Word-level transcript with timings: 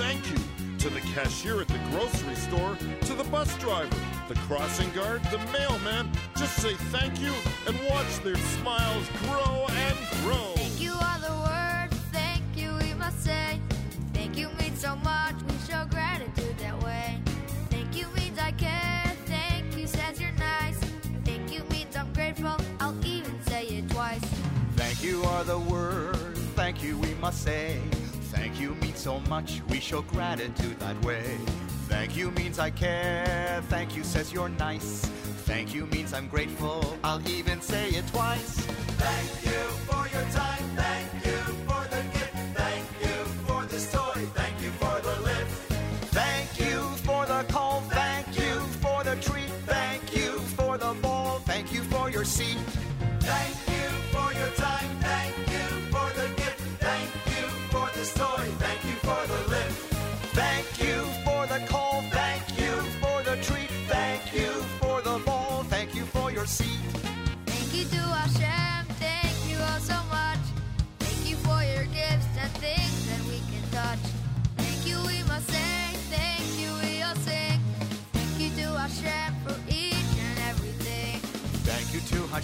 thank 0.00 0.30
you 0.30 0.38
to 0.78 0.88
the 0.88 1.00
cashier 1.12 1.60
at 1.60 1.68
the 1.68 1.78
grocery 1.90 2.34
store, 2.34 2.74
to 3.02 3.12
the 3.12 3.24
bus 3.24 3.54
driver, 3.58 3.94
the 4.28 4.34
crossing 4.34 4.90
guard, 4.92 5.22
the 5.24 5.36
mailman. 5.52 6.10
Just 6.38 6.56
say 6.56 6.72
thank 6.88 7.20
you 7.20 7.34
and 7.66 7.78
watch 7.90 8.18
their 8.24 8.36
I 32.60 32.68
care. 32.68 33.62
Thank 33.70 33.96
you 33.96 34.04
says 34.04 34.32
you're 34.34 34.50
nice. 34.50 35.06
Thank 35.46 35.74
you 35.74 35.86
means 35.86 36.12
I'm 36.12 36.28
grateful. 36.28 36.98
I'll 37.02 37.26
even 37.26 37.62
say 37.62 37.88
it 37.88 38.06
twice. 38.08 38.60
Thank 39.00 39.44
you 39.46 39.62
for 39.88 40.06
your 40.14 40.26
time. 40.30 40.64
Thank 40.76 41.24
you 41.24 41.38
for 41.66 41.82
the 41.88 42.02
gift. 42.12 42.36
Thank 42.54 42.86
you 43.00 43.24
for 43.46 43.64
this 43.64 43.90
toy. 43.90 44.26
Thank 44.34 44.62
you 44.62 44.70
for 44.72 45.00
the 45.00 45.22
lift. 45.22 45.72
Thank 46.12 46.60
you 46.60 46.80
for 47.06 47.24
the 47.24 47.44
call. 47.50 47.80
Thank 47.88 48.26
you 48.38 48.60
for 48.82 49.04
the 49.04 49.16
treat. 49.16 49.48
Thank 49.64 50.14
you 50.14 50.38
for 50.58 50.76
the 50.76 50.94
ball. 51.00 51.38
Thank 51.46 51.72
you 51.72 51.82
for 51.84 52.10
your 52.10 52.26
seat. 52.26 52.58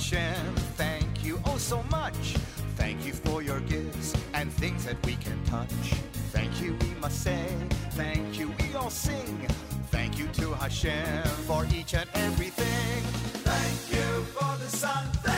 Hashem, 0.09 0.55
Thank 0.77 1.25
you 1.25 1.41
oh 1.47 1.59
so 1.59 1.83
much. 1.91 2.37
Thank 2.77 3.05
you 3.05 3.13
for 3.13 3.43
your 3.43 3.59
gifts 3.59 4.15
and 4.35 4.53
things 4.53 4.85
that 4.85 5.05
we 5.05 5.17
can 5.17 5.43
touch. 5.47 5.69
Thank 6.31 6.63
you, 6.63 6.77
we 6.81 6.95
must 7.01 7.25
say. 7.25 7.49
Thank 7.91 8.39
you, 8.39 8.55
we 8.61 8.73
all 8.77 8.91
sing. 8.91 9.49
Thank 9.91 10.17
you 10.17 10.29
to 10.35 10.55
Hashem 10.55 11.25
for 11.49 11.67
each 11.75 11.95
and 11.95 12.09
everything. 12.15 13.03
Thank 13.43 13.99
you 13.99 14.23
for 14.27 14.57
the 14.63 14.71
sun. 14.71 15.36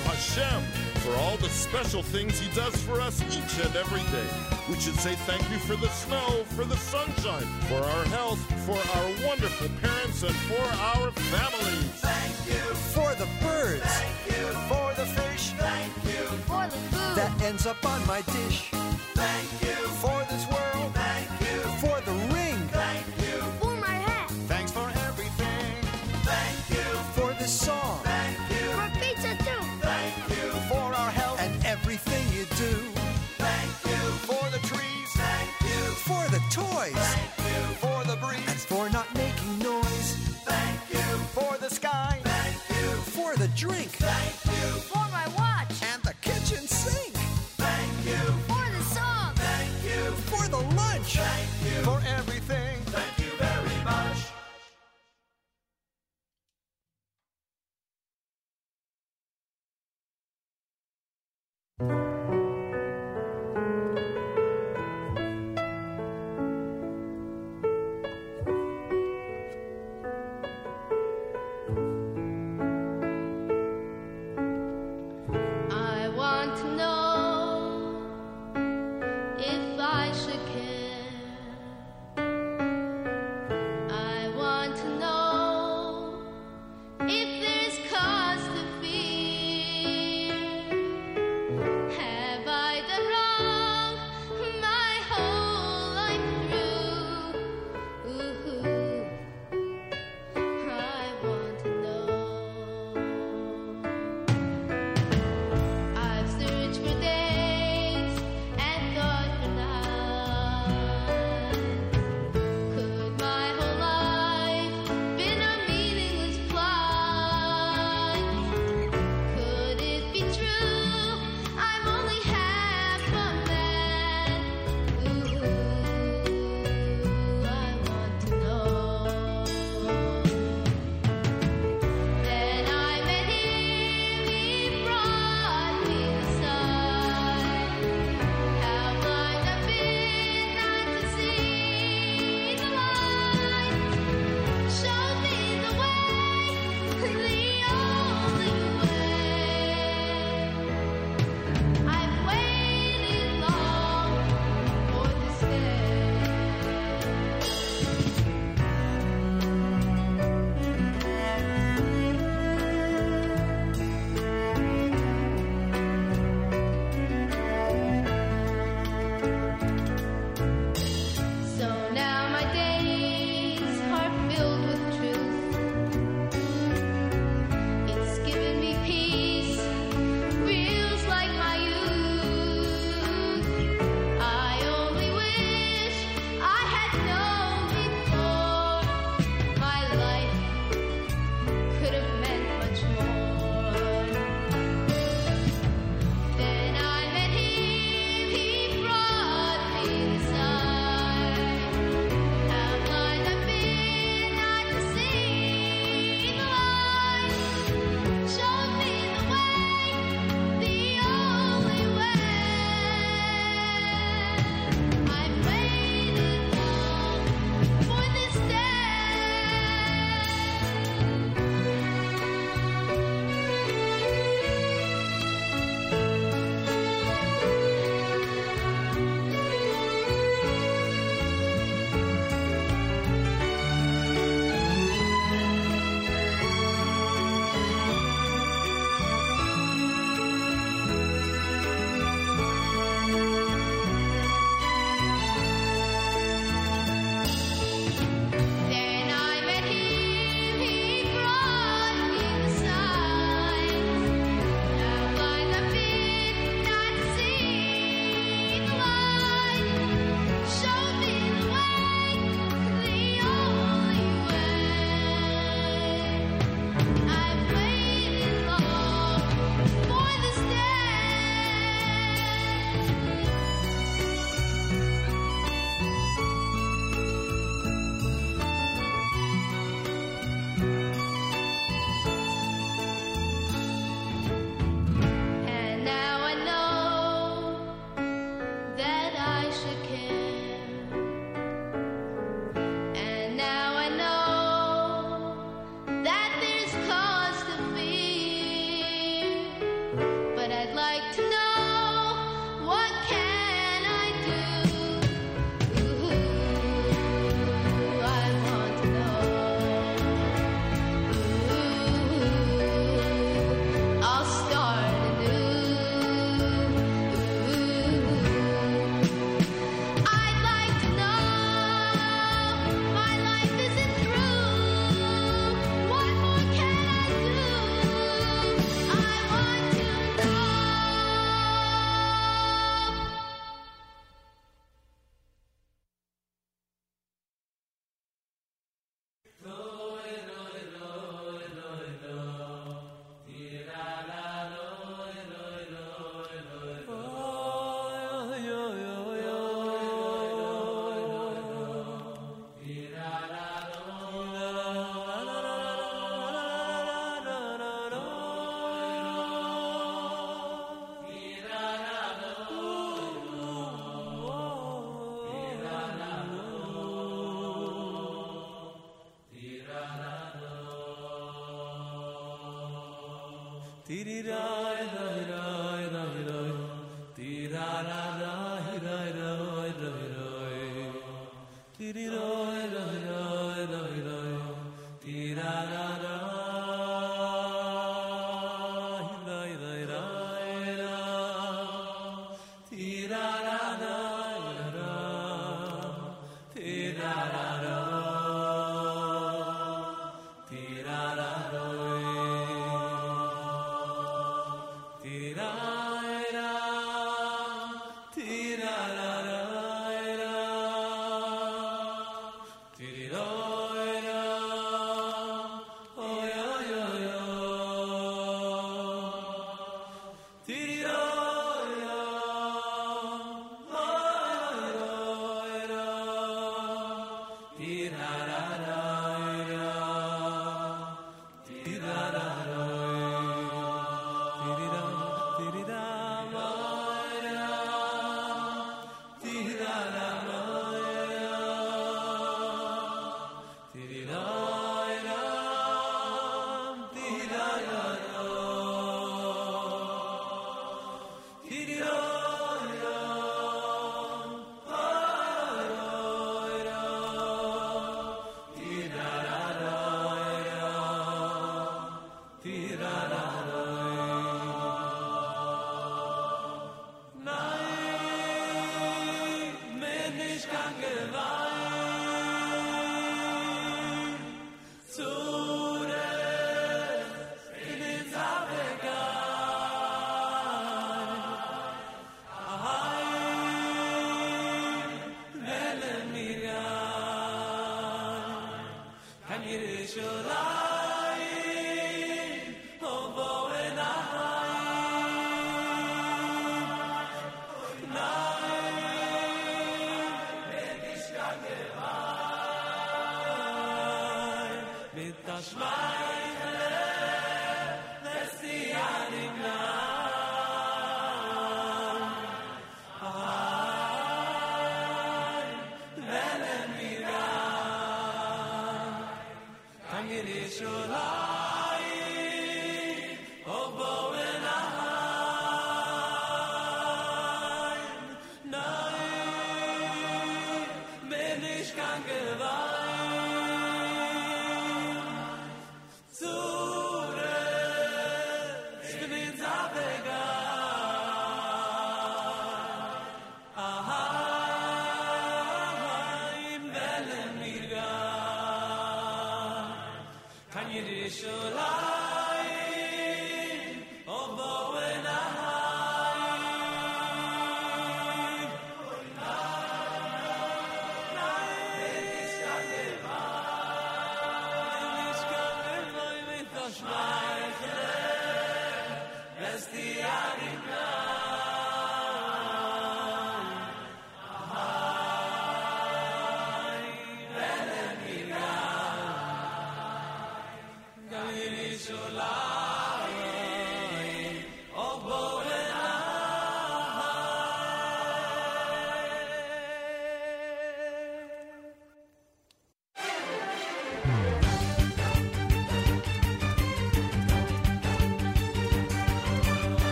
Hashem 0.00 0.62
for 1.00 1.14
all 1.16 1.36
the 1.36 1.48
special 1.48 2.02
things 2.02 2.38
He 2.38 2.48
does 2.54 2.74
for 2.82 3.00
us 3.00 3.22
each 3.22 3.64
and 3.64 3.74
every 3.76 4.02
day. 4.10 4.28
We 4.68 4.78
should 4.80 4.96
say 4.96 5.14
thank 5.26 5.42
you 5.50 5.58
for 5.58 5.76
the 5.76 5.88
snow, 5.88 6.44
for 6.56 6.64
the 6.64 6.76
sunshine, 6.76 7.46
for 7.68 7.76
our 7.76 8.04
health, 8.06 8.40
for 8.66 8.78
our 8.98 9.28
wonderful 9.28 9.68
parents, 9.80 10.22
and 10.22 10.34
for 10.50 10.66
our 10.92 11.10
families. 11.12 11.90
Thank 12.00 12.36
you 12.48 12.64
for 12.94 13.14
the 13.14 13.28
birds. 13.40 13.82
Thank 13.82 14.36
you 14.36 14.46
for 14.68 14.94
the 14.94 15.06
fish. 15.06 15.50
Thank 15.58 15.92
you 16.04 16.24
for 16.48 16.66
the 16.66 16.78
food 16.90 17.16
that 17.16 17.42
ends 17.42 17.66
up 17.66 17.84
on 17.84 18.04
my 18.06 18.22
dish. 18.22 18.75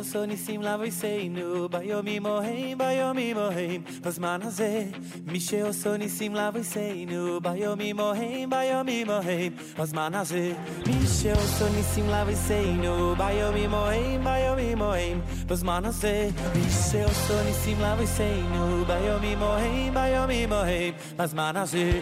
שעשו 0.00 0.26
ניסים 0.26 0.62
לאבויסנו 0.62 1.68
ביומים 1.68 2.26
ההם 2.26 2.78
ביומים 2.78 3.38
ההם 3.38 3.82
בזמן 4.02 4.40
הזה 4.42 4.84
מי 5.26 5.40
שעשו 5.40 5.96
ניסים 5.96 6.34
לאבויסנו 6.34 7.40
ביומים 7.40 8.00
ההם 8.00 8.50
ביומים 8.50 9.10
ההם 9.10 9.52
בזמן 9.78 10.14
הזה 10.14 10.52
מי 10.86 11.06
שעשו 11.06 11.68
ניסים 11.76 12.08
לאבויסנו 12.08 13.14
ביומים 13.16 13.74
ההם 13.74 14.24
ביומים 14.24 14.82
ההם 14.82 15.20
בזמן 15.46 15.84
הזה 15.84 16.28
מי 16.54 16.70
שעשו 16.70 17.44
ניסים 17.46 17.80
לאבויסנו 17.80 18.84
ביומים 18.86 19.42
ההם 19.42 19.94
ביומים 19.94 20.52
ההם 20.52 20.94
בזמן 21.16 21.56
הזה 21.56 22.00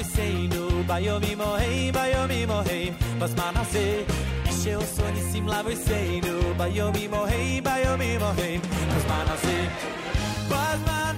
Avoseinu, 0.00 0.84
Bayomimoheim, 0.86 1.92
Bayomimoheim, 1.92 2.94
Basmanase, 3.18 4.06
Eshel 4.44 4.80
Sonissim 4.80 5.46
Lavoseinu, 5.46 6.54
Bayomimoheim, 6.56 7.62
Bayomimoheim, 7.62 8.60
Basmanase, 8.92 9.68
Basmanase. 10.48 11.09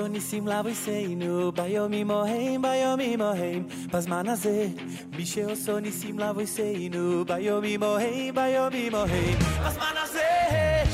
ניסים 0.00 0.48
לבויסנו, 0.48 1.52
ביומי 1.52 2.04
מוהם, 2.04 2.62
ביומי 2.62 3.16
מוהם, 3.16 3.62
בזמן 3.92 4.28
הזה. 4.28 4.68
בישי 5.16 5.42
עושו 5.42 5.78
ניסים 5.78 6.18
לבויסנו, 6.18 7.24
ביומי 7.24 7.76
מוהם, 7.76 8.34
ביומי 8.34 8.90
מוהם, 8.90 9.38
בזמן 9.38 9.94
הזה. 10.02 10.93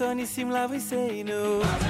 Simla 0.00 0.66
भइसे 0.66 0.96
हिँडो 1.10 1.87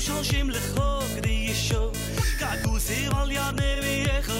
שלושים 0.00 0.50
לחוק 0.50 1.10
די 1.22 1.46
ישו. 1.50 1.90
געגוס 2.38 2.90
איר 2.90 3.16
על 3.16 3.30
יד 3.30 3.60
נרוי 3.60 4.04
איך 4.06 4.30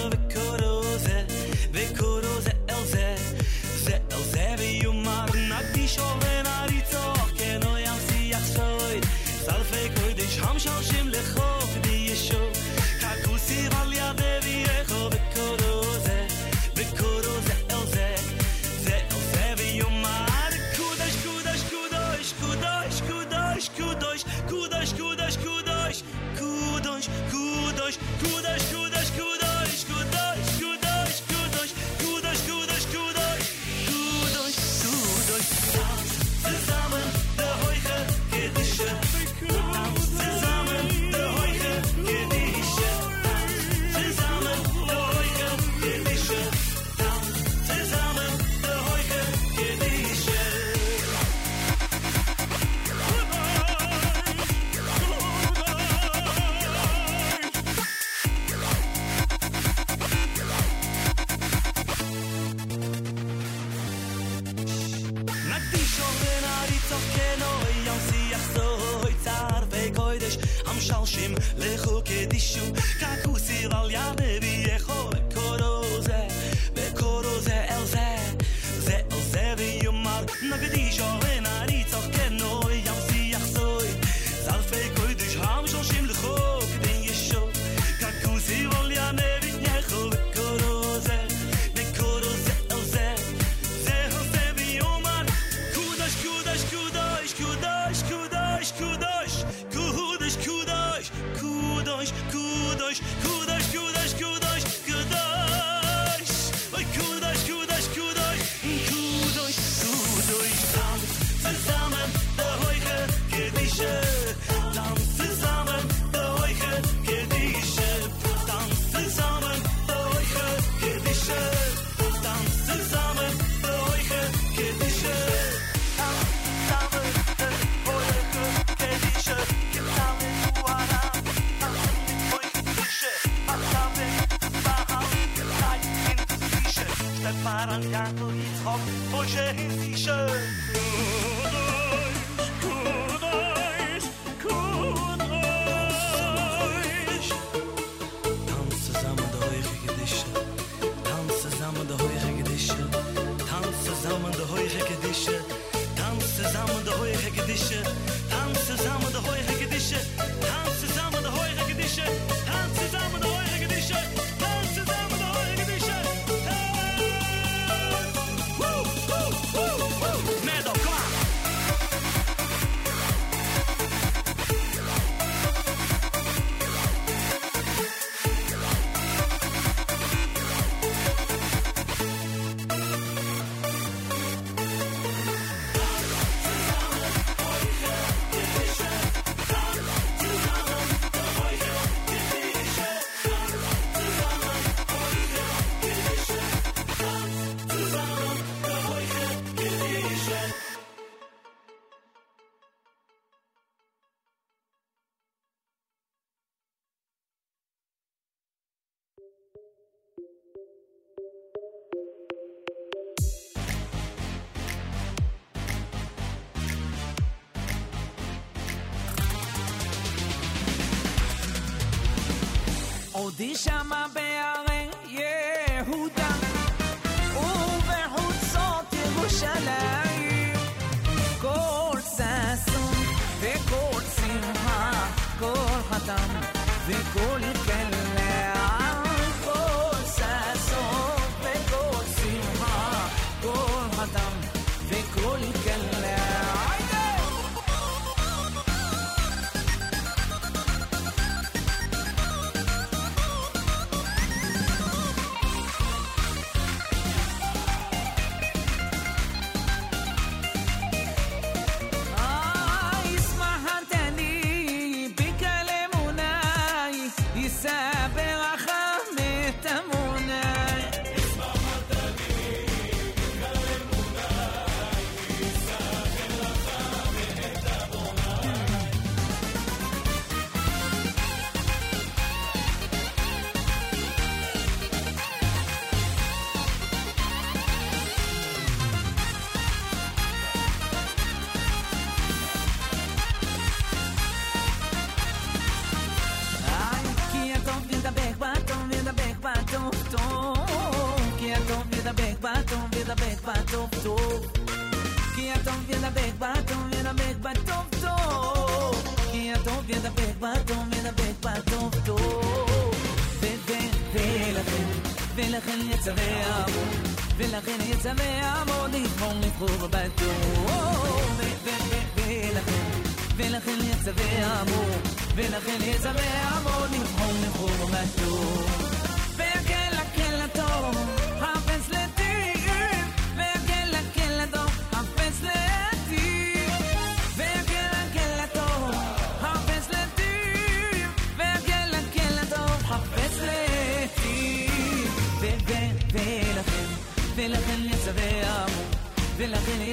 Deixa 223.41 223.73
a 223.73 223.85
my 223.85 224.07
bem 224.13 224.30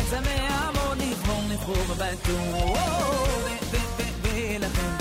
שמח 0.10 0.88
עוד 0.88 0.97
לבחור, 0.97 1.43
לבחור 1.49 1.95
בטור. 1.97 2.78
ולכן, 4.22 4.91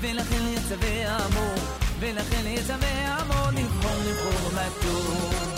ולכן 0.00 0.46
יצווה 0.56 1.16
אמור, 1.26 1.54
ולכן 2.00 2.46
יצווה 2.46 3.22
אמור 3.22 3.50
לבחור, 3.50 3.96
לבחור 4.06 4.50
בטור. 4.50 5.53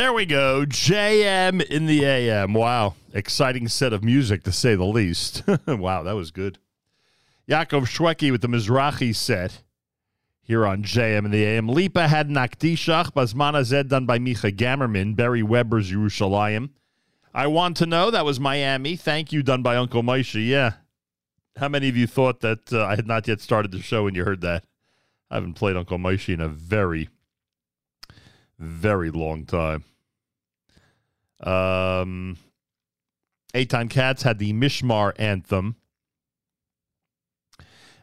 There 0.00 0.14
we 0.14 0.24
go. 0.24 0.64
JM 0.64 1.62
in 1.62 1.84
the 1.84 2.06
AM. 2.06 2.54
Wow. 2.54 2.94
Exciting 3.12 3.68
set 3.68 3.92
of 3.92 4.02
music, 4.02 4.42
to 4.44 4.50
say 4.50 4.74
the 4.74 4.86
least. 4.86 5.42
wow, 5.66 6.02
that 6.04 6.14
was 6.14 6.30
good. 6.30 6.56
Yaakov 7.46 7.82
Shweki 7.82 8.32
with 8.32 8.40
the 8.40 8.48
Mizrahi 8.48 9.14
set 9.14 9.62
here 10.40 10.66
on 10.66 10.84
JM 10.84 11.26
in 11.26 11.30
the 11.30 11.44
AM. 11.44 11.68
Lipa 11.68 12.08
had 12.08 12.30
Nakdishach, 12.30 13.12
Bazmana 13.12 13.62
Zed 13.62 13.90
done 13.90 14.06
by 14.06 14.18
Micha 14.18 14.50
Gammerman, 14.56 15.16
Barry 15.16 15.42
Weber's 15.42 15.92
Yerushalayim. 15.92 16.70
I 17.34 17.46
want 17.48 17.76
to 17.76 17.84
know, 17.84 18.10
that 18.10 18.24
was 18.24 18.40
Miami. 18.40 18.96
Thank 18.96 19.32
you, 19.32 19.42
done 19.42 19.62
by 19.62 19.76
Uncle 19.76 20.02
Moshe. 20.02 20.48
Yeah. 20.48 20.72
How 21.58 21.68
many 21.68 21.90
of 21.90 21.96
you 21.98 22.06
thought 22.06 22.40
that 22.40 22.72
uh, 22.72 22.86
I 22.86 22.96
had 22.96 23.06
not 23.06 23.28
yet 23.28 23.42
started 23.42 23.70
the 23.70 23.82
show 23.82 24.04
when 24.04 24.14
you 24.14 24.24
heard 24.24 24.40
that? 24.40 24.64
I 25.30 25.34
haven't 25.34 25.56
played 25.56 25.76
Uncle 25.76 25.98
Moshe 25.98 26.32
in 26.32 26.40
a 26.40 26.48
very, 26.48 27.10
very 28.60 29.10
long 29.10 29.46
time. 29.46 29.84
Um, 31.42 32.36
time 33.68 33.88
Cats 33.88 34.22
had 34.22 34.38
the 34.38 34.52
Mishmar 34.52 35.12
anthem. 35.18 35.76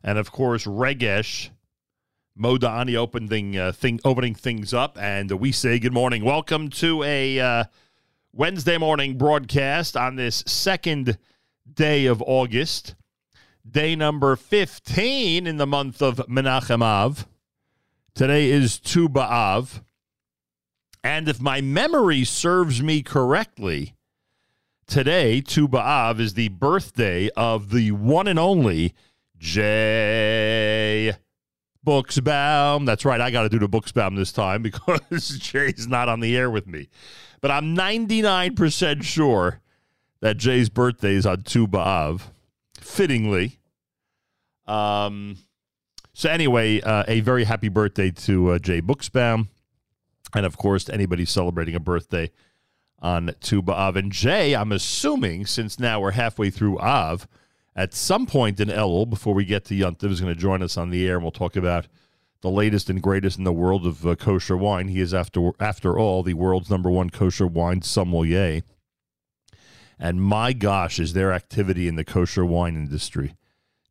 And 0.03 0.17
of 0.17 0.31
course, 0.31 0.65
Regesh 0.65 1.49
Modani 2.39 2.95
opening 2.95 3.57
uh, 3.57 3.71
thing 3.71 3.99
opening 4.05 4.35
things 4.35 4.73
up, 4.73 4.97
and 4.99 5.31
we 5.31 5.51
say 5.51 5.79
good 5.79 5.93
morning. 5.93 6.23
Welcome 6.23 6.69
to 6.69 7.03
a 7.03 7.39
uh, 7.39 7.63
Wednesday 8.31 8.77
morning 8.77 9.17
broadcast 9.17 9.97
on 9.97 10.15
this 10.15 10.43
second 10.45 11.17
day 11.71 12.05
of 12.05 12.21
August, 12.21 12.95
day 13.69 13.95
number 13.95 14.35
fifteen 14.35 15.47
in 15.47 15.57
the 15.57 15.67
month 15.67 16.01
of 16.01 16.17
Menachem 16.27 16.83
Av. 16.83 17.27
Today 18.13 18.49
is 18.49 18.79
Tu 18.79 19.09
B'Av, 19.09 19.81
and 21.03 21.27
if 21.27 21.41
my 21.41 21.61
memory 21.61 22.23
serves 22.23 22.81
me 22.81 23.01
correctly, 23.01 23.95
today 24.85 25.41
Tu 25.41 25.67
B'Av 25.67 26.19
is 26.19 26.33
the 26.33 26.49
birthday 26.49 27.29
of 27.35 27.71
the 27.71 27.91
one 27.91 28.27
and 28.27 28.39
only 28.39 28.93
Jay. 29.37 31.13
Buchsbaum. 31.87 32.85
That's 32.85 33.05
right. 33.05 33.21
I 33.21 33.31
got 33.31 33.43
to 33.43 33.49
do 33.49 33.59
the 33.59 33.69
Buchsbaum 33.69 34.17
this 34.17 34.33
time 34.33 34.61
because 34.63 35.39
Jay's 35.39 35.87
not 35.87 36.09
on 36.09 36.19
the 36.19 36.35
air 36.35 36.51
with 36.51 36.67
me. 36.67 36.89
But 37.39 37.51
I'm 37.51 37.75
99% 37.75 39.03
sure 39.03 39.61
that 40.19 40.37
Jay's 40.37 40.69
birthday 40.69 41.13
is 41.13 41.25
on 41.25 41.43
Tu 41.43 41.65
B'Av, 41.65 42.21
fittingly. 42.79 43.59
Um, 44.65 45.37
so, 46.13 46.29
anyway, 46.29 46.81
uh, 46.81 47.03
a 47.07 47.21
very 47.21 47.45
happy 47.45 47.69
birthday 47.69 48.11
to 48.11 48.51
uh, 48.51 48.59
Jay 48.59 48.81
Buchsbaum. 48.81 49.47
And, 50.33 50.45
of 50.45 50.57
course, 50.57 50.89
anybody 50.89 51.25
celebrating 51.25 51.75
a 51.75 51.79
birthday 51.79 52.31
on 52.99 53.33
Tu 53.41 53.61
B'Av. 53.61 53.95
And 53.95 54.11
Jay, 54.11 54.55
I'm 54.55 54.71
assuming, 54.71 55.45
since 55.45 55.79
now 55.79 56.01
we're 56.01 56.11
halfway 56.11 56.49
through 56.49 56.79
Av, 56.79 57.27
at 57.75 57.93
some 57.93 58.25
point 58.25 58.59
in 58.59 58.69
Elul, 58.69 59.09
before 59.09 59.35
we 59.35 59.45
get 59.45 59.65
to 59.65 59.75
Yontiv, 59.75 60.11
is 60.11 60.19
going 60.19 60.33
to 60.33 60.39
join 60.39 60.63
us 60.63 60.77
on 60.77 60.89
the 60.89 61.07
air, 61.07 61.15
and 61.15 61.23
we'll 61.23 61.31
talk 61.31 61.55
about 61.55 61.87
the 62.41 62.49
latest 62.49 62.89
and 62.89 63.01
greatest 63.01 63.37
in 63.37 63.43
the 63.43 63.53
world 63.53 63.85
of 63.85 64.05
uh, 64.05 64.15
kosher 64.15 64.57
wine. 64.57 64.87
He 64.87 64.99
is, 64.99 65.13
after 65.13 65.51
after 65.59 65.97
all, 65.97 66.23
the 66.23 66.33
world's 66.33 66.69
number 66.69 66.89
one 66.89 67.09
kosher 67.09 67.47
wine 67.47 67.81
sommelier. 67.81 68.61
And 69.99 70.21
my 70.21 70.53
gosh, 70.53 70.99
is 70.99 71.13
there 71.13 71.33
activity 71.33 71.87
in 71.87 71.95
the 71.95 72.03
kosher 72.03 72.45
wine 72.45 72.75
industry? 72.75 73.35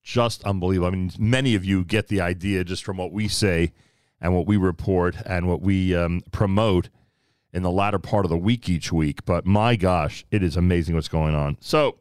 Just 0.02 0.44
unbelievable. 0.44 0.88
I 0.88 0.90
mean, 0.90 1.10
many 1.18 1.56
of 1.56 1.64
you 1.64 1.84
get 1.84 2.08
the 2.08 2.20
idea 2.20 2.62
just 2.62 2.84
from 2.84 2.96
what 2.96 3.12
we 3.12 3.26
say 3.26 3.72
and 4.20 4.34
what 4.34 4.46
we 4.46 4.56
report 4.56 5.16
and 5.26 5.48
what 5.48 5.60
we 5.60 5.94
um, 5.94 6.22
promote 6.32 6.88
in 7.52 7.62
the 7.62 7.70
latter 7.70 7.98
part 7.98 8.24
of 8.24 8.30
the 8.30 8.36
week 8.36 8.68
each 8.68 8.92
week. 8.92 9.24
But 9.24 9.46
my 9.46 9.76
gosh, 9.76 10.24
it 10.30 10.42
is 10.42 10.56
amazing 10.56 10.94
what's 10.94 11.08
going 11.08 11.34
on. 11.34 11.56
So, 11.60 11.96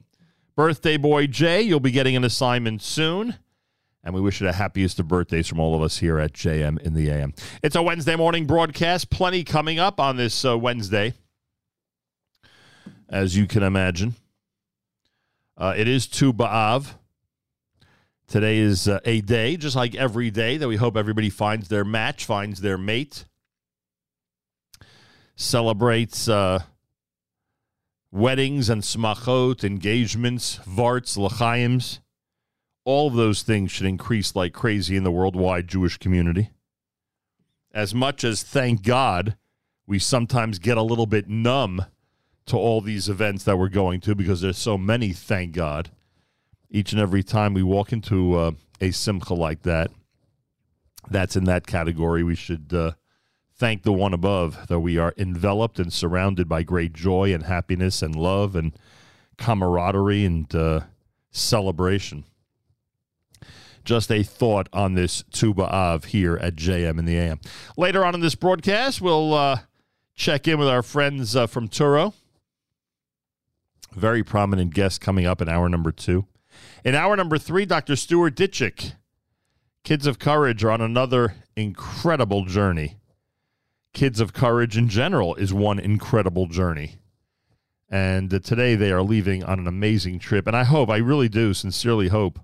birthday 0.56 0.98
boy 0.98 1.28
Jay, 1.28 1.62
you'll 1.62 1.80
be 1.80 1.92
getting 1.92 2.16
an 2.16 2.24
assignment 2.24 2.82
soon. 2.82 3.36
And 4.04 4.14
we 4.14 4.22
wish 4.22 4.40
you 4.40 4.46
the 4.46 4.54
happiest 4.54 5.00
of 5.00 5.08
birthdays 5.08 5.48
from 5.48 5.60
all 5.60 5.74
of 5.74 5.82
us 5.82 5.98
here 5.98 6.20
at 6.20 6.34
JM 6.34 6.80
in 6.82 6.94
the 6.94 7.10
AM. 7.10 7.34
It's 7.64 7.76
a 7.76 7.82
Wednesday 7.82 8.16
morning 8.16 8.46
broadcast. 8.46 9.10
Plenty 9.10 9.44
coming 9.44 9.80
up 9.80 10.00
on 10.00 10.16
this 10.16 10.46
uh, 10.46 10.56
Wednesday, 10.56 11.14
as 13.10 13.36
you 13.36 13.48
can 13.48 13.64
imagine. 13.64 14.14
Uh, 15.58 15.74
it 15.76 15.88
is 15.88 16.06
Tu 16.06 16.32
B'Av. 16.32 16.96
Today 18.28 18.58
is 18.58 18.88
uh, 18.88 19.00
a 19.06 19.22
day, 19.22 19.56
just 19.56 19.76
like 19.76 19.94
every 19.94 20.32
day, 20.32 20.58
that 20.58 20.68
we 20.68 20.78
hope 20.78 20.98
everybody 20.98 21.30
finds 21.30 21.68
their 21.68 21.86
match, 21.86 22.26
finds 22.26 22.60
their 22.60 22.78
mate, 22.78 23.26
celebrates 25.36 26.28
uh, 26.28 26.64
weddings 28.12 28.68
and 28.68 28.82
smachot, 28.82 29.64
engagements, 29.64 30.60
varts, 30.68 31.18
l'chaims. 31.18 32.00
All 32.84 33.08
of 33.08 33.14
those 33.14 33.44
things 33.44 33.72
should 33.72 33.86
increase 33.86 34.36
like 34.36 34.54
crazy 34.54 34.96
in 34.96 35.04
the 35.04 35.12
worldwide 35.12 35.68
Jewish 35.68 35.98
community. 35.98 36.50
As 37.74 37.94
much 37.94 38.24
as, 38.24 38.42
thank 38.42 38.82
God, 38.82 39.38
we 39.86 40.00
sometimes 40.00 40.58
get 40.58 40.78
a 40.78 40.82
little 40.82 41.06
bit 41.06 41.30
numb 41.30 41.86
to 42.48 42.58
all 42.58 42.82
these 42.82 43.08
events 43.08 43.44
that 43.44 43.58
we're 43.58 43.70
going 43.70 44.02
to 44.02 44.16
because 44.16 44.42
there's 44.42 44.58
so 44.58 44.78
many, 44.78 45.12
thank 45.12 45.54
God. 45.54 45.92
Each 46.76 46.92
and 46.92 47.00
every 47.00 47.24
time 47.24 47.54
we 47.54 47.64
walk 47.64 47.94
into 47.94 48.36
uh, 48.36 48.52
a 48.82 48.92
simcha 48.92 49.34
like 49.34 49.62
that, 49.62 49.92
that's 51.10 51.38
in 51.38 51.46
that 51.46 51.66
category. 51.66 52.22
We 52.22 52.36
should 52.36 52.74
uh, 52.74 52.92
thank 53.56 53.84
the 53.84 53.94
one 53.94 54.14
above 54.14 54.68
that 54.68 54.82
we 54.82 54.98
are 54.98 55.14
enveloped 55.16 55.80
and 55.80 55.94
surrounded 55.94 56.50
by 56.50 56.64
great 56.64 56.92
joy 56.92 57.34
and 57.34 57.44
happiness 57.44 58.02
and 58.02 58.14
love 58.14 58.58
and 58.58 58.78
camaraderie 59.38 60.26
and 60.26 60.54
uh, 60.54 60.82
celebration. 61.32 62.26
Just 63.86 64.12
a 64.12 64.22
thought 64.22 64.68
on 64.74 64.96
this 64.96 65.24
Tu 65.32 65.54
B'Av 65.54 66.04
here 66.04 66.36
at 66.36 66.58
JM 66.58 67.00
in 67.00 67.06
the 67.06 67.18
AM. 67.18 67.40
Later 67.78 68.04
on 68.04 68.16
in 68.16 68.20
this 68.20 68.36
broadcast, 68.36 69.00
we'll 69.00 69.34
uh, 69.34 69.60
check 70.14 70.46
in 70.46 70.60
with 70.60 70.68
our 70.68 70.84
friends 70.84 71.38
uh, 71.38 71.48
from 71.48 71.70
Touro, 71.70 72.14
Very 73.94 74.26
prominent 74.26 74.74
guest 74.74 75.00
coming 75.00 75.26
up 75.26 75.42
in 75.42 75.48
hour 75.48 75.70
number 75.70 75.94
two. 75.94 76.26
In 76.84 76.96
hour 76.96 77.16
number 77.16 77.38
three, 77.38 77.66
Dr. 77.66 77.96
Stuart 77.96 78.36
Ditchek. 78.36 78.94
Kids 79.84 80.08
of 80.08 80.18
Courage 80.18 80.64
are 80.64 80.72
on 80.72 80.82
another 80.82 81.36
incredible 81.56 82.46
journey. 82.46 82.98
Kids 83.94 84.20
of 84.20 84.34
Courage 84.34 84.78
in 84.78 84.90
general 84.90 85.36
is 85.36 85.54
one 85.54 85.80
incredible 85.80 86.48
journey. 86.48 86.96
And 87.90 88.34
uh, 88.34 88.40
today 88.40 88.76
they 88.76 88.92
are 88.92 89.04
leaving 89.04 89.44
on 89.44 89.60
an 89.60 89.68
amazing 89.68 90.20
trip. 90.20 90.48
And 90.48 90.56
I 90.56 90.64
hope, 90.64 90.90
I 90.90 90.98
really 90.98 91.30
do 91.30 91.54
sincerely 91.54 92.08
hope 92.08 92.40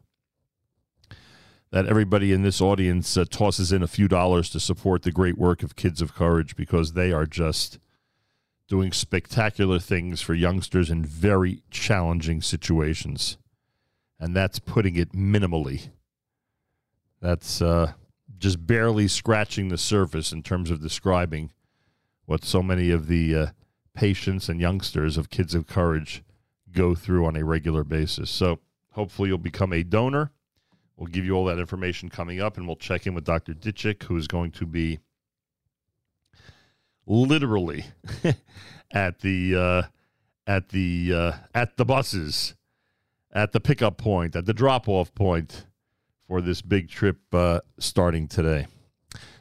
that 1.71 1.87
everybody 1.87 2.31
in 2.31 2.43
this 2.43 2.61
audience 2.61 3.17
uh, 3.17 3.25
tosses 3.29 3.71
in 3.71 3.81
a 3.81 3.87
few 3.87 4.07
dollars 4.07 4.49
to 4.51 4.59
support 4.59 5.03
the 5.03 5.11
great 5.11 5.37
work 5.37 5.63
of 5.63 5.75
Kids 5.75 6.01
of 6.01 6.13
Courage 6.13 6.55
because 6.55 6.93
they 6.93 7.11
are 7.11 7.25
just 7.25 7.79
doing 8.67 8.91
spectacular 8.91 9.79
things 9.79 10.21
for 10.21 10.33
youngsters 10.33 10.89
in 10.89 11.03
very 11.03 11.63
challenging 11.71 12.41
situations. 12.41 13.37
And 14.21 14.33
that's 14.33 14.59
putting 14.59 14.95
it 14.95 15.11
minimally. 15.11 15.89
That's 17.19 17.61
uh, 17.61 17.93
just 18.37 18.65
barely 18.65 19.09
scratching 19.09 19.67
the 19.67 19.77
surface 19.77 20.31
in 20.31 20.43
terms 20.43 20.71
of 20.71 20.81
describing 20.81 21.51
what 22.25 22.45
so 22.45 22.63
many 22.63 22.91
of 22.91 23.07
the 23.07 23.35
uh, 23.35 23.47
patients 23.93 24.47
and 24.47 24.61
youngsters 24.61 25.17
of 25.17 25.29
Kids 25.29 25.53
of 25.53 25.67
Courage 25.67 26.23
go 26.71 26.95
through 26.95 27.25
on 27.25 27.35
a 27.35 27.43
regular 27.43 27.83
basis. 27.83 28.29
So 28.29 28.59
hopefully 28.91 29.29
you'll 29.29 29.37
become 29.37 29.73
a 29.73 29.83
donor. 29.83 30.31
We'll 30.95 31.07
give 31.07 31.25
you 31.25 31.33
all 31.33 31.45
that 31.45 31.59
information 31.59 32.09
coming 32.09 32.39
up, 32.39 32.57
and 32.57 32.67
we'll 32.67 32.75
check 32.75 33.07
in 33.07 33.15
with 33.15 33.23
Dr. 33.23 33.53
Ditchek, 33.53 34.03
who 34.03 34.17
is 34.17 34.27
going 34.27 34.51
to 34.51 34.65
be 34.65 34.99
literally 37.07 37.85
at 38.91 39.19
the 39.19 39.55
uh, 39.55 39.81
at 40.45 40.69
the 40.69 41.13
uh, 41.13 41.31
at 41.55 41.77
the 41.77 41.85
buses, 41.85 42.55
at 43.33 43.51
the 43.51 43.59
pickup 43.59 43.97
point, 43.97 44.35
at 44.35 44.45
the 44.45 44.53
drop 44.53 44.87
off 44.87 45.13
point 45.15 45.65
for 46.27 46.41
this 46.41 46.61
big 46.61 46.89
trip 46.89 47.19
uh, 47.33 47.61
starting 47.79 48.27
today. 48.27 48.67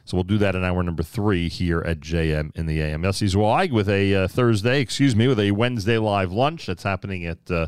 So 0.03 0.17
we'll 0.17 0.23
do 0.23 0.37
that 0.39 0.55
in 0.55 0.63
hour 0.63 0.83
number 0.83 1.03
three 1.03 1.47
here 1.47 1.81
at 1.81 1.99
JM 1.99 2.55
in 2.55 2.65
the 2.65 2.81
AM. 2.81 3.03
Yossi 3.03 3.29
Zweig 3.29 3.71
with 3.71 3.87
a 3.87 4.15
uh, 4.15 4.27
Thursday, 4.27 4.81
excuse 4.81 5.15
me, 5.15 5.27
with 5.27 5.39
a 5.39 5.51
Wednesday 5.51 5.97
live 5.97 6.31
lunch 6.31 6.65
that's 6.65 6.83
happening 6.83 7.25
at 7.25 7.49
uh, 7.49 7.67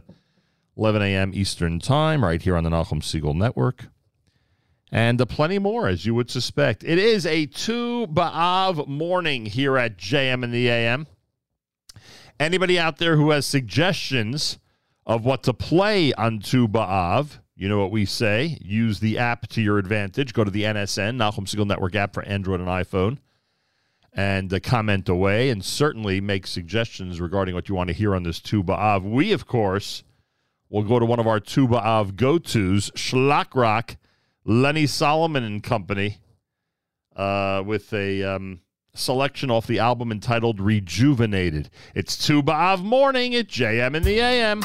11 0.76 1.02
a.m. 1.02 1.32
Eastern 1.34 1.80
Time 1.80 2.24
right 2.24 2.42
here 2.42 2.58
on 2.58 2.64
the 2.64 2.70
Nachum 2.70 3.04
Siegel 3.04 3.34
Network. 3.34 3.86
And 4.92 5.22
uh, 5.22 5.26
plenty 5.26 5.60
more, 5.60 5.88
as 5.88 6.06
you 6.06 6.14
would 6.16 6.30
suspect. 6.30 6.84
It 6.84 6.98
is 6.98 7.26
a 7.26 7.46
Tu 7.46 8.08
B'Av 8.08 8.88
morning 8.88 9.46
here 9.46 9.78
at 9.78 9.98
JM 9.98 10.44
in 10.44 10.52
the 10.52 10.70
AM. 10.70 11.08
Anybody 12.40 12.78
out 12.78 12.98
there 12.98 13.16
who 13.16 13.30
has 13.30 13.46
suggestions 13.46 14.60
of 15.06 15.26
what 15.26 15.44
to 15.44 15.54
play 15.54 16.14
on 16.14 16.40
Tu 16.40 16.68
B'Av, 16.68 17.40
you 17.56 17.70
know 17.70 17.80
what 17.80 17.92
we 17.92 18.06
say. 18.06 18.58
Use 18.62 19.00
the 19.00 19.18
app 19.18 19.48
to 19.50 19.62
your 19.62 19.78
advantage. 19.78 20.34
Go 20.34 20.44
to 20.44 20.52
the 20.52 20.64
NSN, 20.64 21.18
Nachum 21.18 21.48
Siegel 21.48 21.66
Network 21.66 21.96
app 21.96 22.14
for 22.14 22.24
Android 22.24 22.60
and 22.60 22.70
iPhone, 22.70 23.18
and 24.14 24.54
uh, 24.54 24.60
comment 24.60 25.08
away, 25.10 25.50
and 25.50 25.64
certainly 25.64 26.20
make 26.20 26.48
suggestions 26.48 27.22
regarding 27.22 27.54
what 27.54 27.70
you 27.70 27.76
want 27.76 27.90
to 27.90 27.94
hear 27.94 28.16
on 28.16 28.24
this 28.24 28.40
Tu 28.40 28.64
B'Av. 28.64 29.04
We, 29.04 29.32
of 29.34 29.46
course, 29.46 30.04
will 30.70 30.84
go 30.84 31.00
to 31.00 31.06
one 31.06 31.20
of 31.20 31.28
our 31.28 31.40
Tu 31.40 31.68
B'Av 31.68 32.16
go-tos, 32.16 32.92
Shlock 32.92 33.56
Rock, 33.56 33.98
Lenny 34.46 34.88
Solomon 34.88 35.44
and 35.44 35.62
Company, 35.62 36.18
uh, 37.16 37.62
with 37.66 37.94
a 37.94 38.24
um, 38.24 38.62
selection 38.96 39.50
off 39.50 39.66
the 39.66 39.80
album 39.80 40.12
entitled 40.12 40.60
Rejuvenated. 40.60 41.68
It's 41.96 42.16
Tu 42.16 42.44
B'Av 42.44 42.84
morning 42.84 43.34
at 43.34 43.48
JM 43.48 43.96
in 43.96 44.04
the 44.04 44.20
AM. 44.20 44.62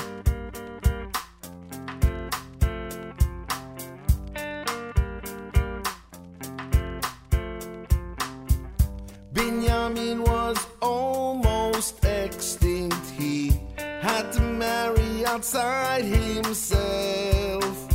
Benjamin 9.32 10.22
was 10.22 10.66
almost 10.82 12.04
extinct. 12.04 13.06
He 13.16 13.58
had 13.78 14.30
to 14.32 14.42
marry 14.42 15.24
outside 15.24 16.04
himself. 16.04 17.88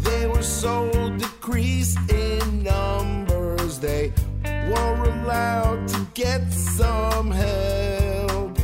They 0.00 0.26
were 0.26 0.42
so 0.42 0.90
decreased 1.16 1.98
in 2.10 2.64
numbers, 2.64 3.78
they 3.78 4.12
were 4.70 5.04
allowed 5.04 5.86
to 5.88 6.06
get 6.14 6.52
some 6.52 7.30
help. 7.30 8.58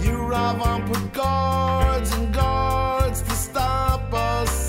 You 0.00 0.14
Yeravam 0.18 0.86
put 0.86 1.12
guards 1.12 2.12
and 2.16 2.32
guards 2.32 3.22
to 3.22 3.30
stop 3.30 4.12
us 4.12 4.63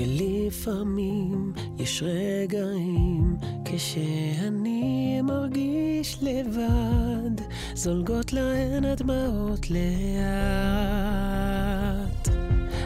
ולפעמים 0.00 1.52
יש 1.78 2.02
רגעים 2.02 3.36
כשאני 3.64 5.20
מרגיש 5.22 6.18
לבד, 6.22 7.44
זולגות 7.74 8.32
להן 8.32 8.84
הדמעות 8.84 9.70
לאט. 9.70 9.80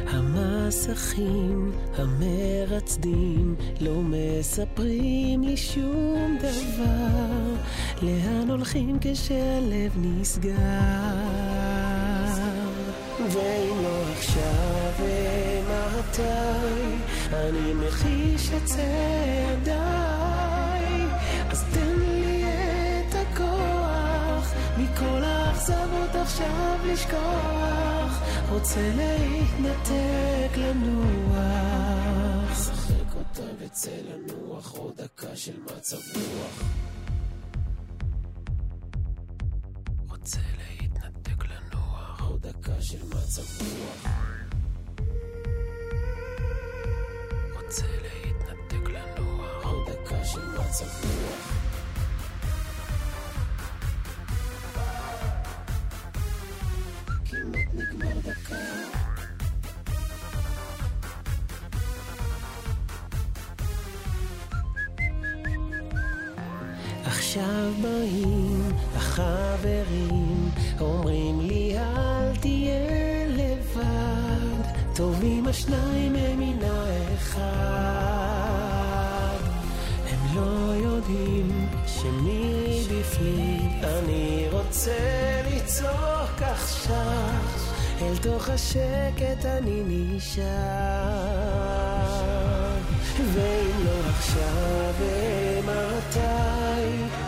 המסכים 0.08 1.72
המרצדים 1.96 3.54
לא 3.80 3.94
מספרים 4.02 5.42
לי 5.42 5.56
שום 5.56 6.36
דבר, 6.38 7.54
לאן 8.02 8.50
הולכים 8.50 8.98
כשהלב 9.00 9.92
נסגר? 9.96 10.50
ואם 13.30 13.82
לא 13.82 14.02
עכשיו, 14.12 14.92
אימה 15.06 16.03
איתי, 16.18 16.96
אני 17.32 17.74
מחיש 17.74 18.50
את 18.56 18.64
צעדיי, 18.64 19.74
אז 21.50 21.64
תן 21.74 21.98
לי 21.98 22.44
את 22.44 23.14
הכוח, 23.14 24.52
מכל 24.78 25.24
האכזבות 25.24 26.14
עכשיו 26.14 26.78
לשכוח, 26.84 28.20
רוצה 28.50 28.90
להתנתק 28.96 30.56
לנוח. 30.56 31.44
שחק 32.64 33.14
אותה 33.14 33.48
וצא 33.58 33.90
לנוח, 33.90 34.72
עוד 34.72 34.96
דקה 34.96 35.36
של 35.36 35.56
מצב 35.76 35.96
רוח. 36.14 36.62
שקט 89.14 89.44
אני 89.44 89.82
נשאר. 89.86 90.44
ואם 93.34 93.84
לא 93.84 94.08
עכשיו, 94.08 94.94
ומתי, 94.98 96.20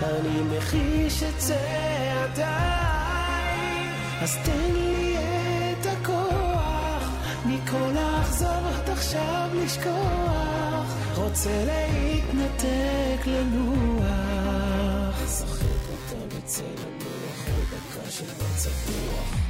אני 0.03 0.57
מחיש 0.57 1.22
את 1.22 1.39
צעדיי. 1.39 2.47
אז 4.20 4.37
תן 4.45 4.72
לי 4.72 5.16
את 5.80 5.87
הכוח, 5.87 7.11
מכל 7.47 7.97
האכזבות 7.97 8.89
עכשיו 8.89 9.49
לשכוח. 9.55 10.95
רוצה 11.16 11.64
להתנתק 11.64 13.26
לנוח. 13.26 14.07
שחק 15.39 15.62
אותה 15.91 16.37
בצלם, 16.37 16.99
נוח 16.99 17.49
בדקה 17.49 18.11
של 18.11 18.24
מצב 18.24 18.70
רוח. 18.87 19.46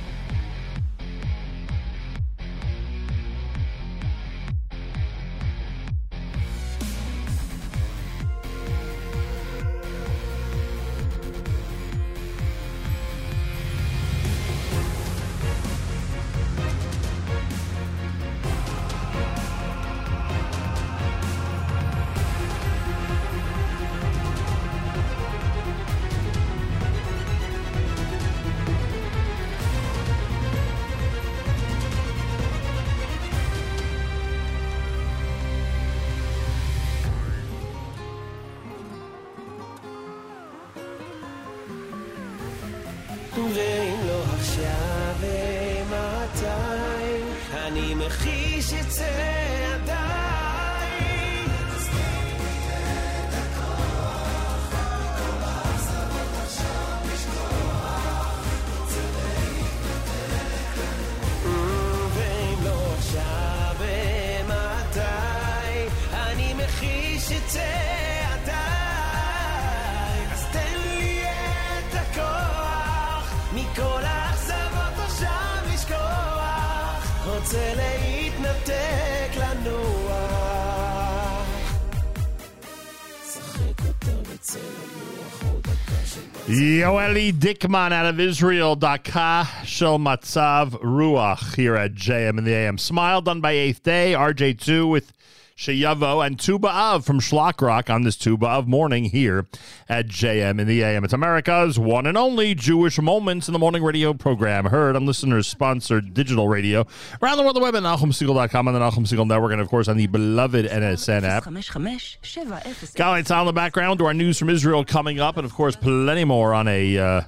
Yoeli 86.57 87.35
Dickman 87.35 87.93
out 87.93 88.07
of 88.07 88.19
Israel, 88.19 88.77
Daka 88.77 89.47
Shel 89.67 89.99
Matzav 89.99 90.71
Ruach 90.81 91.55
here 91.55 91.77
at 91.77 91.93
JM 91.93 92.39
in 92.39 92.45
the 92.45 92.55
AM. 92.55 92.79
Smile 92.79 93.21
done 93.21 93.43
by 93.43 93.53
Eighth 93.53 93.83
Day, 93.83 94.15
RJ2 94.17 94.91
with 94.91 95.13
Sheyavo 95.57 96.25
and 96.25 96.39
Tu 96.39 96.59
B'Av 96.59 97.03
from 97.03 97.19
Shlock 97.19 97.63
Rock 97.63 97.89
on 97.89 98.03
this 98.03 98.17
Tu 98.17 98.37
B'Av 98.37 98.67
morning 98.67 99.07
here 99.07 99.47
at 99.89 100.07
JM 100.07 100.61
in 100.61 100.67
the 100.67 100.83
AM. 100.83 101.03
It's 101.03 101.15
America's 101.15 101.79
one 101.79 102.05
and 102.07 102.19
only 102.19 102.55
Jewish 102.55 102.99
Moments 102.99 103.49
in 103.49 103.53
the 103.55 103.59
Morning 103.59 103.83
radio 103.83 104.13
program, 104.13 104.67
heard 104.67 104.97
on 104.97 105.07
listeners 105.07 105.49
sponsored 105.49 106.13
digital 106.13 106.47
radio 106.47 106.87
around 107.23 107.39
the 107.39 107.43
world, 107.43 107.57
the 107.57 107.61
web 107.61 107.75
at 107.75 107.83
NachumSegal.com 107.85 108.69
and 108.69 108.77
the 108.77 108.81
Nachum 108.81 109.07
Segal 109.07 109.27
Network, 109.27 109.53
and 109.53 109.63
of 109.63 109.69
course 109.69 109.89
on 109.89 109.97
the 109.97 110.07
beloved 110.09 110.67
NSN 110.67 111.23
app. 111.23 111.45
5570 111.45 112.93
Gal, 112.95 113.15
it's 113.15 113.31
on 113.31 113.47
the 113.47 113.53
background 113.55 113.99
to 114.01 114.05
our 114.05 114.15
news 114.15 114.39
from 114.39 114.51
Israel 114.51 114.85
coming 114.85 115.21
up, 115.21 115.39
and 115.39 115.47
of 115.47 115.55
course, 115.55 115.75
plenty 115.75 116.25
more 116.25 116.53
on 116.53 116.69
a 116.69 116.99
uh, 116.99 117.23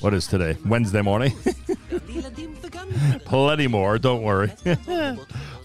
what 0.00 0.14
is 0.14 0.26
today? 0.26 0.56
Wednesday 0.64 1.02
morning. 1.02 1.32
plenty 3.24 3.66
more. 3.68 3.98
Don't 3.98 4.22
worry. 4.22 4.50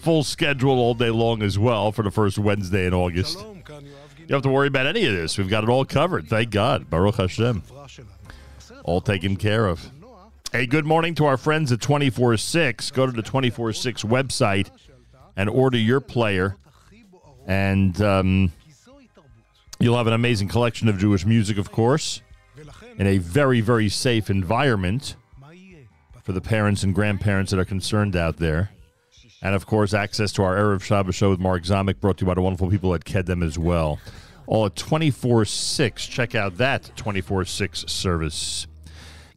Full 0.06 0.22
schedule 0.22 0.78
all 0.78 0.94
day 0.94 1.10
long 1.10 1.42
as 1.42 1.58
well 1.58 1.90
for 1.90 2.04
the 2.04 2.12
first 2.12 2.38
Wednesday 2.38 2.86
in 2.86 2.94
August. 2.94 3.40
You 3.40 4.26
don't 4.28 4.36
have 4.36 4.42
to 4.42 4.48
worry 4.48 4.68
about 4.68 4.86
any 4.86 5.04
of 5.04 5.12
this. 5.12 5.36
We've 5.36 5.48
got 5.48 5.64
it 5.64 5.68
all 5.68 5.84
covered. 5.84 6.28
Thank 6.28 6.50
God. 6.50 6.88
Baruch 6.88 7.16
Hashem. 7.16 7.64
All 8.84 9.00
taken 9.00 9.34
care 9.34 9.66
of. 9.66 9.90
Hey, 10.52 10.66
good 10.66 10.86
morning 10.86 11.16
to 11.16 11.26
our 11.26 11.36
friends 11.36 11.72
at 11.72 11.80
24 11.80 12.36
6. 12.36 12.92
Go 12.92 13.06
to 13.06 13.10
the 13.10 13.20
24 13.20 13.72
6 13.72 14.04
website 14.04 14.70
and 15.34 15.50
order 15.50 15.76
your 15.76 15.98
player. 15.98 16.54
And 17.48 18.00
um, 18.00 18.52
you'll 19.80 19.96
have 19.96 20.06
an 20.06 20.12
amazing 20.12 20.46
collection 20.46 20.86
of 20.86 20.98
Jewish 20.98 21.26
music, 21.26 21.58
of 21.58 21.72
course, 21.72 22.22
in 22.96 23.08
a 23.08 23.18
very, 23.18 23.60
very 23.60 23.88
safe 23.88 24.30
environment 24.30 25.16
for 26.22 26.30
the 26.30 26.40
parents 26.40 26.84
and 26.84 26.94
grandparents 26.94 27.50
that 27.50 27.58
are 27.58 27.64
concerned 27.64 28.14
out 28.14 28.36
there. 28.36 28.70
And 29.42 29.54
of 29.54 29.66
course, 29.66 29.92
access 29.92 30.32
to 30.32 30.42
our 30.42 30.56
Erev 30.56 30.82
Shabbos 30.82 31.14
show 31.14 31.30
with 31.30 31.40
Mark 31.40 31.62
Zamek, 31.64 32.00
brought 32.00 32.18
to 32.18 32.24
you 32.24 32.26
by 32.26 32.34
the 32.34 32.42
wonderful 32.42 32.70
people 32.70 32.94
at 32.94 33.04
Kedem 33.04 33.44
as 33.44 33.58
well. 33.58 33.98
All 34.46 34.66
at 34.66 34.76
24 34.76 35.44
6. 35.44 36.06
Check 36.06 36.34
out 36.34 36.56
that 36.58 36.90
24 36.96 37.44
6 37.44 37.84
service. 37.86 38.66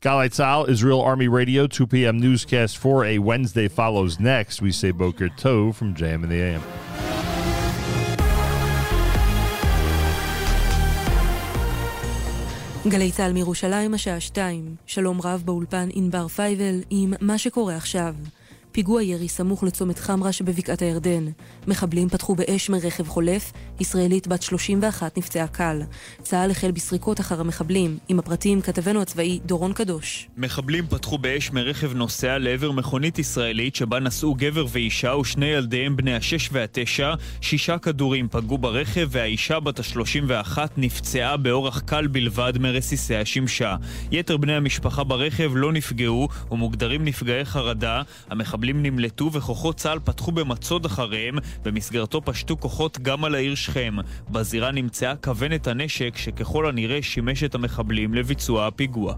Galei 0.01 0.29
Tzahal, 0.29 0.69
Israel 0.69 1.01
Army 1.01 1.27
Radio, 1.27 1.67
2 1.67 1.85
p.m. 1.87 2.19
newscast 2.19 2.77
for 2.77 3.03
a 3.03 3.19
Wednesday 3.19 3.67
follows 3.67 4.17
next. 4.19 4.61
We 4.61 4.71
say 4.71 4.91
Boker 4.91 5.27
Tov 5.27 5.75
from 5.75 5.93
JM 5.93 6.23
in 6.23 6.29
the 6.29 6.41
AM. 6.41 6.63
גלי 12.87 13.11
צה"ל 13.11 13.33
מירושלים, 13.33 13.93
השעה 13.93 14.19
2. 14.19 14.75
שלום 14.85 15.21
רב 15.23 15.41
באולפן 15.45 15.89
ענבר 15.93 16.27
פייבל 16.27 16.81
עם 16.89 17.13
מה 17.21 17.37
שקורה 17.37 17.75
עכשיו. 17.75 18.15
פיגוע 18.71 19.03
ירי 19.03 19.27
סמוך 19.27 19.63
לצומת 19.63 19.99
חמרה 19.99 20.31
שבבקעת 20.31 20.81
הירדן. 20.81 21.25
מחבלים 21.67 22.09
פתחו 22.09 22.35
באש 22.35 22.69
מרכב 22.69 23.07
חולף, 23.07 23.51
ישראלית 23.79 24.27
בת 24.27 24.41
31 24.41 25.17
נפצעה 25.17 25.47
קל. 25.47 25.81
צה"ל 26.21 26.51
החל 26.51 26.71
בסריקות 26.71 27.19
אחר 27.19 27.39
המחבלים. 27.39 27.97
עם 28.07 28.19
הפרטים 28.19 28.61
כתבנו 28.61 29.01
הצבאי 29.01 29.39
דורון 29.45 29.73
קדוש. 29.73 30.27
מחבלים 30.37 30.87
פתחו 30.87 31.17
באש 31.17 31.51
מרכב 31.51 31.93
נוסע 31.93 32.37
לעבר 32.37 32.71
מכונית 32.71 33.19
ישראלית 33.19 33.75
שבה 33.75 33.99
נסעו 33.99 34.35
גבר 34.35 34.65
ואישה 34.69 35.15
ושני 35.15 35.45
ילדיהם 35.45 35.95
בני 35.95 36.15
השש 36.15 36.49
והתשע. 36.51 37.13
שישה 37.41 37.77
כדורים 37.77 38.27
פגעו 38.31 38.57
ברכב 38.57 39.07
והאישה 39.11 39.59
בת 39.59 39.79
ה-31 39.79 40.57
נפצעה 40.77 41.37
באורח 41.37 41.79
קל 41.79 42.07
בלבד 42.07 42.53
מרסיסי 42.59 43.15
השמשה. 43.15 43.75
יתר 44.11 44.37
בני 44.37 44.53
המשפחה 44.55 45.03
ברכב 45.03 45.51
לא 45.55 45.71
נפגעו 45.71 46.27
ומוגדרים 46.51 47.05
נפגעי 47.05 47.45
חרדה. 47.45 48.01
המחבלים 48.59 48.83
נמלטו 48.83 49.33
וכוחות 49.33 49.77
צה"ל 49.77 49.99
פתחו 50.03 50.31
במצוד 50.31 50.85
אחריהם, 50.85 51.35
במסגרתו 51.63 52.21
פשטו 52.21 52.59
כוחות 52.59 52.99
גם 52.99 53.25
על 53.25 53.35
העיר 53.35 53.55
שכם. 53.55 53.95
בזירה 54.29 54.71
נמצאה 54.71 55.15
כוונת 55.15 55.67
הנשק 55.67 56.17
שככל 56.17 56.69
הנראה 56.69 57.01
שימש 57.01 57.43
את 57.43 57.55
המחבלים 57.55 58.13
לביצוע 58.13 58.67
הפיגוע. 58.67 59.15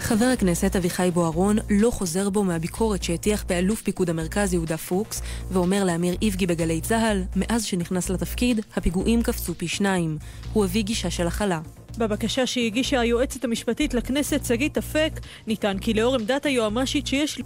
חבר 0.00 0.24
הכנסת 0.24 0.76
אביחי 0.76 1.10
בוארון 1.14 1.56
לא 1.70 1.90
חוזר 1.90 2.30
בו 2.30 2.44
מהביקורת 2.44 3.02
שהטיח 3.02 3.44
באלוף 3.48 3.82
פיקוד 3.82 4.10
המרכז 4.10 4.54
יהודה 4.54 4.76
פוקס, 4.76 5.22
ואומר 5.50 5.84
לאמיר 5.84 6.14
איבגי 6.22 6.46
בגלי 6.46 6.80
צה"ל, 6.80 7.22
מאז 7.36 7.64
שנכנס 7.64 8.10
לתפקיד, 8.10 8.60
הפיגועים 8.76 9.22
קפצו 9.22 9.54
פי 9.54 9.68
שניים. 9.68 10.18
הוא 10.52 10.64
הביא 10.64 10.82
גישה 10.82 11.10
של 11.10 11.26
הכלה. 11.26 11.60
בבקשה 11.98 12.46
שהגישה 12.46 13.00
היועצת 13.00 13.44
המשפטית 13.44 13.94
לכנסת 13.94 14.44
שגית 14.44 14.78
אפק, 14.78 15.20
נטען 15.46 15.78
כי 15.78 15.94
לאור 15.94 16.14
עמדת 16.14 16.46
היועמ"שית 16.46 17.06
שיש... 17.06 17.40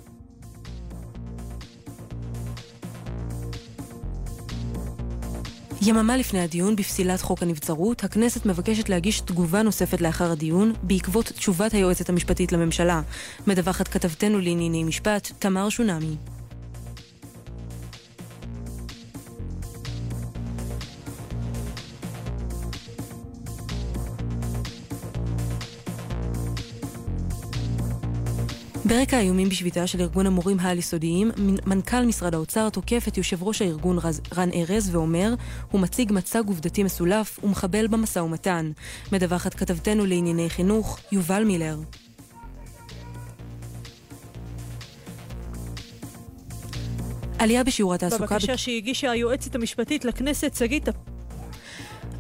יממה 5.83 6.17
לפני 6.17 6.41
הדיון 6.41 6.77
בפסילת 6.77 7.21
חוק 7.21 7.43
הנבצרות, 7.43 8.05
הכנסת 8.05 8.47
מבקשת 8.47 8.89
להגיש 8.89 9.21
תגובה 9.21 9.63
נוספת 9.63 10.01
לאחר 10.01 10.31
הדיון, 10.33 10.73
בעקבות 10.83 11.27
תשובת 11.27 11.73
היועצת 11.73 12.09
המשפטית 12.09 12.53
לממשלה. 12.53 13.03
מדווחת 13.47 13.89
כתבתנו 13.89 14.39
לענייני 14.39 14.85
משפט, 14.85 15.33
תמר 15.39 15.69
שונמי. 15.69 16.17
ברקע 28.91 29.17
האיומים 29.17 29.49
בשביתה 29.49 29.87
של 29.87 30.01
ארגון 30.01 30.27
המורים 30.27 30.61
העל-יסודיים, 30.61 31.31
מנכ"ל 31.67 32.05
משרד 32.05 32.35
האוצר 32.35 32.69
תוקף 32.69 33.05
את 33.09 33.17
יושב 33.19 33.43
ראש 33.43 33.63
הארגון 33.63 33.99
רז, 33.99 34.21
רן 34.37 34.49
ארז 34.55 34.95
ואומר, 34.95 35.35
הוא 35.71 35.81
מציג 35.81 36.13
מצג 36.13 36.43
עובדתי 36.47 36.83
מסולף 36.83 37.39
ומחבל 37.45 37.87
במשא 37.87 38.19
ומתן. 38.19 38.71
מדווחת 39.13 39.55
כתבתנו 39.55 40.07
לענייני 40.07 40.51
חינוך, 40.51 40.99
יובל 41.13 41.45
מילר. 41.45 41.79
עלייה 47.39 47.65
בשיעור 47.65 47.95
התעסוקה... 47.95 48.25
בבקשה 48.25 48.57
שהגישה 48.57 49.11
היועצת 49.11 49.55
המשפטית 49.55 50.05
לכנסת 50.05 50.55
שגית 50.55 50.89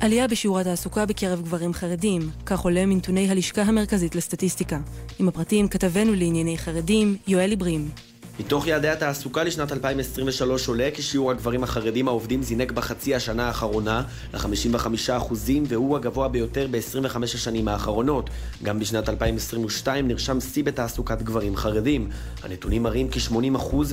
עלייה 0.00 0.28
בשיעור 0.28 0.58
התעסוקה 0.58 1.06
בקרב 1.06 1.42
גברים 1.42 1.72
חרדים, 1.72 2.20
כך 2.46 2.60
עולה 2.60 2.86
מנתוני 2.86 3.30
הלשכה 3.30 3.62
המרכזית 3.62 4.14
לסטטיסטיקה. 4.14 4.78
עם 5.18 5.28
הפרטים 5.28 5.68
כתבנו 5.68 6.14
לענייני 6.14 6.58
חרדים, 6.58 7.16
יואל 7.26 7.52
עברים. 7.52 8.09
מתוך 8.40 8.66
יעדי 8.66 8.88
התעסוקה 8.88 9.44
לשנת 9.44 9.72
2023 9.72 10.68
עולה 10.68 10.88
כי 10.94 11.02
שיעור 11.02 11.30
הגברים 11.30 11.64
החרדים 11.64 12.08
העובדים 12.08 12.42
זינק 12.42 12.72
בחצי 12.72 13.14
השנה 13.14 13.46
האחרונה 13.46 14.02
ל-55% 14.34 15.32
והוא 15.68 15.96
הגבוה 15.96 16.28
ביותר 16.28 16.66
ב-25 16.70 17.22
השנים 17.22 17.68
האחרונות. 17.68 18.30
גם 18.62 18.78
בשנת 18.78 19.08
2022 19.08 20.08
נרשם 20.08 20.40
שיא 20.40 20.64
בתעסוקת 20.64 21.22
גברים 21.22 21.56
חרדים. 21.56 22.08
הנתונים 22.42 22.82
מראים 22.82 23.08
כי 23.08 23.18
80% 23.18 23.34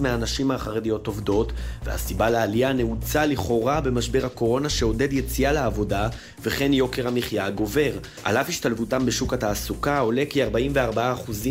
מהנשים 0.02 0.52
החרדיות 0.52 1.08
עובדות, 1.08 1.54
והסיבה 1.84 2.30
לעלייה 2.30 2.74
נעוצה 2.74 3.26
לכאורה 3.26 3.82
במשבר 3.82 4.26
הקורונה 4.26 4.70
שעודד 4.70 5.14
יציאה 5.14 5.52
לעבודה, 5.52 6.10
וכן 6.42 6.74
יוקר 6.74 7.08
המחיה 7.08 7.46
הגובר. 7.46 7.92
על 8.24 8.38
אף 8.38 8.50
השתלבותם 8.50 9.06
בשוק 9.06 9.34
התעסוקה 9.34 10.00
עולה 10.00 10.24
כי 10.30 10.46
44% 10.46 10.48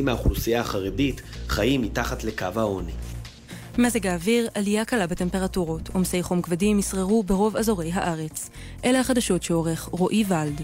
מהאוכלוסייה 0.03 0.61
החרדית 0.61 1.23
חיים 1.49 1.83
מתחת 1.83 2.25
לקו 2.25 2.47
העוני. 2.57 2.86
מזג 3.79 4.07
האוויר, 4.07 4.49
עלייה 4.55 4.85
קלה 4.85 5.07
בטמפרטורות. 5.07 5.89
עומסי 5.93 6.23
חום 6.23 6.43
כבדים 6.43 6.79
ישררו 6.79 7.23
ברוב 7.23 7.57
אזורי 7.57 7.91
הארץ. 7.93 8.51
אלה 8.85 9.01
החדשות 9.01 9.43
שעורך 9.43 9.89
רועי 9.93 10.25
ולד. 10.29 10.63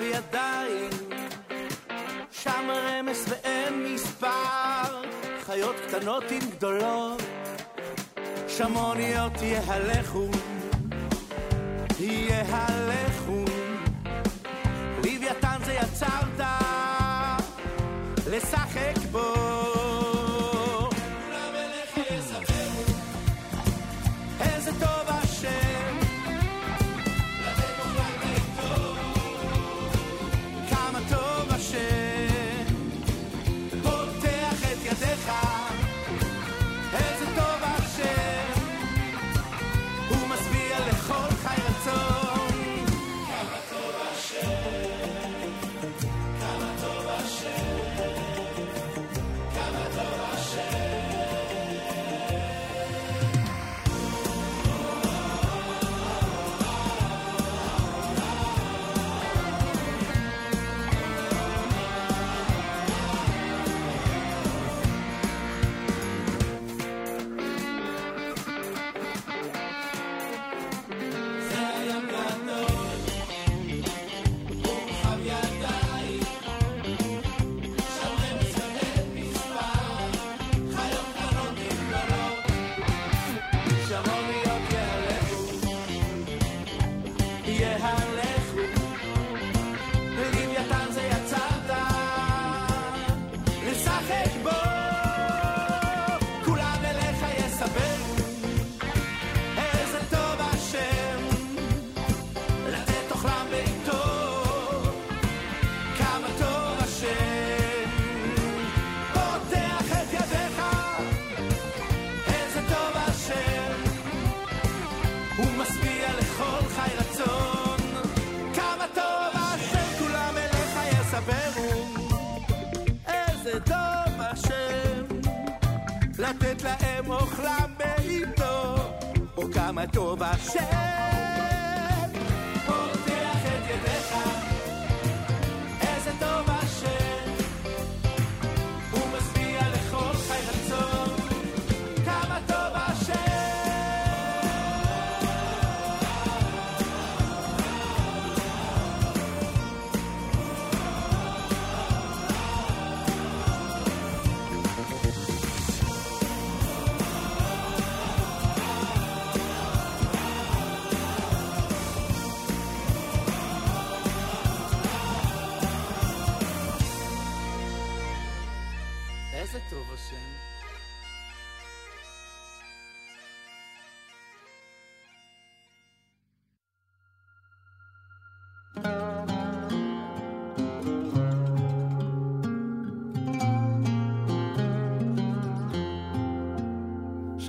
ידיים, 0.00 0.90
שם 2.30 2.70
רמס 2.70 3.24
ואין 3.28 3.84
מספר, 3.94 5.02
חיות 5.46 5.76
קטנות 5.86 6.24
עם 6.30 6.50
גדולות, 6.50 7.22
שם 8.48 8.76
אוניות 8.76 9.32
יהלכו, 9.42 10.28
יהלכו, 11.98 13.44
לוויתן 14.96 15.58
זה 15.64 15.72
יצרת, 15.72 16.40
לשחק 18.30 18.96
בו. 19.12 19.47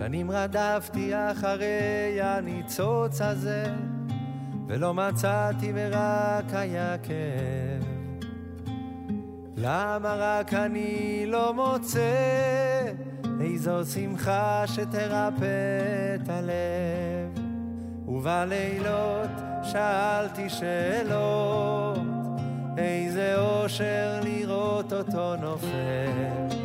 שנים 0.10 0.32
רדפתי 0.32 1.12
אחרי 1.16 2.22
הניצוץ 2.22 3.22
הזה, 3.22 3.64
ולא 4.68 4.94
מצאתי 4.94 5.72
ורק 5.76 6.54
היה 6.54 6.96
כאב. 6.98 7.84
למה 9.58 10.16
רק 10.20 10.54
אני 10.54 11.24
לא 11.28 11.54
מוצא 11.54 12.86
איזו 13.42 13.86
שמחה 13.86 14.64
שתרפא 14.68 16.16
את 16.16 16.30
הלב? 16.30 17.44
ובלילות 18.08 19.32
שאלתי 19.64 20.50
שאלות, 20.50 22.00
איזה 22.78 23.36
אושר 23.40 24.20
לראות 24.24 24.94
אותו 24.94 25.36
נופל, 25.36 26.58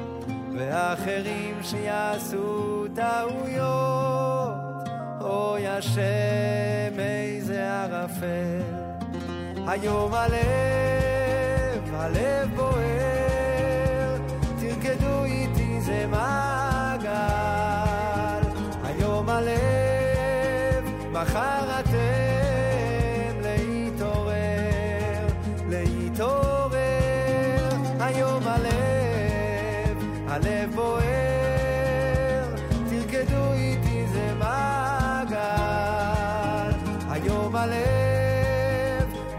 ואחרים 0.56 1.54
שיעשו 1.62 2.73
טעויות, 2.94 4.88
אוי 5.20 5.68
השם 5.68 6.98
איזה 6.98 7.82
ערפל. 7.82 8.62
היום 9.66 10.14
הלב, 10.14 11.94
הלב 11.94 12.54
בוער, 12.56 14.18
תרקדו 14.60 15.24
איתי 15.24 15.80
זה 15.80 16.06
מעגל. 16.10 16.53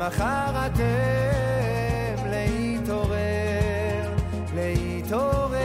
מחר 0.08 0.66
אתם 0.66 2.30
להתעורר, 2.30 4.14
להתעורר. 4.56 5.56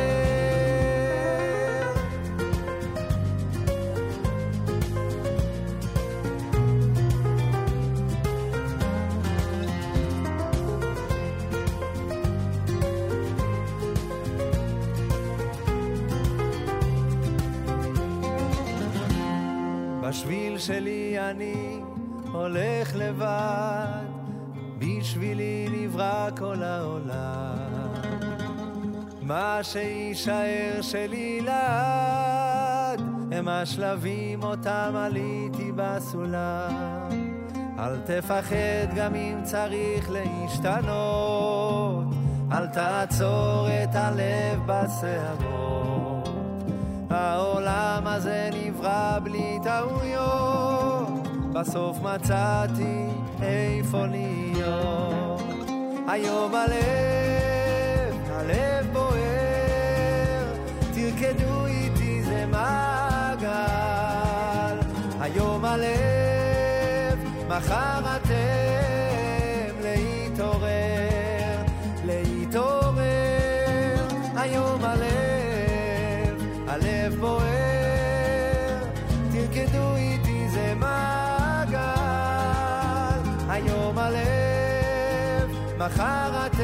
בשביל 20.01 20.59
שלי 20.59 21.31
אני 21.31 21.81
הולך 22.33 22.97
לבד, 22.97 24.00
בשבילי 25.21 25.69
נברא 25.71 26.29
כל 26.39 26.63
העולם. 26.63 27.57
מה 29.23 29.59
שיישאר 29.63 30.79
שלי 30.81 31.41
לעד, 31.41 33.01
הם 33.33 33.49
השלבים 33.49 34.43
אותם 34.43 34.93
עליתי 34.97 35.73
בסולם. 35.77 37.09
אל 37.79 37.97
תפחד 38.05 38.95
גם 38.97 39.15
אם 39.15 39.37
צריך 39.45 40.11
להשתנות, 40.11 42.05
אל 42.53 42.67
תעצור 42.67 43.69
את 43.83 43.95
הלב 43.95 44.61
בסערות. 44.67 46.29
העולם 47.11 48.03
הזה 48.07 48.51
נברא 48.53 49.19
בלי 49.25 49.59
טעויות, 49.65 51.09
בסוף 51.53 51.99
מצאתי 52.03 53.07
איפה 53.43 54.07
להיות. 54.07 55.10
היום 56.10 56.56
הלב, 56.56 58.16
הלב 58.32 58.88
בוער, 58.94 60.54
תרקדו 60.94 61.66
איתי 61.66 62.24
זה 62.24 62.46
מעגל. 62.46 63.48
היום 65.20 65.66
הלב, 65.66 67.20
מחר 67.48 68.16
אתם 68.16 68.59
מחר 85.81 86.47
אתה 86.47 86.60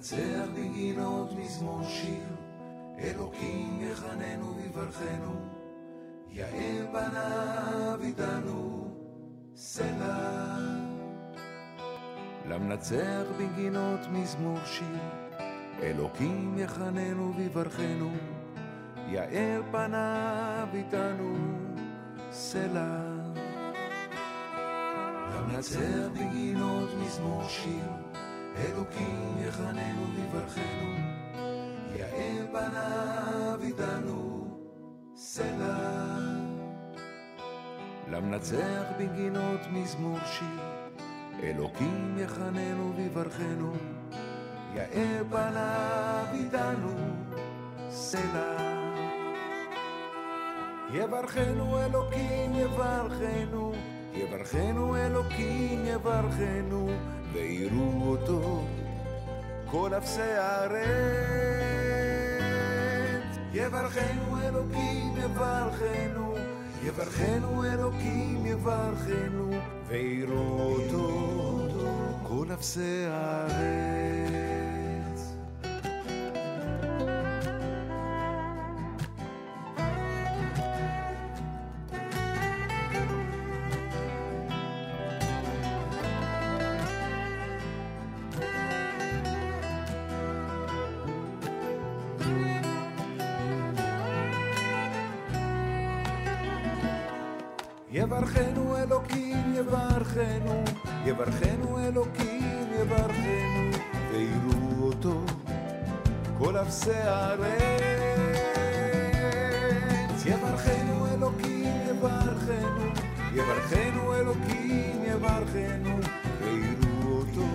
למנצח 0.00 0.48
בגינות 0.54 1.32
מזמור 1.32 1.82
שיר, 1.84 2.24
אלוקים 2.98 3.80
יחננו 3.80 4.54
ויברכנו, 4.56 5.34
יאר 6.30 6.86
פניו 6.92 7.98
איתנו, 8.02 8.88
סלע. 9.56 10.56
למנצח 12.48 13.24
בגינות 13.38 14.00
מזמור 14.12 14.58
שיר, 14.64 14.98
אלוקים 15.82 16.58
יחננו 16.58 17.34
ויברכנו, 17.36 18.10
יאר 19.08 19.62
פניו 19.70 20.68
איתנו, 20.74 21.36
סלע. 22.30 23.00
למנצח 25.34 26.08
בגינות 26.14 26.88
מזמור 27.04 27.42
שיר, 27.48 27.90
אלוקים 28.60 29.36
יחננו 29.38 30.02
ויברכנו, 30.14 30.90
יאר 31.96 32.46
פניו 32.52 33.58
איתנו, 33.62 34.46
סלע. 35.16 35.76
למנצח 38.10 38.84
בגינות 38.98 39.60
מזמור 39.72 40.18
שיר, 40.24 40.60
אלוקים 41.42 42.16
יחננו 42.18 42.92
ויברכנו, 42.96 43.72
יאר 44.74 45.22
פניו 45.30 46.26
איתנו, 46.32 46.94
סלע. 47.90 48.70
יברכנו 50.92 51.78
אלוקים 51.78 52.54
יברכנו, 52.54 53.72
יברכנו 54.14 54.96
אלוקים 54.96 55.84
יברכנו, 55.84 56.90
ויראו 57.32 58.10
אותו 58.10 58.64
כל 59.66 59.90
אפסי 59.98 60.20
הארץ. 60.22 60.80
יברכנו 63.52 64.42
אלוקים 64.42 65.14
יברכנו, 65.16 66.34
יברכנו 66.84 67.64
אלוקים 67.64 68.46
יברכנו, 68.46 69.50
ויראו 69.88 70.72
אותו 70.72 71.30
כל 72.28 72.46
אפסי 72.54 73.04
הארץ. 73.08 74.19
יברכנו 98.19 98.77
אלוקים 98.77 99.53
יברכנו, 99.55 100.63
יברכנו 101.05 101.79
אלוקים 101.79 102.67
יברכנו, 102.79 103.71
ויראו 104.11 104.87
אותו 104.87 105.21
כל 106.37 106.57
אפסי 106.57 106.91
הארץ. 106.91 107.51
יברכנו 110.25 111.07
אלוקים 111.13 111.73
יברכנו, 111.89 112.85
יברכנו 113.33 114.13
אלוקים 114.15 115.03
יברכנו, 115.05 115.97
ויראו 116.41 117.17
אותו 117.17 117.47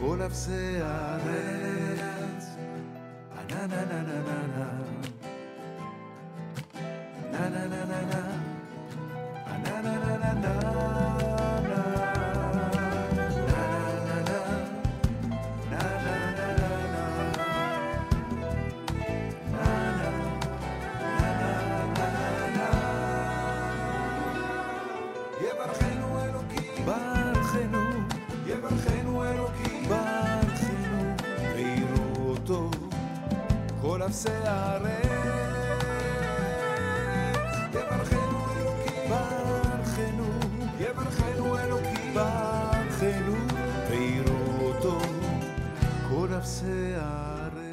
כל 0.00 0.20
אפסי 0.26 0.76
הארץ. 0.80 2.14
na 3.66 3.82
na 3.86 4.00
na 4.02 4.18
na 4.28 4.38
na 4.56 4.77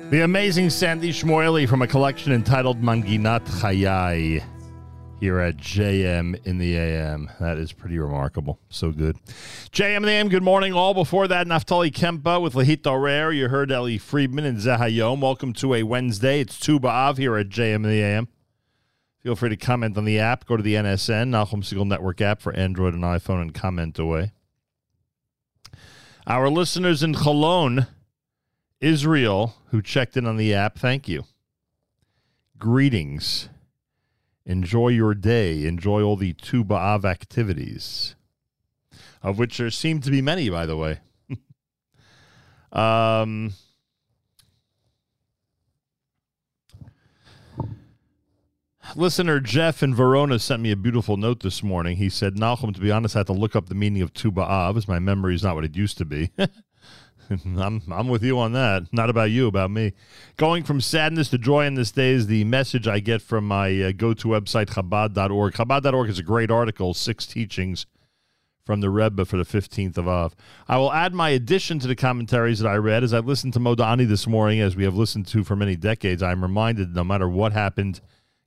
The 0.09 0.23
amazing 0.23 0.71
Sandy 0.71 1.11
Shmuely 1.11 1.69
from 1.69 1.83
a 1.83 1.87
collection 1.89 2.33
entitled 2.33 2.81
Manginat 2.81 3.45
Chayai 3.61 4.41
here 5.19 5.41
at 5.41 5.57
JM 5.57 6.47
in 6.47 6.59
the 6.59 6.77
AM. 6.77 7.29
That 7.41 7.59
is 7.59 7.73
pretty 7.73 7.99
remarkable. 7.99 8.61
So 8.69 8.93
good. 8.93 9.17
JM 9.73 9.97
in 9.97 10.03
the 10.05 10.11
AM, 10.11 10.29
good 10.29 10.45
morning 10.45 10.73
all. 10.73 10.95
Before 10.95 11.27
that, 11.27 11.49
Naftali 11.49 11.91
Kempeh 11.91 12.41
with 12.41 12.55
Lahito 12.55 13.03
Rare. 13.03 13.33
You 13.33 13.49
heard 13.49 13.73
Ellie 13.73 13.99
Friedman 13.99 14.45
and 14.45 14.59
Zahayom. 14.59 15.21
Welcome 15.21 15.53
to 15.55 15.75
a 15.75 15.83
Wednesday. 15.83 16.41
It's 16.41 16.61
Tu 16.61 16.79
B'Av 16.79 17.19
here 17.19 17.37
at 17.37 17.49
JM 17.49 17.75
in 17.75 17.83
the 17.83 18.01
AM. 18.01 18.29
Feel 19.25 19.35
free 19.35 19.49
to 19.49 19.57
comment 19.57 19.99
on 19.99 20.05
the 20.05 20.21
app. 20.21 20.47
Go 20.47 20.57
to 20.57 20.63
the 20.63 20.75
NSN, 20.75 21.31
Nachum 21.31 21.65
Segal 21.65 21.85
Network 21.85 22.21
app 22.21 22.41
for 22.41 22.53
Android 22.53 22.95
and 22.95 23.03
iPhone 23.03 23.43
and 23.43 23.53
comment 23.53 23.99
away. 23.99 24.31
Our 26.29 26.49
listeners 26.49 27.03
in 27.03 27.13
Cologne, 27.13 27.89
Israel, 28.81 29.55
who 29.71 29.81
checked 29.81 30.17
in 30.17 30.27
on 30.27 30.37
the 30.37 30.55
app, 30.55 30.79
thank 30.79 31.09
you. 31.09 31.25
Greetings. 32.59 33.49
Enjoy 34.45 34.89
your 34.89 35.15
day. 35.15 35.65
Enjoy 35.65 36.03
all 36.03 36.17
the 36.17 36.33
Tu 36.35 36.65
B'Av 36.65 37.05
activities, 37.05 38.15
of 39.23 39.39
which 39.39 39.59
there 39.59 39.71
seem 39.71 40.01
to 40.01 40.11
be 40.11 40.23
many, 40.23 40.49
by 40.49 40.67
the 40.67 40.77
way. 40.77 41.01
um, 42.73 43.55
listener 48.95 49.41
Jeff 49.41 49.83
in 49.83 49.95
Verona 49.95 50.39
sent 50.39 50.63
me 50.63 50.71
a 50.71 50.77
beautiful 50.77 51.17
note 51.17 51.41
this 51.41 51.63
morning. 51.63 51.97
He 51.97 52.09
said, 52.09 52.37
Nachum, 52.37 52.73
to 52.75 52.81
be 52.81 52.93
honest, 52.93 53.17
I 53.17 53.21
had 53.21 53.27
to 53.27 53.33
look 53.33 53.57
up 53.57 53.69
the 53.69 53.75
meaning 53.75 54.03
of 54.03 54.15
Tu 54.15 54.31
B'Av, 54.31 54.77
as 54.77 54.87
my 54.87 54.99
memory 54.99 55.35
is 55.35 55.43
not 55.43 55.57
what 55.57 55.65
it 55.65 55.77
used 55.77 55.99
to 55.99 56.05
be. 56.05 56.31
I'm 57.59 57.83
I'm 57.91 58.09
with 58.09 58.23
you 58.23 58.39
on 58.39 58.53
that. 58.53 58.93
Not 58.93 59.11
about 59.11 59.31
you, 59.31 59.47
about 59.47 59.71
me. 59.71 59.93
Going 60.37 60.63
from 60.65 60.81
sadness 60.81 61.29
to 61.31 61.39
joy 61.39 61.67
in 61.67 61.75
this 61.75 61.93
day 61.93 62.11
is 62.11 62.27
the 62.27 62.45
message 62.45 62.87
I 62.87 63.01
get 63.01 63.23
from 63.23 63.47
my 63.47 63.83
uh, 63.83 63.93
go-to 63.93 64.29
website 64.29 64.67
Chabad.org. 64.67 65.55
Chabad.org 65.55 66.09
is 66.09 66.19
a 66.19 66.23
great 66.23 66.51
article, 66.51 66.95
six 66.95 67.27
teachings 67.27 67.87
from 68.65 68.81
the 68.81 68.91
Rebbe 68.91 69.25
for 69.25 69.37
the 69.37 69.45
15th 69.45 69.97
of 69.97 70.09
Av. 70.09 70.35
I 70.67 70.77
will 70.77 70.93
add 70.93 71.15
my 71.15 71.31
addition 71.31 71.79
to 71.79 71.87
the 71.87 71.95
commentaries 71.95 72.59
that 72.59 72.69
I 72.69 72.75
read 72.75 73.05
as 73.05 73.15
I 73.15 73.21
listened 73.21 73.53
to 73.55 73.61
Modani 73.61 74.07
this 74.09 74.27
morning, 74.27 74.61
as 74.61 74.75
we 74.75 74.83
have 74.85 74.97
listened 74.97 75.29
to 75.29 75.45
for 75.45 75.55
many 75.55 75.77
decades. 75.77 76.23
I'm 76.23 76.43
reminded 76.43 76.95
no 76.95 77.05
matter 77.05 77.29
what 77.29 77.53
happened 77.53 78.01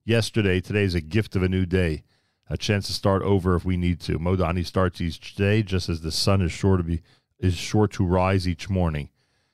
yesterday, 0.03 0.59
today 0.59 0.83
is 0.83 0.95
a 0.95 1.01
gift 1.01 1.37
of 1.37 1.43
a 1.43 1.47
new 1.47 1.65
day, 1.65 2.03
a 2.49 2.57
chance 2.57 2.87
to 2.87 2.93
start 2.93 3.21
over 3.21 3.55
if 3.55 3.63
we 3.63 3.77
need 3.77 4.01
to. 4.01 4.19
Modani 4.19 4.65
starts 4.65 4.99
each 4.99 5.35
day 5.35 5.63
just 5.63 5.87
as 5.87 6.01
the 6.01 6.11
sun 6.11 6.41
is 6.41 6.51
sure 6.51 6.75
to 6.75 6.83
be 6.83 7.01
is 7.39 7.55
sure 7.55 7.87
to 7.87 8.05
rise 8.05 8.47
each 8.47 8.69
morning. 8.69 9.09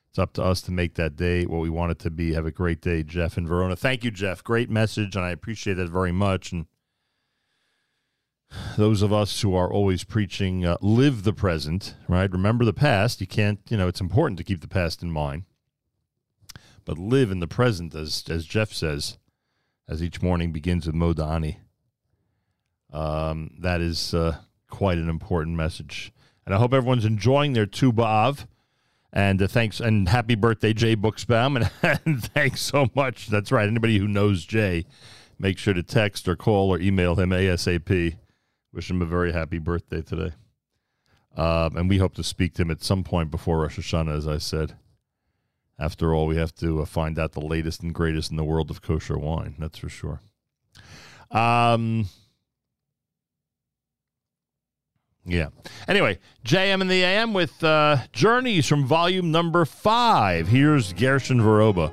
It's 0.09 0.19
up 0.19 0.33
to 0.33 0.43
us 0.43 0.61
to 0.61 0.71
make 0.71 0.95
that 0.95 1.15
day 1.15 1.45
what 1.45 1.59
we 1.59 1.69
want 1.69 1.91
it 1.91 1.99
to 1.99 2.09
be. 2.09 2.33
Have 2.33 2.45
a 2.45 2.51
great 2.51 2.81
day, 2.81 3.03
Jeff 3.03 3.37
and 3.37 3.47
Verona. 3.47 3.75
Thank 3.75 4.03
you, 4.03 4.11
Jeff. 4.11 4.43
Great 4.43 4.69
message, 4.69 5.15
and 5.15 5.25
I 5.25 5.31
appreciate 5.31 5.73
that 5.73 5.89
very 5.89 6.13
much. 6.13 6.51
And 6.51 6.67
those 8.77 9.01
of 9.01 9.11
us 9.11 9.41
who 9.41 9.53
are 9.55 9.71
always 9.71 10.03
preaching, 10.03 10.65
uh, 10.65 10.77
live 10.81 11.23
the 11.23 11.33
present, 11.33 11.95
right? 12.07 12.31
Remember 12.31 12.63
the 12.63 12.73
past. 12.73 13.19
You 13.19 13.27
can't, 13.27 13.59
you 13.69 13.75
know, 13.75 13.87
it's 13.87 14.01
important 14.01 14.37
to 14.37 14.43
keep 14.43 14.61
the 14.61 14.67
past 14.67 15.03
in 15.03 15.11
mind, 15.11 15.43
but 16.85 16.97
live 16.97 17.29
in 17.29 17.39
the 17.39 17.47
present, 17.47 17.93
as 17.93 18.23
as 18.29 18.45
Jeff 18.45 18.71
says, 18.71 19.17
as 19.89 20.01
each 20.01 20.21
morning 20.21 20.51
begins 20.51 20.85
with 20.85 20.95
Modani. 20.95 21.57
Um, 22.93 23.51
that 23.59 23.81
is 23.81 24.13
uh, 24.13 24.37
quite 24.69 24.97
an 24.97 25.09
important 25.09 25.57
message. 25.57 26.13
And 26.45 26.53
I 26.53 26.59
hope 26.59 26.73
everyone's 26.73 27.05
enjoying 27.05 27.53
their 27.53 27.65
Tu 27.65 27.91
B'Av. 27.91 28.47
And 29.11 29.41
uh, 29.41 29.47
thanks 29.47 29.80
and 29.80 30.09
happy 30.09 30.35
birthday, 30.35 30.73
Jay 30.73 30.95
Buchsbaum. 30.95 31.69
And, 31.84 31.99
and 32.05 32.23
thanks 32.23 32.61
so 32.61 32.88
much. 32.95 33.27
That's 33.27 33.51
right. 33.51 33.67
Anybody 33.67 33.97
who 33.97 34.07
knows 34.07 34.45
Jay, 34.45 34.85
make 35.39 35.57
sure 35.57 35.73
to 35.73 35.84
text 35.84 36.27
or 36.27 36.35
call 36.35 36.69
or 36.69 36.80
email 36.80 37.15
him 37.15 37.30
ASAP. 37.30 38.17
Wish 38.73 38.89
him 38.89 39.01
a 39.01 39.05
very 39.05 39.31
happy 39.31 39.57
birthday 39.57 40.01
today. 40.01 40.34
Um, 41.38 41.76
and 41.77 41.89
we 41.89 41.97
hope 41.97 42.13
to 42.15 42.23
speak 42.23 42.53
to 42.55 42.61
him 42.61 42.72
at 42.72 42.84
some 42.84 43.03
point 43.03 43.31
before 43.31 43.59
Rosh 43.59 43.80
Hashanah, 43.80 44.15
as 44.15 44.27
I 44.27 44.38
said. 44.38 44.76
After 45.77 46.13
all, 46.13 46.27
we 46.27 46.38
have 46.38 46.55
to 46.55 46.81
uh, 46.81 46.85
find 46.85 47.19
out 47.19 47.34
the 47.34 47.45
latest 47.45 47.84
and 47.84 47.93
greatest 47.93 48.31
in 48.31 48.38
the 48.38 48.45
world 48.45 48.69
of 48.69 48.81
kosher 48.81 49.17
wine. 49.17 49.55
That's 49.59 49.77
for 49.77 49.89
sure. 49.89 50.22
Um, 51.31 52.07
yeah. 55.26 55.47
Anyway, 55.88 56.19
JM 56.45 56.81
and 56.81 56.89
the 56.89 57.03
AM 57.03 57.34
with 57.34 57.64
uh, 57.64 57.97
Journeys 58.11 58.68
from 58.68 58.85
volume 58.85 59.31
number 59.31 59.65
five. 59.65 60.47
Here's 60.47 60.93
Gershon 60.93 61.41
Veroba. 61.41 61.91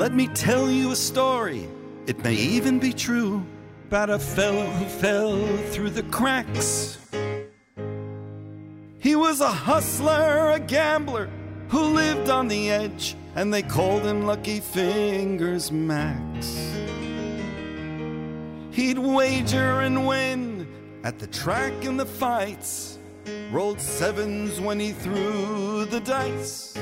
Let 0.00 0.14
me 0.14 0.28
tell 0.28 0.70
you 0.70 0.92
a 0.92 0.96
story, 0.96 1.68
it 2.06 2.24
may 2.24 2.32
even 2.32 2.78
be 2.78 2.94
true, 2.94 3.44
about 3.86 4.08
a 4.08 4.18
fellow 4.18 4.64
who 4.64 4.86
fell 4.86 5.56
through 5.66 5.90
the 5.90 6.04
cracks. 6.04 6.98
A 9.40 9.48
hustler, 9.48 10.50
a 10.50 10.60
gambler, 10.60 11.30
who 11.68 11.94
lived 11.94 12.28
on 12.28 12.46
the 12.48 12.70
edge, 12.70 13.16
and 13.34 13.54
they 13.54 13.62
called 13.62 14.02
him 14.02 14.26
Lucky 14.26 14.60
Fingers 14.60 15.72
Max. 15.72 16.74
He'd 18.70 18.98
wager 18.98 19.80
and 19.80 20.06
win 20.06 20.68
at 21.04 21.18
the 21.18 21.26
track 21.26 21.72
and 21.86 21.98
the 21.98 22.04
fights, 22.04 22.98
rolled 23.50 23.80
sevens 23.80 24.60
when 24.60 24.78
he 24.78 24.92
threw 24.92 25.86
the 25.86 26.00
dice. 26.00 26.76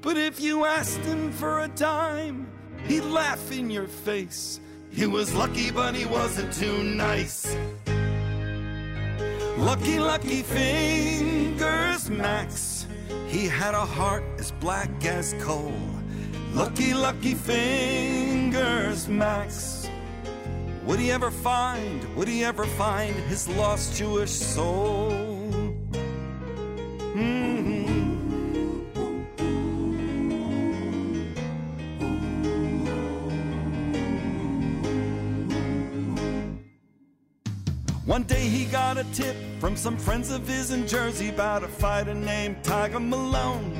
But 0.00 0.16
if 0.16 0.40
you 0.40 0.64
asked 0.64 1.00
him 1.00 1.30
for 1.30 1.60
a 1.60 1.68
dime, 1.68 2.48
he'd 2.88 3.04
laugh 3.04 3.52
in 3.52 3.70
your 3.70 3.86
face. 3.86 4.58
He 4.90 5.06
was 5.06 5.32
lucky, 5.32 5.70
but 5.70 5.94
he 5.94 6.06
wasn't 6.06 6.52
too 6.52 6.82
nice. 6.82 7.56
Lucky, 9.56 9.98
lucky 9.98 10.42
fingers, 10.42 12.10
Max. 12.10 12.86
He 13.26 13.46
had 13.46 13.74
a 13.74 13.86
heart 13.86 14.22
as 14.38 14.52
black 14.52 14.90
as 15.04 15.34
coal. 15.40 15.72
Lucky, 16.52 16.92
lucky 16.92 17.34
fingers, 17.34 19.08
Max. 19.08 19.88
Would 20.84 21.00
he 21.00 21.10
ever 21.10 21.30
find, 21.30 22.04
would 22.14 22.28
he 22.28 22.44
ever 22.44 22.66
find 22.66 23.14
his 23.30 23.48
lost 23.48 23.96
Jewish 23.96 24.30
soul? 24.30 25.10
Mhm. 27.14 27.55
One 38.16 38.22
day 38.22 38.48
he 38.48 38.64
got 38.64 38.96
a 38.96 39.04
tip 39.12 39.36
from 39.60 39.76
some 39.76 39.98
friends 39.98 40.30
of 40.30 40.48
his 40.48 40.70
in 40.70 40.88
Jersey 40.88 41.28
about 41.28 41.62
a 41.62 41.68
fighter 41.68 42.14
named 42.14 42.56
Tiger 42.64 42.98
Malone. 42.98 43.76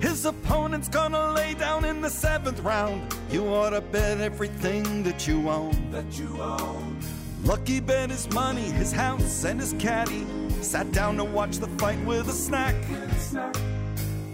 His 0.00 0.24
opponent's 0.24 0.88
gonna 0.88 1.30
lay 1.34 1.54
down 1.54 1.84
in 1.84 2.00
the 2.00 2.10
seventh 2.10 2.58
round. 2.64 3.14
You 3.30 3.46
ought 3.46 3.70
to 3.70 3.80
bet 3.80 4.20
everything 4.20 5.04
that 5.04 5.28
you 5.28 5.48
own. 5.48 5.70
That 5.92 6.18
you 6.18 6.36
own. 6.42 6.98
Lucky 7.44 7.78
bet 7.78 8.10
his 8.10 8.28
money, 8.32 8.72
his 8.72 8.90
house, 8.90 9.44
and 9.44 9.60
his 9.60 9.72
caddy. 9.78 10.26
Sat 10.60 10.90
down 10.90 11.16
to 11.18 11.24
watch 11.24 11.58
the 11.58 11.68
fight 11.78 12.04
with 12.04 12.28
a 12.28 12.32
snack. 12.32 12.74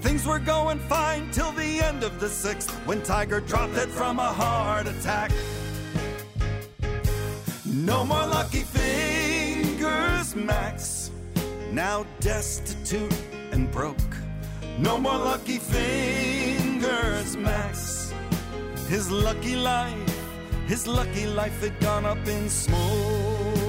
Things 0.00 0.26
were 0.26 0.38
going 0.38 0.78
fine 0.78 1.30
till 1.30 1.52
the 1.52 1.80
end 1.82 2.04
of 2.04 2.20
the 2.20 2.28
sixth 2.30 2.70
when 2.86 3.02
Tiger 3.02 3.40
dropped 3.40 3.76
it 3.76 3.90
from 3.90 4.18
a 4.18 4.32
heart 4.32 4.86
attack. 4.86 5.30
No 7.74 8.04
more 8.04 8.24
lucky 8.28 8.60
fingers, 8.60 10.36
Max. 10.36 11.10
Now 11.72 12.06
destitute 12.20 13.12
and 13.50 13.68
broke. 13.72 13.96
No 14.78 14.96
more 14.96 15.18
lucky 15.18 15.58
fingers, 15.58 17.36
Max. 17.36 18.14
His 18.88 19.10
lucky 19.10 19.56
life, 19.56 20.20
his 20.68 20.86
lucky 20.86 21.26
life 21.26 21.60
had 21.60 21.80
gone 21.80 22.04
up 22.04 22.24
in 22.28 22.48
smoke. 22.48 23.63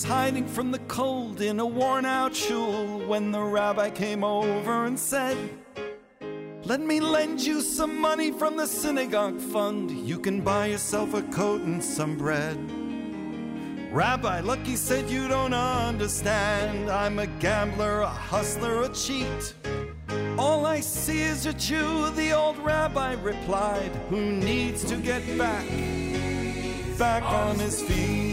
Was 0.00 0.08
hiding 0.08 0.46
from 0.46 0.70
the 0.70 0.78
cold 0.88 1.42
in 1.42 1.60
a 1.60 1.66
worn 1.66 2.06
out 2.06 2.34
shul 2.34 3.00
when 3.06 3.30
the 3.30 3.42
rabbi 3.42 3.90
came 3.90 4.24
over 4.24 4.86
and 4.86 4.98
said, 4.98 5.36
Let 6.64 6.80
me 6.80 7.00
lend 7.00 7.42
you 7.42 7.60
some 7.60 8.00
money 8.00 8.30
from 8.30 8.56
the 8.56 8.66
synagogue 8.66 9.38
fund. 9.38 9.90
You 9.90 10.18
can 10.18 10.40
buy 10.40 10.66
yourself 10.68 11.12
a 11.12 11.20
coat 11.24 11.60
and 11.62 11.84
some 11.84 12.16
bread. 12.16 12.56
Rabbi 13.92 14.40
Lucky 14.40 14.74
said, 14.76 15.10
You 15.10 15.28
don't 15.28 15.52
understand. 15.52 16.90
I'm 16.90 17.18
a 17.18 17.26
gambler, 17.26 18.00
a 18.00 18.08
hustler, 18.08 18.82
a 18.84 18.88
cheat. 18.94 19.54
All 20.38 20.64
I 20.64 20.80
see 20.80 21.20
is 21.20 21.44
a 21.44 21.52
Jew, 21.52 22.08
the 22.10 22.32
old 22.32 22.56
rabbi 22.60 23.16
replied, 23.20 23.92
who 24.08 24.32
needs 24.32 24.82
to 24.84 24.96
get 24.96 25.22
back, 25.36 25.66
back 26.96 27.22
on 27.24 27.58
his 27.58 27.82
feet. 27.82 28.29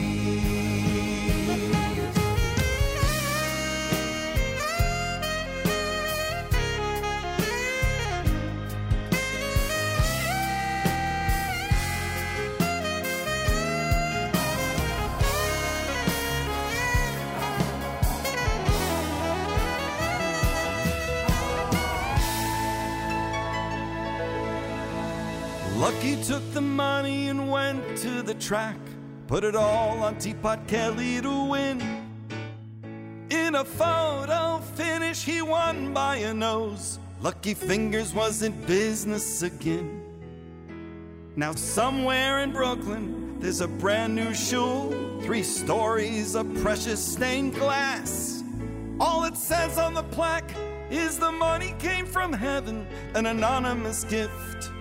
The 28.28 28.34
track. 28.36 28.78
Put 29.28 29.46
it 29.46 29.56
all 29.56 30.04
on 30.04 30.18
Teapot 30.18 30.68
Kelly 30.68 31.22
to 31.22 31.50
win. 31.50 31.82
In 33.30 33.56
a 33.56 33.64
photo 33.64 34.60
finish, 34.76 35.24
he 35.24 35.42
won 35.42 35.94
by 35.94 36.18
a 36.18 36.34
nose. 36.34 37.00
Lucky 37.22 37.54
Fingers 37.54 38.14
was 38.14 38.44
in 38.44 38.52
business 38.66 39.42
again. 39.44 40.04
Now, 41.38 41.54
somewhere 41.54 42.40
in 42.40 42.52
Brooklyn, 42.52 43.40
there's 43.40 43.62
a 43.62 43.68
brand 43.68 44.14
new 44.14 44.34
shul. 44.34 44.92
Three 45.22 45.44
stories 45.44 46.36
of 46.36 46.54
precious 46.62 47.04
stained 47.04 47.56
glass. 47.56 48.44
All 49.00 49.24
it 49.24 49.38
says 49.38 49.78
on 49.78 49.94
the 49.94 50.04
plaque 50.04 50.52
is 50.90 51.18
the 51.18 51.32
money 51.32 51.76
came 51.80 52.06
from 52.06 52.34
heaven, 52.34 52.86
an 53.14 53.28
anonymous 53.28 54.04
gift 54.04 54.72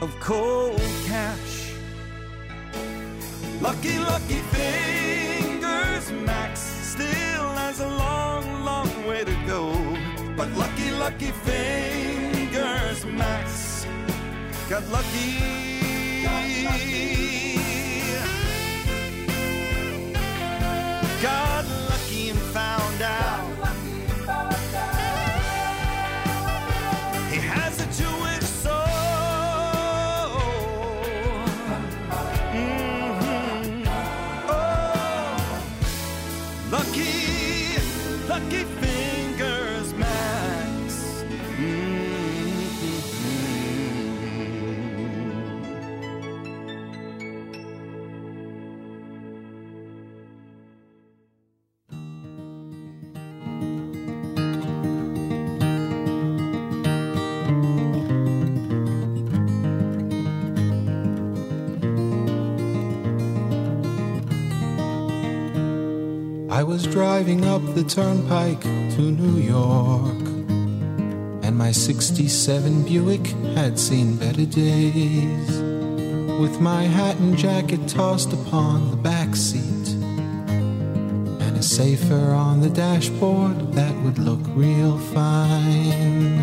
of 0.00 0.14
cold 0.20 0.80
cash. 1.06 1.65
Lucky, 3.60 3.98
lucky 3.98 4.40
fingers, 4.52 6.12
Max 6.12 6.60
still 6.60 7.48
has 7.54 7.80
a 7.80 7.88
long, 7.88 8.64
long 8.64 9.06
way 9.06 9.24
to 9.24 9.36
go. 9.46 9.72
But 10.36 10.50
lucky, 10.52 10.90
lucky 10.90 11.30
fingers, 11.44 13.04
Max 13.06 13.86
got 14.68 14.86
lucky. 14.88 15.66
Got 21.22 21.64
lucky 21.88 22.28
and 22.28 22.38
found 22.38 23.02
out. 23.02 23.55
I 66.56 66.62
was 66.62 66.86
driving 66.86 67.44
up 67.44 67.60
the 67.74 67.84
turnpike 67.84 68.62
to 68.62 69.02
New 69.02 69.38
York, 69.42 70.24
and 71.44 71.54
my 71.54 71.70
67 71.70 72.82
Buick 72.84 73.26
had 73.54 73.78
seen 73.78 74.16
better 74.16 74.46
days. 74.46 75.50
With 76.40 76.58
my 76.58 76.84
hat 76.84 77.16
and 77.16 77.36
jacket 77.36 77.86
tossed 77.86 78.32
upon 78.32 78.90
the 78.90 78.96
back 78.96 79.36
seat, 79.36 79.88
and 81.44 81.58
a 81.58 81.62
safer 81.62 82.30
on 82.30 82.62
the 82.62 82.70
dashboard 82.70 83.74
that 83.74 83.94
would 84.02 84.18
look 84.18 84.40
real 84.54 84.96
fine. 85.12 86.40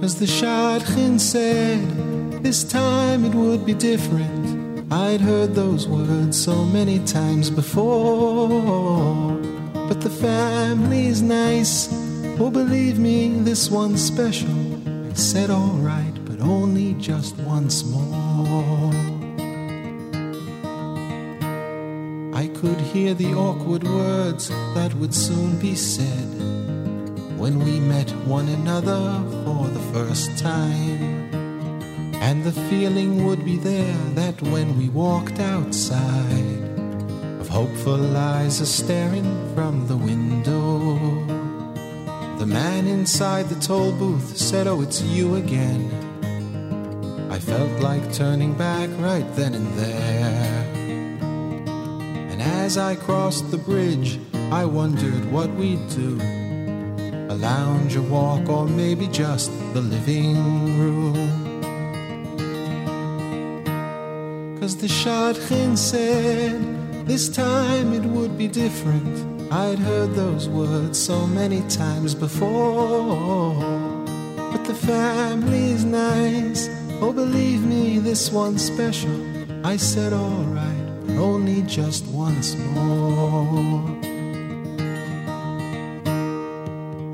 Cause 0.00 0.18
the 0.18 0.24
Shadchan 0.24 1.20
said 1.20 2.42
this 2.42 2.64
time 2.64 3.26
it 3.26 3.34
would 3.34 3.66
be 3.66 3.74
different. 3.74 4.37
I'd 4.90 5.20
heard 5.20 5.54
those 5.54 5.86
words 5.86 6.42
so 6.42 6.64
many 6.64 6.98
times 7.04 7.50
before. 7.50 9.36
But 9.72 10.00
the 10.00 10.08
family's 10.08 11.20
nice. 11.20 11.88
Oh, 12.40 12.50
believe 12.50 12.98
me, 12.98 13.28
this 13.40 13.70
one's 13.70 14.02
special. 14.02 14.48
I 15.10 15.12
said, 15.12 15.50
alright, 15.50 16.14
but 16.24 16.40
only 16.40 16.94
just 16.94 17.36
once 17.38 17.84
more. 17.84 18.92
I 22.34 22.48
could 22.48 22.80
hear 22.80 23.12
the 23.12 23.34
awkward 23.34 23.82
words 23.84 24.48
that 24.48 24.94
would 24.94 25.14
soon 25.14 25.58
be 25.58 25.74
said 25.74 26.28
when 27.38 27.58
we 27.58 27.78
met 27.80 28.10
one 28.26 28.48
another 28.48 29.22
for 29.44 29.66
the 29.68 29.80
first 29.92 30.38
time. 30.38 31.37
And 32.28 32.44
the 32.44 32.52
feeling 32.68 33.24
would 33.24 33.42
be 33.42 33.56
there 33.56 33.96
that 34.12 34.42
when 34.42 34.76
we 34.76 34.90
walked 34.90 35.40
outside, 35.40 36.60
of 37.40 37.48
hopeful 37.48 38.14
eyes 38.14 38.60
are 38.60 38.66
staring 38.66 39.24
from 39.54 39.86
the 39.86 39.96
window. 39.96 40.98
The 42.38 42.44
man 42.44 42.86
inside 42.86 43.48
the 43.48 43.58
toll 43.58 43.92
booth 43.92 44.36
said, 44.36 44.66
Oh, 44.66 44.82
it's 44.82 45.00
you 45.00 45.36
again. 45.36 45.88
I 47.30 47.38
felt 47.38 47.80
like 47.80 48.12
turning 48.12 48.52
back 48.52 48.90
right 48.98 49.28
then 49.34 49.54
and 49.54 49.72
there. 49.78 50.66
And 52.30 52.42
as 52.42 52.76
I 52.76 52.96
crossed 52.96 53.50
the 53.50 53.56
bridge, 53.56 54.20
I 54.52 54.66
wondered 54.66 55.32
what 55.32 55.48
we'd 55.54 55.88
do. 55.88 56.18
A 57.30 57.36
lounge, 57.48 57.96
a 57.96 58.02
walk, 58.02 58.50
or 58.50 58.66
maybe 58.66 59.06
just 59.06 59.50
the 59.72 59.80
living 59.80 60.36
room. 60.78 61.27
Cause 64.68 64.76
the 64.76 64.86
Shadchan 64.86 65.78
said 65.78 67.06
this 67.06 67.30
time 67.30 67.94
it 67.94 68.02
would 68.02 68.36
be 68.36 68.48
different. 68.48 69.50
I'd 69.50 69.78
heard 69.78 70.14
those 70.14 70.46
words 70.46 70.98
so 70.98 71.26
many 71.26 71.62
times 71.70 72.14
before. 72.14 73.54
But 74.52 74.66
the 74.66 74.74
family's 74.74 75.86
nice. 75.86 76.68
Oh, 77.00 77.14
believe 77.14 77.64
me, 77.64 77.98
this 77.98 78.30
one's 78.30 78.62
special. 78.62 79.18
I 79.66 79.78
said, 79.78 80.12
alright, 80.12 81.16
only 81.16 81.62
just 81.62 82.04
once 82.08 82.54
more. 82.54 83.80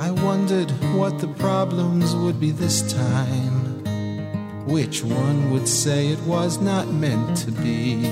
I 0.00 0.10
wondered 0.10 0.72
what 0.96 1.20
the 1.20 1.32
problems 1.38 2.16
would 2.16 2.40
be 2.40 2.50
this 2.50 2.82
time. 2.92 3.63
Which 4.66 5.04
one 5.04 5.50
would 5.50 5.68
say 5.68 6.08
it 6.08 6.20
was 6.20 6.58
not 6.58 6.88
meant 6.88 7.36
to 7.38 7.52
be? 7.52 8.06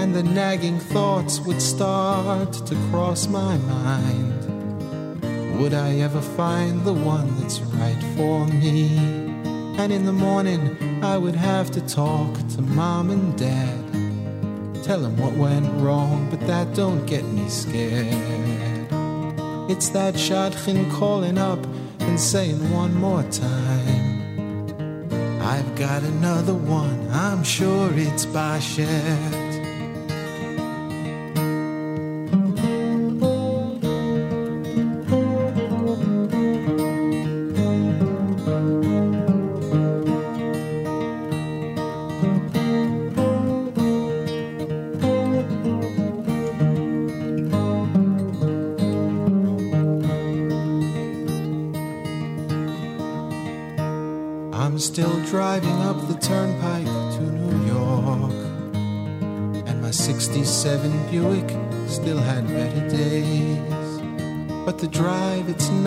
And 0.00 0.12
the 0.12 0.24
nagging 0.24 0.80
thoughts 0.80 1.38
would 1.40 1.62
start 1.62 2.52
to 2.52 2.74
cross 2.90 3.28
my 3.28 3.58
mind. 3.58 5.60
Would 5.60 5.72
I 5.72 6.00
ever 6.00 6.20
find 6.20 6.84
the 6.84 6.92
one 6.92 7.38
that's 7.38 7.60
right 7.60 8.02
for 8.16 8.44
me? 8.48 8.96
And 9.78 9.92
in 9.92 10.04
the 10.04 10.12
morning, 10.12 10.76
I 11.04 11.16
would 11.16 11.36
have 11.36 11.70
to 11.72 11.80
talk 11.80 12.34
to 12.56 12.62
mom 12.62 13.10
and 13.10 13.38
dad. 13.38 14.82
Tell 14.82 14.98
them 14.98 15.16
what 15.16 15.34
went 15.34 15.70
wrong, 15.80 16.28
but 16.28 16.40
that 16.48 16.74
don't 16.74 17.06
get 17.06 17.24
me 17.24 17.48
scared. 17.48 18.08
It's 19.70 19.90
that 19.90 20.14
Shadchan 20.14 20.90
calling 20.90 21.38
up 21.38 21.64
and 22.00 22.18
saying 22.18 22.72
one 22.72 22.94
more 22.94 23.22
time. 23.22 24.01
Got 25.82 26.04
another 26.04 26.54
one, 26.54 27.08
I'm 27.10 27.42
sure 27.42 27.90
it's 27.92 28.24
by 28.24 28.60
I'm 28.60 29.41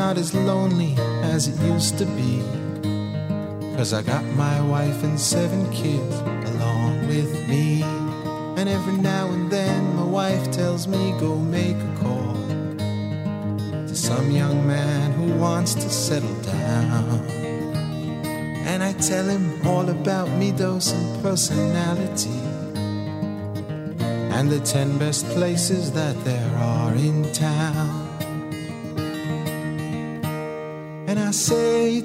not 0.05 0.19
as 0.19 0.35
lonely 0.35 0.93
as 1.33 1.47
it 1.47 1.59
used 1.65 1.97
to 1.97 2.05
be. 2.05 2.39
Cause 3.75 3.91
I 3.91 4.03
got 4.03 4.23
my 4.35 4.61
wife 4.61 5.03
and 5.03 5.19
seven 5.19 5.67
kids 5.71 6.15
along 6.51 7.07
with 7.07 7.31
me. 7.49 7.81
And 8.55 8.69
every 8.69 8.97
now 8.97 9.25
and 9.31 9.51
then, 9.51 9.95
my 9.95 10.03
wife 10.03 10.51
tells 10.51 10.87
me, 10.87 11.15
go 11.19 11.35
make 11.39 11.75
a 11.75 11.93
call 12.03 12.35
to 13.87 13.95
some 13.95 14.29
young 14.29 14.67
man 14.67 15.11
who 15.13 15.39
wants 15.39 15.73
to 15.73 15.89
settle 15.89 16.39
down. 16.43 17.25
And 18.69 18.83
I 18.83 18.93
tell 19.09 19.25
him 19.25 19.65
all 19.65 19.89
about 19.89 20.29
me 20.29 20.51
dose 20.51 20.91
and 20.91 21.23
personality 21.23 22.41
and 24.35 24.51
the 24.51 24.59
ten 24.59 24.99
best 24.99 25.25
places 25.29 25.93
that 25.93 26.15
there 26.23 26.55
are 26.57 26.93
in 26.93 27.23
town. 27.33 28.04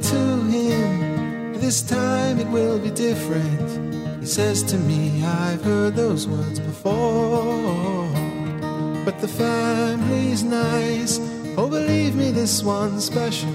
To 0.03 0.43
him, 0.45 1.55
this 1.55 1.83
time 1.83 2.39
it 2.39 2.49
will 2.49 2.79
be 2.79 2.91
different. 2.91 4.21
He 4.21 4.27
says 4.27 4.63
to 4.65 4.77
me, 4.77 5.25
I've 5.25 5.63
heard 5.63 5.97
those 5.97 6.27
words 6.27 6.61
before. 6.61 8.09
But 9.05 9.19
the 9.21 9.29
family's 9.29 10.43
nice. 10.43 11.19
Oh, 11.57 11.69
believe 11.69 12.15
me, 12.15 12.31
this 12.31 12.63
one's 12.63 13.05
special. 13.05 13.53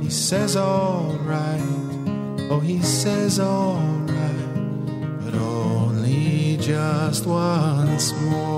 He 0.00 0.10
says, 0.10 0.56
alright. 0.56 1.60
Oh, 2.50 2.60
he 2.60 2.82
says, 2.82 3.38
alright. 3.38 4.54
But 5.24 5.34
only 5.34 6.56
just 6.56 7.26
once 7.26 8.12
more. 8.22 8.57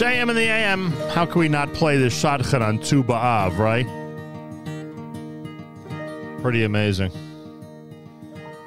JM 0.00 0.30
in 0.30 0.34
the 0.34 0.48
AM. 0.48 0.92
How 1.10 1.26
can 1.26 1.40
we 1.40 1.48
not 1.50 1.74
play 1.74 1.98
the 1.98 2.06
Shadchan 2.06 2.62
on 2.62 2.78
Tu 2.78 3.04
B'Av, 3.04 3.58
right? 3.58 3.84
Pretty 6.40 6.64
amazing. 6.64 7.12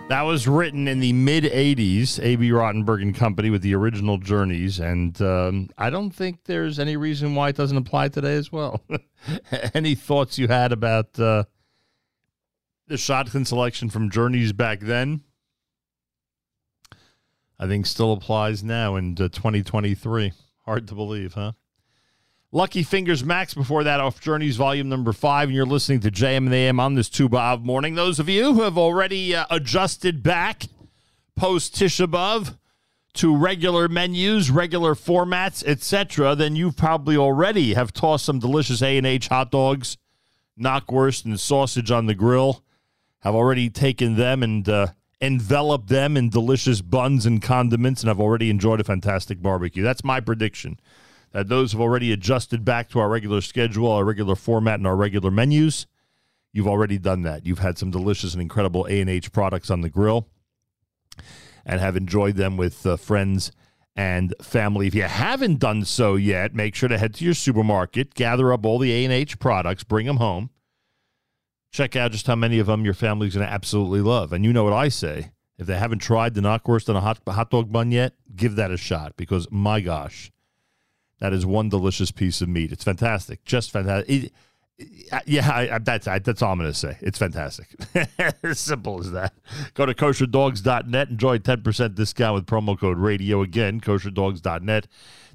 That 0.10 0.22
was 0.22 0.47
written 0.47 0.88
in 0.88 0.99
the 0.99 1.11
mid 1.11 1.45
80s, 1.45 2.19
Abie 2.19 2.51
Rotenberg 2.51 3.01
and 3.01 3.15
Company 3.15 3.49
with 3.49 3.64
the 3.64 3.73
original 3.73 4.19
Journeys. 4.19 4.80
And 4.80 5.19
um, 5.23 5.72
I 5.76 5.89
don't 5.89 6.11
think 6.11 6.43
there's 6.43 6.77
any 6.77 6.97
reason 6.97 7.34
why 7.34 7.49
it 7.49 7.55
doesn't 7.55 7.77
apply 7.77 8.10
today 8.10 8.35
as 8.35 8.51
well. 8.51 8.84
any 9.73 9.95
thoughts 9.95 10.38
you 10.38 10.49
had 10.49 10.72
about 10.72 11.19
uh, 11.19 11.45
the 12.85 12.93
Shadchan 12.93 13.47
selection 13.47 13.89
from 13.89 14.11
Journeys 14.11 14.53
back 14.53 14.81
then? 14.81 15.23
I 17.57 17.65
think 17.65 17.88
still 17.88 18.14
applies 18.14 18.64
now 18.64 18.97
in 18.97 19.14
uh, 19.14 19.30
2023. 19.30 20.31
Hard 20.65 20.88
to 20.88 20.95
believe, 20.95 21.34
huh? 21.34 21.52
Lucky 22.53 22.84
Fingers 22.84 23.23
Max 23.23 23.53
before 23.53 23.84
that 23.84 23.99
off 23.99 24.22
Journeys 24.22 24.56
Volume 24.56 24.88
Number 24.88 25.11
5, 25.11 25.49
and 25.49 25.56
you're 25.56 25.65
listening 25.65 25.99
to 26.02 26.11
JM 26.11 26.38
and 26.38 26.52
the 26.52 26.56
AM 26.56 26.80
on 26.80 26.94
this 26.94 27.10
of 27.19 27.64
morning. 27.64 27.95
Those 27.95 28.19
of 28.19 28.30
you 28.30 28.53
who 28.53 28.61
have 28.61 28.77
already 28.77 29.35
uh, 29.35 29.45
adjusted 29.49 30.23
back 30.23 30.68
post 31.35 31.76
Tisha 31.76 32.07
B'Av 32.07 32.57
to 33.15 33.35
regular 33.35 33.88
menus, 33.90 34.49
regular 34.49 34.95
formats, 34.95 35.64
etc., 35.65 36.35
then 36.35 36.56
you 36.56 36.72
probably 36.72 37.18
already 37.18 37.73
have 37.73 37.91
tossed 37.91 38.26
some 38.26 38.40
delicious 38.40 38.81
A&H 38.81 39.27
hot 39.27 39.52
dogs, 39.52 39.98
knockwurst, 40.57 41.26
and 41.26 41.40
sausage 41.40 41.91
on 41.91 42.06
the 42.06 42.15
grill, 42.15 42.64
have 43.19 43.35
already 43.35 43.69
taken 43.69 44.15
them 44.15 44.44
and 44.44 44.69
uh, 44.69 44.88
enveloped 45.23 45.87
them 45.87 46.17
in 46.17 46.29
delicious 46.29 46.81
buns 46.81 47.25
and 47.25 47.41
condiments, 47.41 48.01
and 48.01 48.09
I've 48.09 48.19
already 48.19 48.49
enjoyed 48.49 48.81
a 48.81 48.83
fantastic 48.83 49.41
barbecue. 49.41 49.81
That's 49.81 50.03
my 50.03 50.19
prediction 50.19 50.79
that 51.31 51.47
those 51.47 51.71
have 51.71 51.81
already 51.81 52.11
adjusted 52.11 52.63
back 52.63 52.89
to 52.89 52.99
our 52.99 53.09
regular 53.09 53.41
schedule, 53.41 53.91
our 53.91 54.03
regular 54.03 54.35
format, 54.35 54.79
and 54.79 54.85
our 54.85 54.95
regular 54.95 55.31
menus. 55.31 55.87
You've 56.51 56.67
already 56.67 56.99
done 56.99 57.23
that. 57.23 57.45
You've 57.45 57.59
had 57.59 57.77
some 57.77 57.89
delicious 57.89 58.33
and 58.33 58.41
incredible 58.41 58.85
A&H 58.87 59.31
products 59.31 59.71
on 59.71 59.81
the 59.81 59.89
grill 59.89 60.27
and 61.65 61.79
have 61.79 61.95
enjoyed 61.95 62.35
them 62.35 62.57
with 62.57 62.85
uh, 62.85 62.97
friends 62.97 63.51
and 63.95 64.35
family. 64.41 64.87
If 64.87 64.93
you 64.93 65.03
haven't 65.03 65.59
done 65.59 65.85
so 65.85 66.15
yet, 66.15 66.53
make 66.53 66.75
sure 66.75 66.89
to 66.89 66.97
head 66.97 67.15
to 67.15 67.25
your 67.25 67.33
supermarket, 67.33 68.13
gather 68.13 68.53
up 68.53 68.65
all 68.65 68.77
the 68.77 68.91
A&H 68.91 69.39
products, 69.39 69.83
bring 69.83 70.05
them 70.05 70.17
home. 70.17 70.49
Check 71.73 71.95
out 71.95 72.11
just 72.11 72.27
how 72.27 72.35
many 72.35 72.59
of 72.59 72.67
them 72.67 72.85
your 72.85 72.93
family's 72.93 73.33
going 73.35 73.45
to 73.45 73.51
absolutely 73.51 73.99
love. 73.99 74.31
And 74.31 74.45
you 74.45 74.53
know 74.53 74.63
what 74.63 74.73
I 74.73 74.87
say. 74.87 75.31
If 75.57 75.67
they 75.67 75.77
haven't 75.77 75.99
tried 75.99 76.33
the 76.33 76.41
knockwurst 76.41 76.87
on 76.87 76.95
a 76.95 77.01
hot, 77.01 77.19
hot 77.27 77.49
dog 77.49 77.71
bun 77.71 77.91
yet, 77.91 78.13
give 78.35 78.55
that 78.55 78.71
a 78.71 78.77
shot 78.77 79.15
because, 79.17 79.47
my 79.51 79.81
gosh, 79.81 80.31
that 81.19 81.33
is 81.33 81.45
one 81.45 81.69
delicious 81.69 82.11
piece 82.11 82.41
of 82.41 82.49
meat. 82.49 82.71
It's 82.71 82.83
fantastic, 82.83 83.43
just 83.43 83.71
fantastic. 83.71 84.09
It, 84.09 84.33
yeah, 85.25 85.49
I, 85.49 85.75
I, 85.75 85.79
that's 85.79 86.07
I, 86.07 86.19
that's 86.19 86.41
all 86.41 86.51
I'm 86.51 86.59
going 86.59 86.71
to 86.71 86.77
say. 86.77 86.97
It's 87.01 87.17
fantastic. 87.17 87.67
as 88.43 88.59
simple 88.59 88.99
as 88.99 89.11
that. 89.11 89.33
Go 89.73 89.85
to 89.85 89.93
kosherdogs.net. 89.93 91.09
Enjoy 91.09 91.37
10% 91.37 91.95
discount 91.95 92.35
with 92.35 92.45
promo 92.45 92.77
code 92.79 92.97
radio. 92.97 93.41
Again, 93.41 93.79
kosherdogs.net. 93.79 94.87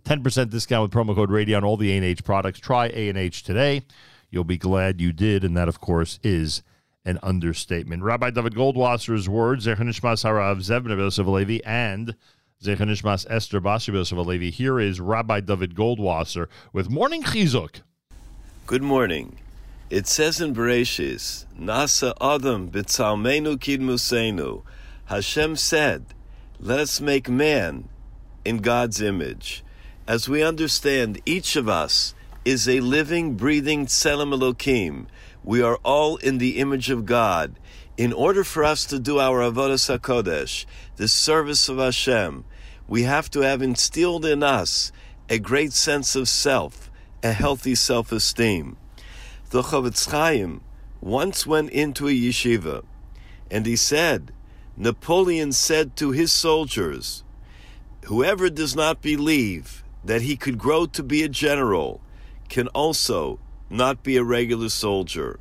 10% 0.04 0.50
discount 0.50 0.82
with 0.82 0.92
promo 0.92 1.14
code 1.14 1.30
radio 1.30 1.56
on 1.56 1.64
all 1.64 1.76
the 1.76 1.90
A&H 1.96 2.24
products. 2.24 2.58
Try 2.58 2.86
A&H 2.86 3.42
today. 3.44 3.82
You'll 4.30 4.44
be 4.44 4.58
glad 4.58 5.00
you 5.00 5.12
did. 5.12 5.44
And 5.44 5.56
that, 5.56 5.68
of 5.68 5.80
course, 5.80 6.18
is 6.22 6.62
an 7.04 7.18
understatement. 7.22 8.02
Rabbi 8.02 8.30
David 8.30 8.54
Goldwasser's 8.54 9.28
words, 9.28 9.66
Zechanishmas 9.66 10.24
Harav 10.24 10.58
Zevna 10.58 10.96
Yosef 10.96 11.26
Levi, 11.26 11.60
and 11.64 12.14
Zechanishmas 12.62 13.26
Esther 13.30 13.60
Basri 13.60 13.94
Yosef 13.94 14.18
Levi. 14.18 14.50
Here 14.50 14.78
is 14.78 15.00
Rabbi 15.00 15.40
David 15.40 15.74
Goldwasser 15.74 16.48
with 16.72 16.90
Morning 16.90 17.22
Chizuk. 17.22 17.82
Good 18.66 18.82
morning. 18.82 19.38
It 19.88 20.06
says 20.06 20.40
in 20.40 20.54
Bereshis, 20.54 21.46
Nasa 21.58 22.12
Adam 22.20 22.70
b'tzalmenu 22.70 23.56
kidmusenu. 23.56 24.62
Hashem 25.06 25.56
said, 25.56 26.04
let 26.60 26.80
us 26.80 27.00
make 27.00 27.30
man 27.30 27.88
in 28.44 28.58
God's 28.58 29.00
image. 29.00 29.64
As 30.06 30.28
we 30.28 30.42
understand, 30.42 31.22
each 31.24 31.56
of 31.56 31.68
us 31.68 32.14
is 32.44 32.68
a 32.68 32.80
living, 32.80 33.34
breathing 33.34 33.86
Tselem 33.86 34.36
Elokim. 34.36 35.06
We 35.44 35.62
are 35.62 35.76
all 35.84 36.16
in 36.16 36.38
the 36.38 36.58
image 36.58 36.90
of 36.90 37.06
God. 37.06 37.58
In 37.96 38.12
order 38.12 38.44
for 38.44 38.64
us 38.64 38.84
to 38.86 38.98
do 38.98 39.18
our 39.18 39.40
Avodah 39.40 39.98
HaKodesh, 39.98 40.66
the 40.96 41.08
service 41.08 41.68
of 41.68 41.78
Hashem, 41.78 42.44
we 42.86 43.02
have 43.02 43.30
to 43.30 43.40
have 43.40 43.60
instilled 43.60 44.24
in 44.24 44.42
us 44.42 44.92
a 45.28 45.38
great 45.38 45.72
sense 45.72 46.16
of 46.16 46.28
self, 46.28 46.90
a 47.22 47.32
healthy 47.32 47.74
self 47.74 48.12
esteem. 48.12 48.76
The 49.50 49.62
Chofetz 49.62 50.10
Chaim 50.10 50.60
once 51.00 51.46
went 51.46 51.70
into 51.70 52.08
a 52.08 52.12
yeshiva, 52.12 52.84
and 53.50 53.66
he 53.66 53.76
said, 53.76 54.32
Napoleon 54.76 55.52
said 55.52 55.96
to 55.96 56.12
his 56.12 56.32
soldiers, 56.32 57.24
Whoever 58.04 58.48
does 58.48 58.76
not 58.76 59.02
believe 59.02 59.84
that 60.04 60.22
he 60.22 60.36
could 60.36 60.56
grow 60.56 60.86
to 60.86 61.02
be 61.02 61.22
a 61.22 61.28
general 61.28 62.00
can 62.48 62.68
also 62.68 63.38
not 63.70 64.02
be 64.02 64.16
a 64.16 64.24
regular 64.24 64.68
soldier. 64.68 65.38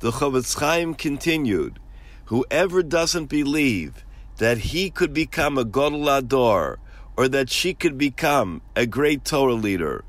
The 0.00 0.12
Chofetz 0.12 0.58
Chaim 0.58 0.94
continued, 0.94 1.78
Whoever 2.26 2.82
doesn't 2.82 3.26
believe 3.26 4.04
that 4.38 4.58
he 4.58 4.90
could 4.90 5.12
become 5.12 5.56
a 5.56 5.64
Gadol 5.64 6.04
HaDor 6.04 6.76
or 7.16 7.28
that 7.28 7.50
she 7.50 7.72
could 7.72 7.96
become 7.96 8.60
a 8.74 8.86
great 8.86 9.24
Torah 9.24 9.54
leader 9.54 10.04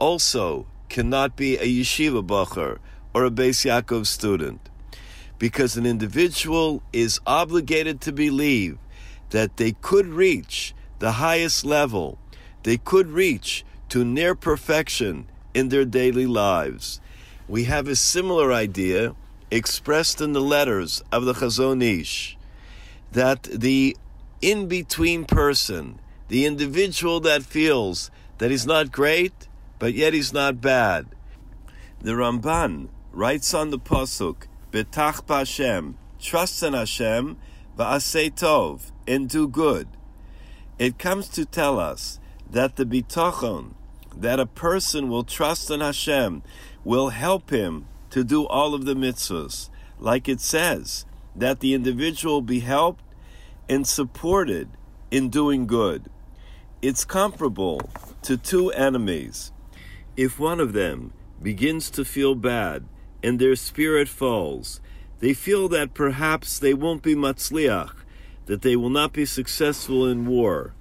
also 0.00 0.66
cannot 0.88 1.36
be 1.36 1.56
a 1.56 1.64
yeshiva 1.64 2.26
bacher 2.26 2.78
or 3.14 3.24
a 3.24 3.30
Beis 3.30 3.64
Yaakov 3.64 4.06
student. 4.06 4.68
Because 5.38 5.76
an 5.76 5.86
individual 5.86 6.82
is 6.92 7.20
obligated 7.26 8.00
to 8.00 8.12
believe 8.12 8.78
that 9.30 9.58
they 9.58 9.72
could 9.80 10.06
reach 10.06 10.74
the 10.98 11.12
highest 11.12 11.64
level, 11.64 12.18
they 12.64 12.76
could 12.76 13.08
reach 13.08 13.64
to 13.88 14.04
near 14.04 14.34
perfection 14.34 15.26
in 15.54 15.68
their 15.68 15.84
daily 15.84 16.26
lives. 16.26 17.00
we 17.48 17.64
have 17.64 17.88
a 17.88 17.96
similar 17.96 18.52
idea 18.52 19.14
expressed 19.50 20.20
in 20.20 20.32
the 20.32 20.40
letters 20.40 21.02
of 21.10 21.24
the 21.24 21.32
Chazon 21.32 21.82
Ish 21.82 22.36
that 23.10 23.42
the 23.42 23.96
in 24.40 24.68
between 24.68 25.24
person, 25.24 25.98
the 26.28 26.46
individual 26.46 27.20
that 27.20 27.42
feels 27.42 28.10
that 28.38 28.50
he's 28.50 28.66
not 28.66 28.92
great, 28.92 29.48
but 29.78 29.94
yet 29.94 30.14
he's 30.14 30.32
not 30.32 30.60
bad. 30.60 31.06
The 32.00 32.12
Ramban 32.12 32.88
writes 33.12 33.52
on 33.52 33.70
the 33.70 33.78
Pasuk, 33.78 34.46
Betach 34.70 35.28
Hashem, 35.28 35.98
trust 36.20 36.62
in 36.62 36.72
Hashem, 36.72 37.36
va'asei 37.76 38.32
tov, 38.32 38.92
and 39.06 39.28
do 39.28 39.48
good. 39.48 39.88
It 40.78 40.98
comes 40.98 41.28
to 41.30 41.44
tell 41.44 41.78
us 41.78 42.20
that 42.48 42.76
the 42.76 42.86
bitachon, 42.86 43.74
that 44.16 44.40
a 44.40 44.46
person 44.46 45.08
will 45.08 45.24
trust 45.24 45.70
in 45.70 45.80
Hashem, 45.80 46.42
will 46.84 47.10
help 47.10 47.50
him 47.50 47.86
to 48.10 48.24
do 48.24 48.46
all 48.46 48.74
of 48.74 48.84
the 48.84 48.94
mitzvahs. 48.94 49.70
Like 49.98 50.28
it 50.28 50.40
says, 50.40 51.04
that 51.36 51.60
the 51.60 51.74
individual 51.74 52.40
be 52.40 52.60
helped 52.60 53.04
and 53.68 53.86
supported 53.86 54.68
in 55.10 55.28
doing 55.28 55.66
good. 55.66 56.10
It's 56.82 57.04
comparable 57.04 57.90
to 58.22 58.36
two 58.36 58.70
enemies. 58.70 59.52
If 60.16 60.38
one 60.38 60.60
of 60.60 60.72
them 60.72 61.12
begins 61.42 61.90
to 61.90 62.04
feel 62.04 62.34
bad 62.34 62.84
and 63.22 63.38
their 63.38 63.56
spirit 63.56 64.08
falls, 64.08 64.80
they 65.20 65.34
feel 65.34 65.68
that 65.68 65.94
perhaps 65.94 66.58
they 66.58 66.72
won't 66.72 67.02
be 67.02 67.14
matzliach, 67.14 67.92
that 68.46 68.62
they 68.62 68.76
will 68.76 68.90
not 68.90 69.12
be 69.12 69.26
successful 69.26 70.06
in 70.06 70.26
war. 70.26 70.74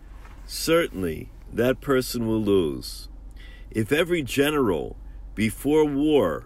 Certainly, 0.45 1.29
that 1.51 1.81
person 1.81 2.25
will 2.25 2.41
lose. 2.41 3.08
If 3.71 3.91
every 3.91 4.23
general 4.23 4.95
before 5.35 5.85
war 5.85 6.45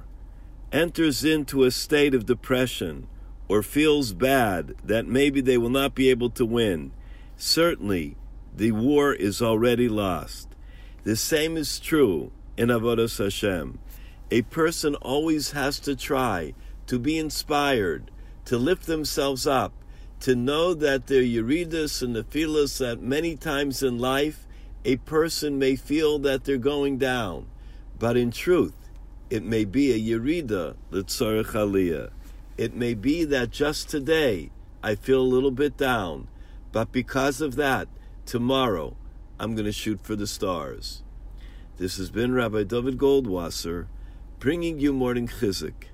enters 0.71 1.23
into 1.23 1.63
a 1.63 1.71
state 1.71 2.13
of 2.13 2.25
depression 2.25 3.07
or 3.47 3.63
feels 3.63 4.13
bad 4.13 4.75
that 4.83 5.07
maybe 5.07 5.39
they 5.39 5.57
will 5.57 5.69
not 5.69 5.95
be 5.95 6.09
able 6.09 6.29
to 6.31 6.45
win, 6.45 6.91
certainly 7.37 8.17
the 8.55 8.71
war 8.71 9.13
is 9.13 9.41
already 9.41 9.87
lost. 9.87 10.49
The 11.03 11.15
same 11.15 11.57
is 11.57 11.79
true 11.79 12.31
in 12.57 12.69
Avodas 12.69 13.17
Hashem. 13.17 13.79
A 14.31 14.41
person 14.43 14.95
always 14.95 15.51
has 15.51 15.79
to 15.81 15.95
try 15.95 16.53
to 16.87 16.99
be 16.99 17.17
inspired, 17.17 18.11
to 18.45 18.57
lift 18.57 18.85
themselves 18.85 19.47
up, 19.47 19.73
to 20.21 20.35
know 20.35 20.73
that 20.73 21.07
their 21.07 21.21
Yeridus 21.21 22.01
and 22.01 22.15
Nephilas 22.15 22.79
that 22.79 23.01
many 23.01 23.35
times 23.35 23.83
in 23.83 23.97
life 23.99 24.47
a 24.85 24.97
person 24.97 25.57
may 25.57 25.75
feel 25.75 26.19
that 26.19 26.43
they're 26.43 26.57
going 26.57 26.97
down, 26.97 27.47
but 27.97 28.17
in 28.17 28.31
truth, 28.31 28.75
it 29.29 29.43
may 29.43 29.65
be 29.65 29.91
a 29.91 30.19
Yerida, 30.19 30.75
Litzorech 30.91 31.53
Aliyah. 31.53 32.11
It 32.57 32.75
may 32.75 32.93
be 32.93 33.23
that 33.25 33.49
just 33.49 33.89
today 33.89 34.51
I 34.83 34.95
feel 34.95 35.21
a 35.21 35.23
little 35.23 35.51
bit 35.51 35.77
down, 35.77 36.27
but 36.71 36.91
because 36.91 37.39
of 37.41 37.55
that, 37.55 37.87
tomorrow 38.25 38.95
I'm 39.39 39.55
going 39.55 39.65
to 39.65 39.71
shoot 39.71 40.01
for 40.03 40.15
the 40.15 40.27
stars. 40.27 41.03
This 41.77 41.97
has 41.97 42.11
been 42.11 42.33
Rabbi 42.33 42.63
David 42.63 42.97
Goldwasser 42.97 43.87
bringing 44.39 44.79
you 44.79 44.93
Morning 44.93 45.27
Chizuk. 45.27 45.85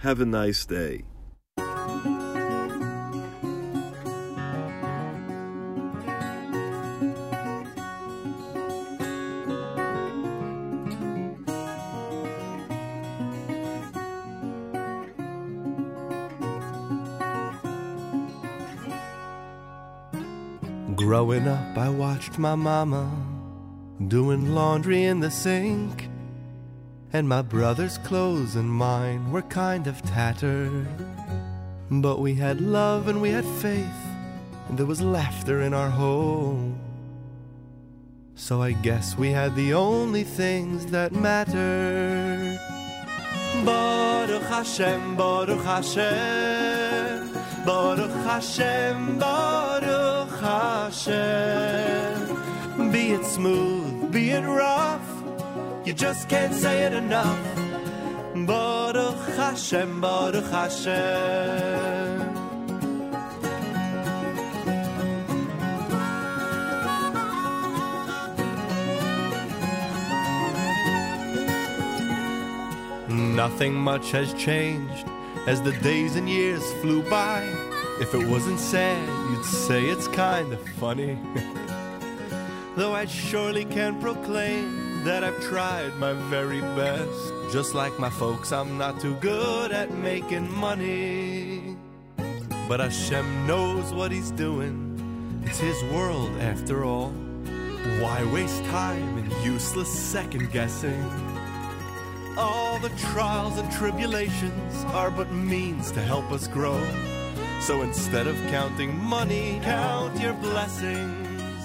Have 0.00 0.20
a 0.20 0.26
nice 0.26 0.66
day. 0.66 1.04
Growing 21.06 21.46
up, 21.46 21.78
I 21.78 21.88
watched 21.88 22.36
my 22.36 22.56
mama 22.56 23.08
doing 24.08 24.52
laundry 24.56 25.04
in 25.04 25.20
the 25.20 25.30
sink. 25.30 26.08
And 27.12 27.28
my 27.28 27.42
brother's 27.42 27.96
clothes 27.98 28.56
and 28.56 28.68
mine 28.68 29.30
were 29.30 29.42
kind 29.42 29.86
of 29.86 30.02
tattered. 30.02 30.88
But 31.92 32.18
we 32.18 32.34
had 32.34 32.60
love 32.60 33.06
and 33.06 33.22
we 33.22 33.30
had 33.30 33.44
faith, 33.44 34.02
and 34.68 34.76
there 34.76 34.84
was 34.84 35.00
laughter 35.00 35.62
in 35.62 35.72
our 35.72 35.90
home. 35.90 36.76
So 38.34 38.60
I 38.60 38.72
guess 38.72 39.16
we 39.16 39.30
had 39.30 39.54
the 39.54 39.74
only 39.74 40.24
things 40.24 40.86
that 40.86 41.12
mattered. 41.12 42.58
Baruch 43.64 44.42
Hashem, 44.42 45.14
Baruch 45.14 45.62
Hashem, 45.62 47.32
Baruch 47.64 48.10
Hashem, 48.26 49.20
Baruch 49.20 50.15
Hashem. 50.40 52.26
Be 52.92 53.12
it 53.12 53.24
smooth, 53.24 54.12
be 54.12 54.30
it 54.30 54.44
rough, 54.44 55.08
you 55.84 55.92
just 55.92 56.28
can't 56.28 56.54
say 56.54 56.84
it 56.84 56.92
enough. 56.92 57.38
Baruch 58.34 59.36
Hashem, 59.36 60.00
Baruch 60.00 60.50
Hashem. 60.50 62.34
Nothing 73.08 73.74
much 73.74 74.10
has 74.12 74.34
changed 74.34 75.06
as 75.46 75.62
the 75.62 75.72
days 75.82 76.16
and 76.16 76.28
years 76.28 76.64
flew 76.80 77.02
by. 77.08 77.65
If 77.98 78.14
it 78.14 78.28
wasn't 78.28 78.60
sad, 78.60 79.08
you'd 79.30 79.44
say 79.44 79.86
it's 79.86 80.06
kind 80.08 80.52
of 80.52 80.68
funny. 80.78 81.18
Though 82.76 82.92
I 82.92 83.06
surely 83.06 83.64
can 83.64 83.98
proclaim 84.02 85.02
that 85.04 85.24
I've 85.24 85.40
tried 85.40 85.96
my 85.96 86.12
very 86.28 86.60
best. 86.60 87.32
Just 87.50 87.74
like 87.74 87.98
my 87.98 88.10
folks, 88.10 88.52
I'm 88.52 88.76
not 88.76 89.00
too 89.00 89.14
good 89.14 89.72
at 89.72 89.94
making 89.94 90.52
money. 90.52 91.74
But 92.68 92.80
Hashem 92.80 93.46
knows 93.46 93.94
what 93.94 94.12
He's 94.12 94.30
doing. 94.30 95.42
It's 95.46 95.58
His 95.58 95.82
world 95.84 96.32
after 96.38 96.84
all. 96.84 97.08
Why 98.00 98.22
waste 98.30 98.62
time 98.64 99.16
in 99.16 99.30
useless 99.42 99.88
second 99.88 100.52
guessing? 100.52 101.02
All 102.36 102.78
the 102.80 102.90
trials 103.10 103.56
and 103.58 103.72
tribulations 103.72 104.84
are 104.88 105.10
but 105.10 105.32
means 105.32 105.90
to 105.92 106.02
help 106.02 106.30
us 106.30 106.46
grow. 106.46 106.78
So 107.60 107.82
instead 107.82 108.26
of 108.28 108.36
counting 108.48 108.96
money, 109.02 109.60
count 109.62 110.20
your 110.20 110.34
blessings. 110.34 111.64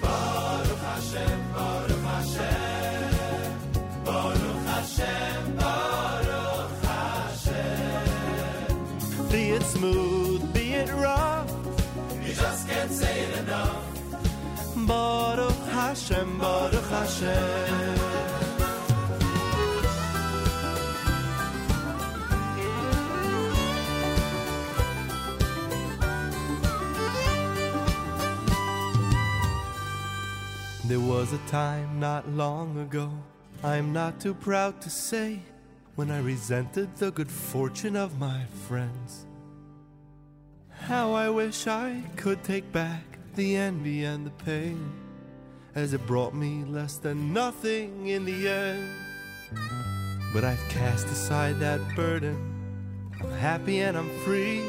Baruch 0.00 0.78
Hashem, 0.78 1.52
Baruch 1.52 2.04
Hashem, 2.14 3.54
Baruch 4.04 4.66
Hashem, 4.66 5.56
Baruch 5.56 6.84
Hashem. 6.84 8.08
Be 9.30 9.50
it 9.50 9.62
smooth, 9.62 10.52
be 10.54 10.74
it 10.74 10.90
rough, 10.92 11.50
you 12.24 12.32
just 12.34 12.68
can't 12.68 12.90
say 12.90 13.20
it 13.24 13.38
enough. 13.38 13.84
Baruch 14.86 15.66
Hashem, 15.72 16.38
Baruch 16.38 16.88
Hashem. 16.88 18.17
There 30.88 30.98
was 30.98 31.34
a 31.34 31.48
time 31.48 32.00
not 32.00 32.26
long 32.30 32.78
ago, 32.78 33.10
I'm 33.62 33.92
not 33.92 34.22
too 34.22 34.32
proud 34.32 34.80
to 34.80 34.88
say, 34.88 35.38
when 35.96 36.10
I 36.10 36.20
resented 36.20 36.96
the 36.96 37.10
good 37.10 37.30
fortune 37.30 37.94
of 37.94 38.18
my 38.18 38.44
friends. 38.66 39.26
How 40.70 41.12
I 41.12 41.28
wish 41.28 41.66
I 41.66 42.02
could 42.16 42.42
take 42.42 42.72
back 42.72 43.02
the 43.34 43.54
envy 43.56 44.04
and 44.04 44.24
the 44.24 44.30
pain, 44.46 44.90
as 45.74 45.92
it 45.92 46.06
brought 46.06 46.34
me 46.34 46.64
less 46.64 46.96
than 46.96 47.34
nothing 47.34 48.06
in 48.06 48.24
the 48.24 48.48
end. 48.48 48.88
But 50.32 50.42
I've 50.42 50.68
cast 50.70 51.06
aside 51.08 51.60
that 51.60 51.82
burden, 51.96 53.12
I'm 53.20 53.30
happy 53.32 53.80
and 53.80 53.94
I'm 53.94 54.08
free. 54.20 54.62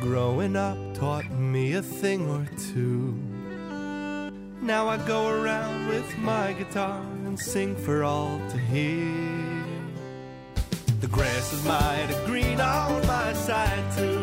Growing 0.00 0.56
up 0.56 0.76
taught 0.94 1.30
me 1.30 1.74
a 1.74 1.82
thing 1.82 2.28
or 2.28 2.44
two. 2.72 3.31
Now 4.62 4.86
I 4.86 4.96
go 4.96 5.28
around 5.28 5.88
with 5.88 6.16
my 6.18 6.52
guitar 6.52 7.02
and 7.26 7.36
sing 7.36 7.74
for 7.74 8.04
all 8.04 8.40
to 8.50 8.56
hear. 8.56 9.64
The 11.00 11.08
grass 11.08 11.52
is 11.52 11.64
mighty 11.64 12.14
green 12.26 12.60
on 12.60 13.04
my 13.04 13.32
side 13.32 13.96
too. 13.96 14.21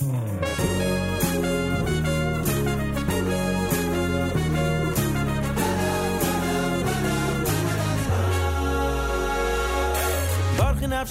Barch 0.00 0.47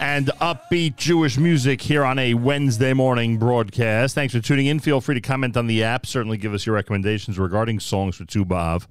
and 0.00 0.26
upbeat 0.40 0.96
Jewish 0.96 1.38
music 1.38 1.80
here 1.80 2.04
on 2.04 2.18
a 2.18 2.34
Wednesday 2.34 2.92
morning 2.92 3.38
broadcast. 3.38 4.14
Thanks 4.14 4.34
for 4.34 4.40
tuning 4.40 4.66
in. 4.66 4.78
Feel 4.78 5.00
free 5.00 5.14
to 5.14 5.20
comment 5.20 5.56
on 5.56 5.66
the 5.66 5.82
app. 5.82 6.06
Certainly 6.06 6.38
give 6.38 6.54
us 6.54 6.66
your 6.66 6.74
recommendations 6.74 7.38
regarding 7.38 7.80
songs 7.80 8.16
for 8.16 8.24
Tu 8.24 8.44
B'Av. 8.44 8.86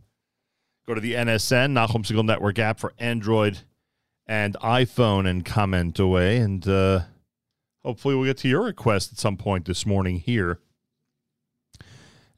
Go 0.88 0.94
to 0.94 1.02
the 1.02 1.14
NSN, 1.14 1.74
Nachum 1.74 2.06
Segal 2.06 2.26
Network 2.26 2.60
app 2.60 2.80
for 2.80 2.94
Android 2.98 3.60
and 4.26 4.56
iPhone 4.62 5.28
and 5.28 5.46
comment 5.46 6.00
away. 6.00 6.38
And 6.38 6.68
uh, 6.68 7.02
hopefully 7.84 8.16
we'll 8.16 8.26
get 8.26 8.38
to 8.38 8.50
your 8.50 8.64
request 8.64 9.14
at 9.14 9.20
some 9.20 9.38
point 9.38 9.66
this 9.66 9.86
morning 9.86 10.20
here 10.20 10.60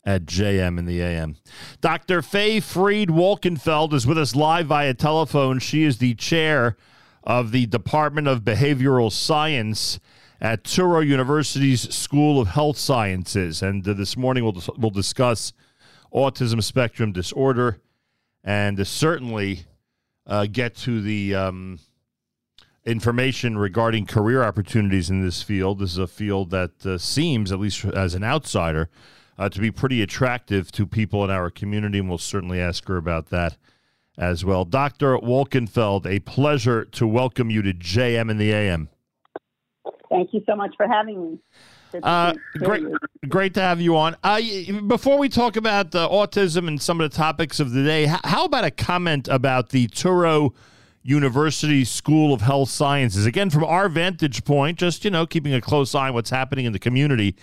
at 0.04 0.26
JM 0.26 0.78
in 0.80 0.86
the 0.86 1.02
AM. 1.02 1.38
Dr. 1.82 2.22
Faye 2.22 2.60
Fried 2.60 3.10
Wolkenfeld 3.10 3.94
is 3.94 4.08
with 4.08 4.18
us 4.18 4.36
live 4.36 4.68
via 4.68 4.94
telephone. 4.94 5.60
She 5.60 5.84
is 5.84 5.98
the 5.98 6.16
chair 6.16 6.78
of 7.24 7.52
the 7.52 7.66
Department 7.66 8.28
of 8.28 8.42
Behavioral 8.42 9.12
Science 9.12 10.00
at 10.42 10.64
Touro 10.64 11.06
University's 11.06 11.94
School 11.94 12.40
of 12.40 12.50
Health 12.50 12.78
Sciences. 12.78 13.62
And 13.62 13.88
uh, 13.88 13.94
this 13.94 14.16
morning 14.16 14.44
we'll, 14.44 14.64
we'll 14.78 14.92
discuss 14.92 15.54
autism 16.14 16.64
spectrum 16.64 17.12
disorder 17.12 17.82
and 18.44 18.80
uh, 18.80 18.84
certainly 18.84 19.66
uh, 20.26 20.48
get 20.50 20.76
to 20.76 21.02
the 21.02 21.36
um, 21.36 21.80
information 22.86 23.58
regarding 23.58 24.06
career 24.06 24.44
opportunities 24.44 25.10
in 25.10 25.24
this 25.24 25.44
field. 25.44 25.80
This 25.80 25.92
is 25.92 25.98
a 25.98 26.08
field 26.08 26.52
that 26.52 26.86
uh, 26.86 26.98
seems, 26.98 27.52
at 27.52 27.60
least 27.60 27.84
as 27.86 28.16
an 28.16 28.24
outsider, 28.24 28.90
uh, 29.38 29.50
to 29.50 29.60
be 29.60 29.72
pretty 29.72 30.02
attractive 30.02 30.72
to 30.72 30.86
people 30.86 31.24
in 31.24 31.30
our 31.30 31.50
community, 31.50 32.00
and 32.00 32.10
we'll 32.10 32.18
certainly 32.18 32.60
ask 32.60 32.88
her 32.88 32.98
about 32.98 33.30
that 33.30 33.58
as 34.20 34.44
well. 34.44 34.66
Dr. 34.66 35.18
Wolkenfeld, 35.18 36.06
a 36.06 36.20
pleasure 36.20 36.86
to 36.86 37.08
welcome 37.08 37.50
you 37.50 37.62
to 37.62 37.74
JM 37.74 38.30
in 38.30 38.38
the 38.38 38.52
AM. 38.52 38.90
Thank 40.10 40.34
you 40.34 40.44
so 40.46 40.56
much 40.56 40.76
for 40.76 40.88
having 40.88 41.32
me. 41.32 41.40
Uh, 42.04 42.34
great, 42.58 42.84
great 43.30 43.54
to 43.56 43.62
have 43.62 43.82
you 43.82 43.96
on. 43.98 44.16
Uh, 44.24 44.40
before 44.86 45.18
we 45.18 45.28
talk 45.28 45.56
about 45.56 45.96
uh, 45.96 46.08
autism 46.10 46.68
and 46.68 46.80
some 46.80 47.02
of 47.02 47.10
the 47.10 47.16
topics 47.16 47.60
of 47.60 47.72
the 47.72 47.84
day, 47.84 48.04
h- 48.04 48.20
how 48.26 48.46
about 48.46 48.64
a 48.64 48.70
comment 48.70 49.28
about 49.28 49.70
the 49.70 49.88
Touro 49.88 50.54
University 51.02 51.84
School 51.84 52.32
of 52.32 52.42
Health 52.42 52.70
Sciences? 52.70 53.26
Again, 53.26 53.50
from 53.50 53.64
our 53.64 53.90
vantage 53.90 54.44
point, 54.44 54.78
just 54.78 55.04
you 55.04 55.10
know, 55.10 55.26
keeping 55.26 55.54
a 55.54 55.62
close 55.62 55.96
eye 55.96 56.10
on 56.10 56.14
what's 56.14 56.30
happening 56.30 56.66
in 56.66 56.74
the 56.74 56.80
community, 56.80 57.36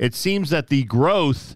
it 0.00 0.14
seems 0.14 0.50
that 0.50 0.66
the 0.66 0.82
growth 0.84 1.54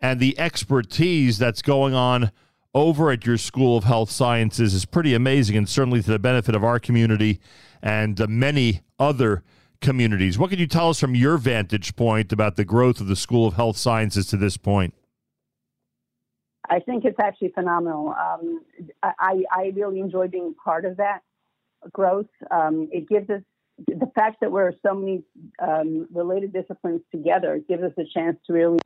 and 0.00 0.20
the 0.20 0.38
expertise 0.38 1.38
that's 1.38 1.62
going 1.62 1.94
on 1.94 2.30
over 2.74 3.10
at 3.10 3.26
your 3.26 3.38
School 3.38 3.76
of 3.76 3.84
Health 3.84 4.10
Sciences 4.10 4.74
is 4.74 4.84
pretty 4.84 5.14
amazing, 5.14 5.56
and 5.56 5.68
certainly 5.68 6.02
to 6.02 6.10
the 6.10 6.18
benefit 6.18 6.54
of 6.54 6.64
our 6.64 6.78
community 6.78 7.40
and 7.82 8.20
uh, 8.20 8.26
many 8.28 8.82
other 8.98 9.42
communities. 9.80 10.38
What 10.38 10.50
can 10.50 10.58
you 10.58 10.66
tell 10.66 10.90
us 10.90 11.00
from 11.00 11.14
your 11.14 11.38
vantage 11.38 11.96
point 11.96 12.32
about 12.32 12.56
the 12.56 12.64
growth 12.64 13.00
of 13.00 13.06
the 13.06 13.16
School 13.16 13.46
of 13.46 13.54
Health 13.54 13.76
Sciences 13.76 14.26
to 14.28 14.36
this 14.36 14.56
point? 14.56 14.94
I 16.70 16.80
think 16.80 17.04
it's 17.04 17.18
actually 17.18 17.52
phenomenal. 17.54 18.08
Um, 18.10 18.60
I, 19.02 19.42
I 19.50 19.72
really 19.74 20.00
enjoy 20.00 20.28
being 20.28 20.54
part 20.62 20.84
of 20.84 20.98
that 20.98 21.22
growth. 21.92 22.26
Um, 22.50 22.88
it 22.92 23.08
gives 23.08 23.30
us 23.30 23.42
the 23.86 24.10
fact 24.14 24.38
that 24.40 24.50
we're 24.50 24.72
so 24.84 24.92
many 24.94 25.22
um, 25.60 26.08
related 26.12 26.52
disciplines 26.52 27.00
together. 27.10 27.60
Gives 27.68 27.84
us 27.84 27.92
a 27.96 28.04
chance 28.12 28.36
to 28.46 28.52
really 28.52 28.78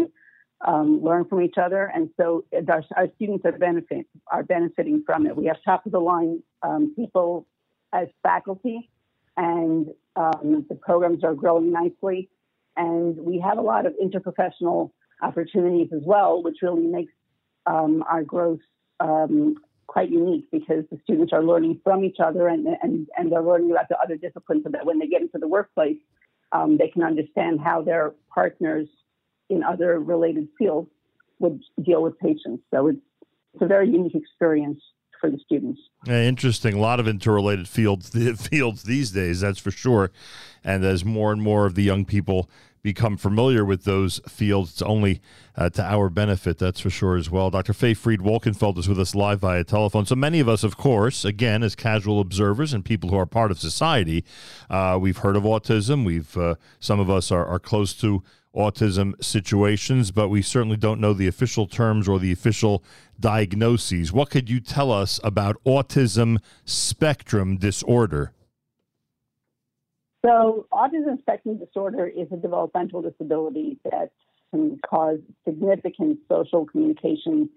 um, 0.66 1.02
learn 1.02 1.24
from 1.24 1.43
each 1.43 1.56
other, 1.56 1.90
and 1.94 2.10
so 2.16 2.44
our, 2.68 2.84
our 2.97 3.09
students 3.16 3.44
are 3.44 3.52
benefit 3.52 4.06
are 4.30 4.43
benefiting 4.43 5.02
from 5.05 5.26
it. 5.26 5.36
We 5.36 5.47
have 5.47 5.56
top 5.64 5.86
of 5.86 5.93
the 5.93 6.01
line 6.01 6.43
um, 6.62 6.94
people 6.94 7.47
as 7.93 8.09
faculty, 8.22 8.90
and 9.36 9.89
um, 10.16 10.64
the 10.68 10.74
programs 10.74 11.24
are 11.24 11.34
growing 11.34 11.72
nicely. 11.72 12.28
And 12.76 13.16
we 13.18 13.39
have 13.40 13.59
a 13.59 13.62
lot 13.62 13.84
of 13.86 13.94
interprofessional 14.02 14.90
opportunities 15.22 15.89
as 15.94 16.02
well, 16.05 16.43
which 16.43 16.56
really 16.62 16.86
makes 16.86 17.12
um, 17.66 18.02
our 18.09 18.22
growth 18.22 18.60
um, 19.01 19.56
quite 19.86 20.10
unique 20.10 20.47
because 20.51 20.84
the 20.90 20.98
students 21.05 21.32
are 21.32 21.43
learning 21.43 21.80
from 21.84 22.05
each 22.05 22.16
other 22.18 22.48
and, 22.48 22.66
and, 22.82 23.09
and 23.16 23.30
they're 23.30 23.43
learning 23.43 23.70
about 23.70 23.89
the 23.89 23.98
other 23.98 24.16
disciplines 24.16 24.62
so 24.64 24.70
that 24.70 24.86
when 24.86 24.98
they 24.98 25.06
get 25.06 25.20
into 25.20 25.39
the 25.39 25.48
workplace, 25.48 25.98
um, 26.52 26.78
they 26.78 26.89
can 26.89 27.02
understand 27.02 27.60
how 27.60 27.82
their 27.82 28.12
partners 28.32 28.89
in 29.53 29.62
other 29.62 30.01
related 30.01 30.49
fields 30.59 30.89
would 31.39 31.61
deal 31.85 32.03
with 32.03 32.19
patients. 32.19 32.62
So 32.73 32.89
it's, 32.89 32.99
it's 33.53 33.62
a 33.62 33.66
very 33.66 33.89
unique 33.89 34.15
experience 34.15 34.81
for 35.20 35.31
the 35.31 35.39
students. 35.45 35.81
Yeah, 36.07 36.23
interesting. 36.23 36.74
A 36.74 36.81
lot 36.81 36.99
of 36.99 37.07
interrelated 37.07 37.69
fields 37.69 38.11
fields 38.49 38.85
these 38.85 39.11
days, 39.11 39.41
that's 39.41 39.59
for 39.59 39.70
sure. 39.70 40.11
And 40.65 40.85
as 40.85 41.05
more 41.05 41.33
and 41.33 41.43
more 41.43 41.66
of 41.66 41.74
the 41.74 41.83
young 41.83 42.07
people 42.07 42.49
become 42.83 43.16
familiar 43.16 43.65
with 43.65 43.85
those 43.85 44.20
fields, 44.27 44.73
it's 44.73 44.83
only 44.83 45.20
uh, 45.55 45.69
to 45.70 45.85
our 45.85 46.09
benefit, 46.09 46.59
that's 46.59 46.81
for 46.81 46.91
sure 46.91 47.16
as 47.16 47.31
well. 47.31 47.51
Dr. 47.51 47.73
Faye 47.73 47.95
Fried 47.95 48.20
Wolkenfeld 48.20 48.79
is 48.79 48.89
with 48.89 48.99
us 48.99 49.15
live 49.15 49.41
via 49.41 49.62
telephone. 49.62 50.07
So 50.07 50.16
many 50.16 50.41
of 50.41 50.49
us, 50.49 50.65
of 50.65 50.77
course, 50.77 51.24
again, 51.24 51.62
as 51.62 51.77
casual 51.77 52.20
observers 52.20 52.73
and 52.73 52.85
people 52.85 53.11
who 53.11 53.16
are 53.16 53.27
part 53.27 53.53
of 53.53 53.61
society, 53.61 54.24
uh, 54.70 54.99
we've 55.01 55.19
heard 55.19 55.37
of 55.37 55.45
autism. 55.45 56.05
We've 56.05 56.37
uh, 56.37 56.55
some 56.81 56.99
of 56.99 57.11
us 57.11 57.31
are, 57.31 57.47
are 57.47 57.61
close 57.61 57.93
to 58.01 58.24
autism 58.55 59.23
situations, 59.23 60.11
but 60.11 60.29
we 60.29 60.43
certainly 60.43 60.77
don't 60.77 61.01
know 61.01 61.12
the 61.12 61.27
official 61.27 61.66
terms 61.66 62.09
or 62.09 62.19
the 62.19 62.33
official 62.33 62.85
diagnoses. 63.19 64.12
What 64.12 64.31
could 64.31 64.51
you 64.51 64.61
tell 64.61 64.91
us 64.91 65.19
about 65.24 65.62
autism 65.65 66.39
spectrum 66.65 67.57
disorder? 67.57 68.33
So, 70.24 70.66
autism 70.73 71.19
spectrum 71.20 71.59
disorder 71.59 72.07
is 72.07 72.29
a 72.31 72.37
developmental 72.37 73.03
disability 73.03 73.79
that 73.85 74.12
can 74.53 74.79
cause 74.89 75.19
significant 75.45 76.20
social 76.31 76.65
communication 76.65 77.51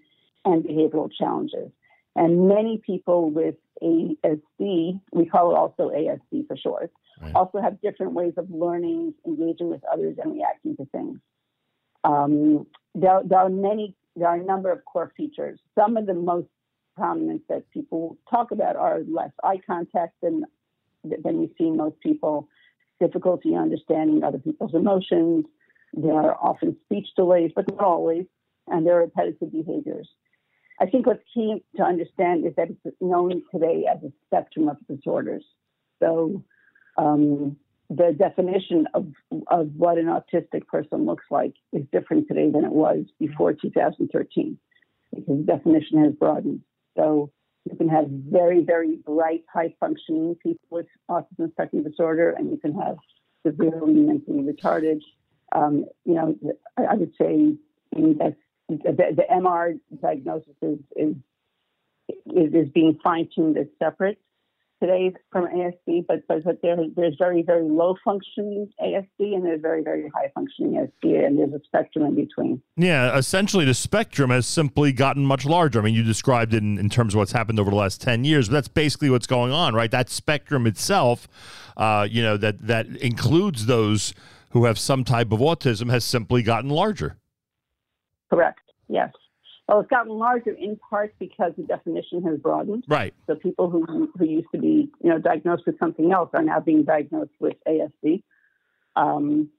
and 0.44 0.64
behavioral 0.64 1.10
challenges. 1.16 1.70
And 2.16 2.48
many 2.48 2.80
people 2.84 3.30
with 3.30 3.56
ASD, 3.82 5.00
we 5.12 5.26
call 5.26 5.50
it 5.52 5.56
also 5.56 5.90
ASD 5.90 6.46
for 6.48 6.56
short, 6.56 6.90
also 7.34 7.60
have 7.60 7.80
different 7.80 8.12
ways 8.12 8.34
of 8.36 8.50
learning, 8.50 9.14
engaging 9.26 9.70
with 9.70 9.82
others, 9.92 10.16
and 10.22 10.34
reacting 10.34 10.76
to 10.76 10.84
things. 10.86 11.18
Um, 12.04 12.66
there, 12.94 13.20
there 13.24 13.38
are 13.38 13.48
many, 13.48 13.94
there 14.14 14.28
are 14.28 14.36
a 14.36 14.44
number 14.44 14.70
of 14.70 14.84
core 14.84 15.12
features. 15.16 15.58
Some 15.74 15.96
of 15.96 16.06
the 16.06 16.14
most 16.14 16.48
prominent 16.94 17.42
that 17.48 17.70
people 17.70 18.16
talk 18.30 18.50
about 18.50 18.76
are 18.76 19.00
less 19.08 19.30
eye 19.44 19.60
contact 19.66 20.14
than 20.22 20.44
than 21.04 21.38
we 21.38 21.50
see 21.56 21.70
most 21.70 22.00
people, 22.00 22.48
difficulty 23.00 23.54
understanding 23.54 24.24
other 24.24 24.38
people's 24.38 24.74
emotions. 24.74 25.44
There 25.92 26.14
are 26.14 26.34
often 26.34 26.76
speech 26.84 27.06
delays, 27.16 27.52
but 27.54 27.68
not 27.68 27.80
always, 27.80 28.26
and 28.66 28.84
there 28.84 28.96
are 28.98 29.02
repetitive 29.02 29.52
behaviors. 29.52 30.08
I 30.80 30.86
think 30.86 31.06
what's 31.06 31.22
key 31.32 31.62
to 31.76 31.82
understand 31.82 32.44
is 32.44 32.54
that 32.56 32.68
it's 32.70 32.96
known 33.00 33.42
today 33.52 33.84
as 33.90 34.02
a 34.02 34.12
spectrum 34.26 34.68
of 34.68 34.76
disorders. 34.88 35.44
So 36.00 36.44
um, 36.96 37.56
the 37.88 38.14
definition 38.18 38.86
of, 38.94 39.06
of 39.48 39.70
what 39.76 39.98
an 39.98 40.06
autistic 40.06 40.66
person 40.66 41.06
looks 41.06 41.24
like 41.30 41.54
is 41.72 41.84
different 41.92 42.28
today 42.28 42.50
than 42.50 42.64
it 42.64 42.72
was 42.72 43.04
before 43.18 43.52
2013 43.52 44.58
because 45.14 45.36
the 45.38 45.44
definition 45.44 46.04
has 46.04 46.12
broadened. 46.14 46.62
So 46.96 47.30
you 47.64 47.76
can 47.76 47.88
have 47.88 48.06
very, 48.08 48.64
very 48.64 48.96
bright, 48.96 49.44
high 49.52 49.74
functioning 49.78 50.36
people 50.42 50.66
with 50.70 50.86
autism 51.10 51.50
spectrum 51.52 51.84
disorder, 51.84 52.30
and 52.30 52.50
you 52.50 52.56
can 52.56 52.74
have 52.74 52.96
severely 53.46 53.94
mentally 53.94 54.42
retarded. 54.42 55.00
Um, 55.52 55.84
you 56.04 56.14
know, 56.14 56.36
I, 56.76 56.84
I 56.84 56.94
would 56.94 57.12
say 57.20 57.56
I 57.94 58.00
mean, 58.00 58.18
the, 58.18 58.34
the 58.68 59.24
MR 59.30 59.78
diagnosis 60.02 60.54
is, 60.60 60.78
is, 60.96 61.14
is, 62.26 62.54
is 62.54 62.68
being 62.72 62.98
fine 63.02 63.28
tuned 63.34 63.56
as 63.58 63.66
separate. 63.78 64.18
Today 64.80 65.12
from 65.30 65.46
ASD, 65.46 66.06
but 66.06 66.26
but, 66.28 66.44
but 66.44 66.62
there, 66.62 66.76
there's 66.94 67.16
very 67.18 67.42
very 67.42 67.68
low 67.68 67.96
functioning 68.04 68.68
ASD 68.80 69.34
and 69.34 69.44
there's 69.44 69.60
very 69.60 69.82
very 69.82 70.10
high 70.14 70.30
functioning 70.34 70.72
ASD, 70.72 71.26
and 71.26 71.38
there's 71.38 71.52
a 71.52 71.64
spectrum 71.64 72.04
in 72.06 72.14
between. 72.14 72.62
Yeah, 72.76 73.16
essentially 73.16 73.64
the 73.64 73.74
spectrum 73.74 74.30
has 74.30 74.46
simply 74.46 74.92
gotten 74.92 75.24
much 75.24 75.44
larger. 75.44 75.78
I 75.78 75.82
mean, 75.82 75.94
you 75.94 76.02
described 76.02 76.54
it 76.54 76.62
in, 76.62 76.78
in 76.78 76.88
terms 76.88 77.14
of 77.14 77.18
what's 77.18 77.32
happened 77.32 77.58
over 77.58 77.70
the 77.70 77.76
last 77.76 78.00
10 78.00 78.24
years, 78.24 78.48
but 78.48 78.54
that's 78.54 78.68
basically 78.68 79.10
what's 79.10 79.26
going 79.26 79.52
on, 79.52 79.74
right? 79.74 79.90
That 79.90 80.10
spectrum 80.10 80.66
itself, 80.66 81.28
uh, 81.76 82.06
you 82.10 82.22
know, 82.22 82.36
that, 82.36 82.66
that 82.66 82.86
includes 82.96 83.66
those 83.66 84.14
who 84.50 84.64
have 84.64 84.78
some 84.78 85.04
type 85.04 85.32
of 85.32 85.40
autism 85.40 85.90
has 85.90 86.04
simply 86.04 86.42
gotten 86.42 86.70
larger. 86.70 87.18
Correct. 88.30 88.60
Yes. 88.88 89.10
Well, 89.68 89.80
it's 89.80 89.90
gotten 89.90 90.12
larger 90.12 90.52
in 90.52 90.76
part 90.76 91.14
because 91.18 91.52
the 91.56 91.64
definition 91.64 92.22
has 92.22 92.38
broadened. 92.38 92.84
Right. 92.86 93.12
So 93.26 93.34
people 93.34 93.68
who 93.68 94.10
who 94.16 94.24
used 94.24 94.48
to 94.52 94.58
be 94.58 94.90
you 95.02 95.10
know 95.10 95.18
diagnosed 95.18 95.64
with 95.66 95.78
something 95.78 96.12
else 96.12 96.30
are 96.34 96.42
now 96.42 96.60
being 96.60 96.84
diagnosed 96.84 97.32
with 97.40 97.56
ASD. 97.66 98.22
Um, 98.94 99.50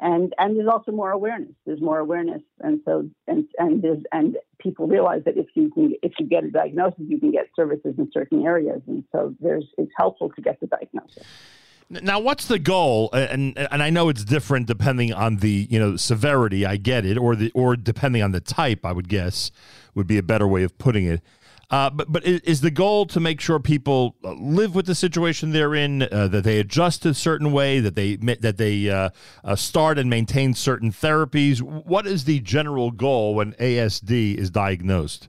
and 0.00 0.32
and 0.38 0.56
there's 0.56 0.68
also 0.68 0.92
more 0.92 1.10
awareness. 1.10 1.54
There's 1.66 1.80
more 1.80 1.98
awareness, 1.98 2.42
and 2.60 2.80
so 2.84 3.08
and 3.26 3.48
and 3.58 3.82
there's 3.82 4.02
and 4.12 4.36
people 4.58 4.86
realize 4.86 5.22
that 5.24 5.36
if 5.36 5.46
you 5.54 5.70
can 5.70 5.94
if 6.02 6.12
you 6.18 6.26
get 6.26 6.44
a 6.44 6.50
diagnosis, 6.50 7.00
you 7.00 7.18
can 7.18 7.32
get 7.32 7.48
services 7.56 7.94
in 7.98 8.10
certain 8.12 8.44
areas, 8.44 8.80
and 8.86 9.04
so 9.10 9.34
there's 9.40 9.66
it's 9.76 9.90
helpful 9.96 10.30
to 10.30 10.42
get 10.42 10.60
the 10.60 10.66
diagnosis. 10.66 11.26
Now, 11.90 12.20
what's 12.20 12.46
the 12.46 12.58
goal? 12.58 13.10
And 13.12 13.56
and 13.56 13.82
I 13.82 13.88
know 13.88 14.10
it's 14.10 14.24
different 14.24 14.66
depending 14.66 15.12
on 15.12 15.36
the 15.36 15.66
you 15.70 15.78
know 15.78 15.96
severity. 15.96 16.66
I 16.66 16.76
get 16.76 17.06
it, 17.06 17.16
or 17.16 17.34
the 17.34 17.50
or 17.54 17.76
depending 17.76 18.22
on 18.22 18.32
the 18.32 18.40
type. 18.40 18.84
I 18.84 18.92
would 18.92 19.08
guess 19.08 19.50
would 19.94 20.06
be 20.06 20.18
a 20.18 20.22
better 20.22 20.46
way 20.46 20.64
of 20.64 20.76
putting 20.76 21.06
it. 21.06 21.22
Uh, 21.70 21.90
but 21.90 22.10
but 22.10 22.24
is 22.24 22.62
the 22.62 22.70
goal 22.70 23.04
to 23.06 23.20
make 23.20 23.40
sure 23.40 23.58
people 23.58 24.16
uh, 24.24 24.32
live 24.32 24.74
with 24.74 24.86
the 24.86 24.94
situation 24.94 25.50
they're 25.50 25.74
in, 25.74 26.02
uh, 26.02 26.26
that 26.28 26.42
they 26.44 26.58
adjust 26.58 27.04
a 27.04 27.12
certain 27.12 27.52
way, 27.52 27.78
that 27.78 27.94
they 27.94 28.16
that 28.16 28.56
they 28.56 28.88
uh, 28.88 29.10
uh, 29.44 29.54
start 29.54 29.98
and 29.98 30.08
maintain 30.08 30.54
certain 30.54 30.90
therapies? 30.90 31.60
What 31.60 32.06
is 32.06 32.24
the 32.24 32.40
general 32.40 32.90
goal 32.90 33.34
when 33.34 33.52
ASD 33.54 34.36
is 34.36 34.50
diagnosed? 34.50 35.28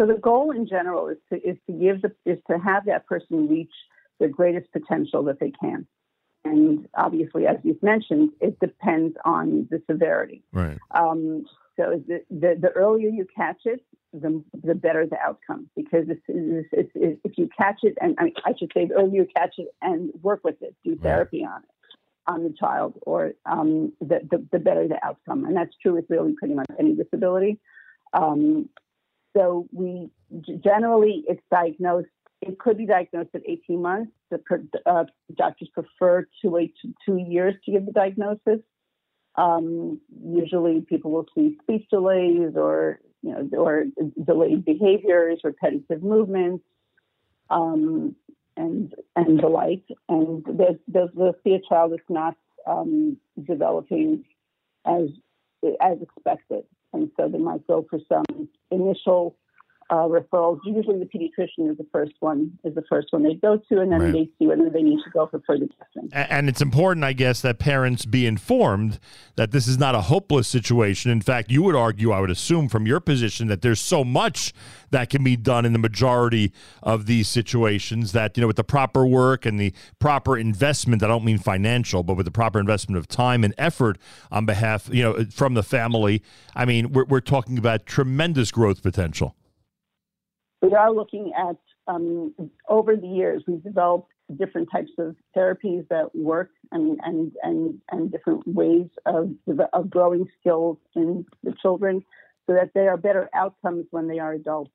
So 0.00 0.06
the 0.06 0.14
goal 0.14 0.52
in 0.52 0.66
general 0.66 1.08
is 1.08 1.18
to 1.30 1.36
is 1.36 1.56
to 1.66 1.72
give 1.72 2.00
the 2.00 2.12
is 2.24 2.38
to 2.50 2.58
have 2.58 2.86
that 2.86 3.06
person 3.06 3.48
reach 3.48 3.72
their 4.18 4.28
greatest 4.28 4.72
potential 4.72 5.22
that 5.24 5.40
they 5.40 5.52
can. 5.60 5.86
And 6.44 6.86
obviously, 6.94 7.46
as 7.46 7.56
you've 7.64 7.82
mentioned, 7.82 8.30
it 8.40 8.60
depends 8.60 9.16
on 9.24 9.66
the 9.70 9.82
severity. 9.90 10.44
Right. 10.52 10.78
Um, 10.92 11.44
so 11.76 12.02
the, 12.06 12.22
the 12.30 12.56
the 12.60 12.70
earlier 12.70 13.08
you 13.08 13.26
catch 13.36 13.62
it, 13.64 13.80
the 14.12 14.42
the 14.62 14.74
better 14.74 15.06
the 15.06 15.18
outcome. 15.18 15.68
Because 15.74 16.06
it's, 16.08 16.22
it's, 16.28 17.20
if 17.24 17.36
you 17.36 17.48
catch 17.56 17.80
it, 17.82 17.98
and 18.00 18.14
I, 18.18 18.32
I 18.44 18.52
should 18.56 18.70
say, 18.72 18.86
the 18.86 18.94
earlier 18.94 19.22
you 19.22 19.28
catch 19.36 19.54
it 19.58 19.74
and 19.82 20.10
work 20.22 20.40
with 20.44 20.62
it, 20.62 20.74
do 20.84 20.96
therapy 20.96 21.44
on 21.44 21.62
it, 21.64 21.68
on 22.28 22.44
the 22.44 22.54
child, 22.58 22.94
or 23.02 23.32
um, 23.44 23.92
the, 24.00 24.20
the 24.30 24.46
the 24.52 24.58
better 24.60 24.86
the 24.86 25.04
outcome. 25.04 25.44
And 25.44 25.56
that's 25.56 25.74
true 25.82 25.94
with 25.94 26.06
really 26.08 26.34
pretty 26.38 26.54
much 26.54 26.66
any 26.78 26.94
disability. 26.94 27.58
Um, 28.12 28.68
so 29.36 29.66
we 29.72 30.10
generally 30.64 31.24
it's 31.28 31.42
diagnosed. 31.50 32.08
It 32.42 32.58
could 32.58 32.76
be 32.76 32.86
diagnosed 32.86 33.30
at 33.34 33.42
18 33.46 33.80
months. 33.80 34.12
The 34.30 34.40
uh, 34.84 35.04
doctors 35.34 35.68
prefer 35.72 36.26
to 36.42 36.48
wait 36.48 36.74
two, 37.04 37.16
years 37.16 37.54
to 37.64 37.72
give 37.72 37.86
the 37.86 37.92
diagnosis. 37.92 38.60
Um, 39.36 40.00
usually, 40.24 40.80
people 40.82 41.10
will 41.10 41.26
see 41.34 41.58
speech 41.62 41.86
delays 41.90 42.52
or 42.56 43.00
you 43.22 43.32
know 43.32 43.48
or 43.58 43.84
delayed 44.24 44.64
behaviors, 44.64 45.40
repetitive 45.44 46.02
movements, 46.02 46.64
um, 47.50 48.16
and 48.56 48.94
and 49.14 49.38
the 49.40 49.48
like. 49.48 49.84
And 50.08 50.44
there's, 50.46 50.76
there's, 50.88 51.10
they'll 51.16 51.36
see 51.44 51.54
a 51.54 51.60
child 51.68 51.92
that's 51.92 52.02
not 52.08 52.34
um, 52.66 53.16
developing 53.46 54.24
as 54.86 55.08
as 55.80 55.98
expected, 56.00 56.64
and 56.92 57.10
so 57.16 57.28
they 57.28 57.38
might 57.38 57.66
go 57.66 57.86
for 57.88 57.98
some 58.08 58.48
initial 58.70 59.36
uh, 59.90 60.06
referrals. 60.08 60.58
Usually, 60.64 60.98
the 60.98 61.04
pediatrician 61.04 61.70
is 61.70 61.78
the 61.78 61.86
first 61.92 62.12
one 62.20 62.58
is 62.64 62.74
the 62.74 62.82
first 62.88 63.08
one 63.12 63.22
they 63.22 63.34
go 63.34 63.56
to, 63.56 63.80
and 63.80 63.92
then 63.92 64.00
Right. 64.00 64.12
they 64.12 64.28
see 64.38 64.46
whether 64.46 64.68
they 64.68 64.82
need 64.82 64.98
to 65.04 65.10
go 65.10 65.26
for 65.26 65.40
further 65.46 65.66
testing. 65.78 66.10
And 66.12 66.48
it's 66.48 66.60
important, 66.60 67.04
I 67.04 67.12
guess, 67.12 67.40
that 67.42 67.58
parents 67.58 68.04
be 68.04 68.26
informed 68.26 68.98
that 69.36 69.52
this 69.52 69.68
is 69.68 69.78
not 69.78 69.94
a 69.94 70.02
hopeless 70.02 70.48
situation. 70.48 71.10
In 71.10 71.20
fact, 71.20 71.50
you 71.50 71.62
would 71.62 71.76
argue, 71.76 72.10
I 72.10 72.20
would 72.20 72.30
assume 72.30 72.68
from 72.68 72.86
your 72.86 73.00
position, 73.00 73.46
that 73.48 73.62
there's 73.62 73.80
so 73.80 74.02
much 74.04 74.52
that 74.90 75.08
can 75.10 75.22
be 75.22 75.36
done 75.36 75.64
in 75.64 75.72
the 75.72 75.78
majority 75.78 76.52
of 76.82 77.06
these 77.06 77.28
situations 77.28 78.12
that, 78.12 78.36
you 78.36 78.40
know, 78.40 78.46
with 78.46 78.56
the 78.56 78.64
proper 78.64 79.06
work 79.06 79.46
and 79.46 79.58
the 79.58 79.72
proper 79.98 80.36
investment, 80.36 81.02
I 81.02 81.08
don't 81.08 81.24
mean 81.24 81.38
financial, 81.38 82.02
but 82.02 82.16
with 82.16 82.26
the 82.26 82.32
proper 82.32 82.58
investment 82.58 82.98
of 82.98 83.06
time 83.06 83.44
and 83.44 83.54
effort 83.58 83.98
on 84.30 84.46
behalf, 84.46 84.88
you 84.92 85.02
know, 85.02 85.24
from 85.26 85.54
the 85.54 85.62
family, 85.62 86.22
I 86.54 86.64
mean, 86.64 86.92
we're, 86.92 87.04
we're 87.04 87.20
talking 87.20 87.58
about 87.58 87.86
tremendous 87.86 88.50
growth 88.50 88.82
potential. 88.82 89.36
We 90.62 90.74
are 90.74 90.92
looking 90.92 91.32
at 91.36 91.56
um, 91.88 92.34
over 92.68 92.96
the 92.96 93.06
years 93.06 93.42
we've 93.46 93.62
developed 93.62 94.10
different 94.36 94.68
types 94.72 94.90
of 94.98 95.14
therapies 95.36 95.86
that 95.88 96.14
work 96.14 96.50
and 96.72 96.98
and 97.04 97.32
and, 97.42 97.80
and 97.90 98.10
different 98.10 98.46
ways 98.46 98.88
of 99.06 99.30
of 99.72 99.90
growing 99.90 100.26
skills 100.40 100.78
in 100.94 101.24
the 101.44 101.54
children 101.62 102.02
so 102.46 102.54
that 102.54 102.70
they 102.74 102.86
are 102.86 102.96
better 102.96 103.28
outcomes 103.34 103.86
when 103.90 104.08
they 104.08 104.18
are 104.18 104.32
adults. 104.32 104.70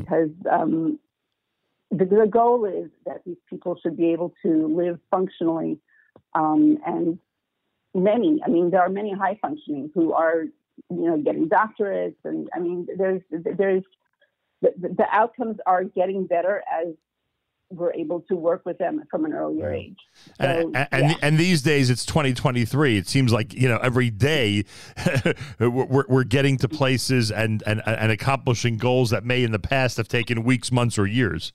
Because 0.00 0.30
um, 0.50 0.98
the, 1.90 2.04
the 2.04 2.26
goal 2.28 2.64
is 2.64 2.90
that 3.04 3.22
these 3.24 3.36
people 3.48 3.76
should 3.82 3.96
be 3.96 4.12
able 4.12 4.34
to 4.42 4.66
live 4.74 4.98
functionally 5.10 5.78
um, 6.34 6.78
and 6.86 7.18
many 7.94 8.40
i 8.44 8.48
mean 8.48 8.70
there 8.70 8.80
are 8.80 8.90
many 8.90 9.12
high 9.12 9.38
functioning 9.40 9.90
who 9.94 10.12
are 10.12 10.44
you 10.90 11.06
know 11.08 11.16
getting 11.16 11.48
doctorates 11.48 12.16
and 12.24 12.48
i 12.54 12.58
mean 12.58 12.86
there's 12.98 13.22
there's 13.30 13.84
the, 14.62 14.72
the 14.78 15.06
outcomes 15.10 15.58
are 15.66 15.84
getting 15.84 16.26
better 16.26 16.62
as 16.72 16.94
we're 17.70 17.92
able 17.94 18.20
to 18.20 18.36
work 18.36 18.64
with 18.64 18.78
them 18.78 19.02
from 19.10 19.24
an 19.24 19.32
earlier 19.32 19.72
age. 19.72 19.98
And, 20.38 20.76
and, 20.76 20.88
and, 20.92 21.16
and 21.20 21.38
these 21.38 21.62
days 21.62 21.90
it's 21.90 22.06
2023. 22.06 22.96
It 22.96 23.08
seems 23.08 23.32
like, 23.32 23.52
you 23.54 23.68
know, 23.68 23.78
every 23.78 24.10
day 24.10 24.64
we're, 25.58 26.04
we're 26.08 26.24
getting 26.24 26.58
to 26.58 26.68
places 26.68 27.32
and, 27.32 27.62
and, 27.66 27.82
and 27.86 28.12
accomplishing 28.12 28.76
goals 28.76 29.10
that 29.10 29.24
may 29.24 29.42
in 29.42 29.50
the 29.50 29.58
past 29.58 29.96
have 29.96 30.08
taken 30.08 30.44
weeks, 30.44 30.70
months, 30.70 30.98
or 30.98 31.06
years. 31.06 31.52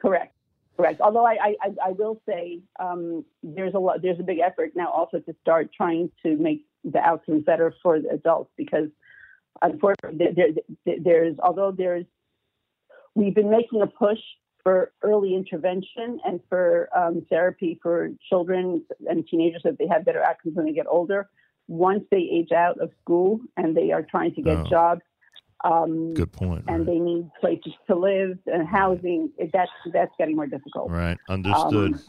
Correct. 0.00 0.34
Correct. 0.76 1.00
Although 1.00 1.26
I, 1.26 1.54
I, 1.60 1.70
I 1.86 1.90
will 1.90 2.20
say 2.28 2.60
um, 2.78 3.24
there's 3.42 3.74
a 3.74 3.78
lot, 3.78 4.00
there's 4.00 4.20
a 4.20 4.22
big 4.22 4.38
effort 4.38 4.72
now 4.76 4.90
also 4.90 5.18
to 5.18 5.34
start 5.40 5.70
trying 5.76 6.10
to 6.22 6.36
make 6.36 6.64
the 6.84 7.00
outcomes 7.00 7.44
better 7.44 7.74
for 7.82 7.98
the 7.98 8.10
adults 8.10 8.50
because 8.56 8.88
unfortunately 9.62 10.26
there, 10.36 10.48
there, 10.84 10.96
there's 11.02 11.36
although 11.42 11.72
there's 11.76 12.04
we've 13.14 13.34
been 13.34 13.50
making 13.50 13.82
a 13.82 13.86
push 13.86 14.18
for 14.62 14.92
early 15.02 15.34
intervention 15.34 16.20
and 16.24 16.40
for 16.48 16.88
um, 16.96 17.24
therapy 17.30 17.78
for 17.82 18.10
children 18.28 18.84
and 19.08 19.26
teenagers 19.26 19.62
so 19.62 19.70
that 19.70 19.78
they 19.78 19.86
have 19.86 20.04
better 20.04 20.22
outcomes 20.22 20.54
when 20.56 20.66
they 20.66 20.72
get 20.72 20.86
older. 20.88 21.28
Once 21.68 22.02
they 22.10 22.18
age 22.32 22.50
out 22.52 22.78
of 22.80 22.90
school 23.00 23.40
and 23.56 23.76
they 23.76 23.92
are 23.92 24.02
trying 24.02 24.34
to 24.34 24.42
get 24.42 24.56
Oh. 24.58 24.64
jobs, 24.64 25.02
um, 25.64 26.14
Good 26.14 26.32
point. 26.32 26.64
and 26.68 26.86
they 26.86 26.98
need 26.98 27.30
places 27.40 27.72
to 27.86 27.94
live 27.94 28.38
and 28.46 28.66
housing, 28.66 29.30
that's 29.52 29.70
that's 29.92 30.12
getting 30.18 30.36
more 30.36 30.46
difficult. 30.46 30.90
Right. 30.90 31.18
Understood. 31.28 31.94
Um, 31.94 32.00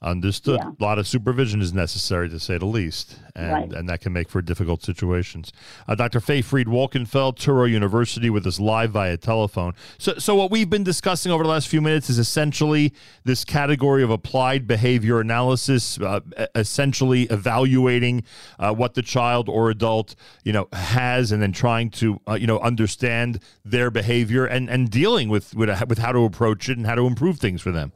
Understood. 0.00 0.60
yeah. 0.62 0.70
A 0.78 0.82
lot 0.82 1.00
of 1.00 1.08
supervision 1.08 1.60
is 1.60 1.72
necessary, 1.72 2.28
to 2.28 2.38
say 2.38 2.56
the 2.56 2.66
least, 2.66 3.16
and 3.34 3.50
Right. 3.52 3.72
and 3.72 3.88
that 3.88 4.00
can 4.00 4.12
make 4.12 4.28
for 4.28 4.40
difficult 4.40 4.80
situations. 4.84 5.52
Uh, 5.88 5.96
Dr. 5.96 6.20
Faye 6.20 6.40
Fried 6.40 6.68
Walkenfeld, 6.68 7.36
Touro 7.36 7.68
University, 7.68 8.30
with 8.30 8.46
us 8.46 8.60
live 8.60 8.92
via 8.92 9.16
telephone. 9.16 9.72
So, 9.98 10.14
so 10.18 10.36
what 10.36 10.52
we've 10.52 10.70
been 10.70 10.84
discussing 10.84 11.32
over 11.32 11.42
the 11.42 11.50
last 11.50 11.66
few 11.66 11.80
minutes 11.80 12.08
is 12.08 12.18
essentially 12.20 12.92
this 13.24 13.44
category 13.44 14.04
of 14.04 14.10
applied 14.10 14.68
behavior 14.68 15.18
analysis, 15.18 15.98
uh, 16.00 16.20
essentially 16.54 17.24
evaluating 17.24 18.22
uh, 18.60 18.72
what 18.72 18.94
the 18.94 19.02
child 19.02 19.48
or 19.48 19.68
adult 19.68 20.14
you 20.44 20.52
know 20.52 20.68
has, 20.72 21.32
and 21.32 21.42
then 21.42 21.50
trying 21.50 21.90
to 21.90 22.20
uh, 22.28 22.34
you 22.34 22.46
know 22.46 22.60
understand 22.60 23.40
their 23.64 23.90
behavior 23.90 24.46
and 24.46 24.70
and 24.70 24.90
dealing 24.90 25.28
with 25.28 25.56
with 25.56 25.70
with 25.88 25.98
how 25.98 26.12
to 26.12 26.20
approach 26.24 26.68
it 26.68 26.76
and 26.78 26.86
how 26.86 26.94
to 26.94 27.06
improve 27.06 27.40
things 27.40 27.60
for 27.60 27.72
them. 27.72 27.90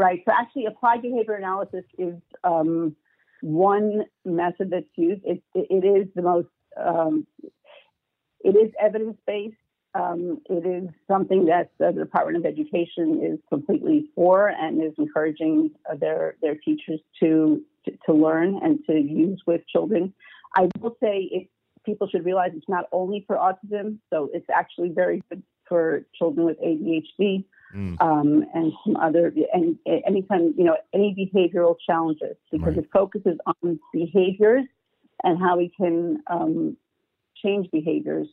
Right. 0.00 0.22
So 0.26 0.32
actually, 0.32 0.64
applied 0.64 1.02
behavior 1.02 1.34
analysis 1.34 1.84
is 1.98 2.14
um, 2.42 2.96
one 3.42 4.04
method 4.24 4.70
that's 4.70 4.86
used. 4.96 5.20
It, 5.26 5.42
it, 5.54 5.84
is 5.84 6.08
the 6.14 6.22
most. 6.22 6.48
Um, 6.74 7.26
it 8.42 8.56
is 8.56 8.72
evidence 8.80 9.18
based. 9.26 9.56
Um, 9.94 10.40
it 10.48 10.64
is 10.64 10.88
something 11.06 11.44
that 11.46 11.72
the 11.78 11.92
Department 11.92 12.38
of 12.38 12.46
Education 12.46 13.20
is 13.22 13.38
completely 13.50 14.06
for 14.14 14.48
and 14.48 14.82
is 14.82 14.94
encouraging 14.96 15.72
their 15.98 16.36
their 16.40 16.54
teachers 16.54 17.00
to, 17.20 17.60
to 17.84 17.92
to 18.06 18.14
learn 18.14 18.58
and 18.62 18.78
to 18.86 18.94
use 18.94 19.42
with 19.46 19.60
children. 19.68 20.14
I 20.56 20.70
will 20.80 20.96
say 20.98 21.28
it, 21.30 21.48
people 21.84 22.08
should 22.08 22.24
realize 22.24 22.52
it's 22.54 22.70
not 22.70 22.86
only 22.90 23.22
for 23.26 23.36
autism, 23.36 23.98
so 24.08 24.30
it's 24.32 24.48
actually 24.48 24.92
very 24.94 25.22
good 25.28 25.42
for 25.68 26.06
children 26.16 26.46
with 26.46 26.58
ADHD 26.58 27.44
Mm. 27.74 28.00
um, 28.00 28.44
and 28.52 28.72
some 28.84 28.96
other 28.96 29.32
and 29.52 29.78
any 29.86 30.22
kind 30.22 30.54
you 30.58 30.64
know 30.64 30.76
any 30.92 31.14
behavioral 31.14 31.76
challenges 31.86 32.36
because 32.50 32.76
it 32.76 32.88
focuses 32.92 33.38
on 33.46 33.78
behaviors 33.92 34.64
and 35.22 35.38
how 35.38 35.56
we 35.56 35.70
can 35.76 36.20
um, 36.28 36.76
change 37.40 37.68
behaviors 37.70 38.26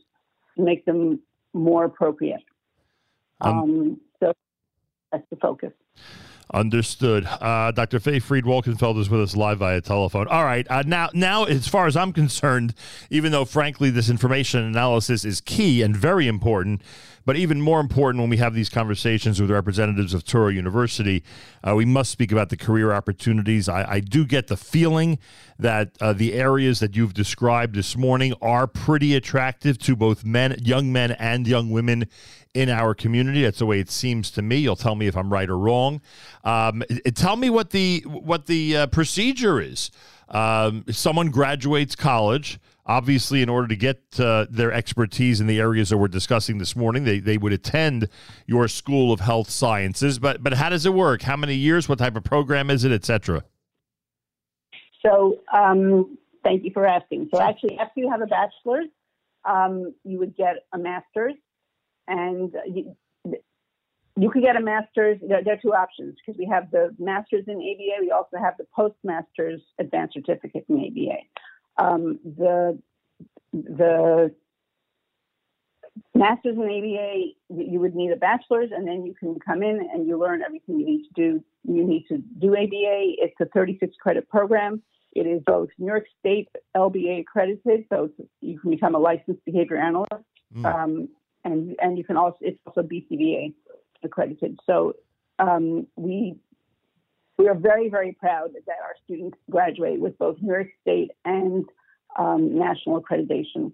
to 0.56 0.64
make 0.64 0.84
them 0.84 1.20
more 1.54 1.84
appropriate. 1.84 2.42
Um, 3.40 4.00
so 4.20 4.32
that's 5.12 5.24
the 5.30 5.36
focus. 5.36 5.72
Understood. 6.52 7.26
Uh, 7.26 7.72
Dr. 7.72 8.00
Faye 8.00 8.20
Fried 8.20 8.44
Wolkenfeld 8.44 8.98
is 8.98 9.10
with 9.10 9.20
us 9.20 9.36
live 9.36 9.58
via 9.58 9.82
telephone. 9.82 10.28
All 10.28 10.44
right. 10.44 10.66
Uh, 10.70 10.82
now, 10.86 11.10
now, 11.12 11.44
as 11.44 11.68
far 11.68 11.86
as 11.86 11.94
I'm 11.94 12.12
concerned, 12.12 12.74
even 13.10 13.32
though 13.32 13.44
frankly 13.44 13.90
this 13.90 14.08
information 14.08 14.64
analysis 14.64 15.26
is 15.26 15.42
key 15.42 15.82
and 15.82 15.94
very 15.94 16.26
important, 16.26 16.80
but 17.28 17.36
even 17.36 17.60
more 17.60 17.78
important 17.78 18.22
when 18.22 18.30
we 18.30 18.38
have 18.38 18.54
these 18.54 18.70
conversations 18.70 19.38
with 19.38 19.50
representatives 19.50 20.14
of 20.14 20.24
Touro 20.24 20.50
University, 20.50 21.22
uh, 21.62 21.74
we 21.74 21.84
must 21.84 22.10
speak 22.10 22.32
about 22.32 22.48
the 22.48 22.56
career 22.56 22.90
opportunities. 22.90 23.68
I, 23.68 23.84
I 23.96 24.00
do 24.00 24.24
get 24.24 24.46
the 24.46 24.56
feeling 24.56 25.18
that 25.58 25.90
uh, 26.00 26.14
the 26.14 26.32
areas 26.32 26.80
that 26.80 26.96
you've 26.96 27.12
described 27.12 27.74
this 27.74 27.98
morning 27.98 28.32
are 28.40 28.66
pretty 28.66 29.14
attractive 29.14 29.76
to 29.80 29.94
both 29.94 30.24
men, 30.24 30.56
young 30.62 30.90
men, 30.90 31.10
and 31.10 31.46
young 31.46 31.68
women 31.68 32.06
in 32.54 32.70
our 32.70 32.94
community. 32.94 33.42
That's 33.42 33.58
the 33.58 33.66
way 33.66 33.78
it 33.78 33.90
seems 33.90 34.30
to 34.30 34.40
me. 34.40 34.56
You'll 34.56 34.74
tell 34.74 34.94
me 34.94 35.06
if 35.06 35.14
I'm 35.14 35.30
right 35.30 35.50
or 35.50 35.58
wrong. 35.58 36.00
Um, 36.44 36.82
tell 37.14 37.36
me 37.36 37.50
what 37.50 37.72
the 37.72 38.06
what 38.06 38.46
the 38.46 38.74
uh, 38.74 38.86
procedure 38.86 39.60
is. 39.60 39.90
Um, 40.30 40.86
someone 40.90 41.28
graduates 41.28 41.94
college. 41.94 42.58
Obviously, 42.88 43.42
in 43.42 43.50
order 43.50 43.68
to 43.68 43.76
get 43.76 44.18
uh, 44.18 44.46
their 44.48 44.72
expertise 44.72 45.42
in 45.42 45.46
the 45.46 45.60
areas 45.60 45.90
that 45.90 45.98
we're 45.98 46.08
discussing 46.08 46.56
this 46.56 46.74
morning, 46.74 47.04
they, 47.04 47.20
they 47.20 47.36
would 47.36 47.52
attend 47.52 48.08
your 48.46 48.66
School 48.66 49.12
of 49.12 49.20
Health 49.20 49.50
Sciences. 49.50 50.18
But 50.18 50.42
but 50.42 50.54
how 50.54 50.70
does 50.70 50.86
it 50.86 50.94
work? 50.94 51.20
How 51.20 51.36
many 51.36 51.54
years? 51.54 51.86
What 51.86 51.98
type 51.98 52.16
of 52.16 52.24
program 52.24 52.70
is 52.70 52.84
it, 52.84 52.92
et 52.92 53.04
cetera? 53.04 53.44
So 55.04 55.40
um, 55.52 56.16
thank 56.42 56.64
you 56.64 56.70
for 56.72 56.86
asking. 56.86 57.28
So 57.32 57.40
actually, 57.40 57.78
after 57.78 58.00
you 58.00 58.10
have 58.10 58.22
a 58.22 58.26
bachelor's, 58.26 58.88
um, 59.44 59.94
you 60.02 60.18
would 60.18 60.34
get 60.34 60.56
a 60.72 60.78
master's, 60.78 61.34
and 62.06 62.54
you, 62.66 62.96
you 64.16 64.30
could 64.30 64.42
get 64.42 64.56
a 64.56 64.62
master's. 64.62 65.18
There, 65.20 65.44
there 65.44 65.54
are 65.54 65.60
two 65.62 65.74
options 65.74 66.16
because 66.16 66.38
we 66.38 66.48
have 66.50 66.70
the 66.70 66.94
master's 66.98 67.44
in 67.46 67.56
ABA. 67.56 68.00
We 68.00 68.10
also 68.10 68.38
have 68.42 68.54
the 68.58 68.66
postmaster's 68.74 69.60
advanced 69.78 70.14
certificate 70.14 70.64
in 70.70 70.76
ABA. 70.76 71.18
Um, 71.78 72.18
the 72.24 72.78
the 73.52 74.34
master's 76.14 76.56
in 76.56 76.62
ABA, 76.62 77.62
you 77.70 77.80
would 77.80 77.94
need 77.94 78.10
a 78.10 78.16
bachelor's, 78.16 78.70
and 78.72 78.86
then 78.86 79.04
you 79.06 79.14
can 79.14 79.38
come 79.40 79.62
in 79.62 79.88
and 79.92 80.06
you 80.06 80.18
learn 80.18 80.42
everything 80.42 80.78
you 80.78 80.86
need 80.86 81.04
to 81.04 81.14
do. 81.14 81.44
You 81.64 81.84
need 81.84 82.06
to 82.08 82.18
do 82.38 82.56
ABA. 82.56 83.14
It's 83.18 83.34
a 83.40 83.46
36 83.46 83.94
credit 84.00 84.28
program. 84.28 84.82
It 85.12 85.26
is 85.26 85.42
both 85.46 85.68
New 85.78 85.86
York 85.86 86.04
State 86.20 86.48
LBA 86.76 87.20
accredited, 87.20 87.86
so 87.90 88.04
it's, 88.04 88.28
you 88.40 88.58
can 88.60 88.70
become 88.70 88.94
a 88.94 88.98
licensed 88.98 89.44
behavior 89.44 89.76
analyst, 89.76 90.12
um, 90.64 91.08
and 91.44 91.76
and 91.80 91.96
you 91.96 92.04
can 92.04 92.16
also 92.16 92.38
it's 92.40 92.60
also 92.66 92.82
BCBA 92.82 93.54
accredited. 94.02 94.58
So 94.66 94.94
um, 95.38 95.86
we 95.96 96.36
we 97.38 97.48
are 97.48 97.54
very 97.54 97.88
very 97.88 98.12
proud 98.12 98.50
that 98.66 98.76
our 98.82 98.94
students 99.04 99.38
graduate 99.50 100.00
with 100.00 100.18
both 100.18 100.36
New 100.42 100.52
York 100.52 100.68
State 100.82 101.12
and 101.24 101.64
um, 102.18 102.58
national 102.58 103.00
accreditation. 103.00 103.72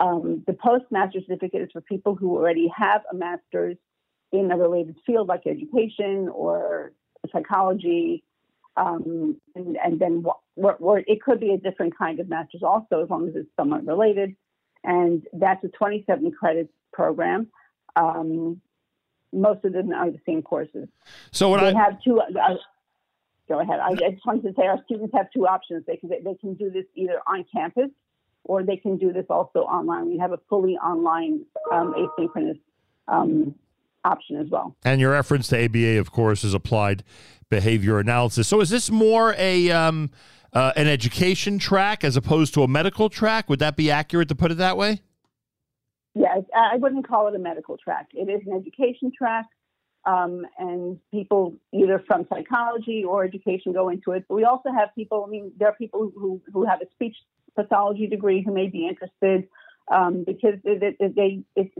Um, 0.00 0.42
the 0.46 0.54
postmaster 0.54 1.18
certificate 1.26 1.62
is 1.62 1.68
for 1.72 1.80
people 1.80 2.14
who 2.14 2.36
already 2.36 2.70
have 2.74 3.02
a 3.10 3.14
master's 3.14 3.76
in 4.30 4.50
a 4.50 4.56
related 4.56 4.96
field 5.04 5.28
like 5.28 5.46
education 5.46 6.28
or 6.32 6.92
psychology, 7.32 8.24
um, 8.76 9.36
and, 9.54 9.76
and 9.84 9.98
then 10.00 10.24
wh- 10.26 10.60
wh- 10.60 10.80
wh- 10.82 11.02
it 11.06 11.20
could 11.20 11.40
be 11.40 11.50
a 11.50 11.58
different 11.58 11.96
kind 11.98 12.20
of 12.20 12.28
master's 12.28 12.62
also, 12.62 13.02
as 13.02 13.10
long 13.10 13.28
as 13.28 13.34
it's 13.36 13.50
somewhat 13.56 13.84
related. 13.86 14.34
And 14.84 15.22
that's 15.34 15.62
a 15.64 15.68
27 15.68 16.32
credits 16.32 16.72
program. 16.92 17.48
Um, 17.94 18.60
most 19.32 19.64
of 19.64 19.72
them 19.72 19.92
are 19.92 20.10
the 20.10 20.20
same 20.26 20.42
courses. 20.42 20.88
So 21.32 21.50
what 21.50 21.60
they 21.60 21.68
I- 21.72 21.84
have 21.84 22.02
two. 22.02 22.20
Uh, 22.20 22.54
go 23.48 23.60
ahead. 23.60 23.80
I, 23.80 23.90
I 23.90 24.10
just 24.10 24.26
wanted 24.26 24.42
to 24.42 24.54
say 24.56 24.66
our 24.66 24.82
students 24.84 25.14
have 25.14 25.26
two 25.34 25.46
options. 25.46 25.84
They 25.86 25.96
can 25.96 26.10
they 26.10 26.34
can 26.34 26.54
do 26.54 26.70
this 26.70 26.84
either 26.94 27.20
on 27.26 27.44
campus 27.52 27.90
or 28.44 28.62
they 28.62 28.76
can 28.76 28.96
do 28.96 29.12
this 29.12 29.26
also 29.30 29.60
online. 29.60 30.08
We 30.08 30.18
have 30.18 30.32
a 30.32 30.38
fully 30.48 30.74
online 30.74 31.44
um, 31.72 31.94
asynchronous 31.94 32.58
um, 33.08 33.54
option 34.04 34.36
as 34.36 34.48
well. 34.50 34.76
And 34.84 35.00
your 35.00 35.12
reference 35.12 35.48
to 35.48 35.64
ABA, 35.64 35.98
of 35.98 36.10
course, 36.10 36.44
is 36.44 36.54
applied 36.54 37.04
behavior 37.48 37.98
analysis. 37.98 38.48
So 38.48 38.60
is 38.60 38.70
this 38.70 38.90
more 38.90 39.34
a 39.38 39.70
um, 39.70 40.10
uh, 40.52 40.72
an 40.76 40.86
education 40.86 41.58
track 41.58 42.04
as 42.04 42.16
opposed 42.16 42.54
to 42.54 42.62
a 42.62 42.68
medical 42.68 43.08
track? 43.08 43.48
Would 43.48 43.60
that 43.60 43.76
be 43.76 43.90
accurate 43.90 44.28
to 44.28 44.34
put 44.34 44.50
it 44.50 44.58
that 44.58 44.76
way? 44.76 45.02
Yes, 46.14 46.38
I 46.54 46.74
I 46.74 46.76
wouldn't 46.76 47.06
call 47.06 47.28
it 47.28 47.34
a 47.34 47.38
medical 47.38 47.76
track. 47.76 48.08
It 48.12 48.28
is 48.28 48.40
an 48.46 48.54
education 48.54 49.12
track, 49.16 49.46
um, 50.04 50.46
and 50.58 50.98
people 51.10 51.54
either 51.72 52.02
from 52.06 52.26
psychology 52.28 53.04
or 53.04 53.24
education 53.24 53.72
go 53.72 53.88
into 53.88 54.12
it. 54.12 54.24
But 54.28 54.34
we 54.34 54.44
also 54.44 54.70
have 54.72 54.88
people. 54.94 55.24
I 55.26 55.30
mean, 55.30 55.52
there 55.58 55.68
are 55.68 55.74
people 55.74 56.12
who 56.14 56.40
who 56.52 56.64
have 56.64 56.80
a 56.80 56.86
speech 56.92 57.16
pathology 57.54 58.06
degree 58.06 58.42
who 58.42 58.52
may 58.52 58.68
be 58.68 58.88
interested 58.88 59.48
um, 59.92 60.24
because 60.26 60.54
it, 60.64 60.96
it, 60.98 61.14
they 61.14 61.42
it, 61.54 61.70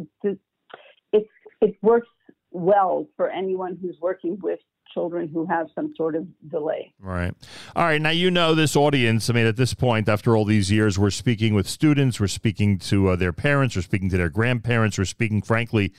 it, 1.12 1.26
it 1.60 1.76
works 1.82 2.08
well 2.50 3.06
for 3.16 3.30
anyone 3.30 3.78
who's 3.80 3.96
working 4.00 4.38
with 4.42 4.60
children 4.92 5.28
who 5.32 5.46
have 5.46 5.68
some 5.74 5.94
sort 5.96 6.14
of 6.14 6.26
delay. 6.50 6.92
Right. 7.00 7.34
All 7.74 7.84
right. 7.84 8.00
Now, 8.00 8.10
you 8.10 8.30
know 8.30 8.54
this 8.54 8.76
audience. 8.76 9.30
I 9.30 9.32
mean, 9.32 9.46
at 9.46 9.56
this 9.56 9.74
point, 9.74 10.08
after 10.08 10.36
all 10.36 10.44
these 10.44 10.70
years, 10.70 10.98
we're 10.98 11.10
speaking 11.10 11.54
with 11.54 11.66
students, 11.66 12.20
we're 12.20 12.26
speaking 12.26 12.78
to 12.80 13.08
uh, 13.08 13.16
their 13.16 13.32
parents, 13.32 13.74
we're 13.74 13.82
speaking 13.82 14.10
to 14.10 14.18
their 14.18 14.28
grandparents, 14.28 14.98
we're 14.98 15.04
speaking, 15.06 15.40
frankly, 15.40 15.92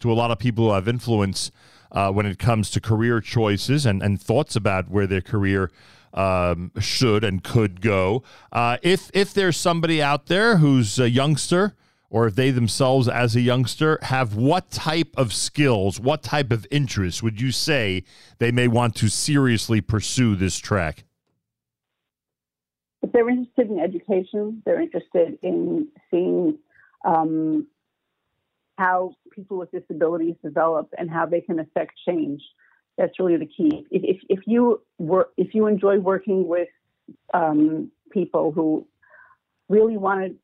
to 0.00 0.10
a 0.10 0.14
lot 0.14 0.30
of 0.30 0.38
people 0.38 0.68
who 0.68 0.74
have 0.74 0.88
influence 0.88 1.52
uh, 1.92 2.10
when 2.10 2.26
it 2.26 2.38
comes 2.38 2.70
to 2.70 2.80
career 2.80 3.20
choices 3.20 3.86
and, 3.86 4.02
and 4.02 4.20
thoughts 4.20 4.56
about 4.56 4.90
where 4.90 5.06
their 5.06 5.20
career 5.20 5.70
um, 6.14 6.72
should 6.78 7.24
and 7.24 7.44
could 7.44 7.80
go. 7.80 8.22
Uh, 8.52 8.78
if, 8.82 9.10
if 9.14 9.32
there's 9.32 9.56
somebody 9.56 10.02
out 10.02 10.26
there 10.26 10.56
who's 10.58 10.98
a 10.98 11.08
youngster, 11.08 11.76
or 12.10 12.26
if 12.26 12.34
they 12.34 12.50
themselves 12.50 13.08
as 13.08 13.36
a 13.36 13.40
youngster 13.40 13.98
have 14.02 14.34
what 14.34 14.70
type 14.70 15.14
of 15.16 15.32
skills, 15.32 16.00
what 16.00 16.22
type 16.22 16.50
of 16.50 16.66
interests 16.70 17.22
would 17.22 17.40
you 17.40 17.52
say 17.52 18.02
they 18.38 18.50
may 18.50 18.66
want 18.66 18.96
to 18.96 19.08
seriously 19.08 19.80
pursue 19.80 20.34
this 20.34 20.58
track? 20.58 21.04
If 23.02 23.12
they're 23.12 23.30
interested 23.30 23.70
in 23.70 23.78
education, 23.78 24.62
they're 24.66 24.80
interested 24.80 25.38
in 25.42 25.88
seeing 26.10 26.58
um, 27.04 27.66
how 28.76 29.14
people 29.30 29.58
with 29.58 29.70
disabilities 29.70 30.36
develop 30.42 30.88
and 30.98 31.10
how 31.10 31.26
they 31.26 31.40
can 31.40 31.58
affect 31.58 31.92
change. 32.06 32.42
That's 32.98 33.18
really 33.18 33.36
the 33.36 33.46
key. 33.46 33.86
If, 33.90 34.02
if, 34.16 34.18
if 34.28 34.40
you 34.46 34.82
work, 34.98 35.32
if 35.36 35.54
you 35.54 35.66
enjoy 35.66 35.98
working 35.98 36.46
with 36.46 36.68
um, 37.32 37.90
people 38.10 38.52
who 38.52 38.86
really 39.68 39.96
want 39.96 40.20
to, 40.22 40.36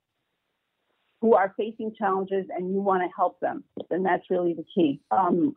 who 1.21 1.35
are 1.35 1.53
facing 1.57 1.95
challenges, 1.99 2.47
and 2.55 2.71
you 2.73 2.81
want 2.81 3.03
to 3.03 3.09
help 3.15 3.41
them, 3.41 3.65
then 3.91 4.03
that's 4.03 4.31
really 4.31 4.55
the 4.55 4.65
key. 4.75 5.01
Um, 5.11 5.57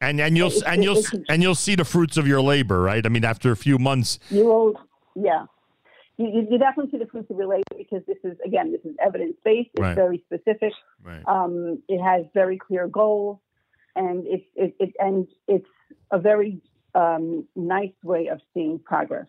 And 0.00 0.20
and 0.20 0.36
you'll 0.36 0.52
and 0.66 0.84
you'll 0.84 1.02
and 1.28 1.42
you'll 1.42 1.54
see 1.54 1.74
the 1.74 1.84
fruits 1.84 2.16
of 2.18 2.26
your 2.26 2.42
labor, 2.42 2.82
right? 2.82 3.04
I 3.06 3.08
mean, 3.08 3.24
after 3.24 3.50
a 3.50 3.56
few 3.56 3.78
months. 3.78 4.18
You 4.30 4.44
will, 4.44 4.80
yeah. 5.14 5.46
You, 6.18 6.46
you, 6.50 6.58
definitely 6.58 6.90
see 6.92 6.98
the 7.04 7.10
fruits 7.10 7.30
of 7.30 7.36
labor 7.36 7.62
because 7.76 8.02
this 8.06 8.16
is, 8.24 8.38
again, 8.44 8.72
this 8.72 8.80
is 8.84 8.96
evidence 9.04 9.36
based. 9.44 9.68
It's 9.74 9.80
Right. 9.82 9.94
very 9.94 10.22
specific. 10.24 10.72
Right. 11.04 11.22
Um, 11.26 11.82
it 11.88 12.02
has 12.02 12.24
very 12.32 12.56
clear 12.56 12.88
goals, 12.88 13.38
and 13.94 14.24
it's 14.26 14.44
it, 14.54 14.74
it 14.80 14.94
and 14.98 15.28
it's 15.46 15.66
a 16.10 16.18
very 16.18 16.60
um, 16.94 17.46
nice 17.54 17.92
way 18.02 18.28
of 18.28 18.40
seeing 18.54 18.78
progress. 18.78 19.26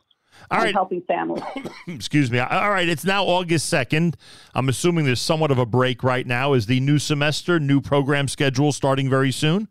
All 0.52 0.60
right. 0.60 0.74
helping 0.74 1.02
families. 1.02 1.44
Excuse 1.88 2.30
me. 2.30 2.40
All 2.40 2.70
right, 2.70 2.88
it's 2.88 3.04
now 3.06 3.24
August 3.24 3.72
2nd. 3.74 4.16
I'm 4.54 4.70
assuming 4.70 5.06
there's 5.06 5.22
somewhat 5.22 5.52
of 5.52 5.58
a 5.58 5.66
break 5.66 6.04
right 6.04 6.28
now. 6.28 6.54
Is 6.54 6.68
the 6.68 6.80
new 6.80 7.00
semester, 7.00 7.60
new 7.60 7.82
program 7.82 8.28
schedule 8.28 8.72
starting 8.72 9.10
very 9.10 9.32
soon? 9.32 9.68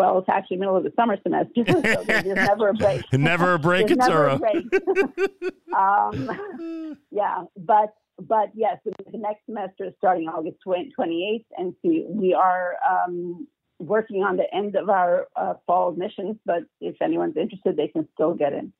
Well, 0.00 0.16
it's 0.16 0.30
actually 0.30 0.56
middle 0.56 0.78
of 0.78 0.84
the 0.84 0.92
summer 0.96 1.18
semester, 1.22 1.62
so 1.68 1.82
there's, 1.82 2.24
never 2.26 2.70
a 2.70 2.72
break. 2.72 3.02
Never 3.12 3.52
a 3.52 3.58
break, 3.58 3.88
There's 3.88 3.98
never 3.98 4.28
a 4.28 4.38
break. 4.38 4.64
um, 5.76 6.96
yeah, 7.10 7.44
but 7.54 7.94
but 8.18 8.48
yes, 8.54 8.78
the 8.86 9.18
next 9.18 9.44
semester 9.44 9.88
is 9.88 9.92
starting 9.98 10.26
August 10.26 10.56
20, 10.64 10.94
28th, 10.98 11.44
and 11.58 11.74
see, 11.82 12.06
we 12.08 12.32
are 12.32 12.76
um, 12.90 13.46
working 13.78 14.22
on 14.22 14.38
the 14.38 14.46
end 14.54 14.74
of 14.74 14.88
our 14.88 15.26
uh, 15.36 15.52
fall 15.66 15.90
admissions. 15.90 16.38
But 16.46 16.62
if 16.80 16.96
anyone's 17.02 17.36
interested, 17.36 17.76
they 17.76 17.88
can 17.88 18.08
still 18.14 18.32
get 18.32 18.54
in. 18.54 18.72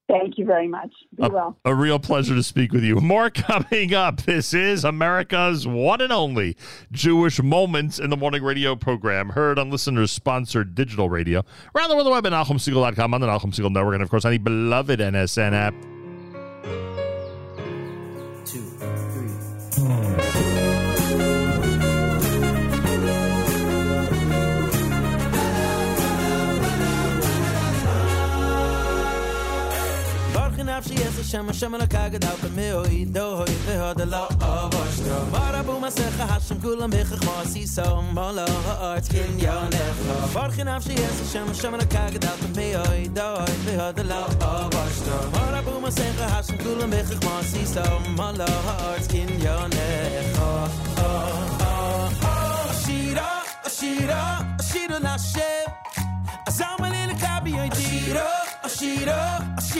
Thank 0.10 0.40
you 0.40 0.46
very 0.46 0.68
much. 0.68 0.92
Be 1.16 1.28
well. 1.28 1.56
A 1.66 1.76
real 1.76 2.00
pleasure 2.00 2.34
to 2.34 2.42
speak 2.42 2.72
with 2.72 2.84
you. 2.84 2.96
More 2.96 3.30
coming 3.30 3.94
up. 3.94 4.24
This 4.24 4.56
is 4.56 4.84
America's 4.84 5.68
one 5.68 6.02
and 6.02 6.12
only 6.12 6.58
Jewish 6.92 7.40
Moments 7.42 8.00
in 8.00 8.10
the 8.10 8.18
Morning 8.18 8.42
radio 8.42 8.76
program, 8.76 9.30
heard 9.30 9.60
on 9.60 9.70
listeners 9.70 10.12
sponsored 10.12 10.74
digital 10.74 11.10
radio 11.10 11.44
around 11.76 11.90
the 11.90 11.96
world, 11.96 12.08
the 12.08 12.12
web 12.12 12.26
at 12.26 12.34
NachumSegal.com, 12.34 13.14
on 13.14 13.22
the 13.22 13.28
Nachum 13.28 13.54
Segal 13.54 13.72
Network, 13.72 13.94
and 13.94 14.04
of 14.04 14.10
course 14.10 14.26
on 14.26 14.32
the 14.32 14.40
beloved 14.40 15.00
NSN 15.00 15.54
app. 15.54 15.99
Barch 30.80 30.92
in 30.92 30.98
afshi 30.98 31.00
yes 31.00 31.30
shem 31.30 31.52
shem 31.52 31.72
la 31.74 31.86
kage 31.86 32.20
da 32.22 32.30
ke 32.42 32.50
me 32.56 32.72
oi 32.74 33.04
do 33.04 33.24
oi 33.40 33.56
ve 33.66 33.74
hod 33.80 34.00
la 34.10 34.28
avos 34.28 35.00
do 35.04 35.18
mar 35.32 35.56
abu 35.56 35.78
ma 35.78 35.90
se 35.90 36.04
khashim 36.18 36.58
kulam 36.62 36.90
be 36.90 37.04
khasi 37.04 37.66
so 37.68 38.02
mal 38.14 38.40
art 38.40 39.10
kin 39.10 39.38
yo 39.40 39.58
ne 39.74 39.84
Barch 40.34 40.58
in 40.58 40.68
afshi 40.68 40.98
yes 40.98 41.32
shem 41.34 41.54
shem 41.54 41.74
la 41.74 41.86
kage 41.96 42.20
da 42.20 42.32
ke 42.40 42.56
me 42.56 42.76
oi 42.78 43.10
do 43.14 43.28
oi 43.42 43.56
ve 43.66 43.76
hod 43.82 44.00
la 44.08 44.22
avos 44.54 44.80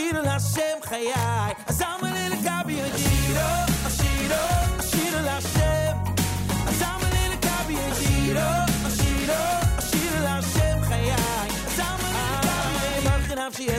Kirill 0.00 0.24
Hashem 0.24 0.80
Chayai. 0.80 1.54
Azam 1.68 2.09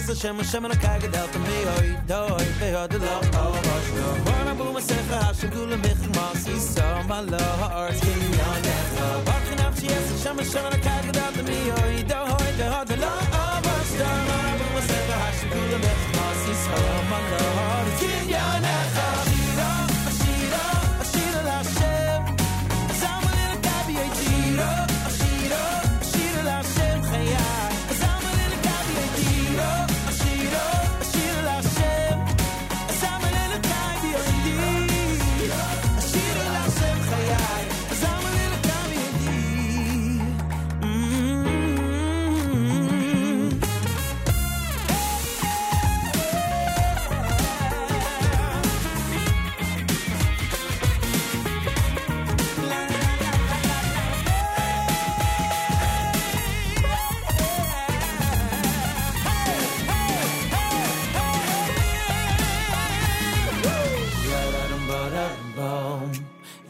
Marchin 0.01 0.09
Hafshi 0.09 0.09
Esa 0.09 0.15
Shem 0.15 0.37
Hashem 0.37 0.65
Ana 0.65 0.75
Kai 0.75 0.99
Gedel 0.99 1.27
Kami 1.31 1.57
oi 1.77 1.97
Doi 2.07 2.45
Beho 2.59 2.87
De 2.89 2.97
Lo 2.97 3.19
Ovashno 3.41 4.25
Mona 4.25 4.55
Boom 4.55 4.75
Asecha 4.75 5.23
Hashem 5.23 5.49
Gula 5.51 5.77
Mich 5.77 6.05
Masi 6.15 6.57
So 6.57 7.03
Malo 7.07 7.37
Ha'art 7.37 7.93
Kin 8.01 8.21
Yonecha 8.39 9.25
Marchin 9.25 9.57
Hafshi 9.57 9.87
Esa 9.89 10.23
Shem 10.23 10.37
Hashem 10.37 10.65
Ana 10.65 10.79
Kai 10.79 11.01
Gedel 11.05 11.31
Kami 11.35 11.71
oi 11.81 12.03
Doi 12.03 12.51
Beho 12.57 12.85
De 12.85 13.01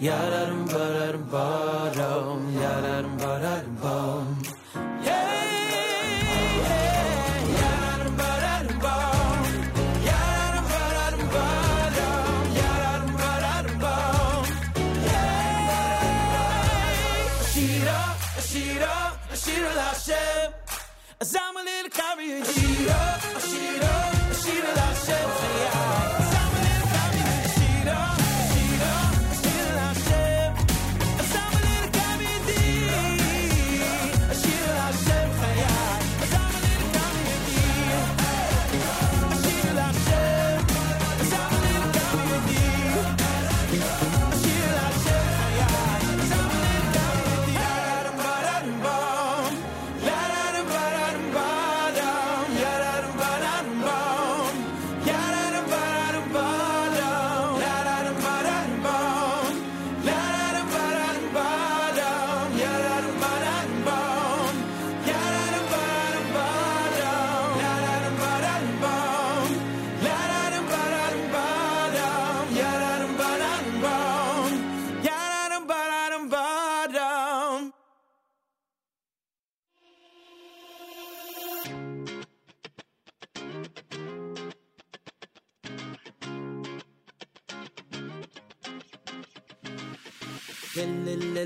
Yadarum 0.01 0.65
badarum 0.65 1.25
badum. 1.31 2.50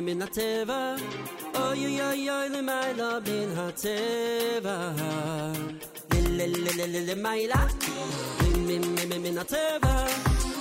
מתעלמים 0.00 0.18
מן 0.18 0.22
הטבע 0.22 0.94
אוי 1.54 1.86
אוי 1.86 2.00
אוי 2.02 2.30
אוי 2.30 2.48
למעלה 2.48 3.18
מן 3.26 3.58
הטבע 3.58 4.92
למעלה 7.06 7.66
מן 9.22 9.38
הטבע 9.38 10.06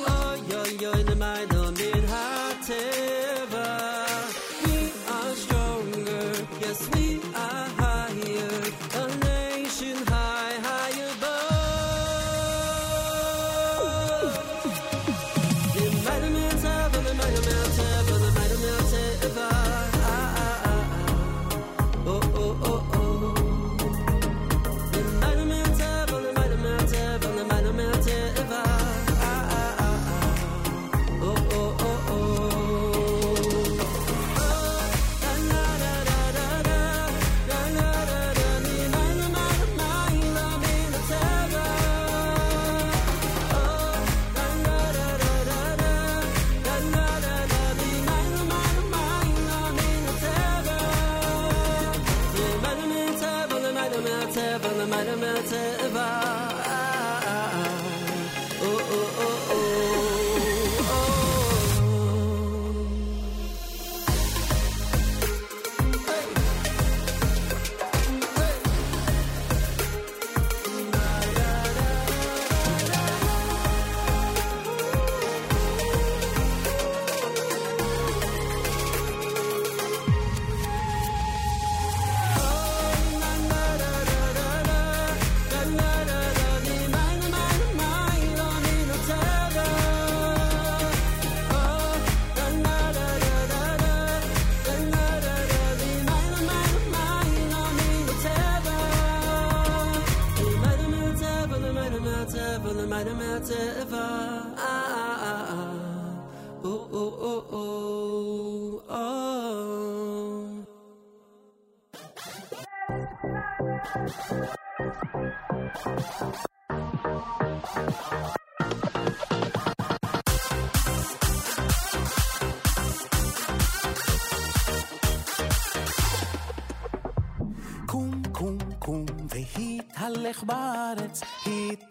אוי 0.07 0.55
אוי 0.55 0.87
אוי 0.87 1.03
למעלה 1.03 1.71
מן 1.71 2.05
הטבע 2.09 4.06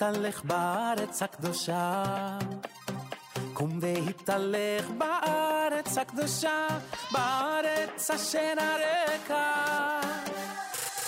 והתהלך 0.07 0.45
בארץ 0.45 1.23
הקדושה. 1.23 2.05
קום 3.53 3.78
והתהלך 3.81 4.87
בארץ 4.99 5.99
הקדושה, 5.99 6.66
בארץ 7.12 8.11
אשר 8.11 8.55
הרקע. 8.59 10.01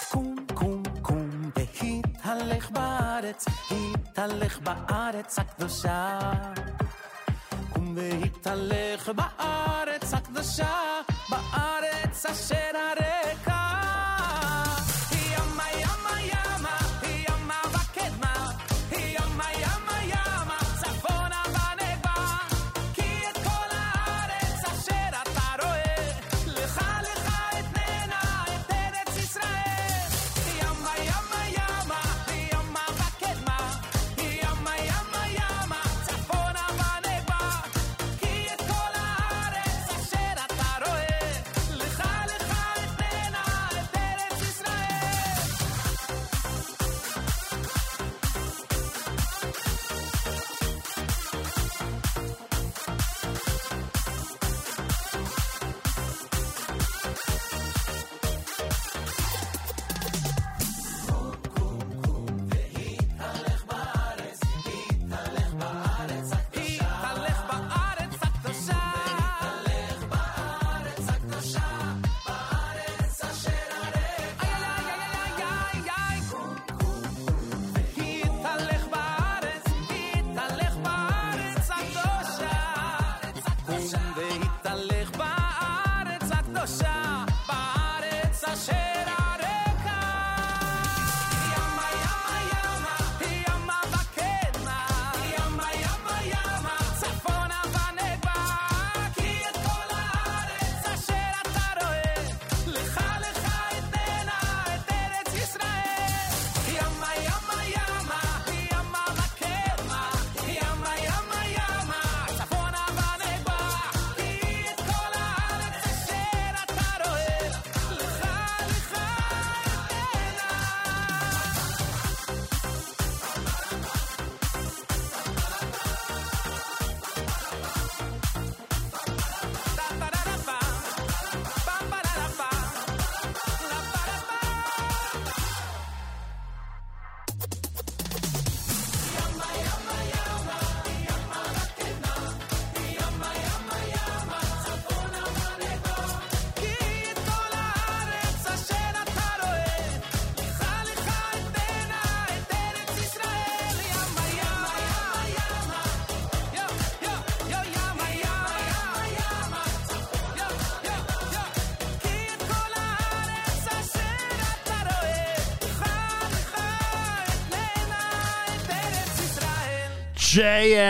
קום, 0.08 0.36
קום, 0.54 0.82
קום, 1.02 1.50
והתהלך 1.56 2.70
בארץ, 2.70 3.44
התהלך 3.70 4.60
בארץ 4.60 5.38
הקדושה. 5.38 6.18
קום 7.72 7.96
והתהלך 7.96 9.08
בארץ 9.08 10.14
הקדושה, 10.14 11.00
בארץ 11.30 12.26
אשר 12.26 12.70
הרקע. 12.74 13.57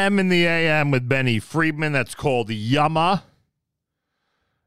JM 0.08 0.20
in 0.20 0.28
the 0.30 0.46
AM 0.46 0.90
with 0.90 1.06
Benny 1.06 1.38
Friedman. 1.38 1.92
That's 1.92 2.14
called 2.14 2.48
Yama. 2.48 3.24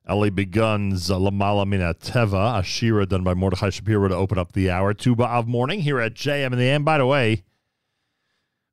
Eli 0.07 0.29
Begun's 0.29 1.09
uh, 1.09 1.17
Lamala 1.17 1.65
Mina 1.65 1.95
Ashira, 1.95 3.09
done 3.09 3.23
by 3.23 3.33
Mordechai 3.33 3.71
Shapiro 3.71 4.07
to 4.07 4.15
open 4.15 4.37
up 4.37 4.51
the 4.51 4.69
hour. 4.69 4.93
Tu 4.93 5.15
B'Av 5.15 5.47
morning 5.47 5.79
here 5.79 5.99
at 5.99 6.13
JM 6.13 6.51
in 6.51 6.59
the 6.59 6.65
AM. 6.65 6.83
By 6.83 6.99
the 6.99 7.07
way, 7.07 7.43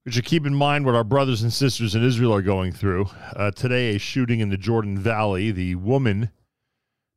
we 0.04 0.12
should 0.12 0.26
keep 0.26 0.44
in 0.44 0.54
mind 0.54 0.84
what 0.84 0.94
our 0.94 1.04
brothers 1.04 1.42
and 1.42 1.50
sisters 1.50 1.94
in 1.94 2.04
Israel 2.04 2.34
are 2.34 2.42
going 2.42 2.72
through. 2.72 3.06
Uh, 3.34 3.50
today, 3.50 3.96
a 3.96 3.98
shooting 3.98 4.40
in 4.40 4.50
the 4.50 4.58
Jordan 4.58 4.98
Valley. 4.98 5.50
The 5.50 5.74
woman, 5.76 6.30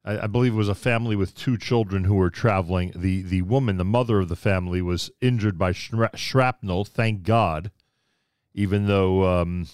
I, 0.06 0.20
I 0.20 0.28
believe 0.28 0.54
it 0.54 0.58
was 0.58 0.70
a 0.70 0.76
family 0.76 1.18
with 1.18 1.36
two 1.36 1.58
children 1.58 2.06
who 2.06 2.16
were 2.16 2.30
traveling. 2.30 2.94
The, 2.96 3.22
the 3.22 3.42
woman, 3.42 3.76
the 3.76 3.84
mother 3.84 4.20
of 4.20 4.30
the 4.30 4.38
family, 4.38 4.82
was 4.82 5.12
injured 5.20 5.58
by 5.58 5.74
shra- 5.74 6.16
shrapnel, 6.16 6.86
thank 6.86 7.24
God, 7.24 7.70
even 8.54 8.88
though 8.88 9.42
um, 9.42 9.68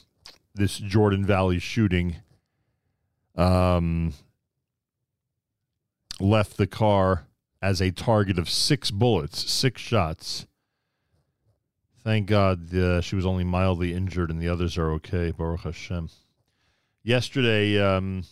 this 0.53 0.77
Jordan 0.77 1.25
Valley 1.25 1.59
shooting 1.59 2.17
um, 3.35 4.13
left 6.19 6.57
the 6.57 6.67
car 6.67 7.27
as 7.61 7.81
a 7.81 7.91
target 7.91 8.37
of 8.37 8.49
six 8.49 8.91
bullets, 8.91 9.49
six 9.49 9.81
shots. 9.81 10.45
Thank 12.03 12.27
God 12.27 12.73
uh, 12.73 13.01
she 13.01 13.15
was 13.15 13.25
only 13.25 13.43
mildly 13.43 13.93
injured 13.93 14.29
and 14.29 14.41
the 14.41 14.47
others 14.47 14.77
are 14.77 14.91
okay. 14.93 15.31
Baruch 15.31 15.61
Hashem. 15.61 16.09
Yesterday, 17.03 17.79
um, 17.79 18.23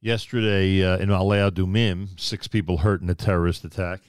yesterday 0.00 0.84
uh, 0.84 0.98
in 0.98 1.10
Alea 1.10 1.50
Dumim, 1.50 2.18
six 2.20 2.48
people 2.48 2.78
hurt 2.78 3.00
in 3.00 3.10
a 3.10 3.14
terrorist 3.14 3.64
attack. 3.64 4.00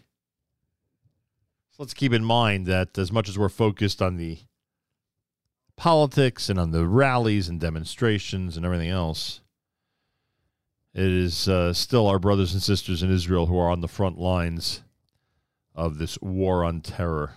So 1.76 1.84
let's 1.84 1.94
keep 1.94 2.14
in 2.14 2.24
mind 2.24 2.68
that 2.68 2.98
as 2.98 3.12
much 3.12 3.28
as 3.28 3.38
we're 3.38 3.50
focused 3.50 4.02
on 4.02 4.16
the 4.16 4.38
politics 5.76 6.48
and 6.48 6.58
on 6.58 6.72
the 6.72 6.88
rallies 6.88 7.50
and 7.50 7.60
demonstrations 7.60 8.56
and 8.56 8.66
everything 8.66 8.88
else, 8.88 9.42
it 10.94 11.04
is 11.04 11.50
uh, 11.50 11.74
still 11.74 12.08
our 12.08 12.18
brothers 12.18 12.54
and 12.54 12.64
sisters 12.64 13.04
in 13.04 13.12
Israel 13.12 13.48
who 13.48 13.58
are 13.58 13.70
on 13.70 13.82
the 13.82 13.90
front 13.90 14.18
lines 14.18 14.84
of 15.74 15.98
this 15.98 16.18
war 16.22 16.64
on 16.64 16.80
terror. 16.80 17.34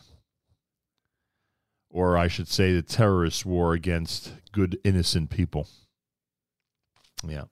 Or 1.90 2.16
I 2.16 2.28
should 2.28 2.47
say, 2.47 2.73
the 2.73 2.82
terrorist 2.82 3.44
war 3.44 3.73
against 3.73 4.35
good, 4.52 4.78
innocent 4.85 5.31
people. 5.31 5.66
Yeah. 7.27 7.47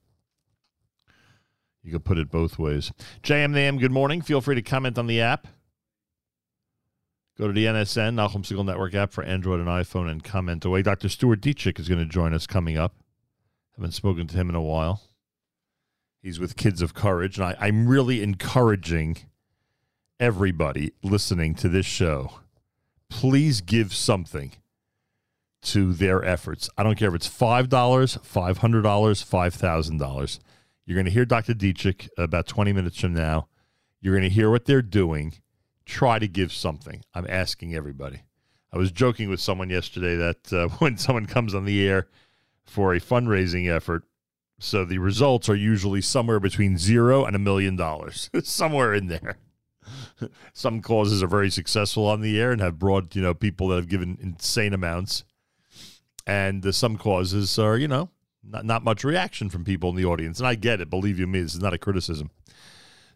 You 1.83 1.91
could 1.91 2.05
put 2.05 2.19
it 2.19 2.31
both 2.31 2.61
ways. 2.61 2.93
JM 3.25 3.47
in 3.47 3.53
the 3.55 3.59
AM, 3.59 3.79
good 3.79 3.91
morning. 3.91 4.23
Feel 4.23 4.41
free 4.41 4.55
to 4.55 4.63
comment 4.63 4.99
on 4.99 5.09
the 5.09 5.21
app. 5.21 5.49
Go 7.39 7.49
to 7.49 7.53
the 7.53 7.67
NSN, 7.67 8.15
Nachum 8.15 8.43
Segal 8.43 8.65
Network 8.65 8.95
app 8.95 9.13
for 9.13 9.23
Android 9.23 9.61
and 9.61 9.69
iPhone 9.69 10.11
and 10.11 10.25
comment 10.25 10.65
away. 10.65 10.81
Dr. 10.81 11.11
Stuart 11.11 11.43
Ditchek 11.43 11.79
is 11.79 11.89
going 11.89 11.99
to 11.99 12.07
join 12.07 12.33
us 12.33 12.47
coming 12.47 12.79
up. 12.79 12.95
Haven't 13.77 13.93
spoken 13.93 14.27
to 14.27 14.37
him 14.37 14.49
in 14.49 14.55
a 14.55 14.63
while. 14.63 15.03
He's 16.23 16.41
with 16.41 16.57
Kids 16.57 16.81
of 16.81 16.95
Courage, 16.95 17.37
and 17.37 17.47
I, 17.47 17.57
I'm 17.61 17.87
really 17.87 18.23
encouraging 18.23 19.19
everybody 20.19 20.95
listening 21.03 21.55
to 21.57 21.69
this 21.69 21.85
show. 21.85 22.41
Please 23.11 23.61
give 23.61 23.95
something 23.95 24.53
to 25.63 25.93
their 25.93 26.25
efforts. 26.25 26.71
I 26.79 26.83
don't 26.83 26.97
care 26.97 27.11
if 27.11 27.15
it's 27.17 27.29
$5, 27.29 27.69
$500, 27.69 28.57
$5,000. 28.57 30.39
You're 30.87 30.95
going 30.95 31.05
to 31.05 31.11
hear 31.11 31.27
Dr. 31.27 31.53
Ditchek 31.53 32.09
about 32.17 32.47
20 32.47 32.73
minutes 32.73 32.99
from 32.99 33.13
now. 33.13 33.49
You're 34.01 34.15
going 34.15 34.29
to 34.29 34.35
hear 34.35 34.51
what 34.51 34.65
they're 34.65 34.81
doing. 34.81 35.35
Try 35.87 36.19
to 36.19 36.29
give 36.29 36.53
something. 36.53 37.03
I'm 37.15 37.27
asking 37.29 37.75
everybody. 37.75 38.23
I 38.73 38.77
was 38.77 38.93
joking 38.93 39.31
with 39.31 39.41
someone 39.41 39.71
yesterday 39.71 40.17
that 40.17 40.53
uh, 40.53 40.69
when 40.79 40.99
someone 40.99 41.27
comes 41.27 41.55
on 41.55 41.65
the 41.65 41.87
air 41.89 42.09
for 42.65 42.93
a 42.93 43.01
fundraising 43.01 43.75
effort, 43.75 44.05
so 44.59 44.85
the 44.85 44.99
results 44.99 45.49
are 45.49 45.55
usually 45.55 46.01
somewhere 46.01 46.41
between 46.41 46.77
zero 46.77 47.25
and 47.25 47.37
a 47.37 47.39
million 47.39 47.77
dollars, 47.77 48.29
somewhere 48.43 48.95
in 48.95 49.07
there. 49.07 49.39
Some 50.53 50.83
causes 50.83 51.23
are 51.23 51.29
very 51.29 51.51
successful 51.51 52.07
on 52.07 52.21
the 52.21 52.41
air 52.41 52.51
and 52.51 52.61
have 52.61 52.79
brought 52.79 53.15
you 53.15 53.23
know 53.23 53.35
people 53.35 53.69
that 53.69 53.77
have 53.77 53.89
given 53.89 54.19
insane 54.21 54.75
amounts, 54.75 55.25
and 56.27 56.67
uh, 56.67 56.73
some 56.73 56.97
causes 56.97 57.57
are 57.59 57.77
you 57.77 57.87
know 57.87 58.11
not 58.43 58.65
not 58.65 58.83
much 58.83 59.05
reaction 59.05 59.49
from 59.49 59.65
people 59.65 59.91
in 59.91 59.97
the 59.97 60.05
audience. 60.05 60.39
And 60.39 60.47
I 60.49 60.55
get 60.55 60.81
it. 60.81 60.91
Believe 60.91 61.19
you 61.19 61.27
me, 61.27 61.43
this 61.43 61.55
is 61.55 61.61
not 61.61 61.75
a 61.75 61.79
criticism. 61.79 62.31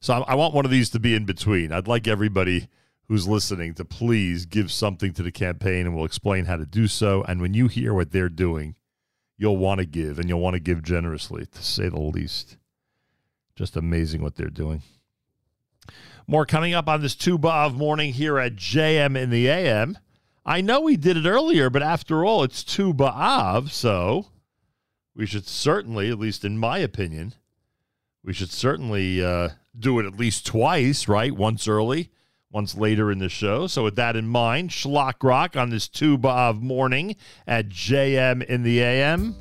So 0.00 0.14
I, 0.14 0.32
I 0.32 0.34
want 0.34 0.54
one 0.54 0.64
of 0.64 0.70
these 0.70 0.90
to 0.90 1.00
be 1.00 1.14
in 1.14 1.24
between. 1.24 1.72
I'd 1.72 1.88
like 1.88 2.08
everybody 2.08 2.68
who's 3.08 3.26
listening 3.28 3.74
to 3.74 3.84
please 3.84 4.46
give 4.46 4.70
something 4.70 5.12
to 5.14 5.22
the 5.22 5.32
campaign, 5.32 5.86
and 5.86 5.94
we'll 5.94 6.04
explain 6.04 6.44
how 6.44 6.56
to 6.56 6.66
do 6.66 6.86
so. 6.86 7.24
And 7.24 7.40
when 7.40 7.54
you 7.54 7.68
hear 7.68 7.92
what 7.92 8.12
they're 8.12 8.28
doing 8.28 8.76
you'll 9.40 9.56
want 9.56 9.78
to 9.78 9.86
give 9.86 10.18
and 10.18 10.28
you'll 10.28 10.38
want 10.38 10.52
to 10.52 10.60
give 10.60 10.82
generously, 10.82 11.46
to 11.46 11.64
say 11.64 11.88
the 11.88 11.98
least. 11.98 12.58
Just 13.56 13.74
amazing 13.74 14.22
what 14.22 14.36
they're 14.36 14.48
doing. 14.48 14.82
More 16.26 16.44
coming 16.44 16.74
up 16.74 16.88
on 16.88 17.00
this 17.00 17.14
Tu 17.14 17.38
B'Av 17.38 17.74
morning 17.74 18.12
here 18.12 18.38
at 18.38 18.54
JM 18.54 19.16
in 19.16 19.30
the 19.30 19.48
AM. 19.48 19.98
I 20.44 20.60
know 20.60 20.82
we 20.82 20.96
did 20.96 21.16
it 21.16 21.26
earlier, 21.26 21.70
but 21.70 21.82
after 21.82 22.22
all, 22.22 22.44
it's 22.44 22.62
Tu 22.62 22.92
B'Av, 22.92 23.70
so 23.70 24.26
we 25.16 25.24
should 25.24 25.48
certainly, 25.48 26.10
at 26.10 26.18
least 26.18 26.44
in 26.44 26.58
my 26.58 26.78
opinion, 26.78 27.34
we 28.22 28.32
should 28.32 28.50
certainly 28.50 29.24
uh, 29.24 29.50
do 29.78 29.98
it 29.98 30.06
at 30.06 30.16
least 30.16 30.46
twice, 30.46 31.08
right? 31.08 31.32
Once 31.32 31.66
early, 31.66 32.10
once 32.50 32.76
later 32.76 33.10
in 33.10 33.18
the 33.18 33.28
show. 33.28 33.66
So, 33.66 33.84
with 33.84 33.96
that 33.96 34.16
in 34.16 34.26
mind, 34.26 34.70
Shlock 34.70 35.22
Rock 35.22 35.56
on 35.56 35.70
this 35.70 35.88
Tu 35.88 36.18
B'Av 36.18 36.60
morning 36.60 37.16
at 37.46 37.68
JM 37.68 38.44
in 38.44 38.62
the 38.62 38.80
AM. 38.80 39.36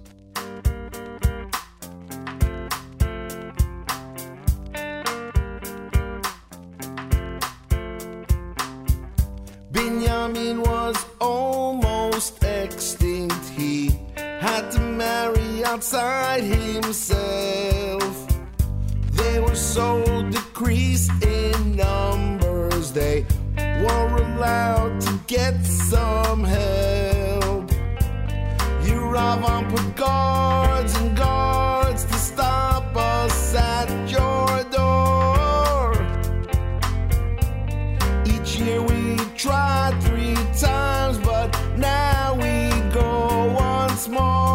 Benjamin 9.72 10.62
was 10.62 11.06
almost 11.20 12.44
extinct. 12.44 13.50
He 13.50 13.92
had 14.16 14.70
to 14.72 14.80
marry 14.80 15.64
outside 15.64 16.44
himself. 16.44 17.69
They 19.70 19.76
so 19.76 20.28
decreased 20.32 21.12
in 21.24 21.76
numbers, 21.76 22.91
they 22.91 23.24
were 23.56 24.16
allowed 24.18 25.00
to 25.02 25.20
get 25.28 25.64
some 25.64 26.44
help. 26.44 27.70
Yeravam 28.82 29.70
put 29.70 29.96
guards 29.96 30.96
and 30.96 31.16
guards 31.16 32.04
to 32.06 32.14
stop 32.16 32.98
us 32.98 33.54
at 33.54 33.90
your 34.10 34.64
door. 34.72 35.94
Each 38.26 38.58
year 38.58 38.82
we 38.82 39.18
tried 39.38 40.02
three 40.02 40.34
times, 40.60 41.20
but 41.20 41.56
now 41.78 42.34
we 42.34 42.72
go 42.91 43.54
once 43.54 44.08
more. 44.08 44.49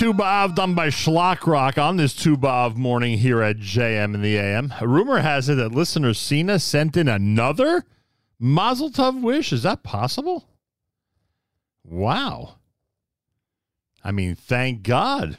In 0.00 0.06
the 0.06 0.12
Tu 0.12 0.18
B'Av 0.18 0.54
done 0.54 0.74
by 0.74 0.88
Shlock 0.88 1.46
Rock 1.46 1.76
on 1.76 1.96
this 1.96 2.14
Tu 2.14 2.36
B'Av 2.36 2.74
morning 2.74 3.18
here 3.18 3.42
at 3.42 3.58
JM 3.58 4.14
in 4.14 4.22
the 4.22 4.36
AM. 4.36 4.72
A 4.80 4.88
rumor 4.88 5.18
has 5.18 5.48
it 5.48 5.56
that 5.56 5.72
listener 5.72 6.14
Cena 6.14 6.58
sent 6.58 6.96
in 6.96 7.06
another 7.06 7.84
Mazel 8.38 8.90
Tov 8.90 9.20
wish. 9.20 9.52
Is 9.52 9.62
that 9.64 9.82
possible? 9.82 10.48
Wow. 11.84 12.56
I 14.02 14.10
mean, 14.10 14.34
thank 14.34 14.82
God. 14.82 15.38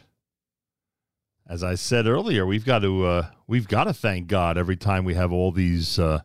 As 1.47 1.63
I 1.63 1.75
said 1.75 2.05
earlier, 2.05 2.45
we've 2.45 2.65
got 2.65 2.79
to 2.79 3.05
uh, 3.05 3.27
we've 3.47 3.67
got 3.67 3.85
to 3.85 3.93
thank 3.93 4.27
God 4.27 4.57
every 4.57 4.77
time 4.77 5.05
we 5.05 5.15
have 5.15 5.31
all 5.31 5.51
these 5.51 5.97
uh, 5.97 6.21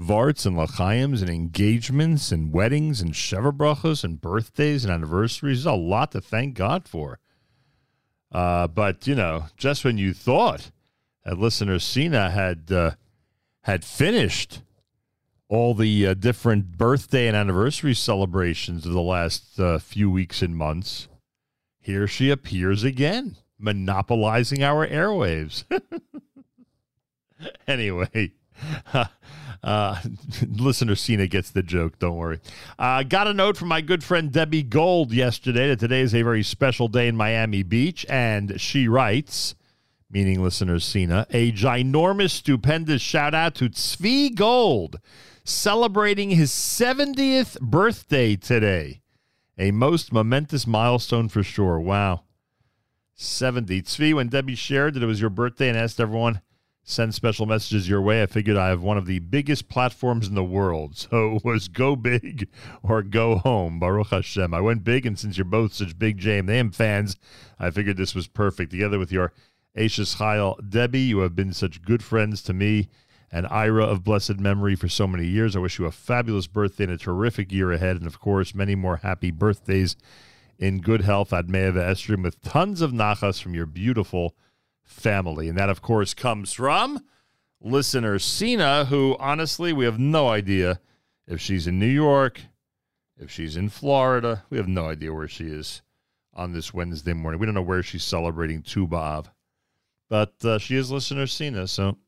vorts 0.00 0.46
and 0.46 0.56
lachaims 0.56 1.20
and 1.20 1.28
engagements 1.28 2.32
and 2.32 2.54
weddings 2.54 3.02
and 3.02 3.12
shevabrachos 3.12 4.02
and 4.02 4.20
birthdays 4.20 4.84
and 4.84 4.94
anniversaries. 4.94 5.64
There's 5.64 5.74
a 5.74 5.78
lot 5.78 6.12
to 6.12 6.22
thank 6.22 6.54
God 6.54 6.88
for. 6.88 7.18
Uh, 8.32 8.66
but 8.66 9.06
you 9.06 9.14
know, 9.14 9.46
just 9.56 9.84
when 9.84 9.98
you 9.98 10.12
thought 10.12 10.70
that 11.24 11.38
listener 11.38 11.78
Cena 11.78 12.30
had 12.30 12.70
uh, 12.70 12.92
had 13.62 13.84
finished 13.84 14.62
all 15.48 15.74
the 15.74 16.08
uh, 16.08 16.14
different 16.14 16.76
birthday 16.76 17.28
and 17.28 17.36
anniversary 17.36 17.94
celebrations 17.94 18.84
of 18.84 18.92
the 18.92 19.00
last 19.00 19.58
uh, 19.60 19.78
few 19.78 20.10
weeks 20.10 20.42
and 20.42 20.56
months, 20.56 21.08
here 21.78 22.08
she 22.08 22.30
appears 22.30 22.82
again, 22.82 23.36
monopolizing 23.58 24.62
our 24.62 24.86
airwaves. 24.86 25.64
anyway, 27.68 28.32
uh, 29.62 30.00
listener 30.48 30.94
Cena 30.94 31.26
gets 31.26 31.50
the 31.50 31.62
joke. 31.62 31.98
Don't 31.98 32.16
worry. 32.16 32.40
Uh, 32.78 33.02
got 33.02 33.26
a 33.26 33.34
note 33.34 33.56
from 33.56 33.68
my 33.68 33.80
good 33.80 34.02
friend 34.02 34.32
Debbie 34.32 34.62
Gold 34.62 35.12
yesterday 35.12 35.68
that 35.68 35.80
today 35.80 36.00
is 36.00 36.14
a 36.14 36.22
very 36.22 36.42
special 36.42 36.88
day 36.88 37.08
in 37.08 37.16
Miami 37.16 37.62
Beach, 37.62 38.04
and 38.08 38.60
she 38.60 38.88
writes, 38.88 39.54
meaning 40.10 40.42
listener 40.42 40.78
Cena, 40.78 41.26
a 41.30 41.52
ginormous, 41.52 42.30
stupendous 42.30 43.02
shout 43.02 43.34
out 43.34 43.54
to 43.56 43.68
Tzvi 43.68 44.34
Gold 44.34 45.00
celebrating 45.48 46.30
his 46.30 46.50
70th 46.50 47.60
birthday 47.60 48.36
today. 48.36 49.00
A 49.58 49.70
most 49.70 50.12
momentous 50.12 50.66
milestone 50.66 51.28
for 51.28 51.42
sure. 51.42 51.80
Wow. 51.80 52.24
70. 53.14 53.82
Tzvi, 53.82 54.14
when 54.14 54.28
Debbie 54.28 54.54
shared 54.54 54.94
that 54.94 55.02
it 55.02 55.06
was 55.06 55.20
your 55.20 55.30
birthday 55.30 55.68
and 55.68 55.78
asked 55.78 56.00
everyone 56.00 56.42
send 56.88 57.12
special 57.12 57.46
messages 57.46 57.88
your 57.88 58.00
way, 58.00 58.22
I 58.22 58.26
figured 58.26 58.56
I 58.56 58.68
have 58.68 58.80
one 58.80 58.96
of 58.96 59.06
the 59.06 59.18
biggest 59.18 59.68
platforms 59.68 60.28
in 60.28 60.34
the 60.34 60.44
world. 60.44 60.94
So 61.10 61.36
it 61.36 61.44
was 61.44 61.68
go 61.68 61.96
big 61.96 62.48
or 62.82 63.02
go 63.02 63.36
home. 63.36 63.78
Baruch 63.78 64.08
Hashem. 64.08 64.54
I 64.54 64.60
went 64.60 64.84
big, 64.84 65.04
and 65.04 65.18
since 65.18 65.36
you're 65.36 65.44
both 65.44 65.72
such 65.72 65.98
big 65.98 66.20
JMM 66.20 66.74
fans, 66.74 67.16
I 67.58 67.70
figured 67.70 67.96
this 67.96 68.14
was 68.14 68.28
perfect. 68.28 68.70
Together 68.70 68.98
with 68.98 69.10
your 69.10 69.32
Eishes 69.76 70.16
Chayil, 70.16 70.56
Debbie, 70.68 71.00
you 71.00 71.18
have 71.18 71.34
been 71.34 71.52
such 71.52 71.82
good 71.82 72.02
friends 72.02 72.42
to 72.42 72.52
me 72.52 72.88
and 73.32 73.46
Ira 73.48 73.84
of 73.84 74.04
blessed 74.04 74.38
memory 74.38 74.76
for 74.76 74.88
so 74.88 75.06
many 75.06 75.26
years. 75.26 75.56
I 75.56 75.60
wish 75.60 75.78
you 75.78 75.86
a 75.86 75.92
fabulous 75.92 76.46
birthday 76.46 76.84
and 76.84 76.92
a 76.92 76.98
terrific 76.98 77.50
year 77.50 77.72
ahead, 77.72 77.96
and 77.96 78.06
of 78.06 78.20
course, 78.20 78.54
many 78.54 78.74
more 78.74 78.98
happy 78.98 79.30
birthdays 79.30 79.96
in 80.58 80.80
good 80.80 81.02
health 81.02 81.32
at 81.32 81.48
Me'ah 81.48 81.72
V'esrim 81.72 82.22
with 82.22 82.40
tons 82.42 82.80
of 82.80 82.92
nachas 82.92 83.42
from 83.42 83.54
your 83.54 83.66
beautiful 83.66 84.36
family. 84.86 85.48
And 85.48 85.58
that, 85.58 85.68
of 85.68 85.82
course, 85.82 86.14
comes 86.14 86.54
from 86.54 87.04
listener 87.60 88.18
Cena, 88.18 88.86
who 88.86 89.16
honestly, 89.18 89.72
we 89.72 89.84
have 89.84 89.98
no 89.98 90.28
idea 90.28 90.80
if 91.26 91.40
she's 91.40 91.66
in 91.66 91.78
New 91.78 91.86
York, 91.86 92.40
if 93.18 93.30
she's 93.30 93.56
in 93.56 93.68
Florida. 93.68 94.44
We 94.48 94.56
have 94.56 94.68
no 94.68 94.86
idea 94.86 95.12
where 95.12 95.28
she 95.28 95.44
is 95.44 95.82
on 96.32 96.52
this 96.52 96.72
Wednesday 96.72 97.12
morning. 97.12 97.40
We 97.40 97.46
don't 97.46 97.54
know 97.54 97.62
where 97.62 97.82
she's 97.82 98.04
celebrating 98.04 98.62
Tu 98.62 98.86
B'Av. 98.86 99.26
But 100.08 100.34
uh, 100.44 100.58
she 100.58 100.76
is 100.76 100.90
listener 100.90 101.26
Cena, 101.26 101.66
so 101.66 101.98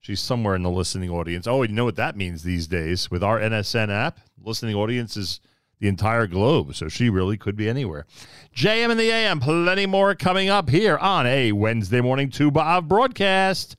she's 0.00 0.20
somewhere 0.20 0.54
in 0.54 0.62
the 0.62 0.70
listening 0.70 1.10
audience. 1.10 1.46
Oh, 1.46 1.62
you 1.62 1.74
know 1.74 1.84
what 1.84 1.96
that 1.96 2.16
means 2.16 2.42
these 2.42 2.68
days 2.68 3.10
with 3.10 3.24
our 3.24 3.40
NSN 3.40 3.90
app? 3.90 4.20
Listening 4.40 4.76
audience 4.76 5.16
is 5.16 5.40
the 5.82 5.88
entire 5.88 6.28
globe, 6.28 6.76
so 6.76 6.88
she 6.88 7.10
really 7.10 7.36
could 7.36 7.56
be 7.56 7.68
anywhere. 7.68 8.06
JM 8.54 8.92
and 8.92 9.00
the 9.00 9.10
AM, 9.10 9.40
plenty 9.40 9.84
more 9.84 10.14
coming 10.14 10.48
up 10.48 10.70
here 10.70 10.96
on 10.96 11.26
a 11.26 11.50
Wednesday 11.50 12.00
morning 12.00 12.30
Tu 12.30 12.52
B'Av 12.52 12.86
broadcast. 12.86 13.76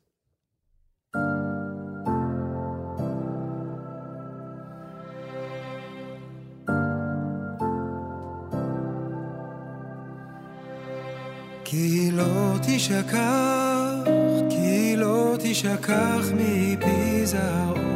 כי 11.66 12.12
לא 12.12 12.58
תשכח, 12.68 14.04
כי 14.50 14.96
לא 14.98 15.36
תשכח 15.40 16.32
מפי 16.36 17.26
זרעו. 17.26 17.93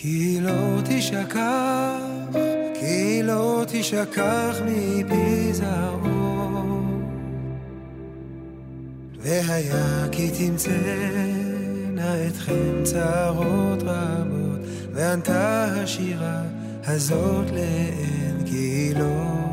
כי 0.00 0.38
לא 0.40 0.80
תשכח, 0.84 1.96
כי 2.80 3.22
לא 3.22 3.64
תשכח 3.66 4.56
מפי 4.66 5.52
זרעו. 5.52 6.82
והיה 9.20 10.08
כי 10.12 10.30
תמצאנה 10.30 12.26
אתכם 12.26 12.84
צרות 12.84 13.82
רבות, 13.82 14.60
וענתה 14.92 15.64
השירה 15.64 16.42
הזאת 16.86 17.50
לאל 17.50 18.46
כי 18.46 18.92
לא 18.98 19.48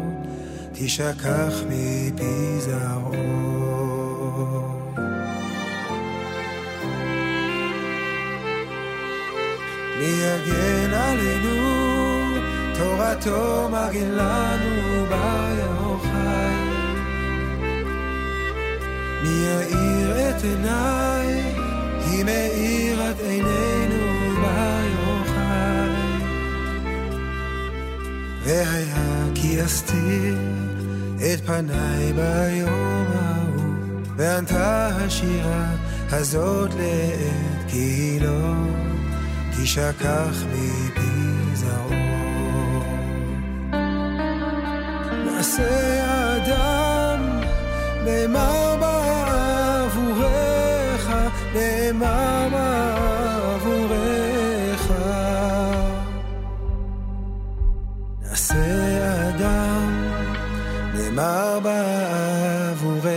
תשכח 0.73 1.53
מפי 1.69 2.59
זרעו. 2.59 3.64
מי 9.99 10.05
יגן 10.05 10.93
עלינו, 10.93 11.55
תורתו 12.77 13.69
מגן 13.69 14.11
לנו 14.11 15.05
ביוחאי. 15.09 16.55
מי 19.23 19.29
יאיר 19.29 20.29
את 20.29 20.43
עיניי, 20.43 21.53
היא 22.05 22.25
מאירת 22.25 23.19
עינינו 23.19 24.35
ביוחאי. 24.35 25.89
והיה 28.43 29.25
כי 29.35 29.65
אסתיר 29.65 30.37
את 31.17 31.45
פניי 31.45 32.13
ביום 32.13 33.05
ההוא, 33.15 33.73
וענתה 34.17 34.87
השירה 34.87 35.65
הזאת 36.11 36.69
לעת 36.73 37.65
כי 37.67 38.19
לא 38.21 38.74
תשכח 39.65 40.37
מפי 40.51 41.15
זרעו. 41.53 41.93
נעשה 45.25 46.05
אדם, 46.35 47.19
נאמר 48.05 48.75
בעבורך, 48.81 50.25
נאמר 51.55 52.47
בעבורך. 52.51 54.03
נעשה 58.21 58.65
אדם, 59.29 59.89
נאמר 60.93 61.59
בעבורך, 61.63 63.11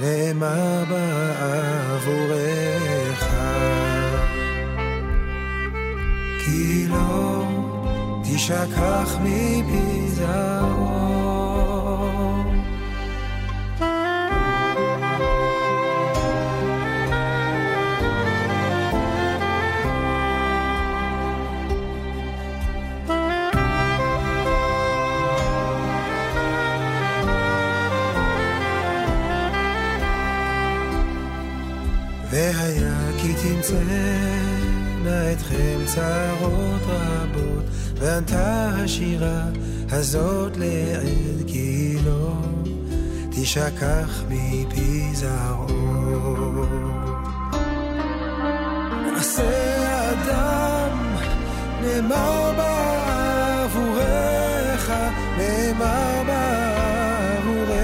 נאמר 0.00 0.84
בעבורך. 0.88 2.63
כי 6.93 6.93
לא 6.93 7.43
תשכח 8.23 9.17
מפי 9.23 10.09
זרעו. 10.09 10.99
והיה 32.31 33.11
כי 33.17 33.33
תמצאנה 35.04 35.32
אתכם 35.32 35.78
צרות 35.86 36.82
רבות, 36.86 37.64
וענתה 37.94 38.68
השירה 38.74 39.42
הזאת 39.90 40.56
לעד 40.56 41.42
כי 41.46 41.96
לא 42.04 42.32
תשכח 43.30 44.22
מפי 44.28 45.14
זרעו. 45.14 46.64
נעשה 49.06 50.10
אדם, 50.12 51.16
נאמר 51.82 52.52
בעבורך, 52.56 54.04
נאמר 55.38 56.22
בעבורך. 56.26 57.74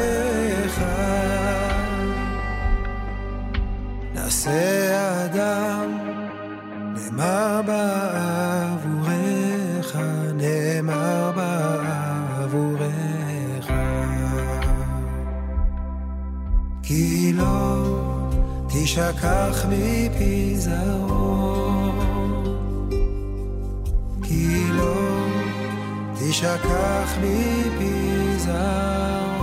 נעשה 4.15 5.25
אדם, 5.25 6.00
נאמר 7.13 7.61
בעבורך, 7.67 9.07
נאמר 10.35 11.33
בעבורך. 11.37 12.91
כי 16.83 17.33
לא 17.33 17.99
תשכח 18.69 19.67
מפי 19.69 20.55
כי 24.23 24.71
לא 24.73 24.95
תשכח 26.15 27.15
מפי 27.23 28.39
זרעו. 28.39 29.40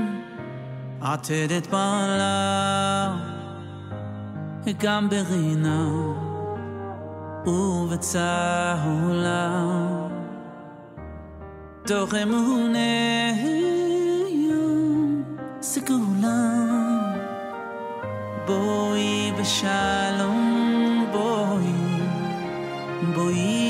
עתידת 1.01 1.67
בעלה, 1.67 3.17
גם 4.79 5.09
ברינה 5.09 5.89
ובצהולה, 7.45 8.17
תוך 11.85 12.13
אמונה 12.13 12.77
סגולה, 15.61 16.53
בואי 18.47 19.31
בשלום, 19.39 21.05
בואי, 21.11 21.73
בואי. 23.13 23.13
בואי 23.15 23.60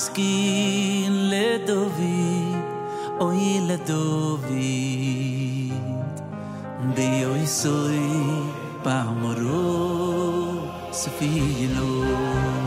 maskin 0.00 1.28
le 1.28 1.60
dovid 1.68 2.64
oy 3.20 3.60
le 3.68 3.76
dovid 3.90 5.76
de 6.96 7.10
oy 7.32 7.44
soy 7.44 8.00
pa 8.84 9.04
moro 9.20 9.68
sfilo 11.00 11.92
so 12.40 12.59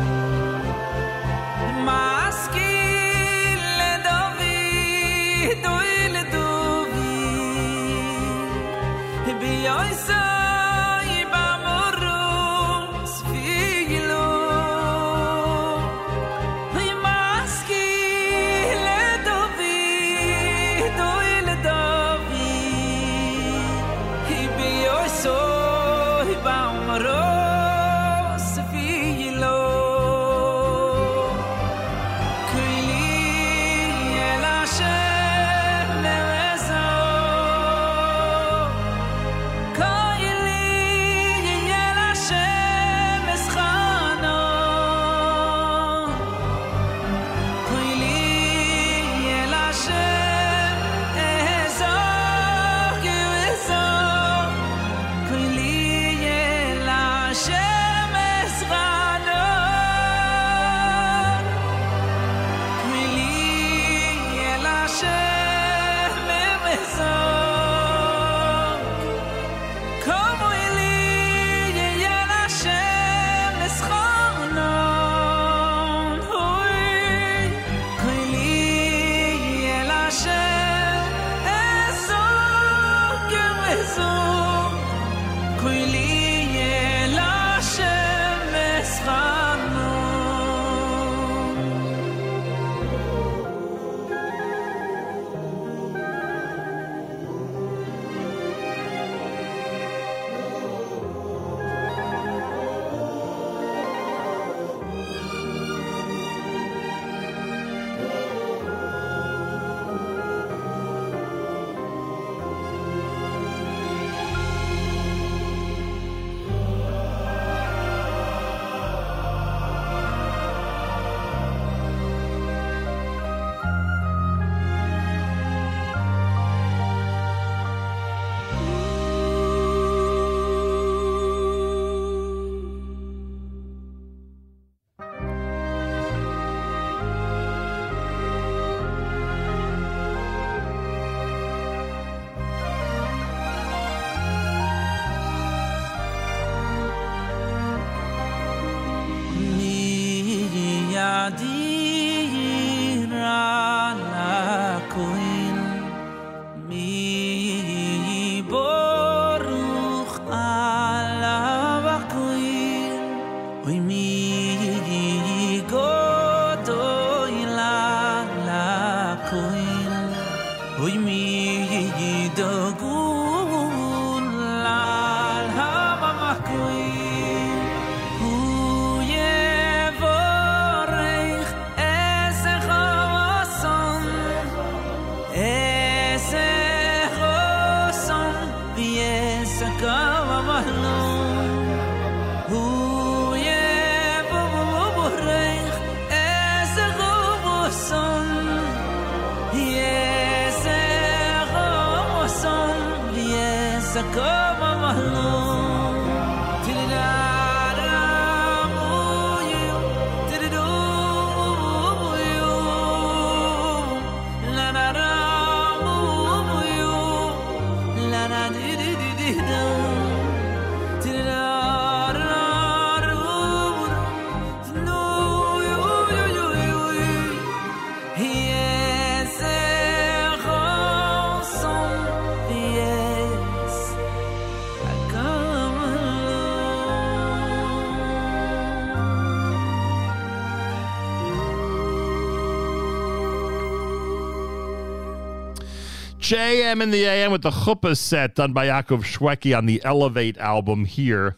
JM 246.33 246.81
in 246.81 246.89
the 246.89 247.05
AM 247.05 247.31
with 247.31 247.43
the 247.43 247.51
Chuppah 247.51 247.95
set 247.95 248.33
done 248.33 248.53
by 248.53 248.65
Yaakov 248.65 249.03
Shweki 249.03 249.55
on 249.55 249.67
the 249.67 249.79
Elevate 249.85 250.35
album 250.39 250.85
here 250.85 251.35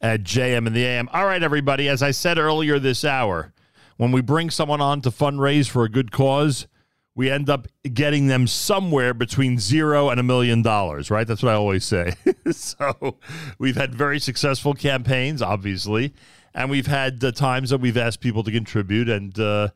at 0.00 0.22
JM 0.22 0.68
in 0.68 0.72
the 0.72 0.84
AM. 0.84 1.08
All 1.12 1.24
right, 1.24 1.42
everybody, 1.42 1.88
as 1.88 2.00
I 2.00 2.12
said 2.12 2.38
earlier 2.38 2.78
this 2.78 3.04
hour, 3.04 3.52
when 3.96 4.12
we 4.12 4.20
bring 4.20 4.50
someone 4.50 4.80
on 4.80 5.00
to 5.00 5.10
fundraise 5.10 5.68
for 5.68 5.82
a 5.82 5.88
good 5.88 6.12
cause, 6.12 6.68
we 7.16 7.28
end 7.28 7.50
up 7.50 7.66
getting 7.92 8.28
them 8.28 8.46
somewhere 8.46 9.14
between 9.14 9.58
zero 9.58 10.10
and 10.10 10.20
a 10.20 10.22
million 10.22 10.62
dollars, 10.62 11.10
right? 11.10 11.26
That's 11.26 11.42
what 11.42 11.50
I 11.50 11.56
always 11.56 11.84
say. 11.84 12.14
so 12.52 13.18
we've 13.58 13.74
had 13.74 13.96
very 13.96 14.20
successful 14.20 14.74
campaigns, 14.74 15.42
obviously, 15.42 16.14
and 16.54 16.70
we've 16.70 16.86
had 16.86 17.24
uh, 17.24 17.32
times 17.32 17.70
that 17.70 17.80
we've 17.80 17.96
asked 17.96 18.20
people 18.20 18.44
to 18.44 18.52
contribute, 18.52 19.08
and 19.08 19.36
uh, 19.40 19.70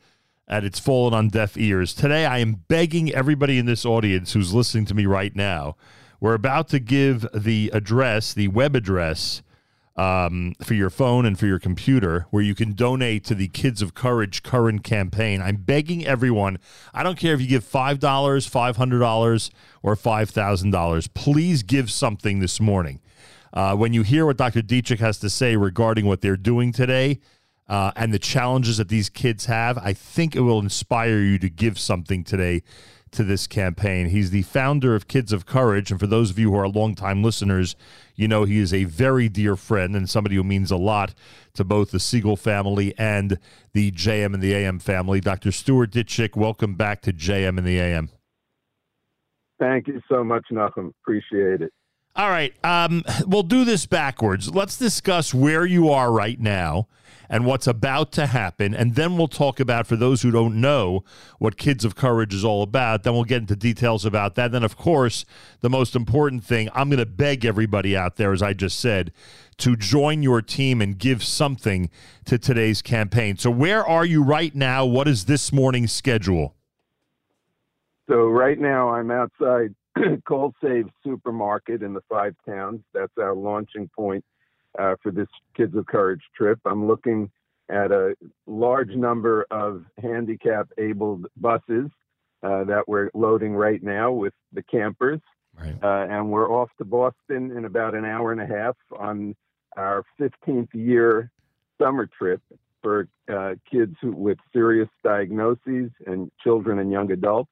and 0.46 0.64
it's 0.64 0.78
fallen 0.78 1.14
on 1.14 1.28
deaf 1.28 1.56
ears. 1.56 1.94
Today, 1.94 2.26
I 2.26 2.38
am 2.38 2.64
begging 2.68 3.12
everybody 3.12 3.58
in 3.58 3.66
this 3.66 3.84
audience 3.84 4.32
who's 4.32 4.52
listening 4.52 4.84
to 4.86 4.94
me 4.94 5.06
right 5.06 5.34
now. 5.34 5.76
We're 6.20 6.34
about 6.34 6.68
to 6.68 6.78
give 6.78 7.26
the 7.34 7.70
address, 7.72 8.34
the 8.34 8.48
web 8.48 8.76
address, 8.76 9.42
um, 9.96 10.54
for 10.62 10.74
your 10.74 10.90
phone 10.90 11.24
and 11.24 11.38
for 11.38 11.46
your 11.46 11.58
computer, 11.58 12.26
where 12.30 12.42
you 12.42 12.54
can 12.54 12.72
donate 12.72 13.24
to 13.26 13.34
the 13.34 13.48
Kids 13.48 13.80
of 13.80 13.94
Courage 13.94 14.42
current 14.42 14.82
campaign. 14.82 15.40
I'm 15.40 15.56
begging 15.56 16.04
everyone. 16.04 16.58
I 16.92 17.02
don't 17.02 17.18
care 17.18 17.34
if 17.34 17.40
you 17.40 17.46
give 17.46 17.64
five 17.64 18.00
dollars, 18.00 18.46
five 18.46 18.76
hundred 18.76 18.98
dollars, 18.98 19.50
or 19.82 19.94
five 19.94 20.30
thousand 20.30 20.72
dollars. 20.72 21.06
Please 21.08 21.62
give 21.62 21.90
something 21.90 22.40
this 22.40 22.60
morning. 22.60 23.00
Uh, 23.52 23.76
when 23.76 23.92
you 23.92 24.02
hear 24.02 24.26
what 24.26 24.36
Dr. 24.36 24.62
Ditchek 24.62 24.98
has 24.98 25.18
to 25.18 25.30
say 25.30 25.56
regarding 25.56 26.06
what 26.06 26.20
they're 26.20 26.36
doing 26.36 26.72
today 26.72 27.20
uh, 27.68 27.92
and 27.96 28.12
the 28.12 28.18
challenges 28.18 28.76
that 28.76 28.88
these 28.88 29.08
kids 29.08 29.46
have, 29.46 29.78
I 29.78 29.92
think 29.92 30.36
it 30.36 30.40
will 30.40 30.58
inspire 30.58 31.20
you 31.20 31.38
to 31.38 31.48
give 31.48 31.78
something 31.78 32.24
today 32.24 32.62
to 33.12 33.24
this 33.24 33.46
campaign. 33.46 34.08
He's 34.08 34.30
the 34.30 34.42
founder 34.42 34.94
of 34.94 35.08
Kids 35.08 35.32
of 35.32 35.46
Courage. 35.46 35.90
And 35.90 35.98
for 35.98 36.06
those 36.06 36.30
of 36.30 36.38
you 36.38 36.50
who 36.50 36.58
are 36.58 36.68
longtime 36.68 37.22
listeners, 37.22 37.76
you 38.16 38.28
know 38.28 38.44
he 38.44 38.58
is 38.58 38.74
a 38.74 38.84
very 38.84 39.28
dear 39.28 39.56
friend 39.56 39.96
and 39.96 40.10
somebody 40.10 40.36
who 40.36 40.44
means 40.44 40.70
a 40.70 40.76
lot 40.76 41.14
to 41.54 41.64
both 41.64 41.90
the 41.90 41.98
Segal 41.98 42.38
family 42.38 42.92
and 42.98 43.38
the 43.72 43.92
JM 43.92 44.34
in 44.34 44.40
the 44.40 44.52
AM 44.52 44.78
family. 44.78 45.20
Dr. 45.20 45.52
Stuart 45.52 45.92
Ditchek, 45.92 46.36
welcome 46.36 46.74
back 46.74 47.00
to 47.02 47.12
JM 47.12 47.56
in 47.56 47.64
the 47.64 47.78
AM. 47.78 48.10
Thank 49.60 49.86
you 49.86 50.02
so 50.10 50.24
much, 50.24 50.44
Nachum. 50.52 50.92
Appreciate 51.02 51.62
it. 51.62 51.72
All 52.16 52.28
right. 52.28 52.52
Um, 52.64 53.02
we'll 53.26 53.42
do 53.42 53.64
this 53.64 53.86
backwards. 53.86 54.52
Let's 54.52 54.76
discuss 54.76 55.32
where 55.32 55.64
you 55.64 55.90
are 55.90 56.12
right 56.12 56.38
now 56.38 56.88
and 57.28 57.46
what's 57.46 57.66
about 57.66 58.12
to 58.12 58.26
happen. 58.26 58.74
And 58.74 58.94
then 58.94 59.16
we'll 59.16 59.28
talk 59.28 59.60
about, 59.60 59.86
for 59.86 59.96
those 59.96 60.22
who 60.22 60.30
don't 60.30 60.60
know, 60.60 61.04
what 61.38 61.56
Kids 61.56 61.84
of 61.84 61.94
Courage 61.94 62.34
is 62.34 62.44
all 62.44 62.62
about. 62.62 63.02
Then 63.02 63.14
we'll 63.14 63.24
get 63.24 63.42
into 63.42 63.56
details 63.56 64.04
about 64.04 64.34
that. 64.34 64.52
Then, 64.52 64.64
of 64.64 64.76
course, 64.76 65.24
the 65.60 65.70
most 65.70 65.96
important 65.96 66.44
thing 66.44 66.68
I'm 66.74 66.88
going 66.88 66.98
to 66.98 67.06
beg 67.06 67.44
everybody 67.44 67.96
out 67.96 68.16
there, 68.16 68.32
as 68.32 68.42
I 68.42 68.52
just 68.52 68.78
said, 68.78 69.12
to 69.58 69.76
join 69.76 70.22
your 70.22 70.42
team 70.42 70.80
and 70.80 70.98
give 70.98 71.22
something 71.22 71.90
to 72.24 72.38
today's 72.38 72.82
campaign. 72.82 73.36
So, 73.38 73.50
where 73.50 73.86
are 73.86 74.04
you 74.04 74.22
right 74.22 74.54
now? 74.54 74.84
What 74.84 75.08
is 75.08 75.26
this 75.26 75.52
morning's 75.52 75.92
schedule? 75.92 76.54
So 78.08 78.28
right 78.28 78.58
now 78.58 78.90
I'm 78.90 79.10
outside 79.10 79.74
Cold 80.28 80.54
Save 80.62 80.88
Supermarket 81.04 81.82
in 81.82 81.94
the 81.94 82.02
Five 82.08 82.34
Towns. 82.46 82.80
That's 82.92 83.12
our 83.18 83.34
launching 83.34 83.88
point 83.96 84.24
uh, 84.78 84.94
for 85.02 85.10
this 85.10 85.28
Kids 85.56 85.74
of 85.76 85.86
Courage 85.86 86.22
trip. 86.36 86.58
I'm 86.64 86.86
looking 86.86 87.30
at 87.70 87.92
a 87.92 88.14
large 88.46 88.90
number 88.90 89.46
of 89.50 89.84
handicap 90.00 90.68
abled 90.78 91.26
buses 91.36 91.90
uh, 92.42 92.64
that 92.64 92.84
we're 92.86 93.10
loading 93.14 93.54
right 93.54 93.82
now 93.82 94.12
with 94.12 94.34
the 94.52 94.62
campers. 94.62 95.20
Uh, 95.82 96.06
and 96.10 96.30
we're 96.30 96.50
off 96.50 96.68
to 96.78 96.84
Boston 96.84 97.56
in 97.56 97.64
about 97.64 97.94
an 97.94 98.04
hour 98.04 98.32
and 98.32 98.40
a 98.40 98.46
half 98.46 98.76
on 98.98 99.34
our 99.76 100.04
15th 100.20 100.68
year 100.74 101.30
summer 101.80 102.06
trip 102.06 102.40
for 102.82 103.08
uh, 103.32 103.54
kids 103.70 103.96
who, 104.00 104.12
with 104.12 104.38
serious 104.52 104.88
diagnoses 105.02 105.90
and 106.06 106.30
children 106.42 106.78
and 106.80 106.90
young 106.90 107.10
adults. 107.10 107.50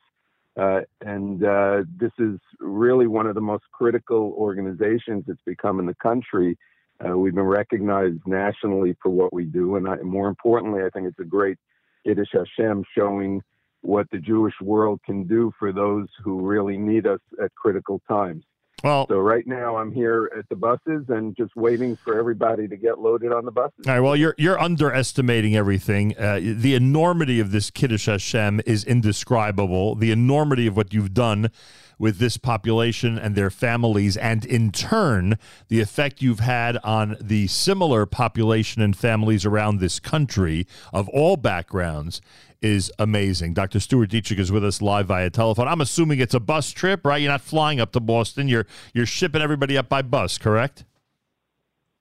Uh, 0.60 0.80
and 1.00 1.44
uh, 1.44 1.82
this 1.98 2.12
is 2.18 2.38
really 2.60 3.06
one 3.06 3.26
of 3.26 3.34
the 3.34 3.40
most 3.40 3.64
critical 3.72 4.34
organizations 4.36 5.24
that's 5.26 5.40
become 5.46 5.80
in 5.80 5.86
the 5.86 5.94
country. 5.94 6.58
Uh, 7.04 7.16
we've 7.16 7.34
been 7.34 7.44
recognized 7.44 8.20
nationally 8.26 8.96
for 9.02 9.10
what 9.10 9.32
we 9.32 9.44
do, 9.44 9.76
and 9.76 9.88
I, 9.88 9.96
more 9.96 10.28
importantly, 10.28 10.82
I 10.84 10.90
think 10.90 11.06
it's 11.08 11.18
a 11.18 11.24
great 11.24 11.58
Kiddush 12.06 12.28
Hashem 12.32 12.84
showing 12.96 13.42
what 13.80 14.06
the 14.12 14.18
Jewish 14.18 14.54
world 14.60 15.00
can 15.04 15.26
do 15.26 15.52
for 15.58 15.72
those 15.72 16.06
who 16.22 16.40
really 16.40 16.76
need 16.76 17.06
us 17.06 17.20
at 17.42 17.54
critical 17.54 18.00
times. 18.08 18.44
Well, 18.82 19.06
so 19.08 19.18
right 19.18 19.46
now 19.46 19.76
I'm 19.76 19.92
here 19.92 20.30
at 20.36 20.48
the 20.48 20.56
buses 20.56 21.04
and 21.08 21.36
just 21.36 21.54
waiting 21.54 21.94
for 21.94 22.18
everybody 22.18 22.66
to 22.66 22.76
get 22.76 22.98
loaded 22.98 23.32
on 23.32 23.44
the 23.44 23.52
buses. 23.52 23.86
All 23.86 23.94
right. 23.94 24.00
Well, 24.00 24.16
you're 24.16 24.34
you're 24.38 24.60
underestimating 24.60 25.54
everything. 25.54 26.16
Uh, 26.18 26.40
the 26.42 26.74
enormity 26.74 27.38
of 27.38 27.52
this 27.52 27.70
Kiddush 27.70 28.06
Hashem 28.06 28.60
is 28.66 28.82
indescribable. 28.84 29.94
The 29.94 30.10
enormity 30.10 30.66
of 30.66 30.76
what 30.76 30.92
you've 30.92 31.14
done 31.14 31.50
with 31.98 32.18
this 32.18 32.36
population 32.36 33.18
and 33.18 33.34
their 33.34 33.50
families, 33.50 34.16
and 34.16 34.44
in 34.44 34.70
turn, 34.72 35.38
the 35.68 35.80
effect 35.80 36.22
you've 36.22 36.40
had 36.40 36.76
on 36.78 37.16
the 37.20 37.46
similar 37.46 38.06
population 38.06 38.82
and 38.82 38.96
families 38.96 39.44
around 39.46 39.78
this 39.78 40.00
country 40.00 40.66
of 40.92 41.08
all 41.10 41.36
backgrounds 41.36 42.20
is 42.60 42.92
amazing. 42.98 43.54
Dr. 43.54 43.80
Stuart 43.80 44.10
Ditchek 44.10 44.38
is 44.38 44.52
with 44.52 44.64
us 44.64 44.80
live 44.80 45.06
via 45.06 45.30
telephone. 45.30 45.68
I'm 45.68 45.80
assuming 45.80 46.20
it's 46.20 46.34
a 46.34 46.40
bus 46.40 46.70
trip, 46.70 47.04
right? 47.04 47.20
You're 47.20 47.32
not 47.32 47.40
flying 47.40 47.80
up 47.80 47.92
to 47.92 48.00
Boston. 48.00 48.48
You're 48.48 48.66
you're 48.94 49.06
shipping 49.06 49.42
everybody 49.42 49.76
up 49.76 49.88
by 49.88 50.02
bus, 50.02 50.38
correct? 50.38 50.84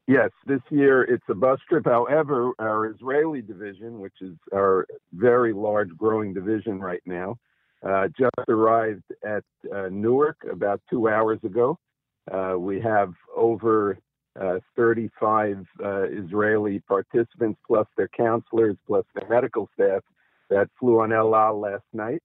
Yes, 0.07 0.29
this 0.45 0.61
year 0.69 1.03
it's 1.03 1.23
a 1.29 1.33
bus 1.33 1.59
trip. 1.69 1.85
However, 1.85 2.51
our 2.59 2.85
Israeli 2.87 3.41
division, 3.41 3.99
which 3.99 4.15
is 4.21 4.35
our 4.53 4.85
very 5.13 5.53
large 5.53 5.89
growing 5.97 6.33
division 6.33 6.79
right 6.79 7.01
now, 7.05 7.37
uh, 7.87 8.07
just 8.09 8.47
arrived 8.47 9.03
at 9.23 9.43
uh, 9.73 9.89
Newark 9.89 10.37
about 10.51 10.81
two 10.89 11.09
hours 11.09 11.39
ago. 11.43 11.77
Uh, 12.31 12.55
we 12.57 12.79
have 12.79 13.13
over 13.35 13.97
uh, 14.39 14.59
35 14.75 15.65
uh, 15.83 16.03
Israeli 16.03 16.79
participants, 16.87 17.59
plus 17.65 17.87
their 17.97 18.09
counselors, 18.09 18.77
plus 18.85 19.03
their 19.15 19.27
medical 19.27 19.67
staff 19.73 20.01
that 20.49 20.69
flew 20.79 21.01
on 21.01 21.11
El 21.11 21.35
Al 21.35 21.59
last 21.59 21.83
night. 21.93 22.21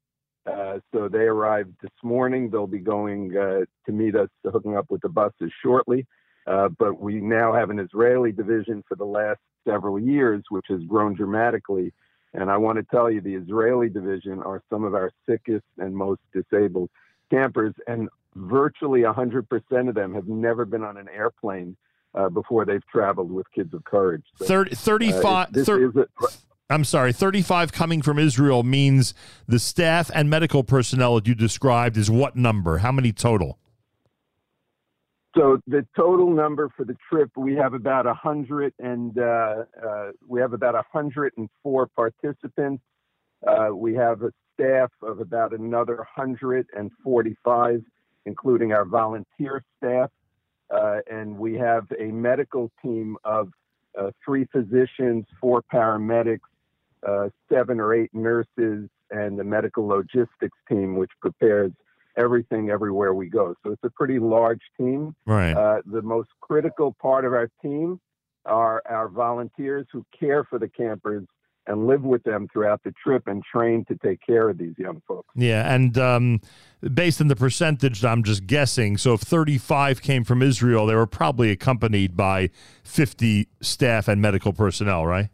Uh, 0.46 0.78
so 0.92 1.08
they 1.08 1.24
arrived 1.24 1.74
this 1.82 1.90
morning. 2.04 2.50
They'll 2.50 2.68
be 2.68 2.78
going 2.78 3.30
to 3.30 3.92
meet 3.92 4.14
us, 4.14 4.28
hooking 4.44 4.76
up 4.76 4.86
with 4.90 5.00
the 5.00 5.08
buses 5.08 5.50
shortly. 5.64 6.06
But 6.46 7.00
we 7.00 7.20
now 7.20 7.52
have 7.52 7.70
an 7.70 7.80
Israeli 7.80 8.30
division 8.30 8.84
for 8.86 8.94
the 8.94 9.04
last 9.04 9.40
several 9.66 9.98
years, 9.98 10.44
which 10.50 10.66
has 10.68 10.80
grown 10.84 11.14
dramatically. 11.14 11.92
And 12.34 12.50
I 12.50 12.56
want 12.56 12.76
to 12.78 12.84
tell 12.84 13.10
you, 13.10 13.20
the 13.20 13.34
Israeli 13.34 13.88
division 13.88 14.42
are 14.42 14.62
some 14.70 14.84
of 14.84 14.94
our 14.94 15.10
sickest 15.28 15.64
and 15.78 15.94
most 15.94 16.20
disabled 16.34 16.90
campers, 17.30 17.74
and 17.86 18.08
virtually 18.34 19.00
100% 19.02 19.88
of 19.88 19.94
them 19.94 20.14
have 20.14 20.28
never 20.28 20.64
been 20.64 20.82
on 20.84 20.96
an 20.96 21.08
airplane 21.08 21.76
uh, 22.14 22.28
before 22.28 22.64
they've 22.64 22.86
traveled 22.86 23.30
with 23.30 23.46
Kids 23.54 23.72
of 23.74 23.84
Courage. 23.84 24.24
So, 24.36 24.44
Thirty- 24.46 24.72
uh, 24.72 24.76
35 24.76 25.48
it- 25.48 25.52
this 25.54 25.66
thir- 25.66 25.88
is 25.88 25.96
a- 25.96 26.06
I'm 26.68 26.82
sorry, 26.84 27.12
35 27.12 27.72
coming 27.72 28.02
from 28.02 28.18
Israel 28.18 28.62
means 28.64 29.14
the 29.46 29.58
staff 29.60 30.10
and 30.12 30.28
medical 30.28 30.64
personnel 30.64 31.14
that 31.14 31.28
you 31.28 31.34
described 31.34 31.96
is 31.96 32.10
what 32.10 32.34
number? 32.34 32.78
How 32.78 32.90
many 32.90 33.12
total? 33.12 33.58
So 35.36 35.60
the 35.66 35.86
total 35.94 36.30
number 36.30 36.70
for 36.74 36.84
the 36.84 36.96
trip, 37.10 37.30
we 37.36 37.54
have 37.56 37.74
about 37.74 38.06
a 38.06 38.14
hundred 38.14 38.72
and 38.78 39.18
uh, 39.18 39.64
uh, 39.86 40.10
we 40.26 40.40
have 40.40 40.54
about 40.54 40.74
hundred 40.90 41.34
and 41.36 41.50
four 41.62 41.88
participants. 41.88 42.82
Uh, 43.46 43.68
we 43.74 43.94
have 43.94 44.22
a 44.22 44.32
staff 44.54 44.90
of 45.02 45.20
about 45.20 45.52
another 45.52 46.06
hundred 46.10 46.66
and 46.74 46.90
forty-five, 47.04 47.82
including 48.24 48.72
our 48.72 48.86
volunteer 48.86 49.62
staff, 49.76 50.10
uh, 50.74 51.00
and 51.10 51.36
we 51.36 51.54
have 51.54 51.84
a 52.00 52.06
medical 52.06 52.70
team 52.82 53.18
of 53.24 53.50
uh, 54.00 54.10
three 54.24 54.46
physicians, 54.50 55.26
four 55.38 55.62
paramedics, 55.70 56.40
uh, 57.06 57.28
seven 57.52 57.78
or 57.78 57.92
eight 57.92 58.14
nurses, 58.14 58.88
and 59.10 59.38
the 59.38 59.44
medical 59.44 59.86
logistics 59.86 60.58
team, 60.66 60.96
which 60.96 61.10
prepares 61.20 61.72
everything 62.16 62.70
everywhere 62.70 63.14
we 63.14 63.28
go. 63.28 63.54
So 63.64 63.72
it's 63.72 63.84
a 63.84 63.90
pretty 63.90 64.18
large 64.18 64.62
team. 64.78 65.14
Right. 65.26 65.52
Uh, 65.52 65.82
the 65.84 66.02
most 66.02 66.30
critical 66.40 66.94
part 67.00 67.24
of 67.24 67.32
our 67.32 67.50
team 67.62 68.00
are 68.44 68.82
our 68.88 69.08
volunteers 69.08 69.86
who 69.92 70.04
care 70.18 70.44
for 70.44 70.58
the 70.58 70.68
campers 70.68 71.26
and 71.66 71.86
live 71.86 72.02
with 72.02 72.22
them 72.22 72.46
throughout 72.52 72.80
the 72.84 72.92
trip 73.02 73.26
and 73.26 73.42
train 73.42 73.84
to 73.86 73.96
take 73.96 74.20
care 74.24 74.48
of 74.48 74.58
these 74.58 74.74
young 74.78 75.02
folks. 75.06 75.28
Yeah, 75.34 75.72
and 75.72 75.98
um, 75.98 76.40
based 76.94 77.20
on 77.20 77.28
the 77.28 77.36
percentage, 77.36 78.04
I'm 78.04 78.22
just 78.22 78.46
guessing. 78.46 78.96
So 78.96 79.14
if 79.14 79.20
35 79.20 80.00
came 80.00 80.22
from 80.22 80.42
Israel, 80.42 80.86
they 80.86 80.94
were 80.94 81.06
probably 81.06 81.50
accompanied 81.50 82.16
by 82.16 82.50
50 82.84 83.48
staff 83.60 84.06
and 84.06 84.22
medical 84.22 84.52
personnel, 84.52 85.06
right? 85.06 85.28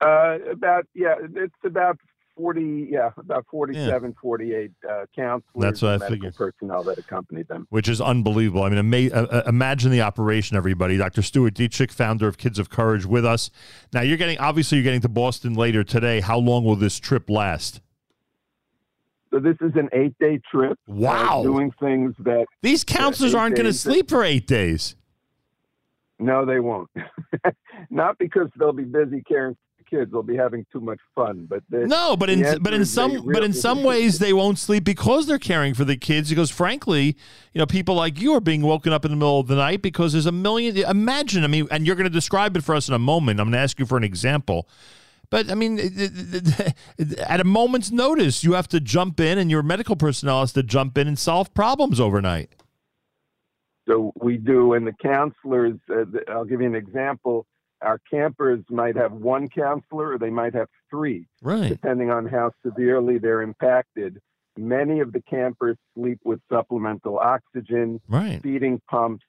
Uh, 0.00 0.38
about 0.50 0.86
yeah, 0.94 1.14
it's 1.34 1.54
about 1.64 1.98
forty 2.36 2.88
yeah, 2.90 3.10
about 3.16 3.46
47, 3.50 4.14
48 4.20 4.70
uh, 4.88 5.06
counselors 5.14 5.42
That's 5.56 5.82
what 5.82 5.92
and 5.94 6.02
I 6.02 6.06
medical 6.08 6.30
figured. 6.30 6.34
personnel 6.36 6.82
that 6.84 6.98
accompanied 6.98 7.48
them. 7.48 7.66
Which 7.70 7.88
is 7.88 8.00
unbelievable. 8.00 8.62
I 8.64 8.70
mean, 8.70 8.78
ama- 8.78 9.14
uh, 9.14 9.26
uh, 9.30 9.42
imagine 9.46 9.90
the 9.90 10.00
operation, 10.02 10.56
everybody. 10.56 10.96
Dr. 10.96 11.22
Stuart 11.22 11.54
Ditchek, 11.54 11.92
founder 11.92 12.26
of 12.28 12.38
Kids 12.38 12.58
of 12.58 12.70
Courage, 12.70 13.06
with 13.06 13.24
us. 13.24 13.50
Now, 13.92 14.00
you're 14.02 14.16
getting, 14.16 14.38
obviously, 14.38 14.78
you're 14.78 14.84
getting 14.84 15.00
to 15.02 15.08
Boston 15.08 15.54
later 15.54 15.84
today. 15.84 16.20
How 16.20 16.38
long 16.38 16.64
will 16.64 16.76
this 16.76 16.98
trip 16.98 17.30
last? 17.30 17.80
So 19.30 19.40
this 19.40 19.56
is 19.60 19.72
an 19.74 19.88
eight 19.92 20.14
day 20.20 20.40
trip. 20.50 20.78
uh, 20.88 20.92
Wow. 20.94 21.42
doing 21.42 21.72
things 21.80 22.14
that 22.20 22.46
These 22.62 22.84
counselors 22.84 23.34
aren't 23.34 23.56
going 23.56 23.66
to 23.66 23.72
sleep 23.72 24.08
for 24.08 24.22
eight 24.22 24.46
days. 24.46 24.94
No, 26.20 26.44
they 26.46 26.60
won't. 26.60 26.88
Not 27.90 28.16
because 28.18 28.48
they'll 28.56 28.72
be 28.72 28.84
busy 28.84 29.22
caring 29.26 29.56
kids. 29.94 30.12
They'll 30.12 30.22
be 30.22 30.36
having 30.36 30.66
too 30.72 30.80
much 30.80 31.00
fun. 31.14 31.46
But 31.48 31.62
the- 31.68 31.86
No, 31.86 32.16
but 32.16 32.30
in 32.30 32.40
but 32.62 32.74
in 32.74 32.84
some 32.84 33.24
but 33.32 33.44
in 33.44 33.52
some 33.52 33.82
ways 33.82 34.18
they 34.18 34.32
won't 34.32 34.58
sleep 34.58 34.84
because 34.84 35.26
they're 35.26 35.38
caring 35.38 35.74
for 35.74 35.84
the 35.84 35.96
kids. 35.96 36.28
Because 36.30 36.50
frankly, 36.50 37.16
you 37.52 37.58
know, 37.58 37.66
people 37.66 37.94
like 37.94 38.20
you 38.20 38.34
are 38.34 38.40
being 38.40 38.62
woken 38.62 38.92
up 38.92 39.04
in 39.04 39.10
the 39.10 39.16
middle 39.16 39.40
of 39.40 39.46
the 39.46 39.56
night 39.56 39.82
because 39.82 40.12
there's 40.12 40.26
a 40.26 40.32
million. 40.32 40.76
Imagine, 40.76 41.44
I 41.44 41.46
mean, 41.48 41.68
and 41.70 41.86
you're 41.86 41.96
going 41.96 42.04
to 42.04 42.10
describe 42.10 42.56
it 42.56 42.64
for 42.64 42.74
us 42.74 42.88
in 42.88 42.94
a 42.94 42.98
moment. 42.98 43.40
I'm 43.40 43.46
going 43.46 43.52
to 43.52 43.58
ask 43.58 43.78
you 43.78 43.86
for 43.86 43.96
an 43.96 44.04
example. 44.04 44.68
But 45.30 45.50
I 45.50 45.54
mean, 45.54 45.78
at 47.26 47.40
a 47.40 47.44
moment's 47.44 47.90
notice, 47.90 48.44
you 48.44 48.52
have 48.52 48.68
to 48.68 48.80
jump 48.80 49.18
in, 49.20 49.38
and 49.38 49.50
your 49.50 49.62
medical 49.62 49.96
personnel 49.96 50.40
has 50.40 50.52
to 50.52 50.62
jump 50.62 50.96
in 50.98 51.08
and 51.08 51.18
solve 51.18 51.52
problems 51.54 51.98
overnight. 51.98 52.54
So 53.88 54.12
we 54.16 54.36
do, 54.38 54.72
and 54.74 54.86
the 54.86 54.92
counselors. 55.02 55.78
Uh, 55.90 56.04
I'll 56.30 56.44
give 56.44 56.60
you 56.60 56.66
an 56.66 56.74
example. 56.74 57.46
Our 57.84 57.98
campers 58.10 58.64
might 58.70 58.96
have 58.96 59.12
one 59.12 59.48
counselor, 59.48 60.12
or 60.14 60.18
they 60.18 60.30
might 60.30 60.54
have 60.54 60.68
three, 60.90 61.26
Right. 61.42 61.68
depending 61.68 62.10
on 62.10 62.26
how 62.26 62.52
severely 62.64 63.18
they're 63.18 63.42
impacted. 63.42 64.20
Many 64.56 65.00
of 65.00 65.12
the 65.12 65.20
campers 65.22 65.76
sleep 65.94 66.18
with 66.24 66.40
supplemental 66.50 67.18
oxygen, 67.18 68.00
Right. 68.08 68.40
feeding 68.42 68.80
pumps. 68.88 69.24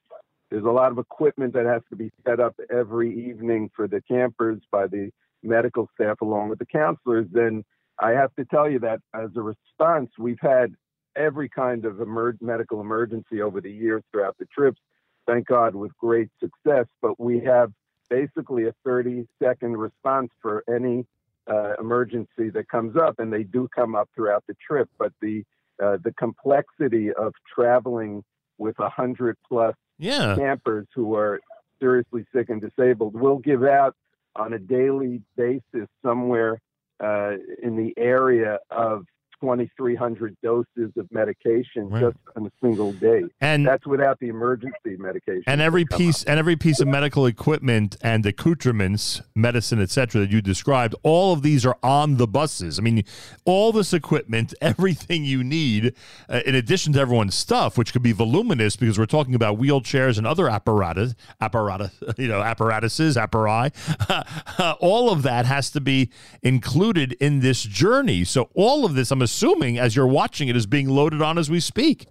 There's 0.50 0.64
a 0.64 0.70
lot 0.70 0.92
of 0.92 0.98
equipment 0.98 1.52
that 1.54 1.66
has 1.66 1.82
to 1.90 1.96
be 1.96 2.10
set 2.24 2.40
up 2.40 2.54
every 2.70 3.12
evening 3.12 3.70
for 3.74 3.86
the 3.88 4.00
campers 4.02 4.60
by 4.70 4.86
the 4.86 5.10
medical 5.42 5.88
staff 5.94 6.20
along 6.20 6.48
with 6.48 6.58
the 6.58 6.66
counselors. 6.66 7.26
Then 7.30 7.64
I 7.98 8.12
have 8.12 8.34
to 8.36 8.44
tell 8.44 8.70
you 8.70 8.78
that 8.80 9.00
as 9.14 9.30
a 9.36 9.42
response, 9.42 10.10
we've 10.18 10.40
had 10.40 10.74
every 11.16 11.48
kind 11.48 11.84
of 11.84 12.00
emer- 12.00 12.36
medical 12.40 12.80
emergency 12.80 13.42
over 13.42 13.60
the 13.60 13.72
years 13.72 14.02
throughout 14.12 14.36
the 14.38 14.46
trips. 14.46 14.80
Thank 15.26 15.46
God, 15.46 15.74
with 15.74 15.96
great 15.98 16.30
success. 16.38 16.86
But 17.02 17.18
we 17.18 17.40
have 17.40 17.72
basically 18.08 18.66
a 18.66 18.74
30 18.84 19.26
second 19.42 19.76
response 19.76 20.30
for 20.40 20.64
any 20.68 21.06
uh, 21.48 21.74
emergency 21.78 22.50
that 22.50 22.68
comes 22.68 22.96
up, 22.96 23.18
and 23.18 23.32
they 23.32 23.44
do 23.44 23.68
come 23.74 23.94
up 23.94 24.08
throughout 24.14 24.44
the 24.48 24.54
trip. 24.66 24.88
But 24.98 25.12
the 25.20 25.44
uh, 25.82 25.98
the 26.02 26.12
complexity 26.12 27.12
of 27.12 27.34
traveling 27.54 28.24
with 28.58 28.78
a 28.78 28.88
hundred 28.88 29.36
plus 29.46 29.74
Yeah. 29.98 30.34
campers 30.36 30.86
who 30.94 31.14
are 31.14 31.40
seriously 31.78 32.24
sick 32.34 32.48
and 32.48 32.60
disabled 32.60 33.14
will 33.14 33.36
give 33.38 33.62
out 33.62 33.94
on 34.34 34.54
a 34.54 34.58
daily 34.58 35.20
basis 35.36 35.88
somewhere 36.02 36.58
uh, 36.98 37.32
in 37.62 37.76
the 37.76 37.92
area 37.98 38.58
of 38.70 39.04
2,300 39.46 40.36
doses 40.42 40.92
of 40.96 41.06
medication 41.12 41.88
Right. 41.88 42.02
just 42.02 42.16
in 42.36 42.46
a 42.46 42.50
single 42.60 42.92
day. 42.92 43.24
And- 43.40 43.66
that's 43.66 43.86
without 43.86 44.18
the 44.20 44.28
emergency 44.28 44.96
medication. 44.98 45.44
and 45.46 45.60
every 45.60 45.84
piece 45.84 46.24
and 46.24 46.38
every 46.38 46.56
piece 46.56 46.80
of 46.80 46.88
medical 46.88 47.26
equipment 47.26 47.96
and 48.02 48.24
accoutrements 48.26 49.22
medicine 49.34 49.80
etc 49.80 50.20
that 50.20 50.30
you 50.30 50.40
described 50.42 50.94
all 51.02 51.32
of 51.32 51.42
these 51.42 51.64
are 51.66 51.76
on 51.82 52.16
the 52.16 52.26
buses 52.26 52.78
i 52.78 52.82
mean 52.82 53.02
all 53.44 53.72
this 53.72 53.92
equipment 53.92 54.52
everything 54.60 55.24
you 55.24 55.42
need 55.44 55.94
uh, 56.28 56.40
in 56.46 56.54
addition 56.54 56.92
to 56.92 56.98
everyone's 57.00 57.34
stuff 57.34 57.76
which 57.78 57.92
could 57.92 58.02
be 58.02 58.12
voluminous 58.12 58.76
because 58.76 58.98
we're 58.98 59.06
talking 59.06 59.34
about 59.34 59.58
wheelchairs 59.58 60.18
and 60.18 60.26
other 60.26 60.48
apparatus 60.48 61.14
apparatus 61.40 61.92
you 62.18 62.28
know 62.28 62.40
apparatuses 62.42 63.16
appari 63.16 63.70
all 64.80 65.10
of 65.10 65.22
that 65.22 65.46
has 65.46 65.70
to 65.70 65.80
be 65.80 66.10
included 66.42 67.12
in 67.20 67.40
this 67.40 67.62
journey 67.62 68.24
so 68.24 68.48
all 68.54 68.84
of 68.84 68.94
this 68.94 69.10
i'm 69.10 69.22
assuming 69.22 69.35
as 69.42 69.94
you're 69.96 70.06
watching 70.06 70.48
it 70.48 70.56
is 70.56 70.66
being 70.66 70.88
loaded 70.88 71.20
on 71.22 71.38
as 71.38 71.50
we 71.50 71.60
speak 71.60 72.06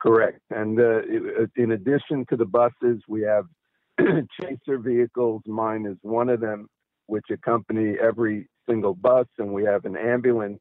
Correct. 0.00 0.40
And 0.50 0.80
uh, 0.80 1.02
in 1.56 1.70
addition 1.72 2.24
to 2.30 2.36
the 2.36 2.44
buses, 2.44 3.00
we 3.06 3.22
have 3.22 3.44
chaser 4.40 4.78
vehicles. 4.78 5.42
Mine 5.46 5.86
is 5.86 5.96
one 6.02 6.28
of 6.28 6.40
them, 6.40 6.66
which 7.06 7.26
accompany 7.30 7.94
every 8.02 8.48
single 8.68 8.94
bus, 8.94 9.26
and 9.38 9.52
we 9.52 9.62
have 9.64 9.84
an 9.84 9.96
ambulance 9.96 10.58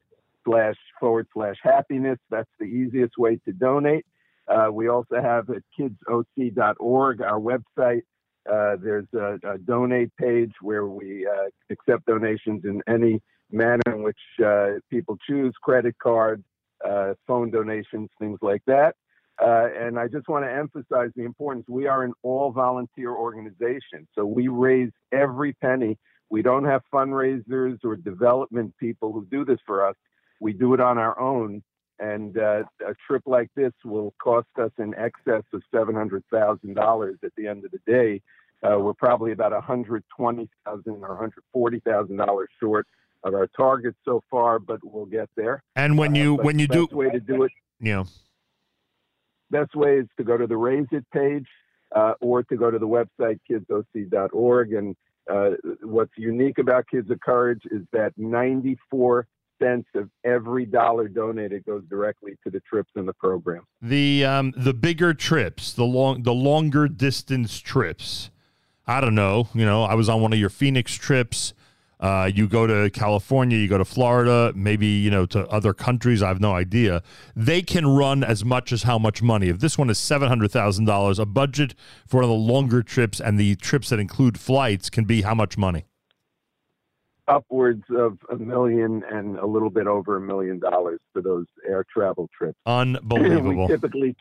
slash 0.45 0.76
forward 1.00 1.27
slash 1.34 1.58
happiness. 1.61 2.19
That's 2.30 2.50
the 2.60 2.66
easiest 2.66 3.18
way 3.18 3.40
to 3.45 3.53
donate. 3.53 4.06
Uh, 4.48 4.69
we 4.72 4.88
also 4.88 5.22
have 5.22 5.50
at 5.50 5.61
kidsoc.org, 5.77 7.22
our 7.22 7.40
website. 7.40 8.03
Uh, 8.50 8.77
there's 8.82 9.08
a, 9.14 9.38
a 9.44 9.58
donate 9.58 10.16
page 10.16 10.53
where 10.61 10.88
we 10.88 11.27
uh, 11.27 11.50
accept 11.69 12.06
donations 12.06 12.64
in 12.64 12.82
any 12.88 13.22
manner 13.52 13.82
in 13.88 14.03
which 14.03 14.19
uh, 14.45 14.68
people 14.90 15.18
choose 15.27 15.53
credit 15.61 15.95
card, 16.02 16.42
uh, 16.88 17.14
phone 17.26 17.52
donations, 17.52 18.10
things 18.19 18.40
like 18.42 18.61
that. 18.68 18.95
Uh, 19.40 19.67
and 19.77 19.99
I 19.99 20.07
just 20.07 20.27
want 20.27 20.45
to 20.45 20.51
emphasize 20.51 21.11
the 21.16 21.24
importance. 21.24 21.66
We 21.69 21.85
are 21.85 22.03
an 22.03 22.14
all 22.24 22.51
volunteer 22.51 23.11
organization, 23.11 24.07
so 24.16 24.25
we 24.25 24.48
raise 24.48 24.90
every 25.11 25.53
penny. 25.53 25.98
We 26.30 26.41
don't 26.41 26.66
have 26.66 26.82
fundraisers 26.93 27.77
or 27.83 27.95
development 27.95 28.75
people 28.80 29.14
who 29.14 29.27
do 29.30 29.45
this 29.45 29.59
for 29.66 29.88
us. 29.88 29.95
We 30.41 30.53
do 30.53 30.74
it 30.74 30.80
on 30.80 30.98
our 30.98 31.19
own. 31.19 31.64
And 31.99 32.38
uh, 32.38 32.64
a 32.85 32.93
trip 33.07 33.24
like 33.25 33.49
this 33.56 33.74
will 33.83 34.14
cost 34.22 34.48
us 34.61 34.72
in 34.77 34.93
excess 34.95 35.43
of 35.53 35.64
$700,000 35.74 37.14
at 37.24 37.32
the 37.35 37.48
end 37.48 37.66
of 37.66 37.72
the 37.72 37.80
day. 37.88 38.22
Uh, 38.64 38.80
we're 38.80 38.93
probably 38.93 39.32
about 39.32 39.51
120,000 39.51 40.83
or 40.88 41.32
$140,000 41.56 42.45
short 42.59 42.88
of 43.24 43.33
our 43.33 43.48
target 43.48 43.95
so 44.03 44.22
far, 44.30 44.59
but 44.59 44.80
we'll 44.83 45.06
get 45.06 45.30
there. 45.35 45.64
And 45.75 45.98
when 45.98 46.14
you 46.14 46.40
Uh, 46.40 46.43
when 46.43 46.59
you 46.59 46.67
do, 46.67 46.88
way 46.91 47.09
to 47.09 47.19
do 47.19 47.43
it 47.43 47.51
you 47.80 47.93
know, 47.93 48.06
best 49.51 49.76
way 49.76 49.98
is 49.98 50.08
to 50.17 50.24
go 50.24 50.38
to 50.38 50.48
the 50.48 50.58
Raise 50.58 50.88
It 50.92 51.06
page 51.11 51.48
uh, 51.95 52.14
or 52.22 52.43
to 52.43 52.56
go 52.56 52.72
to 52.72 52.80
the 52.80 52.88
website 52.88 53.40
kidsoc.org. 53.50 54.74
And 54.74 54.95
uh, 55.32 55.51
what's 55.82 56.11
unique 56.17 56.58
about 56.58 56.85
Kids 56.90 57.09
of 57.11 57.19
Courage 57.19 57.61
is 57.72 57.82
that 57.93 58.14
94 58.17 59.27
cents 59.61 59.88
of 59.95 60.09
every 60.24 60.66
dollar 60.66 61.08
donated 61.08 61.66
goes 61.66 61.84
directly 61.90 62.34
to 62.43 62.51
the 62.51 62.59
trips 62.61 62.92
in 62.95 63.06
the 63.06 63.14
program. 63.14 63.64
the 63.82 64.24
um, 64.24 64.53
the 64.56 64.74
bigger 64.74 65.14
trips, 65.14 65.74
the 65.74 65.84
long 65.84 66.24
the 66.24 66.34
longer 66.34 66.88
distance 66.88 67.59
trips. 67.59 68.30
I 68.85 69.01
don't 69.01 69.16
know. 69.16 69.50
You 69.53 69.66
know, 69.66 69.84
I 69.84 69.95
was 69.95 70.08
on 70.08 70.22
one 70.22 70.32
of 70.32 70.40
your 70.40 70.50
Phoenix 70.50 70.93
trips. 70.93 71.53
Uh, 72.00 72.30
you 72.34 72.48
go 72.48 72.67
to 72.67 72.90
California, 72.92 73.58
you 73.58 73.67
go 73.67 73.77
to 73.77 73.85
Florida, 73.85 74.51
maybe 74.56 74.85
you 74.85 75.09
know 75.09 75.26
to 75.26 75.48
other 75.48 75.74
countries. 75.74 76.22
I 76.22 76.27
have 76.27 76.40
no 76.40 76.53
idea. 76.53 77.01
They 77.35 77.61
can 77.61 77.88
run 77.88 78.24
as 78.24 78.45
much 78.45 78.72
as 78.72 78.84
how 78.84 79.00
much 79.00 79.24
money. 79.24 79.50
If 79.50 79.59
this 79.59 79.77
one 79.77 79.90
is 79.90 79.98
seven 79.98 80.27
hundred 80.27 80.51
thousand 80.51 80.85
dollars, 80.85 81.17
a 81.17 81.26
budget 81.26 81.74
for 82.06 82.17
one 82.17 82.24
of 82.26 82.30
the 82.30 82.35
longer 82.35 82.84
trips 82.84 83.19
and 83.19 83.40
the 83.40 83.56
trips 83.56 83.90
that 83.90 84.00
include 84.00 84.40
flights 84.40 84.90
can 84.90 85.06
be 85.06 85.24
how 85.24 85.34
much 85.34 85.58
money? 85.58 85.85
Upwards 87.27 87.84
of 87.90 88.19
a 88.32 88.38
million 88.38 89.03
and 89.11 89.38
a 89.40 89.45
little 89.45 89.69
bit 89.69 89.88
over 89.88 90.17
a 90.17 90.22
million 90.22 90.59
dollars 90.59 91.00
for 91.11 91.22
those 91.22 91.45
air 91.67 91.84
travel 91.92 92.30
trips. 92.38 92.58
Unbelievable. 92.67 93.66
we 93.66 93.67
typically, 93.67 94.16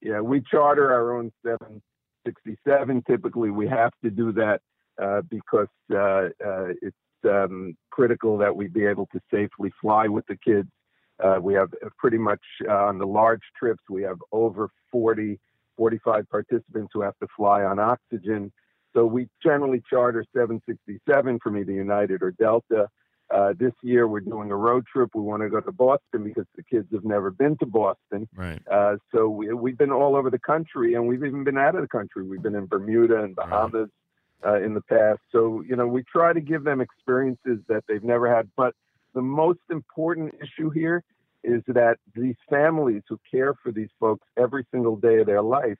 yeah, 0.00 0.20
we 0.20 0.42
charter 0.42 0.92
our 0.92 1.16
own 1.16 1.32
767. 1.44 3.02
Typically, 3.08 3.50
we 3.50 3.66
have 3.66 3.90
to 4.04 4.10
do 4.10 4.30
that 4.32 4.60
uh, 5.02 5.22
because 5.22 5.66
uh, 5.92 6.28
uh, 6.46 6.68
it's 6.82 6.96
um, 7.24 7.76
critical 7.90 8.38
that 8.38 8.54
we 8.54 8.68
be 8.68 8.84
able 8.84 9.06
to 9.12 9.20
safely 9.30 9.72
fly 9.80 10.06
with 10.06 10.26
the 10.26 10.36
kids. 10.36 10.68
Uh, 11.22 11.38
we 11.40 11.54
have 11.54 11.68
uh, 11.84 11.88
pretty 11.98 12.18
much 12.18 12.40
uh, 12.68 12.72
on 12.72 12.98
the 12.98 13.06
large 13.06 13.42
trips, 13.58 13.82
we 13.88 14.02
have 14.02 14.18
over 14.32 14.68
40, 14.90 15.38
45 15.76 16.28
participants 16.28 16.90
who 16.92 17.02
have 17.02 17.16
to 17.20 17.28
fly 17.36 17.62
on 17.62 17.78
oxygen. 17.78 18.52
So 18.94 19.06
we 19.06 19.28
generally 19.42 19.82
charter 19.88 20.24
767 20.34 21.38
from 21.42 21.58
either 21.58 21.72
United 21.72 22.22
or 22.22 22.32
Delta. 22.32 22.88
Uh, 23.32 23.54
this 23.58 23.72
year 23.82 24.06
we're 24.06 24.20
doing 24.20 24.50
a 24.50 24.56
road 24.56 24.84
trip. 24.92 25.10
We 25.14 25.22
want 25.22 25.42
to 25.42 25.48
go 25.48 25.60
to 25.60 25.72
Boston 25.72 26.24
because 26.24 26.44
the 26.54 26.62
kids 26.62 26.88
have 26.92 27.04
never 27.04 27.30
been 27.30 27.56
to 27.58 27.66
Boston. 27.66 28.28
Right. 28.34 28.60
Uh, 28.70 28.96
so 29.14 29.28
we, 29.28 29.52
we've 29.54 29.78
been 29.78 29.92
all 29.92 30.16
over 30.16 30.28
the 30.28 30.38
country, 30.38 30.94
and 30.94 31.08
we've 31.08 31.24
even 31.24 31.42
been 31.42 31.56
out 31.56 31.74
of 31.74 31.80
the 31.80 31.88
country. 31.88 32.24
We've 32.24 32.42
been 32.42 32.54
in 32.54 32.66
Bermuda 32.66 33.22
and 33.22 33.34
Bahamas 33.34 33.88
uh, 34.46 34.60
in 34.62 34.74
the 34.74 34.82
past. 34.82 35.20
So 35.30 35.62
you 35.68 35.76
know, 35.76 35.86
we 35.86 36.02
try 36.04 36.32
to 36.32 36.40
give 36.40 36.64
them 36.64 36.80
experiences 36.80 37.58
that 37.68 37.84
they've 37.88 38.04
never 38.04 38.34
had. 38.34 38.50
But 38.56 38.74
the 39.14 39.22
most 39.22 39.60
important 39.70 40.34
issue 40.40 40.70
here 40.70 41.02
is 41.44 41.62
that 41.66 41.96
these 42.14 42.36
families 42.48 43.02
who 43.08 43.18
care 43.30 43.54
for 43.62 43.72
these 43.72 43.90
folks 43.98 44.26
every 44.38 44.64
single 44.70 44.96
day 44.96 45.18
of 45.18 45.26
their 45.26 45.42
life 45.42 45.78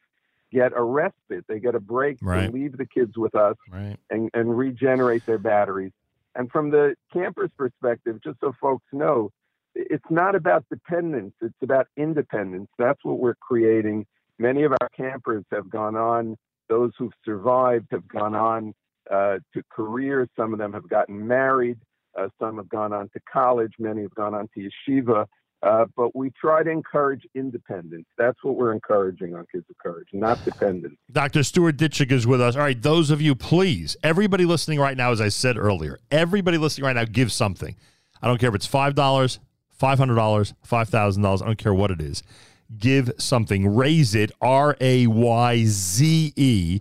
get 0.52 0.72
a 0.76 0.82
respite. 0.82 1.44
They 1.48 1.60
get 1.60 1.74
a 1.74 1.80
break 1.80 2.18
Right. 2.20 2.46
to 2.46 2.52
leave 2.52 2.76
the 2.76 2.86
kids 2.86 3.16
with 3.16 3.34
us 3.34 3.56
Right. 3.70 3.96
and, 4.10 4.28
and 4.34 4.56
regenerate 4.56 5.24
their 5.26 5.38
batteries. 5.38 5.92
And 6.34 6.50
from 6.50 6.70
the 6.70 6.94
camper's 7.12 7.50
perspective, 7.56 8.18
just 8.22 8.40
so 8.40 8.52
folks 8.60 8.84
know, 8.92 9.30
it's 9.74 10.04
not 10.10 10.34
about 10.34 10.64
dependence, 10.70 11.34
it's 11.40 11.54
about 11.62 11.86
independence. 11.96 12.68
That's 12.78 13.02
what 13.04 13.18
we're 13.18 13.36
creating. 13.36 14.06
Many 14.38 14.64
of 14.64 14.72
our 14.72 14.88
campers 14.94 15.44
have 15.50 15.70
gone 15.70 15.96
on, 15.96 16.36
those 16.68 16.92
who've 16.98 17.12
survived 17.24 17.86
have 17.90 18.06
gone 18.08 18.34
on 18.34 18.74
uh, 19.10 19.38
to 19.54 19.62
careers. 19.70 20.28
Some 20.36 20.52
of 20.52 20.58
them 20.58 20.72
have 20.72 20.88
gotten 20.88 21.26
married, 21.26 21.78
uh, 22.18 22.28
some 22.40 22.56
have 22.56 22.68
gone 22.68 22.92
on 22.92 23.08
to 23.10 23.20
college, 23.30 23.72
many 23.78 24.02
have 24.02 24.14
gone 24.14 24.34
on 24.34 24.48
to 24.54 24.68
yeshiva. 24.88 25.26
Uh, 25.62 25.84
but 25.96 26.14
we 26.16 26.32
try 26.40 26.62
to 26.62 26.70
encourage 26.70 27.22
independence. 27.36 28.06
That's 28.18 28.38
what 28.42 28.56
we're 28.56 28.72
encouraging 28.72 29.36
on 29.36 29.46
Kids 29.52 29.64
of 29.70 29.78
Courage, 29.78 30.08
not 30.12 30.44
dependence. 30.44 30.96
Dr. 31.12 31.44
Stuart 31.44 31.76
Ditchek 31.76 32.10
is 32.10 32.26
with 32.26 32.40
us. 32.40 32.56
All 32.56 32.62
right, 32.62 32.80
those 32.80 33.10
of 33.10 33.22
you, 33.22 33.36
please, 33.36 33.96
everybody 34.02 34.44
listening 34.44 34.80
right 34.80 34.96
now, 34.96 35.12
as 35.12 35.20
I 35.20 35.28
said 35.28 35.56
earlier, 35.56 36.00
everybody 36.10 36.58
listening 36.58 36.86
right 36.86 36.96
now, 36.96 37.04
give 37.04 37.30
something. 37.30 37.76
I 38.20 38.26
don't 38.26 38.38
care 38.38 38.48
if 38.48 38.56
it's 38.56 38.66
$5, 38.66 38.94
$500, 38.94 39.38
$5,000. 39.80 41.42
I 41.42 41.46
don't 41.46 41.58
care 41.58 41.74
what 41.74 41.92
it 41.92 42.00
is. 42.00 42.24
Give 42.78 43.12
something. 43.18 43.74
Raise 43.74 44.14
it, 44.14 44.32
R 44.40 44.76
A 44.80 45.06
Y 45.06 45.64
Z 45.64 46.32
E 46.36 46.80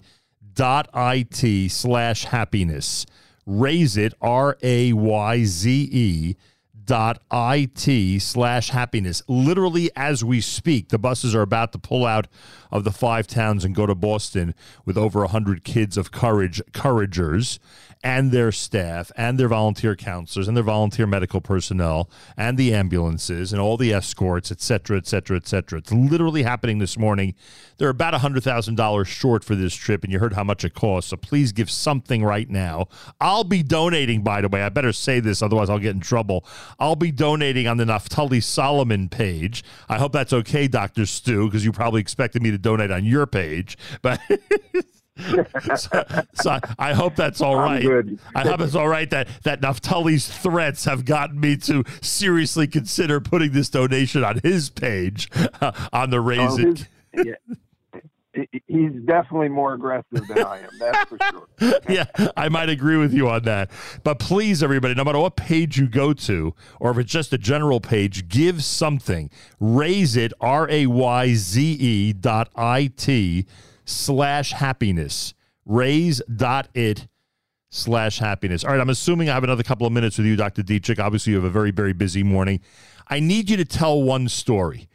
dot 0.54 0.90
I 0.94 1.24
T 1.24 1.68
slash 1.68 2.26
happiness. 2.26 3.06
Raise 3.46 3.98
it, 3.98 4.14
R 4.22 4.58
A 4.62 4.94
Y 4.94 5.44
Z 5.44 5.90
E 5.92 6.36
dot 6.86 7.22
it 7.32 8.22
slash 8.22 8.70
happiness. 8.70 9.22
Literally 9.28 9.90
as 9.96 10.24
we 10.24 10.42
speak 10.42 10.90
the 10.90 11.00
buses 11.00 11.36
are 11.36 11.42
about 11.42 11.72
to 11.74 11.80
pull 11.80 12.06
out 12.06 12.28
of 12.72 12.84
the 12.84 12.92
five 12.92 13.28
towns 13.28 13.66
and 13.66 13.76
go 13.76 13.86
to 13.86 13.96
boston 13.96 14.54
with 14.86 14.98
over 14.98 15.20
100 15.20 15.64
kids 15.64 15.98
of 15.98 16.12
courage 16.12 16.62
couragers 16.74 17.60
and 18.04 18.32
their 18.32 18.52
staff 18.52 19.12
and 19.16 19.38
their 19.38 19.48
volunteer 19.48 19.96
counselors 19.96 20.48
and 20.48 20.58
their 20.58 20.64
volunteer 20.64 21.06
medical 21.06 21.40
personnel 21.40 22.10
and 22.36 22.58
the 22.58 22.74
ambulances 22.74 23.54
and 23.54 23.62
all 23.62 23.78
the 23.78 23.94
escorts 23.94 24.52
et 24.52 24.60
cetera 24.62 24.98
et 24.98 25.06
cetera 25.08 25.38
et 25.38 25.48
cetera. 25.48 25.80
It's 25.80 25.92
literally 25.92 26.44
happening 26.44 26.80
this 26.80 26.98
morning. 26.98 27.36
They're 27.78 27.90
about 27.90 28.14
$100000 28.14 29.06
short 29.06 29.44
for 29.44 29.56
this 29.56 29.76
trip 29.76 30.04
and 30.04 30.12
you 30.12 30.20
heard 30.20 30.34
how 30.34 30.44
much 30.44 30.64
it 30.64 30.74
costs 30.74 31.12
so 31.12 31.18
please 31.18 31.52
give 31.52 31.70
something 31.70 32.24
right 32.24 32.50
now. 32.50 32.88
I'll 33.20 33.44
be 33.44 33.64
donating 33.64 34.24
by 34.24 34.42
the 34.42 34.50
way. 34.50 34.64
I 34.64 34.70
better 34.70 34.94
say 34.94 35.20
this 35.20 35.42
otherwise 35.42 35.70
i'll 35.70 35.80
get 35.80 35.96
in 35.96 36.02
trouble 36.02 36.46
I'll 36.82 36.96
be 36.96 37.12
donating 37.12 37.68
on 37.68 37.78
the 37.78 37.86
Naftali 37.86 38.42
Solomon 38.42 39.08
page. 39.08 39.64
I 39.88 40.00
hope 40.00 40.12
that's 40.14 40.34
okay, 40.34 40.68
Dr. 40.68 41.06
Stu, 41.06 41.46
because 41.46 41.64
you 41.64 41.72
probably 41.72 42.02
expected 42.02 42.42
me 42.42 42.50
to 42.50 42.58
donate 42.58 42.90
on 42.90 43.06
your 43.06 43.28
page. 43.28 43.78
But 44.02 44.20
so, 45.78 46.04
so 46.34 46.60
I 46.80 46.94
hope 46.94 47.16
that's 47.16 47.40
all 47.40 47.56
right. 47.56 47.84
I'm 47.84 47.88
right. 47.88 48.06
good. 48.06 48.20
I 48.34 48.42
hope 48.48 48.62
it's 48.62 48.74
all 48.74 48.88
right 48.88 49.08
that, 49.12 49.28
that 49.44 49.62
Naftali's 49.62 50.28
threats 50.28 50.86
have 50.86 51.06
gotten 51.06 51.40
me 51.40 51.56
to 51.58 51.84
seriously 52.02 52.66
consider 52.68 53.22
putting 53.22 53.52
this 53.52 53.70
donation 53.70 54.24
on 54.24 54.40
his 54.44 54.72
page 54.72 55.30
uh, 55.62 55.72
on 55.94 56.10
the 56.10 56.18
Oh, 56.18 56.24
his- 56.58 56.86
yeah. 57.14 57.56
He- 58.34 58.62
He's 58.68 58.94
definitely 59.06 59.50
more 59.50 59.74
aggressive 59.74 60.26
than 60.28 60.44
I 60.44 60.60
am. 60.60 60.70
That's 60.80 61.10
for 61.10 61.18
sure. 61.32 61.80
yeah, 61.90 62.06
I 62.38 62.48
might 62.50 62.70
agree 62.70 62.96
with 62.98 63.14
you 63.14 63.28
on 63.30 63.44
that. 63.44 63.70
But 64.04 64.20
please, 64.20 64.64
everybody, 64.64 64.94
no 64.96 65.04
matter 65.04 65.20
what 65.20 65.36
page 65.36 65.78
you 65.78 65.88
go 65.88 66.14
to, 66.14 66.54
or 66.80 66.92
if 66.92 66.98
it's 66.98 67.12
just 67.12 67.34
a 67.34 67.38
general 67.38 67.82
page, 67.82 68.30
give 68.30 68.64
something. 68.64 69.30
Raise 69.60 70.16
it, 70.16 70.32
R 70.40 70.70
A 70.70 70.86
Y 70.88 71.34
Z 71.34 71.62
E 71.62 72.14
dot 72.14 72.50
I 72.56 72.92
T 72.96 73.46
slash 73.86 74.54
happiness. 74.54 75.34
Raise 75.66 76.22
dot 76.34 76.70
it 76.74 77.08
slash 77.70 78.20
happiness. 78.20 78.64
All 78.64 78.72
right, 78.72 78.80
I'm 78.80 78.90
assuming 78.90 79.30
I 79.30 79.34
have 79.34 79.44
another 79.44 79.64
couple 79.64 79.86
of 79.86 79.94
minutes 79.94 80.18
with 80.18 80.28
you, 80.28 80.36
Dr. 80.36 80.64
Ditchek. 80.64 81.00
Obviously, 81.00 81.32
you 81.32 81.38
have 81.38 81.46
a 81.46 81.50
very, 81.50 81.72
very 81.72 81.94
busy 81.94 82.24
morning. 82.24 82.62
I 83.08 83.20
need 83.20 83.50
you 83.50 83.58
to 83.58 83.66
tell 83.66 84.02
one 84.02 84.30
story 84.30 84.88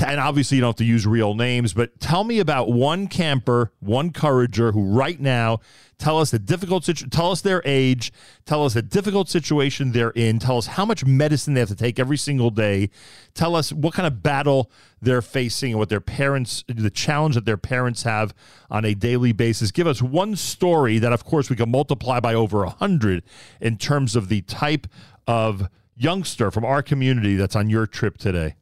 and 0.00 0.20
obviously 0.20 0.56
you 0.56 0.60
don't 0.60 0.70
have 0.70 0.76
to 0.76 0.84
use 0.84 1.06
real 1.06 1.34
names, 1.34 1.74
but 1.74 2.00
tell 2.00 2.24
me 2.24 2.38
about 2.38 2.72
one 2.72 3.06
camper, 3.06 3.72
one 3.80 4.10
courager 4.10 4.72
who 4.72 4.84
right 4.84 5.20
now 5.20 5.60
tell 5.98 6.18
us 6.18 6.30
the 6.30 6.38
difficult 6.38 6.84
situ- 6.84 7.08
tell 7.08 7.30
us 7.30 7.42
their 7.42 7.62
age, 7.64 8.12
tell 8.46 8.64
us 8.64 8.74
the 8.74 8.82
difficult 8.82 9.28
situation 9.28 9.92
they're 9.92 10.10
in, 10.10 10.38
tell 10.38 10.56
us 10.56 10.66
how 10.66 10.84
much 10.84 11.04
medicine 11.04 11.54
they 11.54 11.60
have 11.60 11.68
to 11.68 11.76
take 11.76 11.98
every 11.98 12.16
single 12.16 12.50
day, 12.50 12.90
tell 13.34 13.54
us 13.54 13.72
what 13.72 13.92
kind 13.94 14.06
of 14.06 14.22
battle 14.22 14.70
they're 15.00 15.22
facing 15.22 15.72
and 15.72 15.78
what 15.78 15.88
their 15.88 16.00
parents 16.00 16.64
the 16.68 16.90
challenge 16.90 17.34
that 17.34 17.44
their 17.44 17.56
parents 17.56 18.02
have 18.02 18.34
on 18.70 18.84
a 18.84 18.94
daily 18.94 19.32
basis. 19.32 19.70
Give 19.70 19.86
us 19.86 20.00
one 20.00 20.36
story 20.36 20.98
that 20.98 21.12
of 21.12 21.24
course 21.24 21.50
we 21.50 21.56
can 21.56 21.70
multiply 21.70 22.18
by 22.18 22.34
over 22.34 22.62
a 22.62 22.68
100 22.68 23.22
in 23.60 23.76
terms 23.76 24.16
of 24.16 24.28
the 24.28 24.40
type 24.42 24.86
of 25.26 25.68
youngster 25.96 26.50
from 26.50 26.64
our 26.64 26.82
community 26.82 27.36
that's 27.36 27.54
on 27.54 27.68
your 27.68 27.86
trip 27.86 28.16
today. 28.16 28.56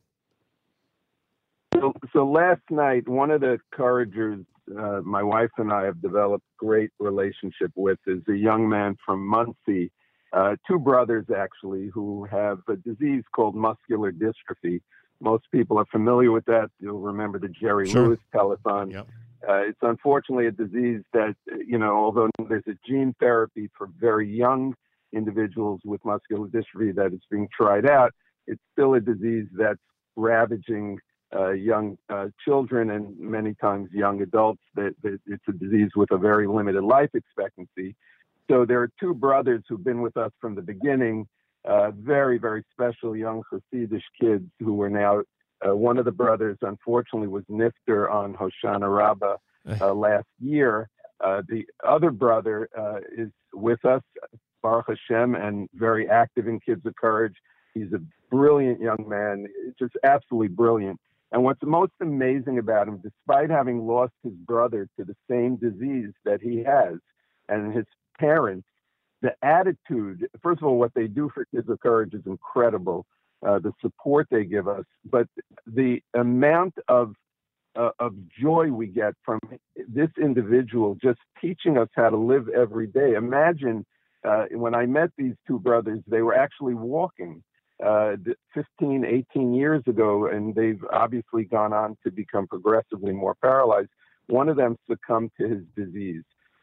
So, 1.75 1.93
so 2.13 2.27
last 2.29 2.63
night, 2.71 3.09
one 3.09 3.31
of 3.31 3.41
the 3.43 3.59
encouragers 3.73 4.45
uh, 4.79 5.01
my 5.03 5.23
wife 5.23 5.51
and 5.59 5.73
I 5.73 5.85
have 5.85 6.01
developed 6.01 6.45
great 6.59 6.91
relationship 6.99 7.73
with 7.75 7.99
is 8.07 8.23
a 8.29 8.37
young 8.37 8.69
man 8.69 8.97
from 9.05 9.27
Monsey, 9.27 9.91
uh, 10.33 10.57
two 10.69 10.79
brothers 10.79 11.27
actually, 11.35 11.91
who 11.93 12.25
have 12.31 12.59
a 12.69 12.77
disease 12.77 13.25
called 13.35 13.55
muscular 13.55 14.13
dystrophy. 14.13 14.81
Most 15.21 15.45
people 15.53 15.79
are 15.79 15.87
familiar 15.87 16.31
with 16.31 16.45
that. 16.47 16.71
You'll 16.79 17.01
remember 17.01 17.39
the 17.39 17.49
Jerry 17.49 17.89
Sure. 17.89 18.09
Lewis 18.09 18.21
telethon. 18.35 18.97
Uh, 19.49 19.63
it's 19.63 19.79
unfortunately 19.83 20.47
a 20.47 20.53
disease 20.53 21.03
that, 21.13 21.35
you 21.67 21.79
know, 21.79 21.97
although 21.97 22.29
there's 22.49 22.63
a 22.69 22.77
gene 22.87 23.15
therapy 23.19 23.71
for 23.77 23.89
very 23.99 24.29
young 24.29 24.75
individuals 25.13 25.81
with 25.85 26.05
muscular 26.05 26.47
dystrophy 26.49 26.95
that 26.95 27.13
is 27.13 27.21
being 27.31 27.49
tried 27.59 27.87
out, 27.87 28.13
it's 28.47 28.61
still 28.73 28.95
a 28.95 29.01
disease 29.01 29.47
that's 29.59 29.81
ravaging 30.17 30.99
uh, 31.35 31.51
young 31.51 31.97
uh, 32.09 32.27
children 32.45 32.91
and 32.91 33.19
many 33.19 33.55
times 33.55 33.89
young 33.93 34.21
adults. 34.23 34.63
That, 34.75 34.95
that 35.03 35.21
it's 35.27 35.45
a 35.49 35.53
disease 35.53 35.91
with 35.97 36.11
a 36.11 36.19
very 36.19 36.47
limited 36.47 36.83
life 36.83 37.11
expectancy. 37.15 37.95
So 38.51 38.65
there 38.65 38.81
are 38.81 38.91
two 38.99 39.15
brothers 39.15 39.63
who've 39.69 39.83
been 39.83 40.01
with 40.03 40.17
us 40.17 40.33
from 40.41 40.55
the 40.55 40.63
beginning. 40.63 41.29
Uh, 41.65 41.91
very, 41.93 42.39
very 42.39 42.65
special 42.73 43.15
young 43.15 43.43
Hasidish 43.53 44.03
kids 44.21 44.45
who 44.61 44.81
are 44.83 44.91
now. 44.91 45.23
Uh, 45.65 45.77
one 45.77 45.99
of 45.99 46.07
the 46.07 46.11
brothers, 46.11 46.57
unfortunately, 46.63 47.29
was 47.29 47.45
Nifter 47.51 48.11
on 48.11 48.35
Hoshana 48.35 48.95
Rabbah 48.97 49.37
uh, 49.81 49.93
last 49.93 50.27
year. 50.41 50.89
Uh, 51.23 51.43
the 51.49 51.65
other 51.87 52.11
brother 52.11 52.69
uh, 52.77 53.01
is 53.17 53.29
with 53.53 53.85
us, 53.85 54.03
Baruch 54.63 54.87
Hashem, 54.89 55.35
and 55.35 55.69
very 55.75 56.09
active 56.09 56.49
in 56.49 56.61
Kids 56.61 56.85
of 56.87 56.97
Courage. 56.97 57.35
He's 57.75 57.93
a 57.93 58.01
brilliant 58.31 58.81
young 58.81 59.05
man, 59.07 59.47
just 59.79 59.93
absolutely 60.03 60.49
brilliant. 60.49 60.99
And 61.33 61.45
what's 61.45 61.63
most 61.63 61.93
amazing 62.01 62.59
about 62.59 62.89
him, 62.89 63.01
despite 63.03 63.51
having 63.51 63.87
lost 63.87 64.13
his 64.25 64.33
brother 64.33 64.89
to 64.99 65.05
the 65.05 65.15
same 65.31 65.57
disease 65.57 66.13
that 66.25 66.41
he 66.43 66.65
has, 66.65 66.99
and 67.49 67.75
his 67.75 67.87
parents, 68.19 68.67
the 69.23 69.33
attitude, 69.43 70.27
first 70.43 70.61
of 70.61 70.69
all, 70.69 70.79
what 70.79 70.95
they 70.95 71.07
do 71.07 71.31
for 71.33 71.45
Kids 71.55 71.69
of 71.69 71.79
Courage 71.81 72.15
is 72.15 72.23
incredible. 72.27 73.07
Uh, 73.47 73.59
the 73.59 73.73
support 73.81 74.27
they 74.31 74.45
give 74.45 74.69
us, 74.69 74.85
but 75.11 75.27
the 75.67 76.03
amount 76.15 76.75
of 76.89 77.15
uh, 77.75 77.91
of 77.99 78.13
joy 78.41 78.67
we 78.67 78.87
get 78.87 79.15
from 79.25 79.39
this 79.89 80.11
individual 80.21 80.97
just 81.03 81.21
teaching 81.41 81.79
us 81.79 81.89
how 81.95 82.11
to 82.11 82.17
live 82.17 82.49
every 82.49 82.87
day. 82.87 83.15
Imagine 83.15 83.87
uh, 84.29 84.45
when 84.53 84.75
I 84.75 84.87
met 84.87 85.11
these 85.17 85.35
two 85.47 85.59
brothers, 85.59 86.01
they 86.07 86.21
were 86.21 86.35
actually 86.35 86.75
walking 86.75 87.43
uh, 87.85 88.17
15, 88.55 89.05
18 89.05 89.55
years 89.55 89.83
ago, 89.87 90.27
and 90.27 90.55
they've 90.55 90.83
obviously 90.93 91.45
gone 91.45 91.73
on 91.73 91.97
to 92.05 92.11
become 92.11 92.47
progressively 92.47 93.13
more 93.13 93.35
paralyzed. 93.43 93.89
One 94.27 94.49
of 94.49 94.57
them 94.57 94.77
succumbed 94.89 95.31
to 95.41 95.49
his 95.49 95.63
disease. 95.77 96.23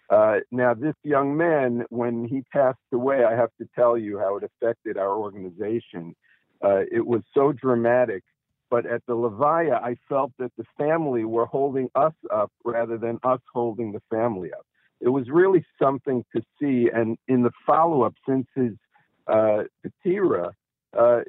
Uh, 0.10 0.38
now, 0.52 0.74
this 0.74 0.96
young 1.04 1.36
man, 1.36 1.84
when 1.90 2.26
he 2.26 2.42
passed 2.54 2.78
away, 2.94 3.26
I 3.26 3.36
have 3.36 3.50
to 3.60 3.68
tell 3.76 3.98
you 3.98 4.20
how 4.20 4.38
it 4.38 4.44
affected 4.44 4.98
our 4.98 5.18
organization. 5.18 6.16
Uh, 6.64 6.84
it 6.92 7.06
was 7.06 7.22
so 7.34 7.52
dramatic, 7.52 8.24
but 8.70 8.86
at 8.86 9.02
the 9.08 9.14
Levaya, 9.14 9.82
I 9.84 9.98
felt 10.08 10.32
that 10.40 10.52
the 10.58 10.64
family 10.78 11.26
were 11.26 11.46
holding 11.46 11.90
us 11.96 12.14
up 12.34 12.52
rather 12.64 12.98
than 12.98 13.20
us 13.24 13.42
holding 13.54 13.92
the 13.92 14.02
family 14.10 14.52
up. 14.54 14.66
It 15.02 15.10
was 15.10 15.30
really 15.30 15.66
something 15.82 16.24
to 16.36 16.42
see. 16.60 16.90
And 16.94 17.18
in 17.28 17.44
the 17.44 17.52
follow 17.66 18.04
up, 18.04 18.14
since 18.28 18.48
his 18.56 18.74
uh, 19.28 19.64
uh, 20.98 21.22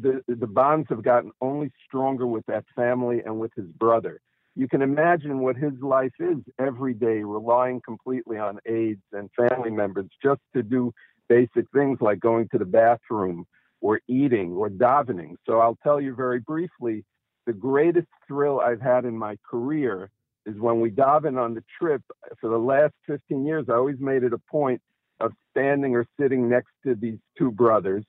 the, 0.00 0.22
the 0.28 0.46
bonds 0.46 0.88
have 0.90 1.02
gotten 1.02 1.30
only 1.40 1.70
stronger 1.86 2.26
with 2.26 2.44
that 2.46 2.64
family 2.74 3.22
and 3.24 3.38
with 3.38 3.52
his 3.54 3.66
brother. 3.66 4.20
You 4.54 4.68
can 4.68 4.82
imagine 4.82 5.38
what 5.38 5.56
his 5.56 5.72
life 5.80 6.12
is 6.18 6.38
every 6.58 6.94
day, 6.94 7.22
relying 7.22 7.80
completely 7.80 8.38
on 8.38 8.58
aides 8.66 9.02
and 9.12 9.30
family 9.36 9.70
members 9.70 10.06
just 10.22 10.40
to 10.54 10.62
do 10.62 10.92
basic 11.28 11.64
things 11.72 11.98
like 12.00 12.20
going 12.20 12.48
to 12.52 12.58
the 12.58 12.66
bathroom 12.66 13.46
or 13.80 14.00
eating 14.08 14.52
or 14.52 14.68
davening. 14.68 15.36
So 15.46 15.58
I'll 15.58 15.78
tell 15.82 16.00
you 16.00 16.14
very 16.14 16.40
briefly 16.40 17.04
the 17.46 17.52
greatest 17.52 18.08
thrill 18.28 18.60
I've 18.60 18.80
had 18.80 19.04
in 19.04 19.16
my 19.16 19.36
career 19.48 20.10
is 20.46 20.56
when 20.58 20.80
we 20.80 20.90
daven 20.90 21.40
on 21.40 21.54
the 21.54 21.64
trip. 21.78 22.02
For 22.40 22.50
the 22.50 22.58
last 22.58 22.94
15 23.06 23.44
years, 23.44 23.66
I 23.68 23.74
always 23.74 23.98
made 23.98 24.22
it 24.22 24.32
a 24.32 24.38
point 24.50 24.80
of 25.20 25.32
standing 25.50 25.94
or 25.94 26.06
sitting 26.20 26.48
next 26.48 26.70
to 26.84 26.94
these 26.94 27.18
two 27.38 27.50
brothers. 27.50 28.04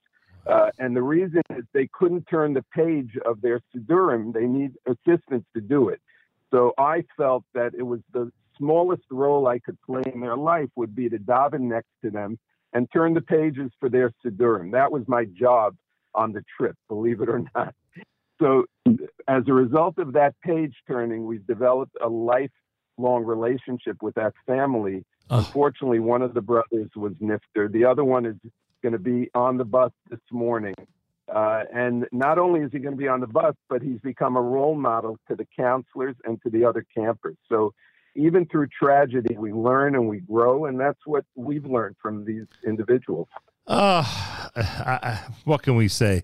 Uh, 0.46 0.70
and 0.78 0.96
the 0.96 1.02
reason 1.02 1.42
is 1.52 1.64
they 1.74 1.88
couldn't 1.94 2.26
turn 2.30 2.54
the 2.54 2.66
page 2.76 3.18
of 3.26 3.42
their 3.42 3.62
Sidurim. 3.74 4.34
They 4.34 4.46
need 4.46 4.74
assistance 4.86 5.46
to 5.56 5.62
do 5.62 5.90
it. 5.90 6.02
So 6.52 6.74
I 6.78 7.04
felt 7.18 7.44
that 7.54 7.74
it 7.78 7.84
was 7.84 8.02
the 8.12 8.32
smallest 8.58 9.04
role 9.10 9.48
I 9.48 9.60
could 9.60 9.82
play 9.82 10.04
in 10.14 10.20
their 10.20 10.38
life 10.38 10.70
would 10.76 10.96
be 10.96 11.10
to 11.10 11.18
daven 11.18 11.62
next 11.62 11.90
to 12.04 12.12
them 12.12 12.38
and 12.74 12.88
turn 12.92 13.14
the 13.14 13.22
pages 13.22 13.72
for 13.80 13.90
their 13.90 14.12
Sidurim. 14.24 14.72
That 14.72 14.92
was 14.92 15.04
my 15.08 15.26
job 15.26 15.76
on 16.14 16.34
the 16.34 16.44
trip, 16.58 16.76
believe 16.90 17.22
it 17.22 17.30
or 17.30 17.44
not. 17.56 17.74
So 18.42 18.66
as 19.28 19.44
a 19.48 19.54
result 19.54 19.98
of 19.98 20.14
that 20.14 20.36
page 20.44 20.76
turning, 20.88 21.26
we've 21.26 21.46
developed 21.48 21.96
a 22.02 22.10
lifelong 22.10 23.24
relationship 23.24 24.02
with 24.02 24.16
that 24.16 24.34
family. 24.46 25.06
Unfortunately, 25.30 26.00
one 26.00 26.22
of 26.22 26.34
the 26.34 26.42
brothers 26.42 26.90
was 26.96 27.14
Nifter. 27.14 27.72
The 27.72 27.86
other 27.86 28.04
one 28.04 28.26
is 28.26 28.36
going 28.84 28.94
to 28.94 29.00
be 29.00 29.32
on 29.34 29.58
the 29.58 29.66
bus 29.66 29.92
this 30.10 30.20
morning. 30.32 30.76
Uh, 31.34 31.64
and 31.74 32.06
not 32.12 32.38
only 32.38 32.60
is 32.60 32.70
he 32.72 32.80
going 32.80 32.94
to 32.94 32.98
be 32.98 33.08
on 33.08 33.22
the 33.22 33.28
bus, 33.28 33.56
but 33.70 33.82
he's 33.82 34.00
become 34.02 34.36
a 34.36 34.42
role 34.42 34.76
model 34.76 35.18
to 35.28 35.36
the 35.36 35.48
counselors 35.58 36.16
and 36.26 36.40
to 36.44 36.50
the 36.50 36.64
other 36.64 36.86
campers. 36.96 37.38
So 37.50 37.74
even 38.16 38.46
through 38.46 38.68
tragedy, 38.68 39.36
we 39.38 39.52
learn 39.52 39.96
and 39.96 40.08
we 40.08 40.20
grow, 40.20 40.66
and 40.66 40.80
that's 40.80 41.00
what 41.06 41.26
we've 41.36 41.66
learned 41.66 41.96
from 42.02 42.26
these 42.26 42.46
individuals. 42.68 43.28
Uh, 43.66 44.04
I, 44.56 45.00
I, 45.02 45.20
what 45.46 45.64
can 45.64 45.76
we 45.76 45.88
say? 45.88 46.24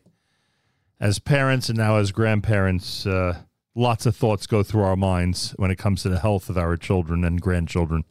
As 1.00 1.18
parents 1.18 1.70
and 1.70 1.78
now 1.78 1.96
as 1.96 2.12
grandparents, 2.12 3.08
uh, 3.08 3.40
lots 3.74 4.06
of 4.06 4.16
thoughts 4.16 4.46
go 4.46 4.62
through 4.62 4.84
our 4.84 4.98
minds 4.98 5.54
when 5.56 5.72
it 5.72 5.78
comes 5.78 6.04
to 6.04 6.10
the 6.10 6.20
health 6.20 6.50
of 6.50 6.58
our 6.58 6.76
children 6.76 7.24
and 7.24 7.42
grandchildren. 7.42 8.04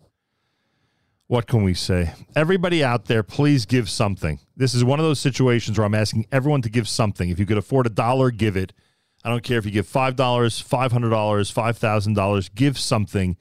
What 1.29 1.47
can 1.47 1.63
we 1.63 1.75
say? 1.75 2.15
Everybody 2.35 2.83
out 2.83 3.05
there, 3.05 3.23
please 3.23 3.67
give 3.67 3.91
something. 3.91 4.41
This 4.57 4.73
is 4.73 4.83
one 4.83 4.99
of 4.99 5.05
those 5.05 5.21
situations 5.21 5.77
where 5.77 5.85
I'm 5.85 5.95
asking 5.95 6.27
everyone 6.33 6.63
to 6.63 6.71
give 6.71 6.89
something. 6.89 7.29
If 7.29 7.39
you 7.39 7.45
could 7.45 7.59
afford 7.59 7.87
a 7.87 7.91
dollar, 7.91 8.31
give 8.31 8.57
it. 8.57 8.73
I 9.23 9.29
don't 9.29 9.43
care 9.43 9.59
if 9.59 9.67
you 9.67 9.71
give 9.71 9.87
$5, 9.87 10.15
$500, 10.15 10.91
$5,000, 10.91 12.55
give 12.55 12.79
something 12.79 13.37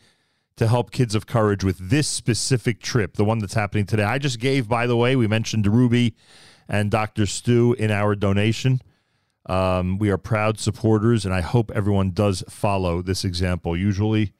to 0.58 0.68
help 0.68 0.92
Kids 0.92 1.16
of 1.16 1.28
Courage 1.28 1.64
with 1.64 1.78
this 1.90 2.10
specific 2.10 2.82
trip, 2.82 3.16
the 3.16 3.24
one 3.24 3.40
that's 3.40 3.54
happening 3.54 3.86
today. 3.86 4.04
I 4.04 4.18
just 4.18 4.40
gave, 4.40 4.68
by 4.68 4.86
the 4.86 4.98
way, 4.98 5.16
we 5.16 5.28
mentioned 5.28 5.66
Ruby 5.66 6.14
and 6.68 6.92
Dr. 6.92 7.26
Stu 7.26 7.74
in 7.80 7.90
our 7.90 8.16
donation. 8.16 8.82
Um, 9.46 9.98
we 9.98 10.10
are 10.10 10.18
proud 10.18 10.60
supporters, 10.60 11.24
and 11.24 11.34
I 11.34 11.40
hope 11.40 11.72
everyone 11.74 12.12
does 12.12 12.44
follow 12.50 13.02
this 13.02 13.24
example. 13.24 13.78
Usually, 13.78 14.34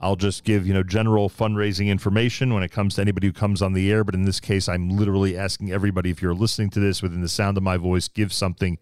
I'll 0.00 0.16
just 0.16 0.44
give 0.44 0.66
you 0.66 0.72
know 0.72 0.82
general 0.82 1.28
fundraising 1.28 1.88
information 1.88 2.54
when 2.54 2.62
it 2.62 2.70
comes 2.70 2.94
to 2.94 3.00
anybody 3.00 3.26
who 3.26 3.32
comes 3.32 3.60
on 3.62 3.72
the 3.72 3.90
air, 3.90 4.04
but 4.04 4.14
in 4.14 4.22
this 4.22 4.38
case, 4.40 4.68
I'm 4.68 4.90
literally 4.90 5.36
asking 5.36 5.72
everybody 5.72 6.10
if 6.10 6.22
you're 6.22 6.34
listening 6.34 6.70
to 6.70 6.80
this 6.80 7.02
within 7.02 7.20
the 7.20 7.28
sound 7.28 7.56
of 7.56 7.62
my 7.62 7.76
voice, 7.76 8.06
give 8.06 8.32
something 8.32 8.78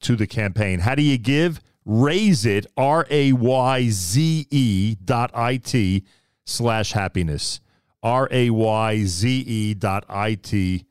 to 0.00 0.14
the 0.16 0.26
campaign. 0.26 0.80
How 0.80 0.94
do 0.94 1.02
you 1.02 1.18
give? 1.18 1.60
Raise 1.84 2.46
it, 2.46 2.66
R 2.76 3.06
A 3.10 3.32
Y 3.32 3.88
Z 3.88 4.46
E 4.50 4.96
dot 5.04 5.32
I 5.34 5.56
T 5.56 6.04
slash 6.44 6.92
happiness. 6.92 7.60
R 8.02 8.28
A 8.30 8.50
Y 8.50 9.04
Z 9.04 9.28
E 9.28 9.74
dot 9.74 10.04
I 10.08 10.34
T 10.34 10.86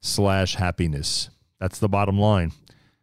slash 0.00 0.54
happiness. 0.54 1.28
That's 1.60 1.78
the 1.78 1.88
bottom 1.88 2.18
line. 2.18 2.52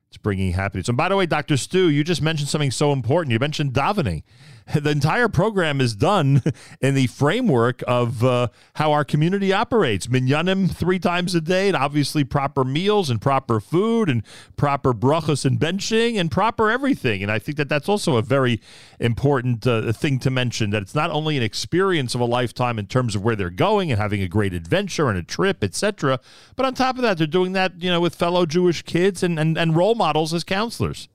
It's 0.10 0.18
bringing 0.18 0.54
happiness. 0.54 0.88
And 0.88 0.98
by 0.98 1.10
the 1.10 1.16
way, 1.16 1.28
Dr. 1.28 1.56
Stu, 1.56 1.90
you 1.90 2.04
just 2.04 2.22
mentioned 2.22 2.50
something 2.50 2.72
so 2.72 2.92
important. 2.92 3.32
You 3.32 3.38
mentioned 3.38 3.74
davening. 3.74 4.24
The 4.80 4.92
entire 4.92 5.28
program 5.28 5.82
is 5.82 5.96
done 5.96 6.42
in 6.82 6.94
the 6.96 7.08
framework 7.08 7.84
of 7.88 8.24
uh, 8.24 8.48
how 8.76 8.92
our 8.92 9.04
community 9.04 9.52
operates. 9.52 10.08
Minyanim 10.08 10.72
three 10.72 11.00
times 11.00 11.36
a 11.36 11.42
day, 11.42 11.68
and 11.68 11.76
obviously 11.76 12.24
proper 12.24 12.64
meals 12.64 13.10
and 13.10 13.22
proper 13.22 13.60
food 13.60 14.10
and 14.10 14.24
proper 14.58 14.94
brachas 14.94 15.44
and 15.44 15.60
benching 15.60 16.20
and 16.20 16.32
proper 16.32 16.70
everything. 16.70 17.24
And 17.24 17.32
I 17.32 17.40
think 17.40 17.58
that 17.58 17.68
that's 17.68 17.90
also 17.90 18.18
a 18.18 18.22
very 18.22 18.62
important 19.00 19.66
uh, 19.66 19.92
thing 19.92 20.20
to 20.20 20.30
mention, 20.30 20.70
that 20.70 20.84
it's 20.84 20.96
not 20.96 21.10
only 21.10 21.36
an 21.36 21.44
experience 21.44 22.14
of 22.14 22.22
a 22.22 22.26
lifetime 22.26 22.78
in 22.78 22.86
terms 22.86 23.16
of 23.16 23.24
where 23.24 23.36
they're 23.36 23.50
going 23.50 23.92
and 23.92 24.00
having 24.00 24.22
a 24.22 24.28
great 24.28 24.54
adventure 24.54 25.10
and 25.10 25.18
a 25.18 25.24
trip, 25.24 25.64
etc., 25.64 26.20
but 26.56 26.66
on 26.66 26.74
top 26.74 26.96
of 26.96 27.02
that, 27.02 27.18
they're 27.18 27.28
doing 27.28 27.54
that, 27.54 27.82
you 27.82 27.90
know, 27.90 28.00
with 28.00 28.16
fellow 28.16 28.46
Jewish 28.46 28.84
kids 28.84 29.24
and, 29.24 29.40
and, 29.40 29.58
and 29.58 29.76
role 29.76 29.96
models 29.96 30.34
as 30.34 30.44
counselors. 30.44 31.10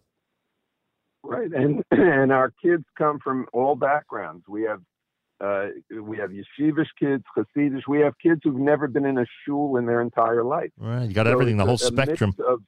Right, 1.25 1.51
and 1.53 1.83
and 1.91 2.31
our 2.33 2.53
kids 2.63 2.85
come 2.99 3.19
from 3.19 3.47
all 3.53 3.77
backgrounds. 3.77 4.45
We 4.47 4.63
have 4.65 4.83
uh, 5.41 5.69
we 6.01 6.19
have 6.19 6.31
yeshivish 6.31 6.89
kids, 6.99 7.25
Hasidish. 7.37 7.83
We 7.89 8.01
have 8.01 8.15
kids 8.23 8.43
who've 8.45 8.55
never 8.55 8.87
been 8.87 9.05
in 9.05 9.19
a 9.19 9.27
shul 9.45 9.77
in 9.79 9.87
their 9.87 10.01
entire 10.01 10.45
life. 10.45 10.71
Right, 10.79 11.09
you 11.09 11.15
got 11.15 11.27
So 11.27 11.33
everything, 11.33 11.57
the 11.57 11.65
whole 11.65 11.73
a- 11.81 11.87
a 11.87 11.93
spectrum. 11.93 12.35
Of, 12.47 12.61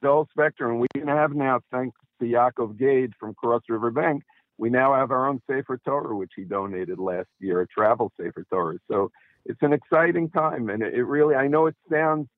the 0.00 0.08
whole 0.08 0.26
spectrum. 0.30 0.78
We 0.78 0.86
can 0.94 1.08
have 1.08 1.34
now, 1.34 1.60
thanks 1.70 1.96
to 2.20 2.26
Yaakov 2.26 2.78
Gade 2.78 3.12
from 3.18 3.34
Cross 3.34 3.62
River 3.68 3.90
Bank, 3.90 4.22
we 4.56 4.70
now 4.70 4.94
have 4.94 5.10
our 5.10 5.28
own 5.28 5.40
Sefer 5.48 5.78
Torah, 5.84 6.16
which 6.16 6.32
he 6.36 6.44
donated 6.44 6.98
last 6.98 7.28
year, 7.38 7.60
a 7.60 7.66
travel 7.66 8.12
Sefer 8.16 8.44
Torah. 8.50 8.78
So 8.90 9.10
it's 9.44 9.62
an 9.62 9.72
exciting 9.72 10.30
time, 10.30 10.68
and 10.68 10.82
it, 10.82 10.94
it 10.94 11.04
really, 11.04 11.34
I 11.34 11.46
know 11.48 11.66
it 11.66 11.76
sounds 11.90 12.28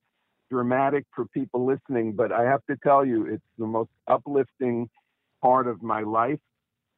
dramatic 0.51 1.07
for 1.15 1.27
people 1.27 1.65
listening, 1.65 2.13
but 2.13 2.33
I 2.33 2.43
have 2.45 2.65
to 2.69 2.77
tell 2.83 3.05
you, 3.05 3.27
it's 3.27 3.45
the 3.59 3.67
most 3.67 3.91
uplifting 4.09 4.89
part 5.43 5.67
of 5.67 5.83
my 5.83 6.03
life. 6.03 6.39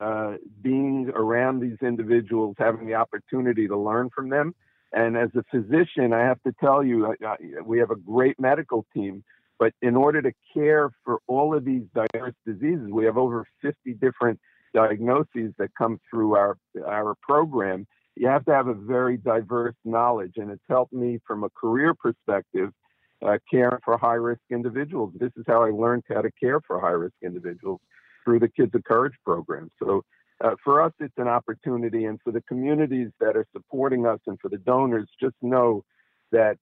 Uh, 0.00 0.34
being 0.62 1.12
around 1.14 1.60
these 1.60 1.76
individuals, 1.80 2.56
having 2.58 2.88
the 2.88 2.94
opportunity 2.94 3.68
to 3.68 3.76
learn 3.76 4.10
from 4.12 4.30
them. 4.30 4.52
And 4.92 5.16
as 5.16 5.30
a 5.36 5.44
physician, 5.48 6.12
I 6.12 6.22
have 6.22 6.42
to 6.42 6.52
tell 6.58 6.82
you, 6.82 7.06
I, 7.06 7.24
I, 7.24 7.36
we 7.64 7.78
have 7.78 7.92
a 7.92 7.96
great 7.96 8.34
medical 8.40 8.84
team. 8.92 9.22
But 9.60 9.74
in 9.80 9.94
order 9.94 10.20
to 10.20 10.32
care 10.52 10.90
for 11.04 11.20
all 11.28 11.54
of 11.56 11.64
these 11.64 11.84
diverse 11.94 12.34
diseases, 12.44 12.88
we 12.90 13.04
have 13.04 13.16
over 13.16 13.46
50 13.62 13.94
different 13.94 14.40
diagnoses 14.74 15.52
that 15.58 15.70
come 15.78 16.00
through 16.10 16.34
our 16.34 16.58
our 16.84 17.14
program. 17.22 17.86
You 18.16 18.26
have 18.26 18.44
to 18.46 18.52
have 18.52 18.66
a 18.66 18.74
very 18.74 19.18
diverse 19.18 19.76
knowledge, 19.84 20.32
and 20.36 20.50
it's 20.50 20.64
helped 20.68 20.92
me 20.92 21.20
from 21.24 21.44
a 21.44 21.50
career 21.50 21.94
perspective, 21.94 22.70
uh, 23.24 23.38
caring 23.48 23.78
for 23.84 23.96
high 23.96 24.14
risk 24.14 24.40
individuals. 24.50 25.12
This 25.14 25.30
is 25.36 25.44
how 25.46 25.62
I 25.62 25.70
learned 25.70 26.02
how 26.08 26.22
to 26.22 26.30
care 26.32 26.60
for 26.66 26.80
high 26.80 26.88
risk 26.88 27.14
individuals 27.22 27.80
through 28.24 28.40
the 28.40 28.48
Kids 28.48 28.74
of 28.74 28.84
Courage 28.84 29.14
program. 29.24 29.70
So. 29.82 30.02
Uh, 30.40 30.56
for 30.64 30.82
us, 30.82 30.92
it's 30.98 31.18
an 31.18 31.28
opportunity, 31.28 32.04
and 32.04 32.18
for 32.20 32.32
the 32.32 32.40
communities 32.40 33.10
that 33.20 33.36
are 33.36 33.46
supporting 33.52 34.06
us 34.06 34.18
and 34.26 34.40
for 34.40 34.48
the 34.48 34.58
donors, 34.58 35.08
just 35.20 35.36
know 35.40 35.84
that 36.32 36.56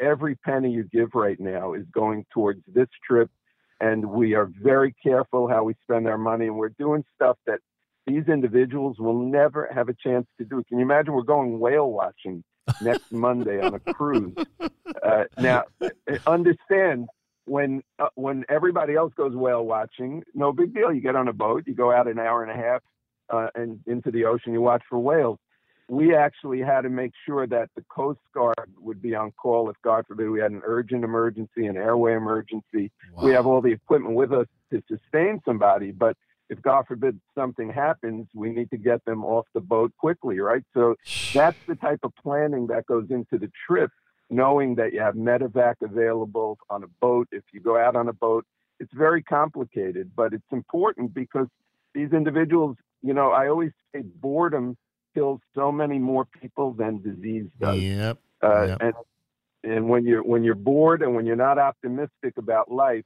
every 0.00 0.34
penny 0.36 0.70
you 0.70 0.84
give 0.92 1.10
right 1.14 1.38
now 1.38 1.74
is 1.74 1.84
going 1.92 2.26
towards 2.32 2.60
this 2.66 2.88
trip 3.06 3.30
and 3.80 4.04
we 4.04 4.34
are 4.34 4.50
very 4.60 4.94
careful 5.02 5.48
how 5.48 5.62
we 5.62 5.74
spend 5.82 6.06
our 6.08 6.18
money 6.18 6.46
and 6.46 6.56
we're 6.56 6.70
doing 6.70 7.04
stuff 7.14 7.38
that 7.46 7.60
these 8.06 8.24
individuals 8.28 8.98
will 8.98 9.18
never 9.18 9.70
have 9.72 9.88
a 9.88 9.94
chance 9.94 10.26
to 10.38 10.44
do 10.44 10.64
can 10.68 10.78
you 10.78 10.84
imagine 10.84 11.12
we're 11.12 11.22
going 11.22 11.60
whale 11.60 11.90
watching 11.90 12.42
next 12.80 13.12
monday 13.12 13.60
on 13.60 13.74
a 13.74 13.94
cruise 13.94 14.34
uh, 15.04 15.24
now 15.38 15.62
understand 16.26 17.08
when 17.50 17.82
uh, 17.98 18.06
when 18.14 18.44
everybody 18.48 18.94
else 18.94 19.12
goes 19.16 19.34
whale 19.34 19.64
watching 19.64 20.22
no 20.34 20.52
big 20.52 20.72
deal 20.72 20.92
you 20.92 21.00
get 21.00 21.16
on 21.16 21.26
a 21.26 21.32
boat 21.32 21.64
you 21.66 21.74
go 21.74 21.92
out 21.92 22.06
an 22.06 22.18
hour 22.18 22.44
and 22.44 22.52
a 22.52 22.62
half 22.62 22.80
uh, 23.28 23.48
and 23.54 23.80
into 23.86 24.10
the 24.10 24.24
ocean 24.24 24.52
you 24.52 24.60
watch 24.60 24.82
for 24.88 24.98
whales 24.98 25.38
we 25.88 26.14
actually 26.14 26.60
had 26.60 26.82
to 26.82 26.88
make 26.88 27.10
sure 27.26 27.48
that 27.48 27.68
the 27.74 27.82
Coast 27.90 28.20
Guard 28.32 28.70
would 28.78 29.02
be 29.02 29.16
on 29.16 29.32
call 29.32 29.68
if, 29.70 29.76
God 29.82 30.04
forbid, 30.06 30.30
we 30.30 30.38
had 30.38 30.52
an 30.52 30.62
urgent 30.64 31.02
emergency, 31.02 31.66
an 31.66 31.76
airway 31.76 32.14
emergency. 32.14 32.92
Wow. 33.12 33.24
We 33.24 33.32
have 33.32 33.44
all 33.44 33.60
the 33.60 33.72
equipment 33.72 34.14
with 34.14 34.32
us 34.32 34.46
to 34.72 34.80
sustain 34.88 35.40
somebody, 35.44 35.90
but 35.90 36.16
if, 36.48 36.62
God 36.62 36.84
forbid, 36.86 37.20
something 37.36 37.72
happens, 37.72 38.28
we 38.34 38.50
need 38.50 38.70
to 38.70 38.76
get 38.76 39.04
them 39.04 39.24
off 39.24 39.46
the 39.52 39.60
boat 39.60 39.92
quickly, 39.98 40.38
right? 40.38 40.62
So 40.74 40.94
that's 41.34 41.58
the 41.66 41.74
type 41.74 42.00
of 42.04 42.12
planning 42.22 42.68
that 42.68 42.86
goes 42.86 43.06
into 43.10 43.36
the 43.38 43.50
trip, 43.66 43.90
knowing 44.30 44.76
that 44.76 44.92
you 44.92 45.00
have 45.00 45.14
medevac 45.14 45.74
available 45.82 46.58
on 46.70 46.84
a 46.84 46.88
boat. 47.00 47.28
If 47.32 47.42
you 47.52 47.60
go 47.60 47.76
out 47.76 47.96
on 47.96 48.08
a 48.08 48.12
boat, 48.12 48.46
it's 48.78 48.92
very 48.94 49.22
complicated, 49.22 50.12
but 50.16 50.32
it's 50.32 50.52
important 50.52 51.12
because 51.12 51.48
these 51.94 52.12
individuals, 52.12 52.76
you 53.02 53.12
know, 53.12 53.30
I 53.32 53.48
always 53.48 53.72
say 53.92 54.02
boredom 54.02 54.76
kills 55.14 55.40
so 55.54 55.72
many 55.72 55.98
more 55.98 56.26
people 56.40 56.72
than 56.72 57.02
disease 57.02 57.46
does. 57.60 57.80
Yep. 57.80 58.18
Uh, 58.42 58.66
yep. 58.66 58.78
And 58.80 58.94
and 59.62 59.88
when 59.88 60.06
you're 60.06 60.22
when 60.22 60.44
you're 60.44 60.54
bored 60.54 61.02
and 61.02 61.14
when 61.14 61.26
you're 61.26 61.36
not 61.36 61.58
optimistic 61.58 62.38
about 62.38 62.70
life, 62.70 63.04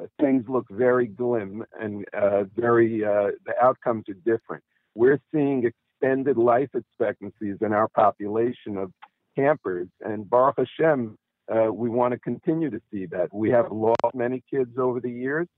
uh, 0.00 0.06
things 0.20 0.44
look 0.48 0.66
very 0.70 1.06
glim 1.06 1.64
and 1.80 2.04
uh, 2.12 2.44
very 2.56 3.04
uh, 3.04 3.30
the 3.46 3.54
outcomes 3.62 4.04
are 4.08 4.14
different. 4.14 4.64
We're 4.94 5.20
seeing 5.32 5.64
extended 5.64 6.36
life 6.36 6.70
expectancies 6.74 7.58
in 7.60 7.72
our 7.72 7.88
population 7.88 8.76
of 8.76 8.92
campers, 9.36 9.88
and 10.00 10.28
Baruch 10.28 10.56
Hashem, 10.58 11.16
uh, 11.52 11.72
we 11.72 11.88
want 11.88 12.12
to 12.12 12.18
continue 12.18 12.70
to 12.70 12.80
see 12.90 13.06
that. 13.06 13.32
We 13.32 13.50
have 13.50 13.70
lost 13.70 14.14
many 14.14 14.42
kids 14.50 14.78
over 14.78 15.00
the 15.00 15.10
years. 15.10 15.48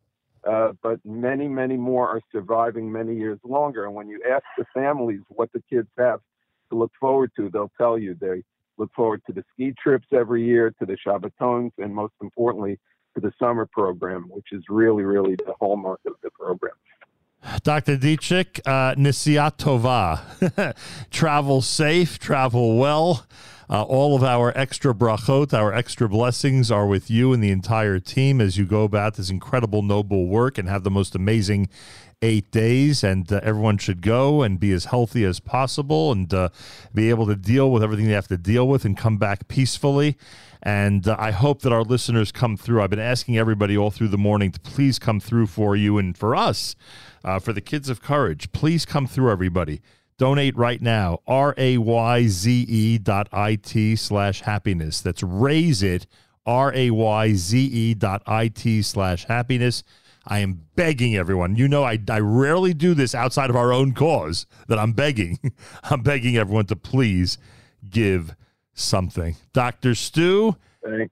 Uh, 0.49 0.73
but 0.83 1.01
many, 1.07 1.49
many 1.49 1.77
more 1.77 2.07
are 2.09 2.21
surviving 2.31 2.93
many 2.93 3.17
years 3.17 3.39
longer. 3.45 3.87
And 3.87 3.95
when 3.95 4.09
you 4.09 4.21
ask 4.31 4.45
the 4.59 4.67
families 4.75 5.21
what 5.29 5.51
the 5.53 5.63
kids 5.71 5.89
have 5.97 6.21
to 6.71 6.77
look 6.77 6.93
forward 7.01 7.31
to, 7.37 7.49
they'll 7.49 7.73
tell 7.79 7.99
you 7.99 8.15
they 8.21 8.43
look 8.77 8.91
forward 8.95 9.23
to 9.27 9.33
the 9.33 9.43
ski 9.53 9.73
trips 9.83 10.07
every 10.13 10.45
year, 10.45 10.75
to 10.81 10.87
the 10.87 10.99
Shabbatons, 11.07 11.71
and 11.79 11.95
most 11.95 12.13
importantly, 12.21 12.79
to 13.15 13.21
the 13.21 13.33
summer 13.39 13.67
program, 13.73 14.27
which 14.29 14.49
is 14.53 14.63
really, 14.69 15.05
really 15.05 15.37
the 15.37 15.55
hallmark 15.59 16.01
of 16.07 16.15
the 16.23 16.31
program. 16.31 16.75
Dr. 17.63 17.97
Ditchek, 17.97 18.61
uh, 18.67 18.95
Nisiat 18.97 19.59
Tova. 19.59 20.75
travel 21.11 21.63
safe, 21.63 22.19
travel 22.19 22.79
well. 22.79 23.27
Uh, 23.69 23.83
all 23.83 24.15
of 24.15 24.23
our 24.23 24.57
extra 24.57 24.93
brachot, 24.95 25.55
our 25.55 25.73
extra 25.73 26.09
blessings 26.09 26.71
are 26.71 26.87
with 26.87 27.11
you 27.11 27.33
and 27.33 27.43
the 27.43 27.51
entire 27.51 27.99
team 27.99 28.41
as 28.41 28.59
you 28.59 28.67
go 28.67 28.85
about 28.85 29.15
this 29.15 29.31
incredible, 29.31 29.83
noble 29.83 30.27
work 30.27 30.59
and 30.59 30.69
have 30.69 30.85
the 30.85 30.91
most 30.91 31.15
amazing 31.15 31.69
eight 32.21 32.51
days. 32.51 33.03
And 33.03 33.31
uh, 33.33 33.41
everyone 33.43 33.79
should 33.79 34.03
go 34.03 34.43
and 34.43 34.61
be 34.61 34.73
as 34.73 34.87
healthy 34.87 35.25
as 35.25 35.41
possible 35.41 36.13
and 36.13 36.33
uh, 36.33 36.51
be 36.93 37.11
able 37.11 37.27
to 37.27 37.37
deal 37.37 37.71
with 37.71 37.83
everything 37.83 38.07
they 38.07 38.13
have 38.13 38.29
to 38.29 38.39
deal 38.39 38.69
with 38.69 38.85
and 38.85 38.97
come 38.97 39.17
back 39.17 39.49
peacefully. 39.49 40.17
And 40.63 41.07
uh, 41.07 41.17
I 41.19 41.31
hope 41.31 41.63
that 41.63 41.73
our 41.73 41.83
listeners 41.83 42.33
come 42.33 42.57
through. 42.57 42.83
I've 42.83 42.91
been 42.91 42.99
asking 42.99 43.37
everybody 43.37 43.77
all 43.77 43.91
through 43.91 44.09
the 44.09 44.19
morning 44.19 44.51
to 44.53 44.61
please 44.61 44.99
come 44.99 45.21
through 45.21 45.47
for 45.47 45.77
you 45.77 45.99
and 45.99 46.17
for 46.17 46.35
us, 46.35 46.75
uh, 47.23 47.39
for 47.39 47.53
the 47.53 47.61
kids 47.61 47.89
of 47.89 48.03
courage. 48.03 48.51
Please 48.53 48.87
come 48.87 49.07
through, 49.07 49.31
everybody. 49.31 49.83
Donate 50.19 50.57
right 50.57 50.81
now. 50.81 51.19
R 51.27 51.55
A 51.57 51.79
Y 51.79 52.27
Z 52.27 52.51
E 52.51 52.99
dot 52.99 53.29
I 53.33 53.57
T 53.57 53.97
slash 53.97 54.43
happiness. 54.43 55.01
That's 55.01 55.23
raise 55.23 55.83
it. 55.83 56.07
R 56.47 56.73
A 56.75 56.91
Y 56.91 57.33
Z 57.35 57.59
E 57.59 57.95
dot 57.95 58.23
I 58.27 58.49
T 58.49 58.83
slash 58.83 59.25
happiness. 59.25 59.83
I 60.27 60.39
am 60.39 60.63
begging 60.75 61.17
everyone. 61.17 61.57
You 61.57 61.69
know, 61.69 61.85
I, 61.85 61.99
I 62.09 62.21
rarely 62.21 62.73
do 62.73 62.95
this 62.95 63.15
outside 63.15 63.51
of 63.51 63.57
our 63.57 63.73
own 63.73 63.93
cause 63.93 64.47
that 64.69 64.79
I'm 64.79 64.93
begging. 64.93 65.39
I'm 65.85 66.03
begging 66.03 66.37
everyone 66.37 66.67
to 66.67 66.77
please 66.77 67.37
give 67.89 68.35
something. 68.73 69.37
Dr. 69.53 69.95
Stu, 69.95 70.57
Thank, 70.83 71.11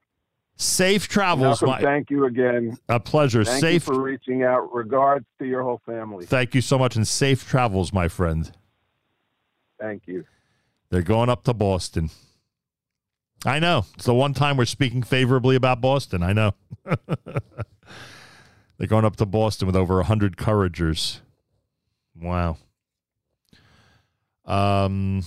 safe 0.56 1.08
travels. 1.08 1.62
Malcolm, 1.62 1.84
my, 1.84 1.90
thank 1.90 2.10
you 2.10 2.24
again. 2.24 2.78
a 2.88 2.98
pleasure. 2.98 3.44
Thank 3.44 3.60
safe. 3.60 3.86
you 3.86 3.94
for 3.94 4.00
reaching 4.00 4.44
out. 4.44 4.72
Regards 4.72 5.26
to 5.38 5.44
your 5.44 5.62
whole 5.62 5.82
family. 5.84 6.24
Thank 6.24 6.54
you 6.54 6.62
so 6.62 6.78
much 6.78 6.96
and 6.96 7.06
safe 7.06 7.46
travels, 7.46 7.92
my 7.92 8.08
friend. 8.08 8.50
Thank 9.82 10.06
you. 10.06 10.24
They're 10.90 11.02
going 11.02 11.28
up 11.28 11.42
to 11.44 11.54
Boston. 11.54 12.10
I 13.44 13.58
know. 13.58 13.86
It's 13.94 14.04
the 14.04 14.14
one 14.14 14.32
time 14.32 14.56
we're 14.56 14.64
speaking 14.64 15.02
favorably 15.02 15.56
about 15.56 15.80
Boston. 15.80 16.22
I 16.22 16.32
know. 16.32 16.54
They're 18.78 18.86
going 18.86 19.04
up 19.04 19.16
to 19.16 19.26
Boston 19.26 19.66
with 19.66 19.74
over 19.74 19.96
100 19.96 20.36
Couragers. 20.36 21.20
Wow. 22.14 22.58
Um, 24.44 25.24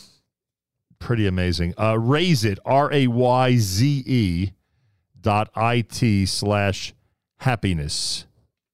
pretty 1.00 1.27
amazing. 1.27 1.74
Uh, 1.77 2.00
raise 2.00 2.45
it, 2.45 2.58
R 2.64 2.92
A 2.93 3.08
Y 3.08 3.58
Z 3.58 4.03
E 4.06 4.51
dot 5.19 5.50
I 5.53 5.82
T 5.82 6.25
slash 6.25 6.93
happiness. 7.40 8.25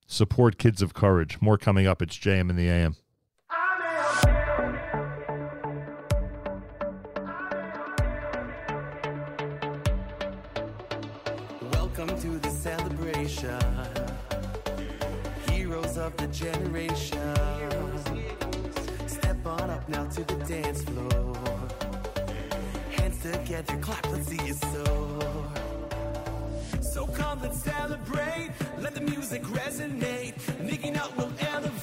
Support 0.05 0.59
Kids 0.59 0.83
of 0.83 0.93
Courage. 0.93 1.41
More 1.41 1.57
coming 1.57 1.87
up. 1.87 2.03
It's 2.03 2.17
JM 2.17 2.51
in 2.51 2.55
the 2.55 2.69
AM. 2.69 2.95
Generation. 16.31 17.35
Step 19.07 19.45
on 19.45 19.69
up 19.69 19.87
now 19.89 20.05
to 20.05 20.23
the 20.23 20.35
dance 20.45 20.81
floor. 20.83 21.35
Hands 22.91 23.21
together, 23.21 23.77
clap, 23.81 24.05
let's 24.11 24.27
see 24.27 24.45
you 24.45 24.53
soar. 24.53 25.51
So 26.81 27.05
come, 27.07 27.41
let's 27.41 27.61
celebrate. 27.61 28.51
Let 28.79 28.95
the 28.95 29.01
music 29.01 29.43
resonate. 29.43 30.35
Nicky 30.61 30.91
Nut 30.91 31.15
will 31.17 31.31
elevate. 31.39 31.80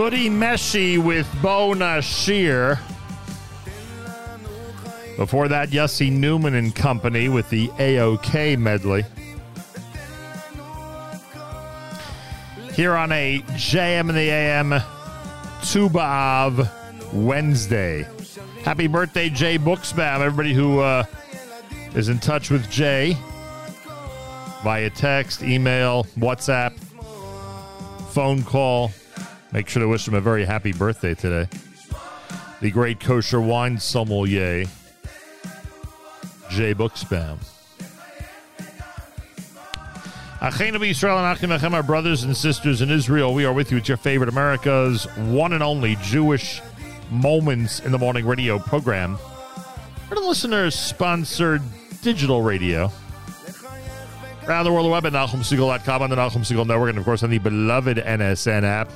Dudi 0.00 0.30
Meshi 0.30 0.96
with 0.96 1.28
Bona 1.42 2.00
Shear. 2.00 2.80
Before 5.18 5.46
that, 5.48 5.68
Yossi 5.68 6.10
Newman 6.10 6.54
and 6.54 6.74
Company 6.74 7.28
with 7.28 7.50
the 7.50 7.68
AOK 7.68 8.58
medley. 8.58 9.04
Here 12.72 12.94
on 12.94 13.12
a 13.12 13.40
JM 13.40 14.08
in 14.08 14.14
the 14.14 14.30
AM 14.30 14.70
Tu 15.66 15.90
B'Av 15.90 17.12
Wednesday. 17.12 18.08
Happy 18.64 18.86
birthday, 18.86 19.28
Jay 19.28 19.58
Buchsbaum. 19.58 20.20
Everybody 20.20 20.54
who 20.54 20.80
uh, 20.80 21.04
is 21.94 22.08
in 22.08 22.18
touch 22.20 22.48
with 22.48 22.70
Jay 22.70 23.18
via 24.64 24.88
text, 24.88 25.42
email, 25.42 26.04
WhatsApp, 26.16 26.78
phone 28.14 28.42
call. 28.42 28.92
Make 29.52 29.68
sure 29.68 29.82
to 29.82 29.88
wish 29.88 30.06
him 30.06 30.14
a 30.14 30.20
very 30.20 30.44
happy 30.44 30.72
birthday 30.72 31.14
today. 31.14 31.48
The 32.60 32.70
great 32.70 33.00
kosher 33.00 33.40
wine 33.40 33.78
sommelier, 33.78 34.66
Jay 36.50 36.74
Buchsbaum. 36.74 37.38
Achenu 40.40 40.78
Yisrael 40.78 41.18
and 41.18 41.52
Achim 41.52 41.74
our 41.74 41.82
brothers 41.82 42.22
and 42.22 42.34
sisters 42.36 42.80
in 42.80 42.90
Israel, 42.90 43.34
we 43.34 43.44
are 43.44 43.52
with 43.52 43.70
you. 43.70 43.78
It's 43.78 43.88
your 43.88 43.98
favorite 43.98 44.28
America's 44.30 45.04
one 45.16 45.52
and 45.52 45.62
only 45.62 45.96
Jewish 46.02 46.62
Moments 47.10 47.80
in 47.80 47.92
the 47.92 47.98
Morning 47.98 48.24
radio 48.24 48.58
program. 48.58 49.18
For 50.08 50.14
the 50.14 50.20
listeners 50.20 50.74
sponsored 50.74 51.60
digital 52.02 52.40
radio. 52.40 52.90
Around 54.46 54.64
the 54.64 54.72
world, 54.72 54.86
the 54.86 54.90
web 54.90 55.06
at 55.06 55.12
NachumSegal.com 55.12 56.02
on 56.02 56.10
the 56.10 56.16
Segal 56.16 56.66
Network, 56.66 56.88
and 56.88 56.98
of 56.98 57.04
course 57.04 57.22
on 57.22 57.30
the 57.30 57.38
beloved 57.38 57.98
NSN 57.98 58.62
app. 58.62 58.90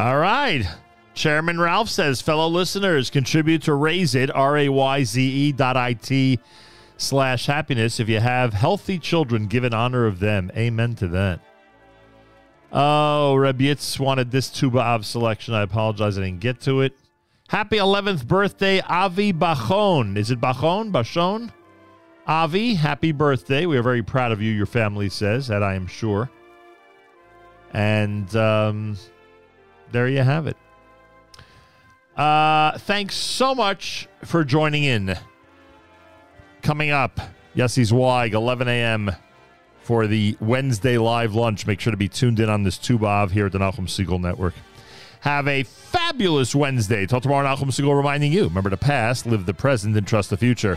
All 0.00 0.16
right. 0.16 0.66
Chairman 1.12 1.60
Ralph 1.60 1.90
says, 1.90 2.22
fellow 2.22 2.48
listeners, 2.48 3.10
contribute 3.10 3.64
to 3.64 3.74
Raise 3.74 4.14
It, 4.14 4.34
R 4.34 4.56
A 4.56 4.70
Y 4.70 5.04
Z 5.04 5.22
E 5.22 5.52
dot 5.52 5.76
I 5.76 5.92
T 5.92 6.38
slash 6.96 7.44
happiness. 7.44 8.00
If 8.00 8.08
you 8.08 8.18
have 8.18 8.54
healthy 8.54 8.98
children, 8.98 9.46
give 9.46 9.62
in 9.62 9.74
honor 9.74 10.06
of 10.06 10.18
them. 10.18 10.50
Amen 10.56 10.94
to 10.94 11.08
that. 11.08 11.40
Oh, 12.72 13.34
Reb 13.34 13.58
Yitz 13.58 14.00
wanted 14.00 14.30
this 14.30 14.48
Tu 14.48 14.70
B'Av 14.70 15.04
selection. 15.04 15.52
I 15.52 15.60
apologize, 15.60 16.16
I 16.16 16.22
didn't 16.22 16.40
get 16.40 16.62
to 16.62 16.80
it. 16.80 16.96
Happy 17.50 17.76
11th 17.76 18.26
birthday, 18.26 18.80
Avi 18.80 19.34
Bachon. 19.34 20.16
Is 20.16 20.30
it 20.30 20.40
Bachon? 20.40 20.92
Bachon? 20.92 21.52
Avi, 22.26 22.72
happy 22.72 23.12
birthday. 23.12 23.66
We 23.66 23.76
are 23.76 23.82
very 23.82 24.02
proud 24.02 24.32
of 24.32 24.40
you, 24.40 24.50
your 24.50 24.64
family 24.64 25.10
says, 25.10 25.48
that 25.48 25.62
I 25.62 25.74
am 25.74 25.86
sure. 25.86 26.30
And 27.74 28.34
um, 28.34 28.96
there 29.92 30.08
you 30.08 30.22
have 30.22 30.46
it. 30.46 30.56
Uh, 32.16 32.76
thanks 32.78 33.14
so 33.14 33.54
much 33.54 34.08
for 34.24 34.44
joining 34.44 34.84
in. 34.84 35.16
Coming 36.62 36.90
up, 36.90 37.18
Yessi 37.56 37.84
Zweig, 37.84 38.34
11 38.34 38.68
a.m. 38.68 39.10
for 39.82 40.06
the 40.06 40.36
Wednesday 40.40 40.98
live 40.98 41.34
lunch. 41.34 41.66
Make 41.66 41.80
sure 41.80 41.90
to 41.90 41.96
be 41.96 42.08
tuned 42.08 42.38
in 42.38 42.50
on 42.50 42.62
this 42.62 42.76
Tu 42.76 42.98
B'Av 42.98 43.30
here 43.30 43.46
at 43.46 43.52
the 43.52 43.58
Nachum 43.58 43.86
Segal 43.86 44.20
Network. 44.20 44.54
Have 45.20 45.48
a 45.48 45.62
fabulous 45.62 46.54
Wednesday. 46.54 47.06
Till 47.06 47.20
tomorrow, 47.20 47.46
Nachum 47.46 47.68
Segal 47.68 47.96
reminding 47.96 48.32
you 48.32 48.44
remember 48.44 48.70
the 48.70 48.76
past, 48.76 49.26
live 49.26 49.46
the 49.46 49.54
present, 49.54 49.96
and 49.96 50.06
trust 50.06 50.30
the 50.30 50.36
future. 50.36 50.76